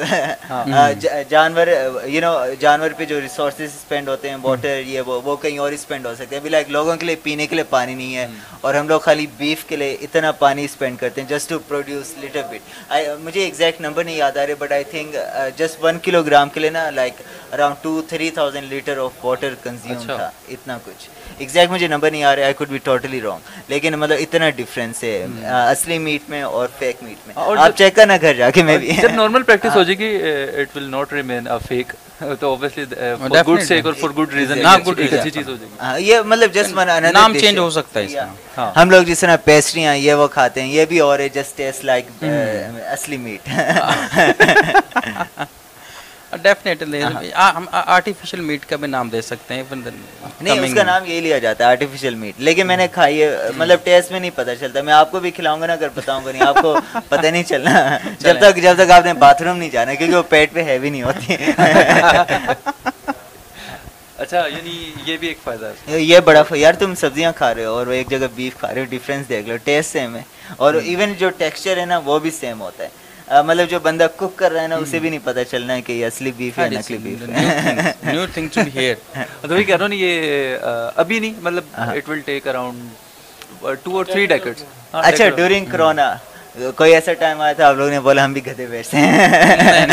جانور 1.29 1.67
یو 2.07 2.21
نو 2.21 2.33
جانور 2.59 2.91
پہ 2.97 3.05
جو 3.05 3.19
ریسورسز 3.21 3.61
اسپینڈ 3.61 4.07
ہوتے 4.09 4.29
ہیں 4.29 4.37
واٹر 4.43 4.81
یہ 4.85 5.01
وہ 5.07 5.19
وہ 5.23 5.35
کہیں 5.41 5.57
اور 5.57 5.71
اسپینڈ 5.71 6.05
ہو 6.05 6.13
سکتے 6.15 6.35
ہیں. 6.35 6.39
ابھی 6.39 6.49
لائک 6.49 6.69
لوگوں 6.71 6.95
کے 6.97 7.05
لیے 7.05 7.15
پینے 7.23 7.47
کے 7.47 7.55
لیے 7.55 7.63
پانی 7.69 7.95
نہیں 7.95 8.15
ہے. 8.15 8.27
اور 8.61 8.73
ہم 8.73 8.87
لوگ 8.87 8.99
خالی 8.99 9.27
بیف 9.37 9.63
کے 9.67 9.75
لیے 9.75 9.97
اتنا 10.01 10.31
پانی 10.39 10.65
اسپینڈ 10.65 10.99
کرتے 10.99 11.21
ہیں 11.21 11.27
just 11.29 11.49
to 11.49 11.59
produce 11.67 12.13
litre 12.21 12.41
but 12.51 13.19
مجھے 13.23 13.43
ایگزیکٹ 13.43 13.81
نمبر 13.81 14.03
نہیں 14.03 14.15
یاد 14.15 14.37
آ 14.37 14.45
رہے 14.47 14.55
but 14.59 14.71
I 14.71 14.83
think 14.91 15.15
just 15.57 15.83
one 15.83 15.99
kilogram 16.23 16.49
کے 16.49 16.59
لیے 16.59 16.69
نا 16.69 16.89
like 16.89 17.21
around 17.51 17.83
two 17.83 18.01
three 18.09 18.29
thousand 18.31 18.71
litre 18.73 18.97
of 19.03 19.25
water 19.25 19.53
consume 19.63 20.05
تھا. 20.05 20.29
اتنا 20.49 20.77
کچھ. 20.85 21.09
ایگزیکٹ 21.37 21.71
مجھے 21.71 21.87
نمبر 21.87 22.11
نہیں 22.11 22.23
آ 22.23 22.35
رہا 22.35 22.45
I 22.45 22.53
could 22.53 22.69
be 22.69 22.77
totally 22.83 23.21
wrong 23.21 23.39
لیکن 23.69 23.95
مطلب 23.95 24.17
اتنا 24.21 24.49
ڈفرینس 24.57 25.03
ہے 25.03 25.25
اصلی 25.51 25.97
میٹ 25.99 26.29
میں 26.29 26.41
اور 26.43 26.67
فیک 26.79 27.03
میٹ 27.03 27.27
میں۔ 27.27 27.33
آپ 27.57 27.77
چیک 27.77 27.95
کرنا 27.95 28.17
گھر 28.21 28.33
جا 28.35 28.49
کے 28.49 28.63
میں 28.63 28.77
بھی۔ 28.77 28.91
جب 29.01 29.11
نارمل 29.13 29.43
پریکٹس 29.43 29.75
ہو 29.75 29.83
جائے 29.83 29.97
گی 29.99 30.15
it 30.61 30.75
will 30.75 30.89
not 30.91 31.13
remain 31.13 31.47
a 31.47 31.57
fake 31.67 31.93
تو 32.39 32.47
اوبویسلی 32.47 32.85
فار 33.21 33.43
گڈ 33.45 33.63
سیک 33.63 33.85
اور 33.85 33.93
فار 33.93 34.09
گڈ 34.17 34.33
ریزن 34.33 34.61
نام 34.61 34.81
گڈ 34.81 34.99
اچھی 35.03 35.31
چیز 35.31 35.47
ہو 35.47 35.53
جائے 35.53 35.97
گی 35.97 36.03
یہ 36.03 36.21
مطلب 36.25 36.53
جسٹ 36.53 36.73
نام 37.11 37.35
چینج 37.35 37.57
ہو 37.57 37.71
سکتا 37.71 37.99
ہے 37.99 38.05
اس 38.05 38.15
کا 38.55 38.71
ہم 38.75 38.91
لوگ 38.91 39.05
جس 39.05 39.19
طرح 39.19 39.35
پیسٹریاں 39.45 39.97
یہ 39.97 40.13
وہ 40.13 40.29
کھاتے 40.29 40.61
ہیں 40.61 40.69
یہ 40.69 40.85
بھی 40.85 41.01
اور 41.01 41.19
ہے 41.19 41.29
جسٹ 41.33 41.57
ٹیسٹ 41.57 41.85
لائک 41.85 42.05
اصلی 42.93 43.19
میٹ 43.19 43.49
ڈیفینیٹلی 46.45 47.01
ہم 47.35 47.65
آرٹیفیشیل 47.71 48.39
میٹ 48.41 48.65
کا 48.65 48.75
بھی 48.75 48.87
نام 48.87 49.09
دے 49.09 49.21
سکتے 49.21 49.53
ہیں 49.53 49.63
نہیں 50.41 50.59
اس 50.59 50.73
کا 50.73 50.83
نام 50.83 51.05
یہی 51.05 51.19
لیا 51.19 51.37
جاتا 51.39 51.63
ہے 51.63 51.69
آرٹیفیشیل 51.69 52.15
میٹ 52.15 52.39
لیکن 52.39 52.67
میں 52.67 52.77
نے 52.77 52.87
کھائی 52.91 53.21
ہے 53.21 53.29
مطلب 53.57 53.79
ٹیسٹ 53.83 54.11
میں 54.11 54.19
نہیں 54.19 54.31
پتہ 54.35 54.51
چلتا 54.59 54.81
میں 54.81 54.93
آپ 54.93 55.11
کو 55.11 55.19
بھی 55.19 55.31
کھلاؤں 55.31 55.61
گا 55.61 55.67
نا 55.67 55.73
اگر 55.73 55.89
بتاؤں 55.95 56.25
گا 56.25 56.31
نہیں 56.31 56.47
آپ 56.47 56.61
کو 56.61 56.75
پتہ 57.09 57.27
نہیں 57.27 57.43
چلنا۔ 57.43 57.97
جب 58.19 58.39
تک 58.39 58.61
جب 58.63 58.75
تک 58.77 58.91
آپ 58.91 59.05
نے 59.05 59.13
باتھ 59.19 59.41
روم 59.41 59.57
نہیں 59.57 59.69
جانا 59.69 59.93
کیونکہ 59.93 60.15
وہ 60.17 60.23
پیٹ 60.29 60.53
پہ 60.53 60.63
ہیوی 60.63 60.89
نہیں 60.89 61.03
ہوتی۔ 61.03 61.35
اچھا 64.17 64.39
یعنی 64.47 64.73
یہ 65.05 65.17
بھی 65.17 65.27
ایک 65.27 65.37
فائدہ 65.43 65.65
ہے۔ 65.87 65.99
یہ 65.99 66.19
بڑا 66.19 66.43
یار 66.51 66.73
تم 66.73 66.93
سبزیاں 66.95 67.31
کھا 67.35 67.53
رہے 67.55 67.65
ہو 67.65 67.73
اور 67.73 67.87
ایک 67.87 68.09
جگہ 68.09 68.27
بیف 68.35 68.57
کھا 68.59 68.73
رہے 68.73 68.81
ہو 68.81 68.85
ڈفرینس 68.89 69.29
دیکھ 69.29 69.47
لو 69.47 69.55
ٹیسٹ 69.63 69.91
سیم 69.91 70.15
ہے۔ 70.15 70.21
اور 70.57 70.73
ایون 70.83 71.13
جو 71.19 71.29
ٹیکسچر 71.37 71.77
ہے 71.77 71.85
نا 71.85 71.97
وہ 72.05 72.19
بھی 72.19 72.31
سیم 72.31 72.61
ہوتا 72.61 72.83
ہے۔ 72.83 72.89
مطلب 73.27 73.69
جو 73.69 73.79
بندہ 73.79 74.07
کک 74.15 74.37
کر 74.37 74.51
رہا 74.51 74.61
ہے 74.61 74.67
نا 74.67 74.75
اسے 74.75 74.99
بھی 74.99 75.09
نہیں 75.09 75.19
پتا 75.23 75.43
چلنا 75.43 75.75
ہے 75.75 75.81
کہ 75.81 75.93
یہ 75.93 76.05
اصلی 76.05 76.31
بیف 76.31 76.59
ہے 76.59 76.67
نقلی 76.69 76.97
beef 76.97 77.21
new 78.03 78.25
thing 78.33 78.47
to 78.53 78.61
hear 78.75 78.95
تو 79.41 79.47
وہی 79.47 79.63
کہہ 79.63 79.75
رہا 79.75 79.85
ہوں 79.85 79.93
یہ 79.93 80.57
ابھی 80.95 81.19
نہیں 81.19 81.33
مطلب 81.41 81.63
it 81.77 82.09
will 82.09 82.19
take 82.19 82.47
around 82.47 83.73
two 83.83 83.95
اور 83.97 84.05
تھری 84.05 84.25
ڈیکڈز 84.25 84.63
اچھا 84.93 85.29
ڈورنگ 85.29 85.65
کرونا 85.65 86.15
کوئی 86.75 86.93
ایسا 86.93 87.13
ٹائم 87.13 87.41
آیا 87.41 87.53
تھا؟ 87.53 87.67
آپ 87.67 87.75
لوگوں 87.75 87.91
نے 87.91 87.99
بولا 87.99 88.25
ہم 88.25 88.33
بھی 88.33 88.45
گدے 88.45 88.65
بیٹھتے 88.65 88.97
ہیں۔ 88.97 89.85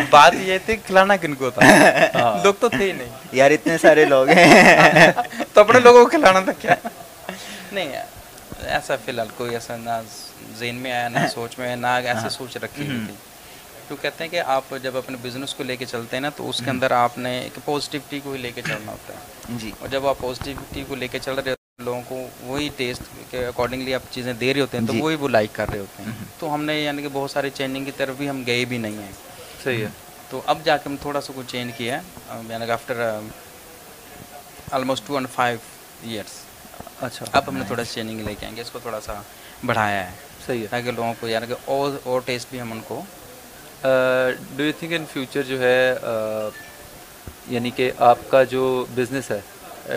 بات 0.10 0.34
یہ 0.36 0.58
تھی 0.66 0.76
کھلانا 0.76 1.16
کن 1.16 1.34
کو 1.34 1.50
تھا؟ 1.50 1.66
ہاں۔ 2.14 2.44
لوگ 2.44 2.54
تو 2.60 2.68
تھے 2.68 2.84
ہی 2.84 2.92
نہیں۔ 2.92 3.08
یار 3.32 3.50
اتنے 3.50 3.78
سارے 3.78 4.04
لوگ 4.04 4.28
ہیں۔ 4.28 5.10
تو 5.52 5.60
اپنے 5.60 5.80
لوگوں 5.80 6.04
کو 6.04 6.10
کھلانا 6.10 6.40
تھا 6.40 6.52
کیا؟ 6.52 6.74
نہیں 7.72 7.92
یار۔ 7.92 8.19
ایسا 8.64 8.96
فی 8.96 9.12
الحال 9.12 9.28
کوئی 9.36 9.54
ایسا 9.54 9.76
نہ 9.76 9.90
ذہن 10.58 10.74
میں 10.74 10.92
آیا 10.92 11.08
نہ 11.08 11.18
ہاں۔ 11.18 11.26
سوچ 11.28 11.58
میں 11.58 11.66
آیا 11.66 11.76
نہ 11.76 11.86
ایسے 11.86 12.10
ہاں۔ 12.10 12.28
سوچ 12.28 12.56
رکھی 12.56 12.86
ہوئی 12.86 12.98
تھی۔ 13.06 13.14
تو 13.88 13.96
کہتے 13.96 14.24
ہیں 14.24 14.30
کہ 14.30 14.40
آپ 14.46 14.64
جب 14.82 14.96
اپنے 14.96 15.16
بزنس 15.22 15.54
کو 15.54 15.62
لے 15.62 15.76
کے 15.76 15.84
چلتے 15.84 16.16
ہیں 16.16 16.20
نا 16.20 16.28
تو 16.36 16.48
اس 16.48 16.62
کے 16.64 16.70
اندر 16.70 16.90
آپ 16.90 17.18
نے 17.18 17.40
ایک 17.40 17.58
پازیٹیوٹی 17.64 18.20
کو 18.20 18.32
ہی 18.32 18.38
لے 18.38 18.52
کے 18.52 18.62
چلنا 18.62 18.92
ہوتا 18.92 19.14
ہے۔ 19.14 19.18
جی۔ 19.58 19.70
اور 19.78 19.88
جب 19.88 20.06
آپ 20.06 20.18
پازیٹیوٹی 20.18 20.84
کو 20.88 20.94
لے 20.94 21.08
کے 21.08 21.18
چل 21.18 21.34
رہے 21.34 21.54
لوگوں 21.78 22.02
کو 22.08 22.26
وہی 22.40 22.68
ٹیسٹ 22.76 23.02
کے 23.30 23.46
اکارڈنگلی 23.46 23.94
آپ 23.94 24.00
چیزیں 24.10 24.32
دے 24.32 24.54
رہے 24.54 24.60
ہوتے 24.60 24.78
ہیں 24.78 24.86
تو 24.86 24.92
جی۔ 24.92 25.00
وہی 25.00 25.14
وہ 25.14 25.28
لائک 25.28 25.50
کر 25.52 25.70
رہے 25.70 25.78
ہوتے 25.78 26.02
ہیں۔ 26.02 26.12
تو 26.38 26.54
ہم 26.54 26.64
نے 26.64 26.80
یعنی 26.80 27.02
کہ 27.02 27.08
بہت 27.12 27.30
سارے 27.30 27.50
چینجنگ 27.50 27.84
کی 27.84 27.90
طرف 27.96 28.16
بھی 28.16 28.30
ہم 28.30 28.42
گئے 28.46 28.64
بھی 28.64 28.78
نہیں 28.78 28.98
ہیں۔ 28.98 29.12
صحیح 29.64 29.84
ہے۔ 29.84 29.88
تو 30.30 30.40
اب 30.46 30.58
جا 30.64 30.76
کے 30.76 30.88
ہم 30.88 30.96
تھوڑا 31.02 31.20
سا 31.20 31.32
کچھ 31.36 31.46
چینج 31.52 31.72
کیا 31.76 31.98
ہے۔ 31.98 32.40
یعنی 32.48 32.66
کہ 32.66 32.70
after 32.70 33.18
almost 34.72 35.06
two 35.06 35.14
and 35.14 35.28
five 35.28 35.58
years 36.02 36.39
اچھا۔ 37.02 37.26
اب 37.32 37.48
ہم 37.48 37.56
نے 37.56 37.64
تھوڑا 37.66 37.84
چیننگ 37.84 38.20
لے 38.20 38.34
کے 38.34 38.46
آئیں 38.46 38.56
گے 38.56 38.62
اس 38.62 38.70
کو 38.70 38.78
تھوڑا 38.78 39.00
سا 39.00 39.20
بڑھایا 39.66 40.04
ہے۔ 40.06 40.14
صحیح 40.46 40.62
ہے۔ 40.62 40.66
تاکہ 40.68 40.90
لوگوں 40.90 41.12
کو 41.20 41.28
یعنی 41.28 41.46
کہ 41.46 41.54
اور 41.66 41.98
اور 42.04 42.20
ٹیسٹ 42.24 42.50
بھی 42.50 42.60
ہم 42.60 42.72
ان 42.72 42.80
کو۔ 42.88 43.02
Do 44.56 44.62
you 44.62 44.72
think 44.78 44.92
in 44.92 45.04
future 45.12 45.42
جو 45.42 45.60
ہے 45.60 45.94
یعنی 47.48 47.70
کہ 47.70 47.90
آپ 48.04 48.18
کا 48.28 48.42
جو 48.46 48.62
بزنس 48.94 49.30
ہے 49.30 49.40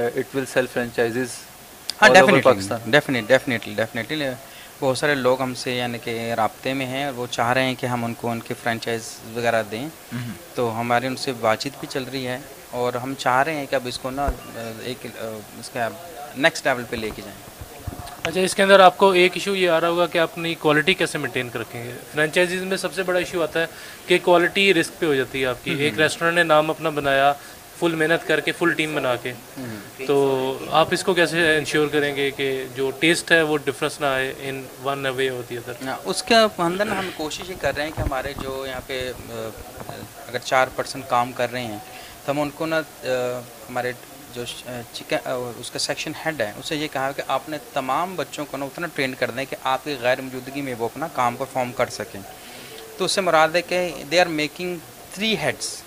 اٹ 0.09 0.35
ول 0.35 0.45
سیل 0.45 0.67
فرینچائزز 0.67 1.31
ہاں 2.01 2.09
ڈیفینیٹلی 2.09 2.61
ڈیفینیٹلی 2.87 3.73
ڈیفینیٹلی 3.75 4.25
بہت 4.79 4.97
سارے 4.97 5.15
لوگ 5.15 5.41
ہم 5.41 5.53
سے 5.55 5.75
یعنی 5.75 5.97
کہ 5.99 6.11
رابطے 6.33 6.73
میں 6.73 6.85
ہیں 6.85 7.03
اور 7.05 7.13
وہ 7.13 7.25
چاہ 7.31 7.51
رہے 7.53 7.65
ہیں 7.65 7.75
کہ 7.75 7.85
ہم 7.85 8.05
ان 8.05 8.13
کو 8.13 8.29
ان 8.31 8.39
کے 8.39 8.53
فرینچائز 8.53 9.03
وغیرہ 9.33 9.61
دیں۔ 9.71 9.87
تو 10.55 10.71
ہماری 10.79 11.07
ان 11.07 11.15
سے 11.17 11.31
بات 11.39 11.59
چیت 11.59 11.73
بھی 11.79 11.87
چل 11.89 12.03
رہی 12.03 12.25
ہے 12.27 12.37
اور 12.71 12.93
ہم 12.93 13.13
چاہ 13.17 13.41
رہے 13.43 13.55
ہیں 13.55 13.65
کہ 13.65 13.75
اب 13.75 13.87
اس 13.87 13.99
کو 13.99 14.09
نا 14.11 14.27
ایک 14.81 15.05
اس 15.59 15.69
کا 15.69 15.87
نیکسٹ 16.37 16.67
لیول 16.67 16.83
پہ 16.89 16.95
لے 16.95 17.09
کے 17.15 17.21
جائیں۔ 17.21 17.37
اچھا 18.23 18.39
اس 18.41 18.53
کے 18.55 18.63
اندر 18.63 18.79
آپ 18.79 18.97
کو 18.97 19.09
ایک 19.11 19.31
ایشو 19.35 19.55
یہ 19.55 19.69
آ 19.69 19.79
رہا 19.81 19.87
ہوگا 19.89 20.05
کہ 20.07 20.17
آپ 20.17 20.29
اپنی 20.31 20.53
کوالٹی 20.59 20.93
کیسے 20.93 21.17
مینٹین 21.17 21.49
کر 21.49 21.59
رکھیں 21.59 21.83
گے؟ 21.83 21.91
فرینچائزیز 22.11 22.61
میں 22.63 22.77
سب 22.77 22.93
سے 22.93 23.03
بڑا 23.03 23.19
ایشو 23.19 23.41
آتا 23.43 23.61
ہے 23.61 23.65
کہ 24.07 24.17
کوالٹی 24.23 24.73
رسک 24.73 24.99
پہ 24.99 25.05
ہو 25.05 25.15
جاتی 25.15 25.41
ہے 25.41 25.45
آپ 25.45 25.63
کی۔ 25.63 25.71
ایک 25.79 25.99
ریسٹورینٹ 25.99 26.35
نے 26.35 26.43
نام 26.43 26.69
اپنا 26.69 26.89
بنایا 26.99 27.31
فل 27.79 27.95
محنت 27.95 28.27
کر 28.27 28.39
کے 28.39 28.51
فل 28.51 28.71
ٹیم 28.73 28.93
بنا 28.95 29.15
کے۔ 29.23 29.33
تو 30.07 30.15
آپ 30.71 30.87
اس 30.91 31.03
کو 31.03 31.13
کیسے 31.13 31.55
انشور 31.57 31.87
کریں 31.91 32.15
گے 32.15 32.29
کہ 32.37 32.47
جو 32.75 32.89
ٹیسٹ 32.99 33.31
ہے 33.31 33.41
وہ 33.41 33.57
ڈفرینس 33.65 33.99
نہ 34.01 34.05
آئے 34.05 34.33
ان 34.39 34.61
ون 34.83 35.05
وے 35.15 35.29
ہوتی 35.29 35.55
ہے 35.55 35.61
سر 35.65 35.85
ہاں، 35.87 35.97
اس 36.05 36.23
کا 36.23 36.45
اندر 36.57 36.87
ہم 36.87 37.09
کوشش 37.17 37.49
یہ 37.49 37.55
کر 37.61 37.75
رہے 37.75 37.83
ہیں 37.83 37.91
کہ 37.95 38.01
ہمارے 38.01 38.33
جو 38.41 38.65
یہاں 38.67 38.81
پہ 38.87 39.01
اگر 40.27 40.39
چار 40.43 40.67
پرسن 40.75 41.01
کام 41.09 41.31
کر 41.31 41.51
رہے 41.51 41.63
ہیں 41.63 41.77
تو 42.25 42.31
ہم 42.31 42.39
ان 42.41 42.49
کو 42.55 42.65
نا 42.65 42.79
ہمارے 43.69 43.91
جو 44.33 44.43
چکن 44.93 45.15
اس 45.57 45.71
کا 45.71 45.79
سیکشن 45.79 46.11
ہیڈ 46.25 46.41
ہے 46.41 46.51
اسے 46.59 46.75
یہ 46.75 46.87
کہا 46.93 47.11
کہ 47.11 47.21
آپ 47.27 47.49
نے 47.49 47.57
تمام 47.73 48.15
بچوں 48.15 48.45
کو 48.51 48.57
نا 48.57 48.65
اتنا 48.65 48.87
ٹرین 48.95 49.13
کر 49.13 49.31
دیں 49.31 49.45
کہ 49.49 49.55
آپ 49.63 49.83
کی 49.83 49.95
غیر 50.01 50.21
موجودگی 50.21 50.61
میں 50.61 50.75
وہ 50.77 50.85
اپنا 50.85 51.07
کام 51.13 51.37
کو 51.37 51.45
فارم 51.53 51.71
کر 51.71 51.89
سکیں۔ 51.89 52.19
تو 52.97 53.05
اس 53.05 53.11
سے 53.11 53.21
مراد 53.21 53.49
ہے 53.55 53.61
کہ 53.61 54.03
they 54.11 54.19
are 54.21 54.25
making 54.25 54.77
three 55.13 55.37
heads 55.37 55.83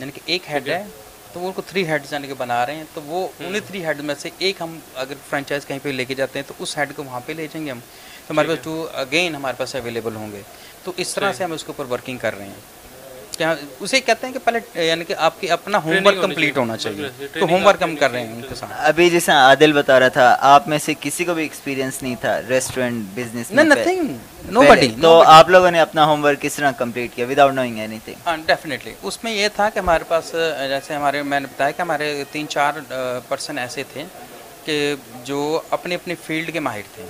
یعنی 0.00 0.12
کہ 0.12 0.20
ایک 0.24 0.42
ہیڈ 0.50 0.68
ہے۔ 0.68 0.84
تو 1.32 1.40
وہ 1.40 1.46
ان 1.46 1.52
کو 1.52 1.62
تھری 1.66 1.86
ہیڈس 1.86 2.12
یعنی 2.12 2.28
کہ 2.28 2.34
بنا 2.38 2.66
رہے 2.66 2.74
ہیں 2.74 2.84
تو 2.94 3.02
وہ 3.02 3.28
انہیں 3.40 3.60
تھری 3.66 3.84
ہیڈ 3.84 4.00
میں 4.00 4.14
سے 4.18 4.30
ایک 4.38 4.60
ہم 4.60 4.78
اگر 4.94 5.14
فرنچائز 5.30 5.66
کہیں 5.66 5.78
پہ 5.82 5.88
لے 5.88 6.04
کے 6.04 6.14
جاتے 6.14 6.38
ہیں 6.38 6.48
تو 6.48 6.54
اس 6.58 6.78
ہیڈ 6.78 6.92
کو 6.96 7.04
وہاں 7.04 7.20
پہ 7.26 7.32
لے 7.32 7.46
جائیں 7.46 7.66
گے 7.66 7.70
ہم۔ 7.70 7.78
تو 8.26 8.32
ہمارے 8.32 8.48
پاس 8.48 8.58
ٹو 8.62 8.88
اگین 8.92 9.34
ہمارے 9.34 9.56
پاس 9.58 9.74
اویلیبل 9.74 10.16
ہوں 10.16 10.32
گے۔ 10.32 10.42
تو 10.84 10.92
اس 10.96 11.14
طرح 11.14 11.32
سے 11.32 11.44
ہم 11.44 11.52
اس 11.52 11.64
کے 11.64 11.72
اوپر 11.76 11.92
ورکنگ 11.92 12.18
کر 12.18 12.36
رہے 12.38 12.44
ہیں۔ 12.44 12.75
ہاں، 13.40 13.54
اسے 13.80 14.00
کہتے 14.00 14.26
ہیں 14.26 14.34
کہ 14.34 14.38
پہلے 14.44 14.84
یعنی 14.86 15.04
کہ 15.04 15.14
آپ 15.18 15.40
کی 15.40 15.50
اپنا 15.50 15.78
ہوم 15.78 16.06
ورک 16.06 16.20
کمپلیٹ 16.22 16.56
ہونا 16.58 16.76
چاہیے۔ 16.76 17.08
تو 17.32 17.46
ہوم 17.50 17.66
ورک 17.66 17.82
ہم 17.82 17.96
کر 17.96 18.10
رہے 18.10 18.26
ہیں 18.26 18.32
ان 18.34 18.42
کے 18.48 18.54
ساتھ۔ 18.54 18.72
ابھی 18.78 19.08
جیسے 19.10 19.32
عادل 19.32 19.72
بتا 19.72 20.00
رہا 20.00 20.08
تھا 20.08 20.36
آپ 20.40 20.68
میں 20.68 20.78
سے 20.78 20.94
کسی 21.00 21.24
کو 21.24 21.34
بھی 21.34 21.42
ایکسپیرینس 21.42 22.02
نہیں 22.02 22.14
تھا 22.20 22.40
ریسٹورینٹ 22.48 23.04
بزنس 23.14 23.50
میں 23.50 23.64
نتھنگ 23.64 24.16
نو 24.50 24.62
بڈی 24.62 24.88
تو 25.02 25.22
آپ 25.26 25.48
لوگوں 25.50 25.70
نے 25.70 25.80
اپنا 25.80 26.04
ہوم 26.06 26.24
ورک 26.24 26.40
کس 26.42 26.54
طرح 26.54 26.70
کمپلیٹ 26.70 27.10
کیا 27.14 27.26
with 27.30 27.38
knowing 27.54 27.78
any 27.78 27.98
thing 28.04 28.42
definitely 28.46 28.94
اس 29.02 29.22
میں 29.24 29.32
یہ 29.32 29.48
تھا 29.56 29.68
کہ 29.70 29.78
ہمارے 29.78 30.04
پاس 30.08 30.34
جیسے 30.68 30.94
ہمارے 30.94 31.22
میں 31.22 31.40
نے 31.40 31.46
بتایا 31.46 31.70
کہ 31.70 31.82
ہمارے 31.82 32.24
تین 32.32 32.48
چار 32.48 32.72
پرسن 33.28 33.58
ایسے 33.58 33.82
تھے 33.92 34.04
کہ 34.64 34.94
جو 35.24 35.60
اپنے 35.70 35.94
اپنے 35.94 36.14
فیلڈ 36.24 36.52
کے 36.52 36.60
ماہر 36.60 36.94
تھے۔ 36.94 37.04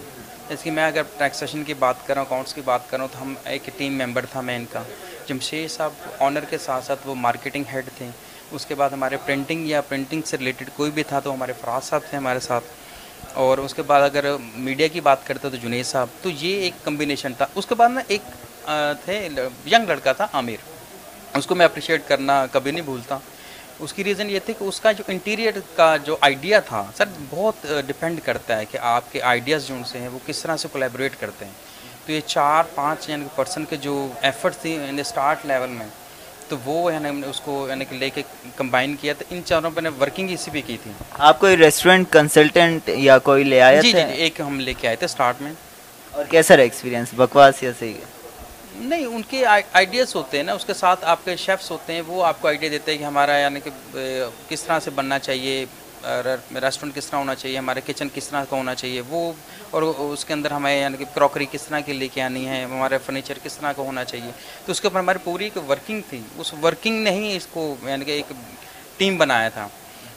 اس 0.50 0.62
کی 0.62 0.70
میں 0.70 0.84
اگر 0.84 1.02
ٹیکسیشن 1.18 1.62
کی 1.64 1.74
بات 1.74 2.06
کروں 2.06 2.22
اکاؤنٹس 2.22 2.54
کی 2.54 2.60
بات 2.64 2.90
کروں 2.90 3.08
تو 3.12 3.22
ہم 3.22 3.34
ایک 3.44 3.70
ٹیم 3.76 3.92
ممبر 3.98 4.26
تھا 4.32 4.40
میں 4.40 4.56
ان 4.56 4.64
کا۔ 4.72 4.82
جمشید 5.28 5.70
صاحب 5.70 5.90
آنر 6.18 6.40
کے 6.40 6.58
ساتھ 6.58 6.84
ساتھ 6.84 7.00
وہ 7.04 7.14
مارکیٹنگ 7.14 7.64
ہیڈ 7.72 7.88
تھے۔ 7.98 8.08
اس 8.50 8.66
کے 8.66 8.74
بعد 8.74 8.90
ہمارے 8.90 9.16
پرنٹنگ 9.26 9.66
یا 9.66 9.80
پرنٹنگ 9.80 10.22
سے 10.24 10.36
ریلیٹڈ 10.38 10.70
کوئی 10.76 10.90
بھی 10.90 11.02
تھا 11.02 11.20
تو 11.20 11.34
ہمارے 11.34 11.52
فراز 11.60 11.84
صاحب 11.84 12.00
تھے 12.10 12.18
ہمارے 12.18 12.40
ساتھ۔ 12.40 12.64
اور 13.34 13.58
اس 13.58 13.74
کے 13.74 13.82
بعد 13.82 14.02
اگر 14.02 14.36
میڈیا 14.54 14.86
کی 14.86 15.00
بات 15.00 15.26
کرتے 15.26 15.50
تو 15.50 15.56
جنید 15.56 15.86
صاحب۔ 15.86 16.06
تو 16.22 16.28
یہ 16.28 16.60
ایک 16.60 16.72
کمبینیشن 16.84 17.32
تھا۔ 17.32 17.46
اس 17.54 17.66
کے 17.66 17.74
بعد 17.74 17.88
نا 17.88 18.00
ایک 18.08 18.20
تھے 19.04 19.28
ینگ 19.66 19.88
لڑکا 19.88 20.12
تھا، 20.12 20.26
عامر۔ 20.32 20.68
اس 21.36 21.46
کو 21.46 21.54
میں 21.54 21.64
اپریشیٹ 21.64 22.02
کرنا 22.08 22.46
کبھی 22.52 22.70
نہیں 22.70 22.82
بھولتا۔ 22.82 23.18
اس 23.78 23.92
کی 23.92 24.04
ریزن 24.04 24.30
یہ 24.30 24.38
تھی 24.44 24.54
کہ 24.58 24.64
اس 24.64 24.80
کا 24.80 24.92
جو 24.92 25.04
انٹیریئر 25.06 25.52
کا 25.76 25.96
جو 25.96 26.16
آئیڈیا 26.20 26.60
تھا، 26.60 26.86
سر، 26.96 27.04
بہت 27.30 27.66
ڈپینڈ 27.86 28.20
کرتا 28.24 28.58
ہے 28.58 28.64
کہ 28.64 28.78
آپ 28.78 29.12
کے 29.12 29.22
آئیڈیاز 29.22 29.66
جو 29.66 29.74
ان 29.74 29.84
سے 29.84 29.98
ہیں، 29.98 30.08
وہ 30.08 30.18
کس 30.26 30.42
طرح 30.42 30.56
سے 30.56 30.68
کولیبریٹ 30.72 31.12
کرتے 31.20 31.44
ہیں۔ 31.44 31.52
تو 32.06 32.12
یہ 32.12 32.20
چار 32.26 32.64
پانچ 32.74 33.08
یعنی 33.08 33.24
کہ 33.24 33.36
پرسن 33.36 33.64
کے 33.64 33.76
جو 33.76 34.08
ایفرٹ 34.22 34.56
تھی 34.56 34.74
یعنی 34.74 35.00
اسٹارٹ 35.00 35.46
لیول 35.46 35.68
میں 35.68 35.86
تو 36.48 36.56
وہ 36.64 36.92
یعنی 36.92 37.08
اس 37.26 37.40
کو 37.40 37.66
یعنی 37.68 37.84
کہ 37.84 37.96
لے 37.96 38.10
کے 38.10 38.22
کمبائن 38.56 38.96
کیا۔ 38.96 39.12
تو 39.18 39.24
ان 39.30 39.40
چاروں 39.44 39.70
پہ 39.70 39.80
نے 39.80 39.88
ورکنگ 40.00 40.30
اسی 40.30 40.50
پہ 40.50 40.60
کی 40.66 40.76
تھی۔ 40.82 40.90
آپ 41.18 41.40
کوئی 41.40 41.56
ریسٹورنٹ 41.56 42.12
کنسلٹنٹ 42.12 42.88
یا 42.88 43.18
کوئی 43.18 43.44
لے 43.44 43.60
آیا 43.60 43.80
جی 43.80 43.92
جی 43.92 43.98
ایک 43.98 44.40
ہم 44.40 44.60
لے 44.60 44.74
کے 44.74 44.86
آئے 44.86 44.96
تھے 44.96 45.04
اسٹارٹ 45.04 45.40
میں۔ 45.40 45.52
اور 46.10 46.24
کیسا 46.30 46.56
رہا 46.56 46.62
ایکسپیرینس 46.62 47.08
بکواس 47.16 47.62
یا 47.62 47.70
صحیح؟ 47.78 47.94
نہیں 48.76 49.04
ان 49.04 49.22
کے 49.30 49.44
آئیڈیاز 49.46 50.14
ہوتے 50.16 50.36
ہیں 50.36 50.44
نا۔ 50.44 50.52
اس 50.52 50.64
کے 50.64 50.74
ساتھ 50.74 51.04
آپ 51.04 51.24
کے 51.24 51.36
شیفس 51.36 51.70
ہوتے 51.70 51.92
ہیں 51.92 52.02
وہ 52.06 52.24
آپ 52.24 52.40
کو 52.40 52.48
آئیڈیا 52.48 52.68
دیتے 52.72 52.90
ہیں 52.90 52.98
کہ 52.98 53.04
ہمارا 53.04 53.38
یعنی 53.38 53.60
کہ 53.60 53.70
کس 54.48 54.62
طرح 54.62 54.80
سے 54.80 54.90
بننا 54.90 55.18
چاہیے۔ 55.18 55.64
ریسٹورینٹ 56.06 56.94
کس 56.94 57.06
طرح 57.06 57.18
ہونا 57.18 57.34
چاہیے، 57.34 57.58
ہمارے 57.58 57.80
کچن 57.86 58.08
کس 58.14 58.28
طرح 58.28 58.44
کا 58.50 58.56
ہونا 58.56 58.74
چاہیے، 58.74 59.02
وہ 59.08 59.32
اور 59.70 59.82
اس 59.82 60.24
کے 60.24 60.32
اندر 60.32 60.50
ہمیں 60.50 60.80
یعنی 60.80 60.96
کہ 60.96 61.04
کراکری 61.14 61.46
کس 61.50 61.62
طرح 61.62 61.80
کی 61.80 61.92
لے 61.92 62.08
کے 62.08 62.22
آنی 62.22 62.46
ہے، 62.48 62.62
ہمارے 62.64 62.98
فرنیچر 63.06 63.38
کس 63.42 63.56
طرح 63.56 63.72
کا 63.72 63.82
ہونا 63.82 64.04
چاہیے۔ 64.04 64.30
تو 64.66 64.72
اس 64.72 64.80
کے 64.80 64.86
اوپر 64.88 65.00
ہماری 65.00 65.18
پوری 65.24 65.44
ایک 65.44 65.70
ورکنگ 65.70 66.00
تھی، 66.10 66.20
اس 66.36 66.54
ورکنگ 66.62 67.02
نے 67.04 67.10
ہی 67.10 67.36
اس 67.36 67.46
کو 67.52 67.74
یعنی 67.82 68.04
کہ 68.04 68.10
ایک 68.10 68.32
ٹیم 68.96 69.16
بنایا 69.18 69.48
تھا۔ 69.48 69.68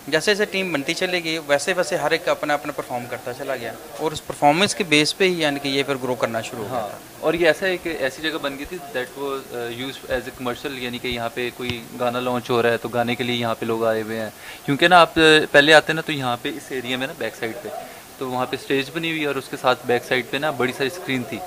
جیسے 0.08 0.34
جیسے 0.36 0.46
ٹیم 0.52 0.72
بنتی 0.74 0.94
چلے 0.94 1.20
گی، 1.24 1.38
ویسے 1.48 1.74
ویسے 1.78 1.98
ہر 1.98 2.12
ایک 2.12 2.28
اپنا 2.30 2.54
اپنا 2.54 2.72
پرفارم 2.72 3.04
کرتا 3.10 3.34
چلا 3.34 3.56
گیا۔ 3.56 3.72
اور 3.98 4.12
اس 4.12 4.26
پرفارمنس 4.28 4.76
کے 4.76 4.84
بیس 4.84 5.18
پہ 5.18 5.24
ہی 5.24 5.40
یعنی 5.42 5.60
کہ 5.60 5.68
یہ 5.68 5.84
پھر 5.84 5.96
گرو 6.04 6.16
کرنا 6.16 6.42
شروع 6.42 6.66
ہوا 6.70 6.80
ہاں، 6.80 6.88
اور 7.20 7.34
یہ 7.34 7.48
ایسا 7.48 7.66
ایک 7.66 7.88
ایسی 8.00 8.22
جگہ 8.22 8.38
بن 8.42 8.58
گئی 8.58 8.66
تھی 8.66 8.78
دیٹ 8.94 9.08
وہ 9.16 9.38
یوز 9.76 9.98
ایز 10.10 10.22
اے 10.26 10.32
کمرشل 10.38 10.78
یعنی 10.80 10.98
کہ 10.98 11.08
یہاں 11.08 11.30
پہ 11.34 11.50
کوئی 11.58 11.84
گانا 12.00 12.20
لانچ 12.20 12.50
ہو 12.50 12.62
رہا 12.62 12.72
ہے 12.72 12.78
تو 12.78 12.90
گانے 12.90 13.16
کے 13.16 13.24
لیے 13.24 13.36
یہاں 13.36 13.56
پہ 13.60 13.66
لوگ 13.66 13.86
آئے 13.86 14.02
ہوئے 14.02 14.20
ہیں۔ 14.20 14.30
کیونکہ 14.66 14.88
نا 14.88 15.02
آپ 15.02 15.20
uh, 15.20 15.46
پہلے 15.52 15.74
آتے 15.74 15.92
ہیں 15.92 15.96
نا 15.96 16.02
تو 16.02 16.12
یہاں 16.12 16.38
پہ 16.42 16.50
اس 16.50 16.72
ایریا 16.72 16.98
میں 16.98 17.08
نا 17.08 17.14
بیک 17.18 17.36
سائڈ 17.36 17.54
پہ۔ 17.64 17.70
تو 18.18 18.30
وہاں 18.30 18.46
پہ 18.46 18.56
اسٹیج 18.62 18.90
بنی 18.94 19.12
ہوئی 19.12 19.26
اور 19.26 19.36
اس 19.36 19.50
کے 19.50 19.58
ساتھ 19.62 19.80
بیک 19.86 20.04
سائڈ 20.04 20.26
پہ 20.30 20.38
نا 20.38 20.52
بڑی 20.52 20.72
ساری 20.78 20.90
اسکرین 20.96 21.24
تھی۔ 21.24 21.38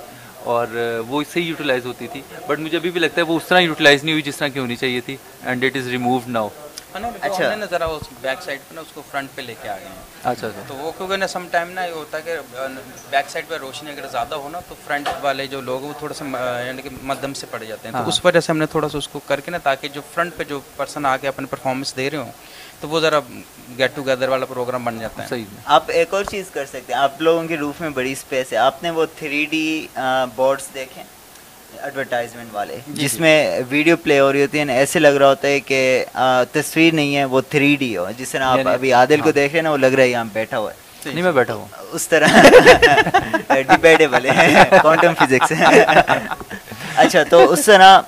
اور 0.45 0.67
uh, 0.67 1.05
وہ 1.09 1.21
اس 1.21 1.29
سے 1.33 1.41
ہی 1.41 1.47
یوٹیلائز 1.47 1.87
ہوتی 1.87 2.07
تھی۔ 2.13 2.23
بٹ 2.47 2.59
مجھے 2.59 2.77
ابھی 2.79 2.91
بھی 2.91 3.01
لگتا 3.01 3.21
ہے 3.21 3.27
وہ 3.27 3.37
اس 3.37 3.49
طرح 3.49 3.61
یوٹیلائز 3.61 4.05
نہیں 4.05 4.13
ہوئی 4.13 4.23
جس 4.23 4.37
طرح 4.37 4.49
کی 4.49 4.59
ہونی 4.59 4.77
چاہیے 4.77 5.01
تھی۔ 5.01 5.17
And 5.43 5.65
it 5.65 5.77
is 5.77 5.89
removed 5.89 6.29
now 6.29 6.49
front 6.93 7.07
اچھا۔ 7.20 7.49
پہ 9.34 9.43
اچھا، 10.24 10.47
اچھا۔ 10.47 10.59
یہ 11.86 11.93
ہوتا 11.93 12.18
روشنی 13.61 13.93
ہو 14.36 14.49
نا 14.49 14.61
تو 14.68 14.74
فرنٹ 14.86 15.09
والے 15.22 15.47
جو 15.47 15.61
یعنی 16.66 16.82
پڑ 17.51 17.64
جاتے 17.64 17.88
ہیں۔ 17.88 17.95
ہاں، 17.95 18.03
اس 18.03 18.14
ہاں۔ 18.14 18.26
وجہ 18.26 18.40
سے 18.40 18.53
ہم 18.53 18.59
نے 18.59 18.66
جو 19.88 20.01
فرنٹ 20.14 20.32
پہ 20.36 20.45
جو 20.45 20.61
پرسن 20.76 21.07
آ 21.07 21.16
کے 21.16 21.28
پرفارمنس 21.47 21.97
دے 21.97 22.11
رہے 22.11 22.18
ہوں 22.18 22.32
تو 22.80 22.88
وہ 22.88 23.01
ذرا 23.01 23.20
گیٹ 23.78 23.97
ٹوگیدر 23.97 24.28
والا 24.28 24.47
پروگرام 24.47 24.84
بن 24.84 24.99
جاتا 24.99 25.22
ہے۔ 25.22 25.28
آپ 25.64 25.84
ایک 25.86 26.14
اور 26.14 26.24
چیز 26.24 26.51
کر 26.51 26.66
سکتے 26.66 26.93
ہیں۔ 26.93 27.01
آپ 27.01 27.22
لوگوں 27.22 27.49
کے 27.49 27.57
روف 27.57 27.80
میں 27.80 27.90
بڑی 27.90 28.12
اسپیس 28.12 28.53
ہے۔ 28.53 28.57
آپ 28.57 28.82
نے 28.82 28.90
وہ 28.90 29.07
تھری 29.18 29.45
ڈی 29.45 29.86
بورڈس 30.36 30.68
دیکھے؟ 30.74 31.03
ایڈورٹائزمنٹ 31.83 32.49
والے۔ 32.53 32.76
جی، 32.89 33.03
جس 33.03 33.12
جی۔ 33.12 33.20
میں 33.20 33.37
ویڈیو 33.68 33.97
پلے 33.97 34.18
ہو 34.20 34.33
رہی 34.33 34.43
ہوتی 34.43 34.59
ہے 34.59 34.72
ایسے 34.72 34.99
لگ 34.99 35.16
رہا 35.18 35.28
ہوتا 35.28 35.49
ہے 35.49 35.61
کہ 35.61 36.05
تصویر 36.53 36.95
نہیں 36.95 37.16
ہے 37.16 37.24
وہ 37.24 37.41
تھری 37.49 37.74
ڈی 37.78 37.97
ہو۔ 37.97 38.07
جس 38.18 38.30
طرح 38.30 38.45
آپ 38.45 38.59
یعنی 38.59 38.70
ابھی 38.70 38.93
عادل 38.93 39.20
کو 39.20 39.26
ہاں۔ 39.26 39.33
دیکھ 39.33 39.53
رہے 39.53 39.59
ہیں 39.59 39.62
نا 39.62 39.70
وہ 39.70 39.76
لگ 39.76 39.95
رہا 39.97 40.03
ہے 40.03 40.09
یہاں 40.09 40.24
بیٹھا 40.33 40.59
ہوا 40.59 40.70
ہے۔ 40.70 40.80
نہیں 41.05 41.22
میں 41.22 41.33
بیٹھا 41.33 41.55
ہوں۔ 41.55 41.66
اس 41.93 42.09
طرح۔ 42.09 42.26
ڈیبیٹیبل 43.68 44.26
ہے۔ 44.30 44.49
کوانٹم 44.83 45.12
فزکس 45.18 45.53
اچھا 46.97 47.22
تو 47.22 47.51
اس 47.53 47.64
طرح 47.64 48.01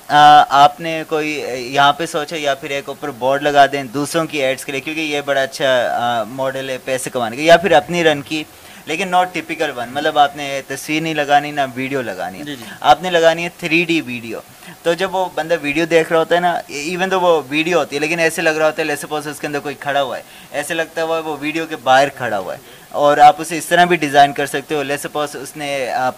آپ 0.54 0.80
نے 0.80 1.02
کوئی 1.08 1.28
یہاں 1.72 1.92
پہ 1.92 2.06
سوچا 2.06 2.36
یا 2.38 2.54
پھر 2.54 2.70
ایک 2.70 2.88
اوپر 2.88 3.10
بورڈ 3.18 3.42
لگا 3.42 3.64
دیں 3.66 3.82
دوسروں 3.94 4.24
کی 4.26 4.42
ایڈس 4.42 4.64
کے 4.64 4.72
لیے؟ 4.72 4.80
کیونکہ 4.80 5.00
یہ 5.00 5.20
بڑا 5.24 5.40
اچھا 5.40 6.24
ماڈل 6.30 6.70
ہے 6.70 6.76
پیسے 6.84 7.10
کمانے 7.10 7.36
کا 7.36 7.42
یا 7.42 7.56
پھر 7.56 7.72
اپنی 7.72 8.04
رن 8.04 8.22
کی 8.22 8.42
لیکن 8.86 9.08
ناٹ 9.08 9.32
ٹپیکل 9.34 9.70
ون 9.76 9.88
مطلب 9.92 10.18
آپ 10.18 10.36
نے 10.36 10.60
تصویر 10.68 11.00
نہیں 11.02 11.14
لگانی 11.14 11.50
نہ 11.50 11.60
ویڈیو 11.74 12.02
لگانی. 12.02 12.40
ہے 12.40 12.54
آپ 12.80 13.02
نے 13.02 13.10
لگانی 13.10 13.44
ہے 13.44 13.48
تھری 13.58 13.84
ڈی 13.88 14.00
ویڈیو 14.06 14.40
تو 14.82 14.92
جب 14.94 15.14
وہ 15.14 15.24
بندہ 15.34 15.56
ویڈیو 15.62 15.84
دیکھ 15.90 16.12
رہا 16.12 16.18
ہوتا 16.18 16.34
ہے 16.34 16.40
نا 16.40 16.52
ایون 16.68 17.10
تو 17.10 17.20
وہ 17.20 17.40
ویڈیو 17.48 17.78
ہوتی 17.78 17.96
ہے 17.96 18.00
لیکن 18.00 18.18
ایسے 18.18 18.42
لگ 18.42 18.58
رہا 18.58 18.66
ہوتا 18.66 18.82
ہے 18.82 18.86
لیسے 18.86 19.06
پوسس 19.06 19.40
کے 19.40 19.46
اندر 19.46 19.60
کوئی 19.60 19.74
کھڑا 19.80 20.02
ہوا 20.02 20.16
ہے. 20.16 20.22
ایسے 20.52 20.74
لگتا 20.74 21.02
ہوا 21.02 21.16
ہے 21.16 21.22
وہ 21.22 21.36
ویڈیو 21.40 21.66
کے 21.66 21.76
باہر 21.82 22.08
کھڑا 22.16 22.38
ہوا 22.38 22.54
ہے. 22.54 22.58
اور 22.90 23.18
آپ 23.18 23.40
اسے 23.40 23.58
اس 23.58 23.66
طرح 23.66 23.84
بھی 23.84 23.96
ڈیزائن 23.96 24.32
کر 24.32 24.46
سکتے 24.46 24.74
ہو. 24.74 24.82
لیسے 24.82 25.08
سپوز 25.08 25.34
اس 25.36 25.56
نے 25.56 25.68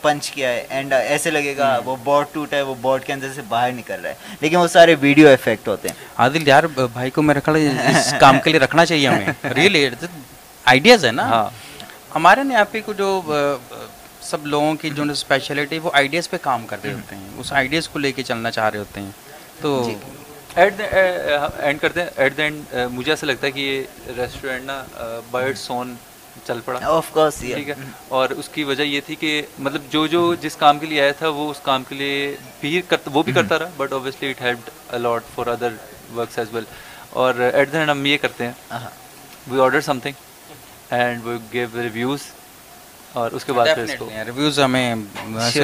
پنچ 0.02 0.30
کیا 0.30 0.48
ہے 0.48 0.64
اینڈ 0.68 0.92
ایسے 0.92 1.30
لگے 1.30 1.56
گا 1.56 1.78
وہ 1.84 1.96
بورڈ 2.04 2.26
ٹوٹا 2.32 2.56
ہے 2.56 2.62
وہ 2.62 2.74
بورڈ 2.80 3.04
کے 3.04 3.12
اندر 3.12 3.28
سے 3.34 3.42
باہر 3.48 3.72
نکل 3.72 4.00
رہا 4.02 4.10
ہے. 4.10 4.36
لیکن 4.40 4.56
وہ 4.56 4.66
سارے 4.72 4.94
ویڈیو 5.00 5.28
افیکٹ 5.28 5.68
ہوتے 5.68 5.88
ہیں. 5.88 5.96
عادل 6.16 6.48
یار 6.48 6.64
بھائی 6.92 7.10
کو 7.10 7.22
میں 7.22 7.34
رکھنا 7.34 8.18
کام 8.20 8.40
کے 8.44 8.50
لیے 8.50 8.60
رکھنا 8.60 8.86
چاہیے 8.86 9.08
ہمیں. 9.08 9.32
ریئلی 9.56 9.88
آئیڈیاز 10.64 11.04
ہے 11.04 11.12
نا. 11.12 11.28
ہاں. 11.28 11.48
ہمارے 12.16 12.40
یہاں 12.50 12.64
پہ 12.70 12.80
کو 12.84 12.92
جو 12.92 13.08
سب 14.20 14.46
لوگوں 14.46 14.74
کی 14.80 14.90
جو 14.90 15.02
اسپیشلٹی 15.12 15.78
وہ 15.78 15.90
آئیڈیاز 15.94 16.28
پہ 16.30 16.36
کام 16.42 16.66
کر 16.66 16.76
رہے 16.84 16.92
ہوتے 16.92 17.16
ہیں۔ 17.16 17.28
اس 17.38 17.52
آئیڈیاز 17.52 17.88
کو 17.88 17.98
لے 17.98 18.12
کے 18.12 18.22
چلنا 18.22 18.50
چاہ 18.50 18.68
رہے 18.70 18.78
ہوتے 18.78 19.00
ہیں۔ 19.00 19.10
تو 19.60 19.90
ایٹ 20.54 20.78
دا 20.78 20.84
اینڈ 21.58 21.80
کرتے 21.80 22.00
ہیں۔ 22.00 22.08
ایٹ 22.16 22.36
دا 22.36 22.42
اینڈ 22.42 22.74
مجھے 22.92 23.12
ایسا 23.12 23.26
لگتا 23.26 23.46
ہے 23.46 23.52
کہ 23.52 23.60
یہ 23.60 24.10
ریسٹورینٹ 24.16 24.64
نا 24.64 24.82
برڈ 25.30 25.58
سون 25.58 25.94
چل 26.44 26.60
پڑا۔ 26.64 26.78
آف 26.86 27.10
کورس 27.12 27.38
ٹھیک 27.40 27.68
ہے۔ 27.68 27.74
اور 28.08 28.30
اس 28.30 28.48
کی 28.48 28.64
وجہ 28.64 28.82
یہ 28.82 29.00
تھی 29.06 29.14
کہ 29.14 29.42
مطلب 29.58 29.82
جو 29.90 30.06
جو 30.06 30.34
جس 30.40 30.56
کام 30.56 30.78
کے 30.78 30.86
لیے 30.86 31.00
آیا 31.02 31.12
تھا 31.12 31.28
وہ 31.28 31.50
اس 31.50 31.60
کام 31.62 31.84
کے 31.84 31.94
لیے 31.94 32.36
بھی 32.60 32.80
وہ 33.12 33.22
بھی 33.22 33.32
کرتا 33.32 33.58
رہا۔ 33.58 33.70
But 33.76 33.92
obviously 33.92 34.30
it 34.30 34.40
helped 34.40 34.70
a lot 34.94 35.34
for 35.34 35.46
other 35.46 35.72
works 36.16 36.38
as 36.38 36.54
well 36.54 36.64
اور 37.10 37.34
ایٹ 37.52 37.72
دا 37.72 37.78
اینڈ 37.78 37.90
ہم 37.90 38.06
یہ 38.06 38.16
کرتے 38.22 38.46
ہیں۔ 38.46 38.78
We 39.50 39.60
order 39.60 39.80
something 39.98 40.24
and 40.91 41.24
we 41.24 41.37
give 41.53 41.82
reviews 41.82 42.20
اور 43.12 43.30
اس 43.30 43.45
کے 43.45 43.53
بعد 43.53 43.66
پھر 43.66 43.82
اس 43.82 43.91
کو 43.99 44.09
ریویوز 44.26 44.59
ہمیں 44.61 44.95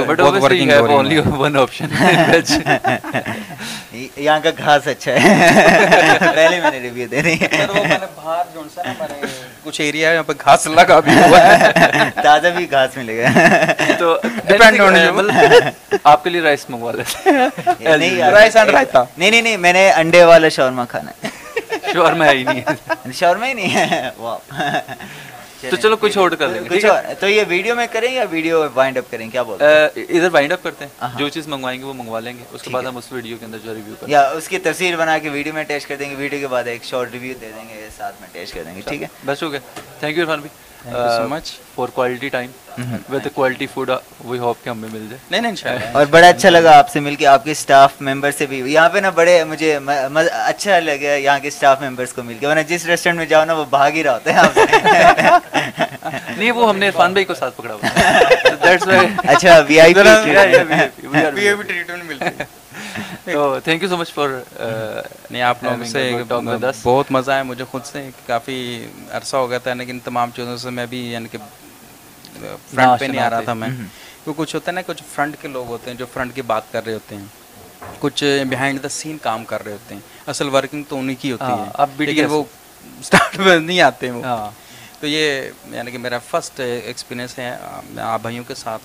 بٹ 0.06 0.20
ورکنگ 0.20 0.48
ہو 0.70 0.86
رہی 0.86 0.94
اونلی 0.94 1.18
ون 1.38 1.56
آپشن 1.56 1.86
یہاں 4.16 4.38
کا 4.40 4.50
گھاس 4.58 4.86
اچھا 4.88 5.12
ہے۔ 5.14 6.30
پہلے 6.34 6.60
میں 6.60 6.70
نے 6.70 6.78
ریویو 6.80 7.08
دے 7.10 7.22
رہی 7.22 7.36
ہے 7.42 7.66
باہر 8.16 8.44
جو 8.54 8.62
سا 8.74 8.82
کچھ 9.64 9.80
ایریا 9.80 10.08
ہے 10.08 10.14
یہاں 10.14 10.22
پہ 10.22 10.32
گھاس 10.44 10.66
لگا 10.68 10.98
بھی 11.00 11.14
ہوا 11.16 11.38
ہے۔ 11.40 11.70
تازہ 12.22 12.48
بھی 12.56 12.70
گھاس 12.70 12.96
ملے 12.96 13.18
گا۔ 13.18 13.28
تو 13.98 14.16
ڈیپینڈ 14.46 14.80
آن 14.80 14.96
مطلب 15.08 15.98
آپ 16.04 16.24
کے 16.24 16.30
لیے 16.30 16.40
رائس 16.40 16.68
منگوا 16.70 16.92
لیتے 16.92 17.30
رائس 18.30 18.56
اینڈ 18.56 18.70
رائتا 18.70 19.04
نہیں 19.16 19.30
نہیں 19.30 19.42
نہیں 19.42 19.56
میں 19.56 19.72
نے 19.72 19.90
انڈے 19.92 20.24
والا 20.24 20.48
شاورما 20.48 20.84
کھانا 20.84 21.10
ہے۔ 21.24 21.40
شورما 21.92 22.26
ہے 22.26 22.36
ہی 22.36 22.42
نہیں۔ 22.42 22.62
شورما 23.12 23.46
ہی 23.46 23.52
نہیں۔ 23.52 23.76
ہے 23.76 25.70
تو 25.70 25.76
چلو 25.76 25.96
کچھ 25.96 26.18
اور 26.18 26.30
کر 26.30 26.48
لیں 26.48 26.60
تو 27.20 27.28
یہ 27.28 27.42
ویڈیو 27.48 27.74
میں 27.74 27.86
کریں 27.92 28.12
یا 28.14 28.24
ویڈیو 28.30 28.66
وائنڈ 28.74 28.98
اپ 28.98 29.04
کریں؟ 29.10 29.30
کیا 29.30 29.42
بولتے 29.42 29.64
ہیں؟ 29.64 29.88
ادھر 29.96 30.28
وائنڈ 30.32 30.52
اپ 30.52 30.62
کرتے 30.62 30.84
ہیں۔ 30.84 31.18
جو 31.18 31.28
چیز 31.28 31.48
منگوائیں 31.48 31.80
گے 31.80 31.84
وہ 31.84 31.92
منگوا 31.94 32.20
لیں 32.20 32.32
گے۔ 32.38 32.44
اس 32.52 32.62
کے 32.62 32.70
بعد 32.70 32.82
ہم 32.82 32.96
اس 32.96 33.12
ویڈیو 33.12 33.36
کے 33.40 33.44
اندر 33.44 33.58
جو 33.64 33.74
ریویو 33.74 33.94
کریں۔ 34.00 34.12
یا 34.12 34.28
اس 34.28 34.48
کی 34.48 34.58
تفسیر 34.58 34.96
بنا 34.96 35.18
کے 35.18 35.28
ویڈیو 35.28 35.54
میں 35.54 35.62
اٹیچ 35.62 35.86
کر 35.86 35.96
دیں 35.96 36.10
گے۔ 36.10 36.14
ویڈیو 36.14 36.40
کے 36.40 36.46
بعد 36.46 36.64
ایک 36.64 36.84
شارٹ 36.84 37.08
ریویو 37.12 37.34
دے 37.40 37.50
دیں 37.56 37.68
گے 37.68 37.88
ساتھ 37.96 38.16
میں 38.20 38.28
اٹیچ 38.28 38.52
کر 38.52 38.62
دیں 38.62 38.74
گے۔ 38.74 38.80
ٹھیک 38.80 39.02
ہے؟ 39.02 39.08
بس 39.26 39.42
ہو 39.42 39.52
گیا۔ 39.52 39.60
تھینک 40.00 40.18
یو 40.18 40.24
عرفان 40.24 40.40
بھائی۔ 40.40 40.71
For 40.84 41.88
quality 41.88 42.28
time 42.28 42.50
with 43.08 43.26
quality 43.34 43.66
food 43.66 43.90
we 44.24 44.38
hope 44.38 44.64
کہ 44.64 44.68
ہمیں 44.68 44.88
مل 44.92 45.06
جائے 45.08 45.18
نہیں 45.30 45.40
نہیں 45.42 45.94
اور 45.94 46.06
بڑا 46.06 46.28
اچھا 46.28 46.50
لگا 46.50 46.76
آپ 46.78 46.90
سے 46.90 47.00
مل 47.00 47.14
کے 47.14 47.26
آپ 47.26 47.44
کے 47.44 47.50
اسٹاف 47.50 48.00
ممبر 48.00 48.30
سے 48.30 48.46
بھی 48.46 48.60
یہاں 48.72 48.88
پہ 48.88 48.98
نا 48.98 49.10
بڑے 49.10 49.42
مجھے 49.44 49.78
اچھا 50.16 50.78
لگا 50.80 51.14
یہاں 51.16 51.38
کے 51.38 51.48
اسٹاف 51.48 51.82
ممبرس 51.82 52.12
کو 52.12 52.22
مل 52.22 52.38
کے 52.40 52.46
ورنہ 52.46 52.60
جس 52.68 52.86
ریسٹورینٹ 52.86 53.18
میں 53.18 53.26
جاؤ 53.26 53.44
نا 53.44 53.52
وہ 53.52 53.64
بھاگ 53.70 53.90
ہی 53.90 54.02
رہا 54.02 54.14
ہوتا 54.14 54.34
ہے 54.34 55.38
نہیں 56.28 56.50
وہ 56.50 56.68
ہم 56.68 56.78
نے 56.78 56.88
عرفان 56.88 57.12
بھائی 57.12 57.24
کو 57.24 57.34
ساتھ 57.34 57.56
پکڑا 57.56 57.74
ہوا 57.74 59.20
اچھا 59.26 59.58
وی 59.68 59.80
آئی 59.80 59.94
پی 59.94 60.02
ٹریٹمنٹ 61.62 62.22
ہے 62.22 62.61
thank 63.24 63.82
you 63.82 63.88
so 63.88 63.96
much 63.96 64.12
for 64.12 64.28
نہیں 65.30 65.42
آپ 65.42 65.64
لوگوں 65.64 65.84
سے 65.84 66.12
بہت 66.82 67.10
مزہ 67.10 67.32
ہے 67.32 67.42
مجھے 67.42 67.64
خود 67.70 67.84
سے 67.84 68.10
کافی 68.26 68.86
عرصہ 69.10 69.36
ہو 69.36 69.50
گیا 69.50 69.58
تھا 69.58 69.74
لیکن 69.74 69.98
تمام 70.04 70.30
چیزوں 70.36 70.56
سے 70.56 70.70
میں 70.70 70.86
بھی 70.86 71.12
یعنی 71.12 71.28
کہ 71.28 71.38
uh, 71.38 72.56
فرنٹ 72.74 73.00
پہ 73.00 73.04
نہیں 73.04 73.20
آ 73.20 73.30
رہا 73.30 73.40
تھا 73.40 73.54
میں۔ 73.54 73.68
کیونکہ 74.24 74.42
کچھ 74.42 74.54
ہوتا 74.54 74.70
ہے 74.70 74.74
نا 74.74 74.80
کچھ 74.86 75.02
فرنٹ 75.14 75.36
کے 75.40 75.48
لوگ 75.48 75.66
ہوتے 75.66 75.90
ہیں 75.90 75.98
جو 75.98 76.06
فرنٹ 76.12 76.34
کی 76.34 76.42
بات 76.42 76.72
کر 76.72 76.84
رہے 76.84 76.94
ہوتے 76.94 77.14
ہیں۔ 77.16 77.24
کچھ 77.98 78.44
بیہائنڈ 78.48 78.82
دا 78.82 78.88
سین 78.88 79.18
کام 79.18 79.44
کر 79.44 79.64
رہے 79.64 79.72
ہوتے 79.72 79.94
ہیں۔ 79.94 80.02
اصل 80.26 80.48
ورکنگ 80.48 80.82
تو 80.88 80.98
انہیں 80.98 81.16
کی 81.20 81.32
ہوتی 81.32 81.44
ہاں، 81.44 81.56
ہے۔ 81.56 81.70
اب 81.74 81.88
بھی 81.96 82.24
وہ 82.24 82.44
اسٹارٹ 83.00 83.38
میں 83.38 83.58
نہیں 83.58 83.80
آتے 83.80 84.10
ہیں 84.10 84.22
ہاں۔ 84.22 84.50
تو 85.00 85.06
یہ 85.06 85.50
یعنی 85.70 85.90
کہ 85.90 85.98
میرا 85.98 86.18
فرسٹ 86.18 86.60
ایکسپیرینس 86.60 87.38
ہے 87.38 87.56
آپ 88.00 88.20
بھائیوں 88.22 88.44
کے 88.48 88.54
ساتھ۔ 88.54 88.82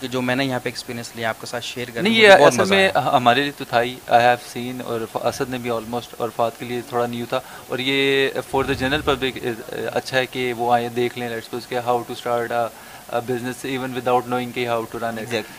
کہ 0.00 0.08
جو 0.08 0.22
میں 0.22 0.36
نے 0.36 0.44
یہاں 0.44 0.58
پہ 0.62 0.68
ایکسپیرینس 0.68 1.10
لیا 1.16 1.28
آپ 1.28 1.40
کے 1.40 1.46
ساتھ 1.46 1.64
شیئر 1.64 1.90
کرنا 1.94 2.08
یہ 2.08 2.28
اصل 2.28 2.64
میں 2.64 2.88
ہمارے 2.94 3.42
لیے 3.42 3.52
تو 3.56 3.64
تھا 3.64 3.82
ہی۔ 3.82 3.94
آئی 4.06 4.24
ہیو 4.24 4.36
سین 4.52 4.80
اور 4.84 5.00
اسد 5.14 5.50
نے 5.50 5.58
بھی 5.58 5.70
آلموسٹ 5.70 6.14
اور 6.16 6.28
فات 6.36 6.58
کے 6.58 6.64
لیے 6.64 6.80
تھوڑا 6.88 7.06
نیو 7.06 7.26
تھا۔ 7.28 7.40
اور 7.68 7.78
یہ 7.78 8.28
فور 8.50 8.64
دا 8.64 8.72
جنرل 8.72 9.00
پبلک 9.00 9.38
اچھا 9.92 10.18
ہے 10.18 10.26
کہ 10.26 10.52
وہ 10.52 10.72
آئیں 10.72 10.88
دیکھ 10.88 11.18
لیں 11.18 11.28
لیٹس 11.28 11.66
کے 11.66 11.78
how 11.78 12.02
to 12.02 12.12
start 12.12 12.52
business 13.26 13.64
even 13.64 13.96
without 14.08 14.26
knowing 14.28 14.50
کہ 14.50 14.66
ہاؤ 14.68 14.82
ٹو 14.82 14.98
رن 14.98 15.18
ایگزیکٹ 15.18 15.50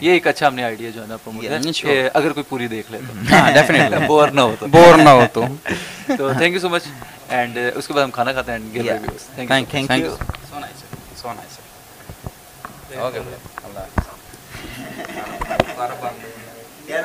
یہ 0.00 0.12
ایک 0.12 0.26
اچھا 0.26 0.46
ہم 0.46 0.54
نے 0.54 0.64
آئیڈیا 0.64 0.90
جو 0.90 1.02
ہے 1.02 1.06
نا 1.06 1.16
پروموٹ 1.16 1.44
اگر 2.14 2.32
کوئی 2.32 2.44
پوری 2.48 2.66
دیکھ 2.68 2.92
لے 2.92 2.98
تو۔ 2.98 3.34
ہاں، 3.34 4.06
بور 4.06 4.28
نہ 4.28 5.08
ہو 5.08 5.24
تو۔ 5.32 5.44
تو۔ 6.18 6.32
Thank 6.38 6.54
you 6.54 6.60
so 6.60 6.68
much 6.68 6.82
and 7.28 7.58
اس 7.74 7.86
کے 7.86 7.92
بعد 7.92 8.04
ہم 8.04 8.10
کھانا 8.10 8.32
کھاتے 8.32 8.52
ہیں 8.52 8.58
so 10.50 10.60
nice 10.60 10.84
so 11.16 11.32
nice 11.32 11.57
Oke, 12.98 13.14
okay, 13.14 13.20
Bro. 13.22 13.38
Allah. 13.70 13.86
Para 15.78 15.94
bang. 16.02 16.18
Ya, 16.90 16.98